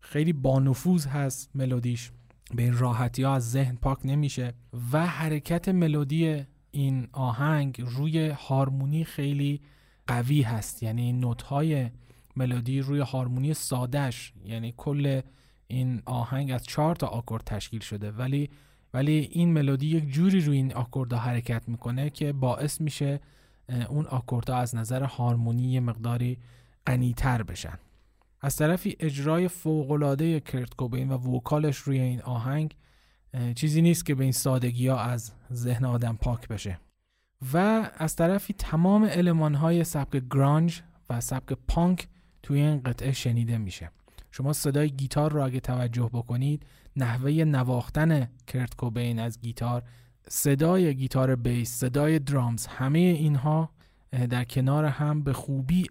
خیلی 0.00 0.32
بانفوذ 0.32 1.06
هست 1.06 1.50
ملودیش. 1.54 2.10
به 2.54 2.62
این 2.62 2.78
راحتی 2.78 3.22
ها 3.22 3.34
از 3.34 3.50
ذهن 3.50 3.76
پاک 3.76 3.98
نمیشه. 4.04 4.54
و 4.92 5.06
حرکت 5.06 5.68
ملودی 5.68 6.44
این 6.70 7.08
آهنگ 7.12 7.82
روی 7.86 8.28
هارمونی 8.28 9.04
خیلی 9.04 9.60
قوی 10.06 10.42
هست. 10.42 10.82
یعنی 10.82 11.12
نوت 11.12 11.42
های 11.42 11.90
ملودی 12.36 12.80
روی 12.80 13.00
هارمونی 13.00 13.54
سادش 13.54 14.32
یعنی 14.44 14.74
کل 14.76 15.20
این 15.66 16.02
آهنگ 16.06 16.50
از 16.50 16.64
چهار 16.64 16.96
تا 16.96 17.06
آکورد 17.06 17.44
تشکیل 17.44 17.80
شده. 17.80 18.10
ولی 18.10 18.50
ولی 18.94 19.28
این 19.32 19.52
ملودی 19.52 19.86
یک 19.86 20.08
جوری 20.08 20.40
روی 20.40 20.56
این 20.56 20.74
آکوردها 20.74 21.18
حرکت 21.18 21.68
می‌کنه 21.68 22.10
که 22.10 22.32
باعث 22.32 22.80
میشه 22.80 23.20
اون 23.88 24.06
آکوردها 24.06 24.56
از 24.56 24.74
نظر 24.74 25.02
هارمونی 25.02 25.72
یه 25.72 25.80
مقداری 25.80 26.38
غنیتر 26.86 27.42
بشن. 27.42 27.78
از 28.40 28.56
طرفی 28.56 28.96
اجرای 29.00 29.48
فوقالعاده 29.48 30.40
کرت 30.40 30.74
کوبین 30.74 31.12
و 31.12 31.36
وکالش 31.36 31.76
روی 31.76 32.00
این 32.00 32.22
آهنگ 32.22 32.76
چیزی 33.54 33.82
نیست 33.82 34.06
که 34.06 34.14
به 34.14 34.22
این 34.22 34.32
سادگی 34.32 34.88
ها 34.88 35.00
از 35.00 35.32
ذهن 35.52 35.84
آدم 35.84 36.16
پاک 36.16 36.48
بشه. 36.48 36.78
و 37.52 37.90
از 37.96 38.16
طرفی 38.16 38.52
تمام 38.52 39.04
علمان 39.04 39.54
های 39.54 39.84
سبک 39.84 40.22
گرانج 40.30 40.82
و 41.10 41.20
سبک 41.20 41.58
پانک 41.68 42.08
توی 42.42 42.60
این 42.60 42.82
قطعه 42.82 43.12
شنیده 43.12 43.58
میشه. 43.58 43.90
شما 44.30 44.52
صدای 44.52 44.90
گیتار 44.90 45.32
رو 45.32 45.44
اگه 45.44 45.60
توجه 45.60 46.10
بکنید 46.12 46.66
نحوه 46.96 47.30
نواختن 47.30 48.28
کرت 48.46 48.74
کوبین 48.76 49.18
از 49.18 49.40
گیتار 49.40 49.82
صدای 50.28 50.94
گیتار 50.94 51.36
بیس 51.36 51.70
صدای 51.70 52.18
درامز 52.18 52.66
همه 52.66 52.98
اینها 52.98 53.70
در 54.30 54.44
کنار 54.44 54.84
هم 54.84 55.22
به 55.22 55.32
خوبی 55.32 55.86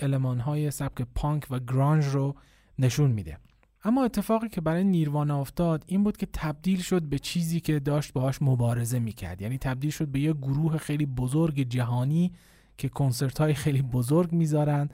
های 0.46 0.72
سبک 0.72 1.08
پانک 1.16 1.48
و 1.50 1.60
گرانج 1.60 2.06
رو 2.06 2.36
نشون 2.80 3.12
میده. 3.12 3.38
اما 3.84 4.04
اتفاقی 4.04 4.50
که 4.50 4.62
برای 4.62 4.84
نیروانا 4.84 5.42
افتاد 5.42 5.84
این 5.88 6.04
بود 6.04 6.18
که 6.18 6.28
تبدیل 6.34 6.82
شد 6.82 7.02
به 7.02 7.20
چیزی 7.20 7.60
که 7.60 7.80
داشت 7.80 8.14
باهاش 8.14 8.42
مبارزه 8.42 9.00
می‌کرد. 9.00 9.42
یعنی 9.42 9.58
تبدیل 9.58 9.92
شد 9.92 10.08
به 10.08 10.20
یه 10.20 10.34
گروه 10.34 10.78
خیلی 10.78 11.06
بزرگ 11.06 11.62
جهانی 11.62 12.32
که 12.78 12.90
کنسرت 12.90 13.42
های 13.42 13.54
خیلی 13.54 13.82
بزرگ 13.82 14.32
می‌ذارن 14.32 14.90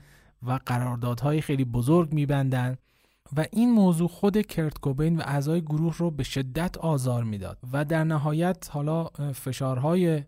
و 0.47 0.59
قراردادهای 0.65 1.41
خیلی 1.41 1.65
بزرگ 1.65 2.13
میبندن 2.13 2.77
و 3.37 3.45
این 3.51 3.71
موضوع 3.71 4.07
خود 4.07 4.41
کرت 4.41 4.79
کوبین 4.79 5.17
و 5.17 5.21
اعضای 5.25 5.61
گروه 5.61 5.97
رو 5.97 6.11
به 6.11 6.23
شدت 6.23 6.77
آزار 6.77 7.23
می‌داد 7.23 7.59
و 7.73 7.85
در 7.85 8.03
نهایت 8.03 8.69
حالا 8.71 9.03
فشارهای 9.33 10.23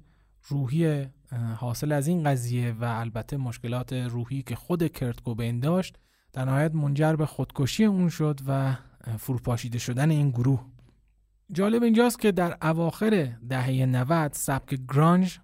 روحی 0.47 1.05
حاصل 1.57 1.91
از 1.91 2.07
این 2.07 2.23
قضیه 2.23 2.71
و 2.71 2.83
البته 2.83 3.37
مشکلات 3.37 3.93
روحی 3.93 4.41
که 4.41 4.55
خود 4.55 4.87
کرت 4.87 5.21
کوبین 5.21 5.59
داشت 5.59 5.97
در 6.33 6.45
نهایت 6.45 6.75
منجر 6.75 7.15
به 7.15 7.25
خودکشی 7.25 7.85
اون 7.85 8.09
شد 8.09 8.39
و 8.47 8.75
فروپاشیده 9.19 9.79
شدن 9.79 10.11
این 10.11 10.29
گروه. 10.29 10.65
جالب 11.51 11.83
اینجاست 11.83 12.19
که 12.19 12.31
در 12.31 12.57
اواخر 12.61 13.31
دهه 13.49 13.85
90 13.85 14.33
سبک 14.33 14.79
گرانج 14.93 15.39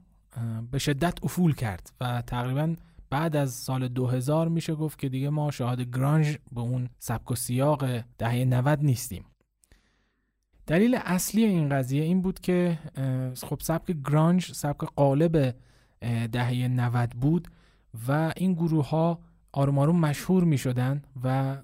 به 0.72 0.80
شدت 0.80 1.24
افول 1.24 1.56
کرد 1.56 1.94
و 2.02 2.22
تقریبا 2.22 2.76
بعد 3.14 3.36
از 3.36 3.54
سال 3.54 3.88
2000 3.88 4.48
میشه 4.48 4.76
گفت 4.76 5.00
که 5.00 5.10
دیگه 5.10 5.30
ما 5.30 5.52
شاهد 5.52 5.82
گرانج 5.82 6.38
به 6.52 6.62
اون 6.62 6.90
سبک 7.00 7.32
و 7.32 7.36
سیاق 7.36 7.86
دهه 8.18 8.46
90 8.46 8.84
نیستیم 8.84 9.26
دلیل 10.68 11.00
اصلی 11.06 11.44
این 11.44 11.70
قضیه 11.70 12.04
این 12.04 12.22
بود 12.22 12.40
که 12.40 12.80
خب 13.42 13.60
سبک 13.62 13.96
گرانج 14.06 14.52
سبک 14.52 14.78
قالب 14.96 15.56
دهه 16.32 16.68
90 16.68 17.10
بود 17.10 17.48
و 18.08 18.34
این 18.38 18.54
گروه 18.54 18.90
ها 18.90 19.20
آروم 19.52 19.80
آروم 19.80 20.00
مشهور 20.00 20.44
می 20.44 20.58
شدن 20.58 21.02
و 21.24 21.58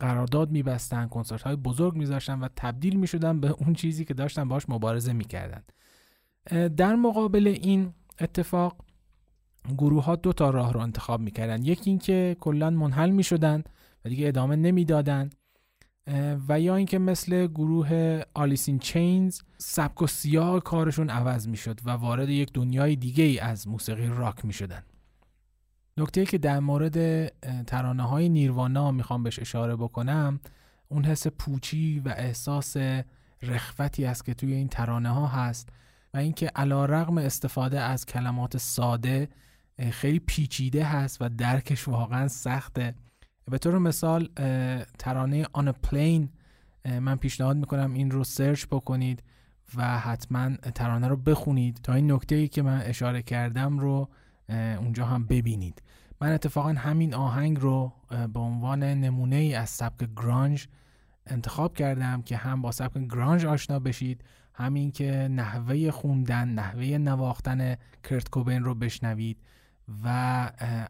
قرارداد 0.00 0.50
می 0.50 0.62
بستن 0.62 1.08
کنسرت 1.08 1.42
های 1.42 1.56
بزرگ 1.56 1.94
می 1.94 2.06
و 2.06 2.48
تبدیل 2.56 2.96
می 2.96 3.06
شدن 3.06 3.40
به 3.40 3.48
اون 3.50 3.74
چیزی 3.74 4.04
که 4.04 4.14
داشتن 4.14 4.48
باش 4.48 4.68
مبارزه 4.68 5.12
می 5.12 5.24
کردن. 5.24 5.62
در 6.68 6.94
مقابل 6.94 7.46
این 7.46 7.94
اتفاق 8.20 8.83
گروه 9.68 10.04
ها 10.04 10.16
دو 10.16 10.32
تا 10.32 10.50
راه 10.50 10.72
رو 10.72 10.80
انتخاب 10.80 11.20
می 11.20 11.30
کردن. 11.30 11.64
یکی 11.64 11.90
اینکه 11.90 12.36
کلا 12.40 12.70
منحل 12.70 13.10
می 13.10 13.22
شدن 13.22 13.64
و 14.04 14.08
دیگه 14.08 14.28
ادامه 14.28 14.56
نمی‌دادن 14.56 15.30
و 16.48 16.60
یا 16.60 16.76
اینکه 16.76 16.98
مثل 16.98 17.46
گروه 17.46 18.22
آلیسین 18.34 18.78
چینز 18.78 19.40
سبک 19.58 20.02
و 20.02 20.06
سیاه 20.06 20.60
کارشون 20.60 21.10
عوض 21.10 21.48
می 21.48 21.56
شد 21.56 21.80
و 21.84 21.90
وارد 21.90 22.28
یک 22.28 22.52
دنیای 22.52 22.96
دیگه 22.96 23.24
ای 23.24 23.38
از 23.38 23.68
موسیقی 23.68 24.06
راک 24.06 24.44
می 24.44 24.52
شدن. 24.52 24.82
نکته 25.96 26.24
که 26.24 26.38
در 26.38 26.60
مورد 26.60 27.28
ترانه 27.64 28.02
های 28.02 28.28
نیروانا 28.28 28.90
می‌خوام 28.90 29.22
بهش 29.22 29.38
اشاره 29.38 29.76
بکنم 29.76 30.40
اون 30.88 31.04
حس 31.04 31.26
پوچی 31.26 32.00
و 32.00 32.14
احساس 32.16 32.76
رخوتی 33.42 34.04
است 34.04 34.24
که 34.24 34.34
توی 34.34 34.52
این 34.52 34.68
ترانه 34.68 35.08
ها 35.08 35.26
هست 35.26 35.68
و 36.14 36.16
اینکه 36.16 36.46
علا 36.46 36.84
رغم 36.84 37.18
استفاده 37.18 37.80
از 37.80 38.06
کلمات 38.06 38.56
ساده 38.56 39.28
خیلی 39.90 40.18
پیچیده 40.18 40.84
هست 40.84 41.22
و 41.22 41.28
درکش 41.28 41.88
واقعا 41.88 42.28
سخته. 42.28 42.94
به 43.50 43.58
طور 43.58 43.78
مثال 43.78 44.28
ترانه 44.98 45.46
آن 45.52 45.72
پلین 45.72 46.28
من 46.84 47.16
پیشنهاد 47.16 47.56
می‌کنم 47.56 47.92
این 47.94 48.10
رو 48.10 48.24
سرچ 48.24 48.66
بکنید 48.66 49.22
و 49.74 49.98
حتما 49.98 50.56
ترانه 50.56 51.08
رو 51.08 51.16
بخونید 51.16 51.80
تا 51.82 51.94
این 51.94 52.12
نکته 52.12 52.34
ای 52.34 52.48
که 52.48 52.62
من 52.62 52.82
اشاره 52.82 53.22
کردم 53.22 53.78
رو 53.78 54.08
اونجا 54.48 55.06
هم 55.06 55.26
ببینید. 55.26 55.82
من 56.20 56.32
اتفاقا 56.32 56.68
همین 56.68 57.14
آهنگ 57.14 57.60
رو 57.60 57.92
به 58.08 58.40
عنوان 58.40 58.82
نمونه 58.82 59.36
ای 59.36 59.54
از 59.54 59.70
سبک 59.70 60.08
گرانج 60.16 60.68
انتخاب 61.26 61.74
کردم 61.74 62.22
که 62.22 62.36
هم 62.36 62.62
با 62.62 62.72
سبک 62.72 62.98
گرانج 62.98 63.46
آشنا 63.46 63.78
بشید 63.78 64.24
همین 64.54 64.92
که 64.92 65.28
نحوه 65.30 65.90
خوندن 65.90 66.48
نحوه 66.48 66.84
نواختن 66.84 67.76
کرت 68.02 68.28
کوبین 68.28 68.64
رو 68.64 68.74
بشنوید. 68.74 69.38
و 70.04 70.08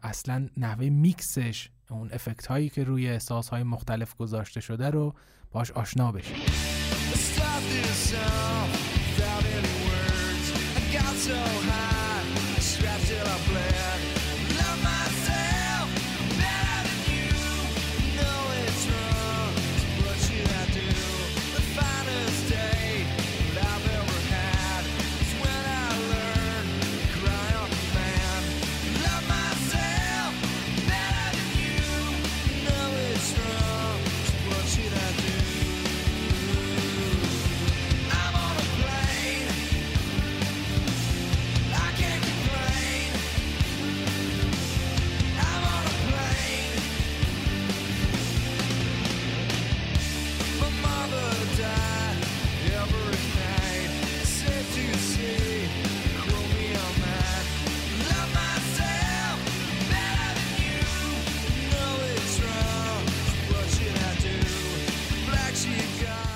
اصلا 0.03 0.49
نحوه 0.57 0.89
میکسش 0.89 1.69
اون 1.89 2.09
افکت 2.13 2.45
هایی 2.45 2.69
که 2.69 2.83
روی 2.83 3.09
احساس 3.09 3.49
های 3.49 3.63
مختلف 3.63 4.15
گذاشته 4.15 4.61
شده 4.61 4.89
رو 4.89 5.13
باش 5.51 5.71
آشنا 5.71 6.11
بشید 6.11 6.35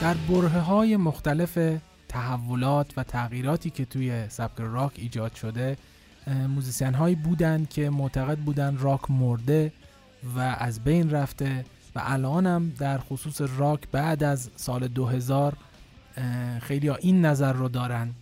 در 0.02 0.14
برهه 0.14 0.50
های 0.50 0.98
مختلف 0.98 1.80
تحولات 2.08 2.94
و 2.98 3.04
تغییراتی 3.04 3.70
که 3.70 3.86
توی 3.86 4.30
سبک 4.30 4.58
راک 4.58 4.92
ایجاد 4.96 5.36
شده 5.36 5.78
موزیسین 6.28 6.94
هایی 6.94 7.16
بودن 7.16 7.66
که 7.66 7.90
معتقد 7.90 8.38
بودن 8.38 8.78
راک 8.78 9.12
مرده 9.12 9.72
و 10.36 10.40
از 10.40 10.84
بین 10.84 11.10
رفته 11.10 11.66
و 11.96 12.02
الان 12.04 12.48
هم 12.48 12.70
در 12.70 12.98
خصوص 12.98 13.42
راک 13.42 13.88
بعد 13.92 14.24
از 14.24 14.50
سال 14.56 14.88
2000 14.88 15.58
خیلی 16.62 16.88
ها 16.88 16.96
این 16.96 17.26
نظر 17.26 17.54
رو 17.54 17.70
دارن. 17.70 18.14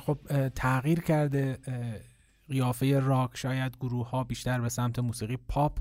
خب 0.00 0.18
تغییر 0.48 1.00
کرده 1.00 1.58
قیافه 2.48 3.00
راک 3.00 3.30
شاید 3.34 3.76
گروه 3.76 4.10
ها 4.10 4.24
بیشتر 4.24 4.60
به 4.60 4.68
سمت 4.68 4.98
موسیقی 4.98 5.36
پاپ 5.48 5.78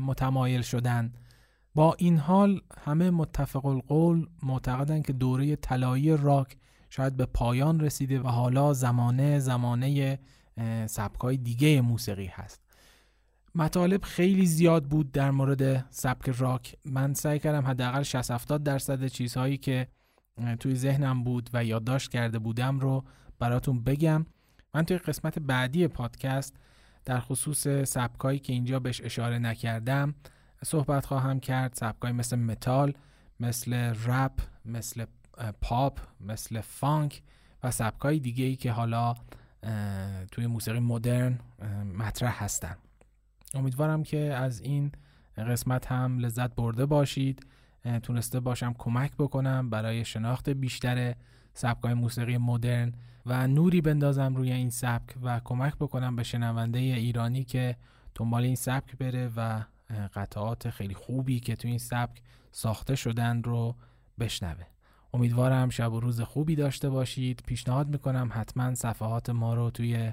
متمایل 0.00 0.62
شدن. 0.62 1.12
با 1.74 1.94
این 1.98 2.18
حال 2.18 2.60
همه 2.84 3.10
متفق 3.10 3.66
القول 3.66 4.26
معتقدند 4.42 5.06
که 5.06 5.12
دوره 5.12 5.56
طلایی 5.56 6.16
راک 6.16 6.56
شاید 6.90 7.16
به 7.16 7.26
پایان 7.26 7.80
رسیده 7.80 8.20
و 8.20 8.26
حالا 8.26 8.72
زمانه 8.72 9.38
زمانه 9.38 10.18
سبکای 10.86 11.36
دیگه 11.36 11.80
موسیقی 11.80 12.26
هست. 12.26 12.60
مطالب 13.54 14.02
خیلی 14.02 14.46
زیاد 14.46 14.84
بود 14.84 15.12
در 15.12 15.30
مورد 15.30 15.86
سبک 15.90 16.28
راک. 16.28 16.76
من 16.84 17.14
سعی 17.14 17.38
کردم 17.38 17.66
حداقل 17.66 18.02
60 18.02 18.30
70 18.30 18.62
درصد 18.62 19.06
چیزهایی 19.06 19.56
که 19.56 19.88
توی 20.60 20.74
ذهنم 20.74 21.24
بود 21.24 21.50
و 21.52 21.64
یادداشت 21.64 22.10
کرده 22.10 22.38
بودم 22.38 22.80
رو 22.80 23.04
براتون 23.38 23.82
بگم. 23.82 24.26
من 24.74 24.82
توی 24.84 24.98
قسمت 24.98 25.38
بعدی 25.38 25.88
پادکست 25.88 26.56
در 27.04 27.20
خصوص 27.20 27.68
سبکایی 27.68 28.38
که 28.38 28.52
اینجا 28.52 28.80
بهش 28.80 29.00
اشاره 29.04 29.38
نکردم 29.38 30.14
صحبت 30.64 31.06
خواهم 31.06 31.40
کرد. 31.40 31.74
سبکای 31.74 32.12
مثل 32.12 32.36
متال 32.36 32.94
مثل 33.40 33.94
رپ 34.06 34.32
مثل 34.64 35.04
پاپ 35.60 36.00
مثل 36.20 36.60
فانک 36.60 37.22
و 37.62 37.70
سبکای 37.70 38.18
دیگه 38.18 38.44
ای 38.44 38.56
که 38.56 38.72
حالا 38.72 39.14
توی 40.32 40.46
موسیقی 40.46 40.80
مدرن 40.80 41.38
مطرح 41.98 42.44
هستن. 42.44 42.76
امیدوارم 43.54 44.02
که 44.02 44.18
از 44.18 44.60
این 44.60 44.92
قسمت 45.36 45.86
هم 45.86 46.18
لذت 46.18 46.54
برده 46.54 46.86
باشید. 46.86 47.46
تونسته 48.02 48.40
باشم 48.40 48.74
کمک 48.78 49.12
بکنم 49.18 49.70
برای 49.70 50.04
شناخت 50.04 50.48
بیشتر 50.48 51.14
سبکای 51.54 51.94
موسیقی 51.94 52.38
مدرن 52.38 52.92
و 53.26 53.46
نوری 53.46 53.80
بندازم 53.80 54.34
روی 54.36 54.52
این 54.52 54.70
سبک 54.70 55.14
و 55.22 55.40
کمک 55.44 55.76
بکنم 55.76 56.16
به 56.16 56.22
شنونده 56.22 56.78
ایرانی 56.78 57.44
که 57.44 57.76
دنبال 58.14 58.42
این 58.42 58.54
سبک 58.54 58.96
بره 58.96 59.30
و 59.36 59.62
قطعات 59.90 60.70
خیلی 60.70 60.94
خوبی 60.94 61.40
که 61.40 61.56
تو 61.56 61.68
این 61.68 61.78
سبک 61.78 62.22
ساخته 62.52 62.94
شدن 62.94 63.42
رو 63.42 63.76
بشنوه. 64.18 64.64
امیدوارم 65.14 65.68
شب 65.68 65.92
و 65.92 66.00
روز 66.00 66.20
خوبی 66.20 66.56
داشته 66.56 66.90
باشید. 66.90 67.42
پیشنهاد 67.46 67.88
می‌کنم 67.88 68.30
حتما 68.32 68.74
صفحات 68.74 69.30
ما 69.30 69.54
رو 69.54 69.70
توی 69.70 70.12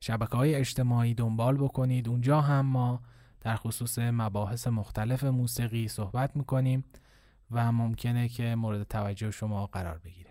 شبکه 0.00 0.36
های 0.36 0.54
اجتماعی 0.54 1.14
دنبال 1.14 1.56
بکنید. 1.56 2.08
اونجا 2.08 2.40
هم 2.40 2.66
ما 2.66 3.02
در 3.40 3.56
خصوص 3.56 3.98
مباحث 3.98 4.66
مختلف 4.66 5.24
موسیقی 5.24 5.88
صحبت 5.88 6.36
می‌کنیم 6.36 6.84
و 7.50 7.72
ممکنه 7.72 8.28
که 8.28 8.54
مورد 8.54 8.82
توجه 8.82 9.30
شما 9.30 9.66
قرار 9.66 9.98
بگیره 9.98 10.27